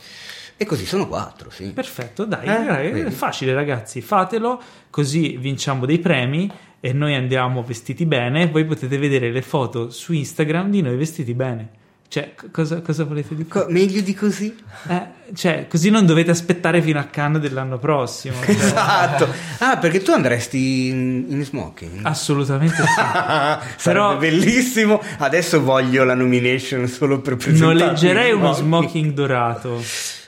E 0.57 0.65
così 0.65 0.87
sono 0.87 1.09
quattro, 1.09 1.51
sì. 1.51 1.67
Perfetto, 1.73 2.25
dai, 2.25 2.47
Eh, 2.47 3.05
è 3.07 3.11
facile 3.11 3.53
ragazzi, 3.55 4.01
fatelo 4.01 4.61
così 4.91 5.37
vinciamo 5.39 5.87
dei 5.87 5.99
premi 5.99 6.51
e 6.81 6.93
noi 6.93 7.15
andiamo 7.15 7.63
vestiti 7.63 8.07
bene. 8.07 8.47
Voi 8.49 8.65
potete 8.65 8.99
vedere 8.99 9.31
le 9.33 9.43
foto 9.43 9.91
su 9.91 10.13
Instagram 10.13 10.71
di 10.71 10.83
noi 10.83 10.97
vestiti 10.97 11.35
bene. 11.35 11.81
Cioè, 12.13 12.35
cosa, 12.51 12.83
cosa 12.83 13.05
volete 13.05 13.35
di 13.35 13.45
più? 13.45 13.59
Co- 13.63 13.67
meglio 13.71 14.03
di 14.03 14.13
così? 14.13 14.55
Eh, 14.87 15.07
cioè, 15.35 15.67
così 15.67 15.89
non 15.89 16.05
dovete 16.05 16.31
aspettare 16.31 16.83
fino 16.83 16.99
a 16.99 17.05
Cannes 17.05 17.41
dell'anno 17.41 17.79
prossimo. 17.79 18.37
cioè, 18.45 18.51
Esatto. 18.51 19.29
Ah, 19.61 19.79
perché 19.79 20.03
tu 20.03 20.11
andresti 20.11 20.89
in, 20.89 21.25
in 21.29 21.43
smoking? 21.43 22.01
assolutamente 22.05 22.77
sì. 22.77 23.83
Però- 23.89 24.19
bellissimo. 24.19 25.01
Adesso 25.19 25.63
voglio 25.63 26.05
la 26.05 26.13
nomination 26.15 26.87
solo 26.87 27.21
per 27.23 27.37
presentare. 27.37 27.73
Noleggerei 27.73 28.33
uno 28.33 28.53
smoking 28.53 29.13
dorato. 29.15 29.83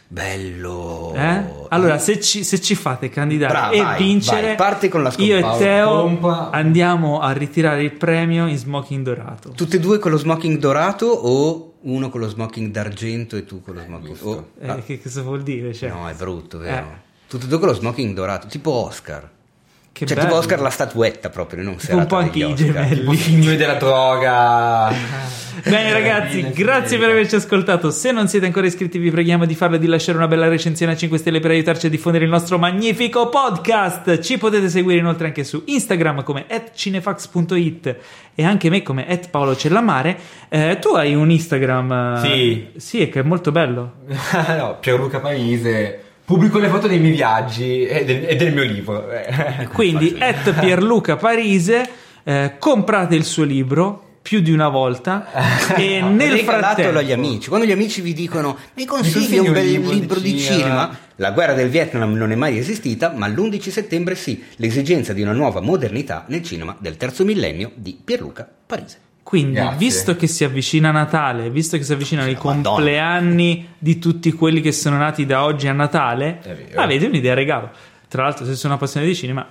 Bello. 0.09 1.13
Eh? 1.15 1.43
Allora, 1.71 1.99
se 1.99 2.21
ci, 2.21 2.45
se 2.45 2.61
ci 2.61 2.75
fate 2.75 3.09
candidare 3.09 3.53
Brava, 3.53 3.73
e 3.73 3.81
vai, 3.83 4.03
vincere, 4.03 4.47
vai, 4.49 4.57
parti 4.57 4.89
con 4.89 5.03
la 5.03 5.13
io 5.17 5.37
e. 5.37 5.59
Teo 5.59 5.89
Pompa. 6.03 6.51
andiamo 6.51 7.21
a 7.21 7.33
ritirare 7.33 7.83
il 7.83 7.93
premio 7.93 8.47
in 8.47 8.57
smoking 8.57 9.05
dorato. 9.05 9.51
Tutte 9.51 9.77
e 9.77 9.81
due 9.81 9.99
con 9.99 10.11
lo 10.11 10.19
smoking 10.19 10.59
dorato 10.59 11.07
o 11.07 11.75
uno 11.81 12.11
con 12.11 12.21
lo 12.21 12.29
smoking 12.29 12.71
d'argento 12.71 13.37
e 13.37 13.45
tu 13.45 13.61
con 13.63 13.75
lo 13.75 13.81
smoking 13.83 14.09
Giusto. 14.09 14.29
oh, 14.29 14.49
Eh, 14.61 14.69
ah, 14.69 14.77
che 14.77 15.01
cosa 15.03 15.23
vuol 15.23 15.43
dire? 15.43 15.75
Cioè, 15.75 15.89
No, 15.91 16.09
è 16.09 16.15
brutto, 16.15 16.59
vero? 16.59 16.87
Eh. 16.87 17.03
Tutte 17.27 17.47
e 17.47 17.49
due 17.49 17.59
con 17.59 17.69
lo 17.69 17.75
smoking 17.75 18.15
dorato, 18.15 18.47
tipo 18.47 18.71
Oscar. 18.71 19.29
Che 19.95 20.07
cioè, 20.07 20.17
bello. 20.17 20.29
tipo 20.29 20.41
Oscar 20.41 20.61
la 20.61 20.71
statuetta 20.71 21.31
proprio, 21.31 21.63
non 21.63 21.77
Tipo 21.77 21.93
un 21.93 22.01
serata 22.01 22.07
po' 22.07 22.17
anche 22.17 22.39
i 22.41 22.55
gemelli. 22.57 22.97
Tipo 22.97 23.15
signori 23.15 23.57
della 23.57 23.75
droga. 23.75 24.93
Bene 25.63 25.93
ragazzi, 25.93 26.51
grazie 26.51 26.97
fine. 26.97 27.01
per 27.01 27.11
averci 27.11 27.37
ascoltato. 27.37 27.93
Se 27.93 28.11
non 28.11 28.27
siete 28.27 28.45
ancora 28.45 28.67
iscritti 28.67 28.99
vi 28.99 29.13
preghiamo 29.13 29.47
di 29.47 29.55
farlo 29.55 29.77
e 29.77 29.79
di 29.79 29.87
lasciare 29.87 30.19
una 30.19 30.27
bella 30.27 30.49
recensione 30.49 30.93
a 30.93 30.97
5 30.97 31.17
stelle 31.17 31.39
per 31.39 31.53
aiutarci 31.53 31.87
a 31.87 31.89
diffondere 31.89 32.25
il 32.25 32.31
nostro 32.31 32.59
magnifico 32.59 33.29
podcast. 33.29 34.19
Ci 34.19 34.37
potete 34.37 34.69
seguire 34.69 34.99
inoltre 34.99 35.29
anche 35.29 35.45
su 35.45 35.63
Instagram 35.65 36.25
come 36.25 36.47
cinefax.it 36.75 37.97
e 38.35 38.45
anche 38.45 38.69
me 38.71 38.83
come 38.83 39.07
paolocellamare. 39.31 40.19
Eh, 40.49 40.79
tu 40.81 40.89
hai 40.89 41.15
un 41.15 41.31
Instagram... 41.31 42.21
Sì. 42.21 42.67
Sì, 42.77 43.09
che 43.09 43.21
è 43.21 43.23
molto 43.23 43.53
bello. 43.53 43.93
no, 44.59 44.77
Pierluca 44.81 45.21
Parise. 45.21 46.01
Pubblico 46.25 46.59
le 46.59 46.69
foto 46.69 46.87
dei 46.87 46.99
miei 46.99 47.13
viaggi 47.13 47.85
e 47.85 48.05
del, 48.05 48.25
e 48.27 48.37
del 48.37 48.55
mio 48.55 48.65
libro. 48.65 49.07
Quindi, 49.73 50.17
at 50.19 50.59
Pierluca 50.59 51.17
Parise, 51.17 51.87
eh, 52.23 52.55
comprate 52.59 53.15
il 53.15 53.25
suo 53.25 53.45
libro 53.45 54.05
più 54.23 54.41
di 54.41 54.51
una 54.51 54.71
volta 54.71 55.27
e 55.77 56.01
nel 56.01 56.31
Regalatelo 56.31 56.43
frattempo... 56.43 56.99
agli 56.99 57.13
amici. 57.13 57.49
Quando 57.49 57.67
gli 57.67 57.73
amici 57.73 58.01
vi 58.01 58.15
dicono 58.15 58.57
mi 58.73 58.87
consigli 58.87 59.37
un 59.37 59.53
bel 59.53 59.67
libro 59.67 59.91
libro, 59.91 60.19
di 60.19 60.33
di 60.33 60.41
cinema?" 60.41 60.63
cinema, 60.63 60.99
la 61.17 61.31
guerra 61.33 61.53
del 61.53 61.69
Vietnam 61.69 62.15
non 62.15 62.33
è 62.33 62.35
mai 62.35 62.57
esistita, 62.57 63.13
ma 63.15 63.29
l'11 63.29 63.69
settembre 63.69 64.15
sì, 64.15 64.43
l'esigenza 64.57 65.13
di 65.13 65.21
una 65.21 65.33
nuova 65.33 65.61
modernità 65.61 66.25
nel 66.29 66.43
cinema 66.43 66.75
del 66.79 66.97
terzo 66.97 67.23
millennio 67.27 67.71
di 67.75 68.01
Pierluca 68.03 68.49
Parise. 68.67 69.04
Quindi, 69.35 69.55
Grazie. 69.55 69.79
visto 69.79 70.15
che 70.15 70.29
si 70.29 70.45
avvicina 70.45 70.93
Natale, 70.93 71.51
visto 71.51 71.77
che 71.77 71.83
si 71.83 71.93
avvicinano 71.93 72.29
i 72.29 72.35
Madonna. 72.35 72.69
compleanni 72.69 73.75
di 73.77 73.99
tutti 73.99 74.33
quelli 74.33 74.61
che 74.61 74.71
sono 74.71 74.97
nati 74.97 75.27
da 75.27 75.43
oggi 75.43 75.67
a 75.67 75.73
Natale, 75.73 76.71
avete 76.77 77.07
un'idea 77.07 77.35
regalo. 77.35 77.71
Tra 78.07 78.23
l'altro, 78.23 78.45
se 78.45 78.55
sono 78.55 78.75
appassionati 78.75 79.11
di 79.11 79.17
cinema, 79.19 79.45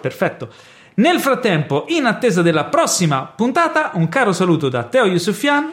perfetto. 0.00 0.52
Nel 0.94 1.20
frattempo, 1.20 1.84
in 1.86 2.06
attesa 2.06 2.42
della 2.42 2.64
prossima 2.64 3.26
puntata, 3.26 3.92
un 3.94 4.08
caro 4.08 4.32
saluto 4.32 4.68
da 4.68 4.82
Teo 4.82 5.04
Yusufian. 5.04 5.72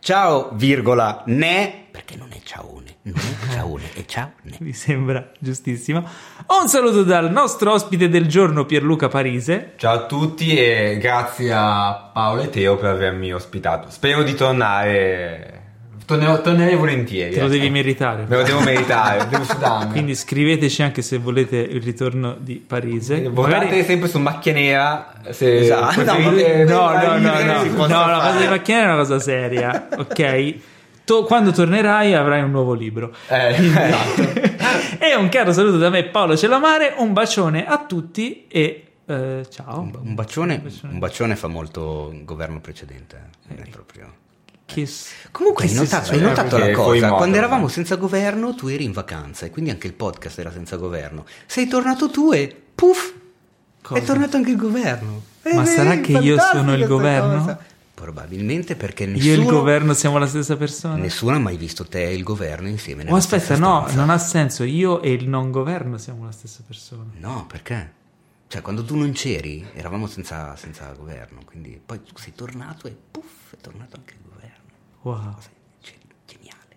Ciao, 0.00 0.50
virgola, 0.54 1.22
ne, 1.26 1.84
perché 1.92 2.04
perché 2.14 2.16
non 2.16 2.28
è 2.32 2.40
ciaone, 2.42 2.96
non 3.02 3.14
è 3.16 3.52
ciaone, 3.78 3.92
è 3.94 4.04
ciaone. 4.04 4.56
Mi 4.60 4.72
sembra 4.72 5.30
giustissimo. 5.38 5.98
Un 6.60 6.68
saluto 6.68 7.02
dal 7.02 7.30
nostro 7.30 7.72
ospite 7.72 8.08
del 8.08 8.26
giorno 8.26 8.64
Pierluca 8.64 9.08
Parise. 9.08 9.72
Ciao 9.76 9.94
a 9.94 10.06
tutti 10.06 10.56
e 10.56 10.98
grazie 11.00 11.52
a 11.52 12.10
Paolo 12.12 12.42
e 12.42 12.50
Teo 12.50 12.76
per 12.76 12.90
avermi 12.90 13.32
ospitato. 13.32 13.90
Spero 13.90 14.22
di 14.22 14.34
tornare. 14.34 15.50
Tornerò, 16.06 16.38
tornerei 16.42 16.76
volentieri. 16.76 17.32
Te 17.32 17.38
lo 17.40 17.46
ecco. 17.46 17.54
devi 17.54 17.70
meritare. 17.70 18.26
Me 18.28 18.36
lo 18.36 18.42
devo 18.42 18.60
meritare, 18.60 19.26
devo 19.26 19.42
sudarmi. 19.42 19.92
Quindi 19.92 20.14
scriveteci 20.14 20.82
anche 20.82 21.00
se 21.00 21.16
volete 21.16 21.56
il 21.56 21.80
ritorno 21.80 22.36
di 22.38 22.56
Parise. 22.56 23.26
Votate 23.30 23.64
Magari- 23.64 23.84
sempre 23.84 24.08
su 24.10 24.18
macchia 24.18 24.52
nera. 24.52 25.12
Se 25.30 25.60
Esatto. 25.60 26.02
No, 26.14 26.90
no, 26.92 27.16
no, 27.16 27.40
no, 27.40 27.62
no, 27.62 28.06
la 28.06 28.20
cosa 28.20 28.20
fare. 28.20 28.38
di 28.40 28.46
macchina 28.48 28.80
è 28.80 28.84
una 28.84 28.96
cosa 28.96 29.18
seria, 29.18 29.88
ok? 29.96 30.54
To- 31.04 31.24
quando 31.24 31.50
tornerai 31.52 32.14
avrai 32.14 32.42
un 32.42 32.50
nuovo 32.50 32.72
libro. 32.74 33.14
Eh, 33.28 33.48
esatto. 33.54 34.22
e 35.04 35.14
un 35.16 35.28
caro 35.28 35.52
saluto 35.52 35.76
da 35.78 35.90
me 35.90 36.04
Paolo 36.04 36.36
Celamare, 36.36 36.94
un 36.98 37.12
bacione 37.12 37.66
a 37.66 37.84
tutti 37.84 38.46
e 38.48 38.86
eh, 39.06 39.46
ciao. 39.50 39.80
Un 39.80 40.14
bacione, 40.14 40.62
un 40.84 40.98
bacione 40.98 41.36
fa 41.36 41.46
molto 41.48 42.12
governo 42.24 42.60
precedente. 42.60 43.16
eh, 43.48 43.54
non 43.54 43.64
è 43.66 43.68
proprio... 43.68 44.12
Che 44.66 44.86
s- 44.86 45.10
Comunque 45.30 45.66
che 45.66 45.72
hai 45.72 45.76
notato, 45.76 46.10
hai 46.12 46.20
notato 46.20 46.56
la 46.56 46.70
cosa, 46.70 47.00
modo, 47.06 47.16
quando 47.16 47.36
eravamo 47.36 47.66
eh. 47.66 47.70
senza 47.70 47.96
governo 47.96 48.54
tu 48.54 48.68
eri 48.68 48.84
in 48.84 48.92
vacanza 48.92 49.44
e 49.44 49.50
quindi 49.50 49.70
anche 49.70 49.86
il 49.86 49.92
podcast 49.92 50.38
era 50.38 50.50
senza 50.50 50.76
governo. 50.76 51.26
Sei 51.44 51.66
tornato 51.68 52.08
tu 52.08 52.32
e 52.32 52.62
puff, 52.74 53.12
Cosa? 53.82 54.00
è 54.00 54.04
tornato 54.04 54.36
anche 54.38 54.50
il 54.52 54.56
governo. 54.56 55.22
Ma 55.52 55.62
Eh, 55.62 55.66
sarà 55.66 55.92
eh, 55.92 56.00
che 56.00 56.12
io 56.12 56.38
sono 56.38 56.72
il 56.74 56.86
governo? 56.86 57.38
cosa. 57.40 57.58
Probabilmente 57.94 58.74
perché 58.74 59.04
Io 59.04 59.10
e 59.10 59.12
nessuno, 59.12 59.42
il 59.42 59.48
governo 59.48 59.94
siamo 59.94 60.18
la 60.18 60.26
stessa 60.26 60.56
persona? 60.56 60.96
nessuno 60.96 61.36
ha 61.36 61.38
mai 61.38 61.56
visto 61.56 61.84
te 61.86 62.04
e 62.04 62.14
il 62.14 62.24
governo 62.24 62.66
insieme. 62.68 63.04
Oh, 63.08 63.14
aspetta, 63.14 63.56
no, 63.56 63.86
non 63.92 64.10
ha 64.10 64.18
senso. 64.18 64.64
Io 64.64 65.00
e 65.00 65.12
il 65.12 65.28
non 65.28 65.52
governo 65.52 65.96
siamo 65.96 66.24
la 66.24 66.32
stessa 66.32 66.62
persona. 66.66 67.10
No, 67.18 67.46
perché? 67.46 67.92
Cioè, 68.48 68.62
quando 68.62 68.84
tu 68.84 68.96
non 68.96 69.12
c'eri, 69.12 69.64
eravamo 69.74 70.06
senza, 70.06 70.54
senza 70.56 70.92
governo, 70.92 71.40
quindi 71.44 71.80
poi 71.84 72.02
tu 72.02 72.16
sei 72.16 72.34
tornato 72.34 72.88
e 72.88 72.96
puff, 73.10 73.54
è 73.54 73.56
tornato 73.60 73.96
anche 73.96 74.14
il 74.14 74.20
governo. 74.28 74.62
Wow. 75.02 75.34
Cosa 75.34 75.50
ge- 75.80 75.98
geniale. 76.26 76.76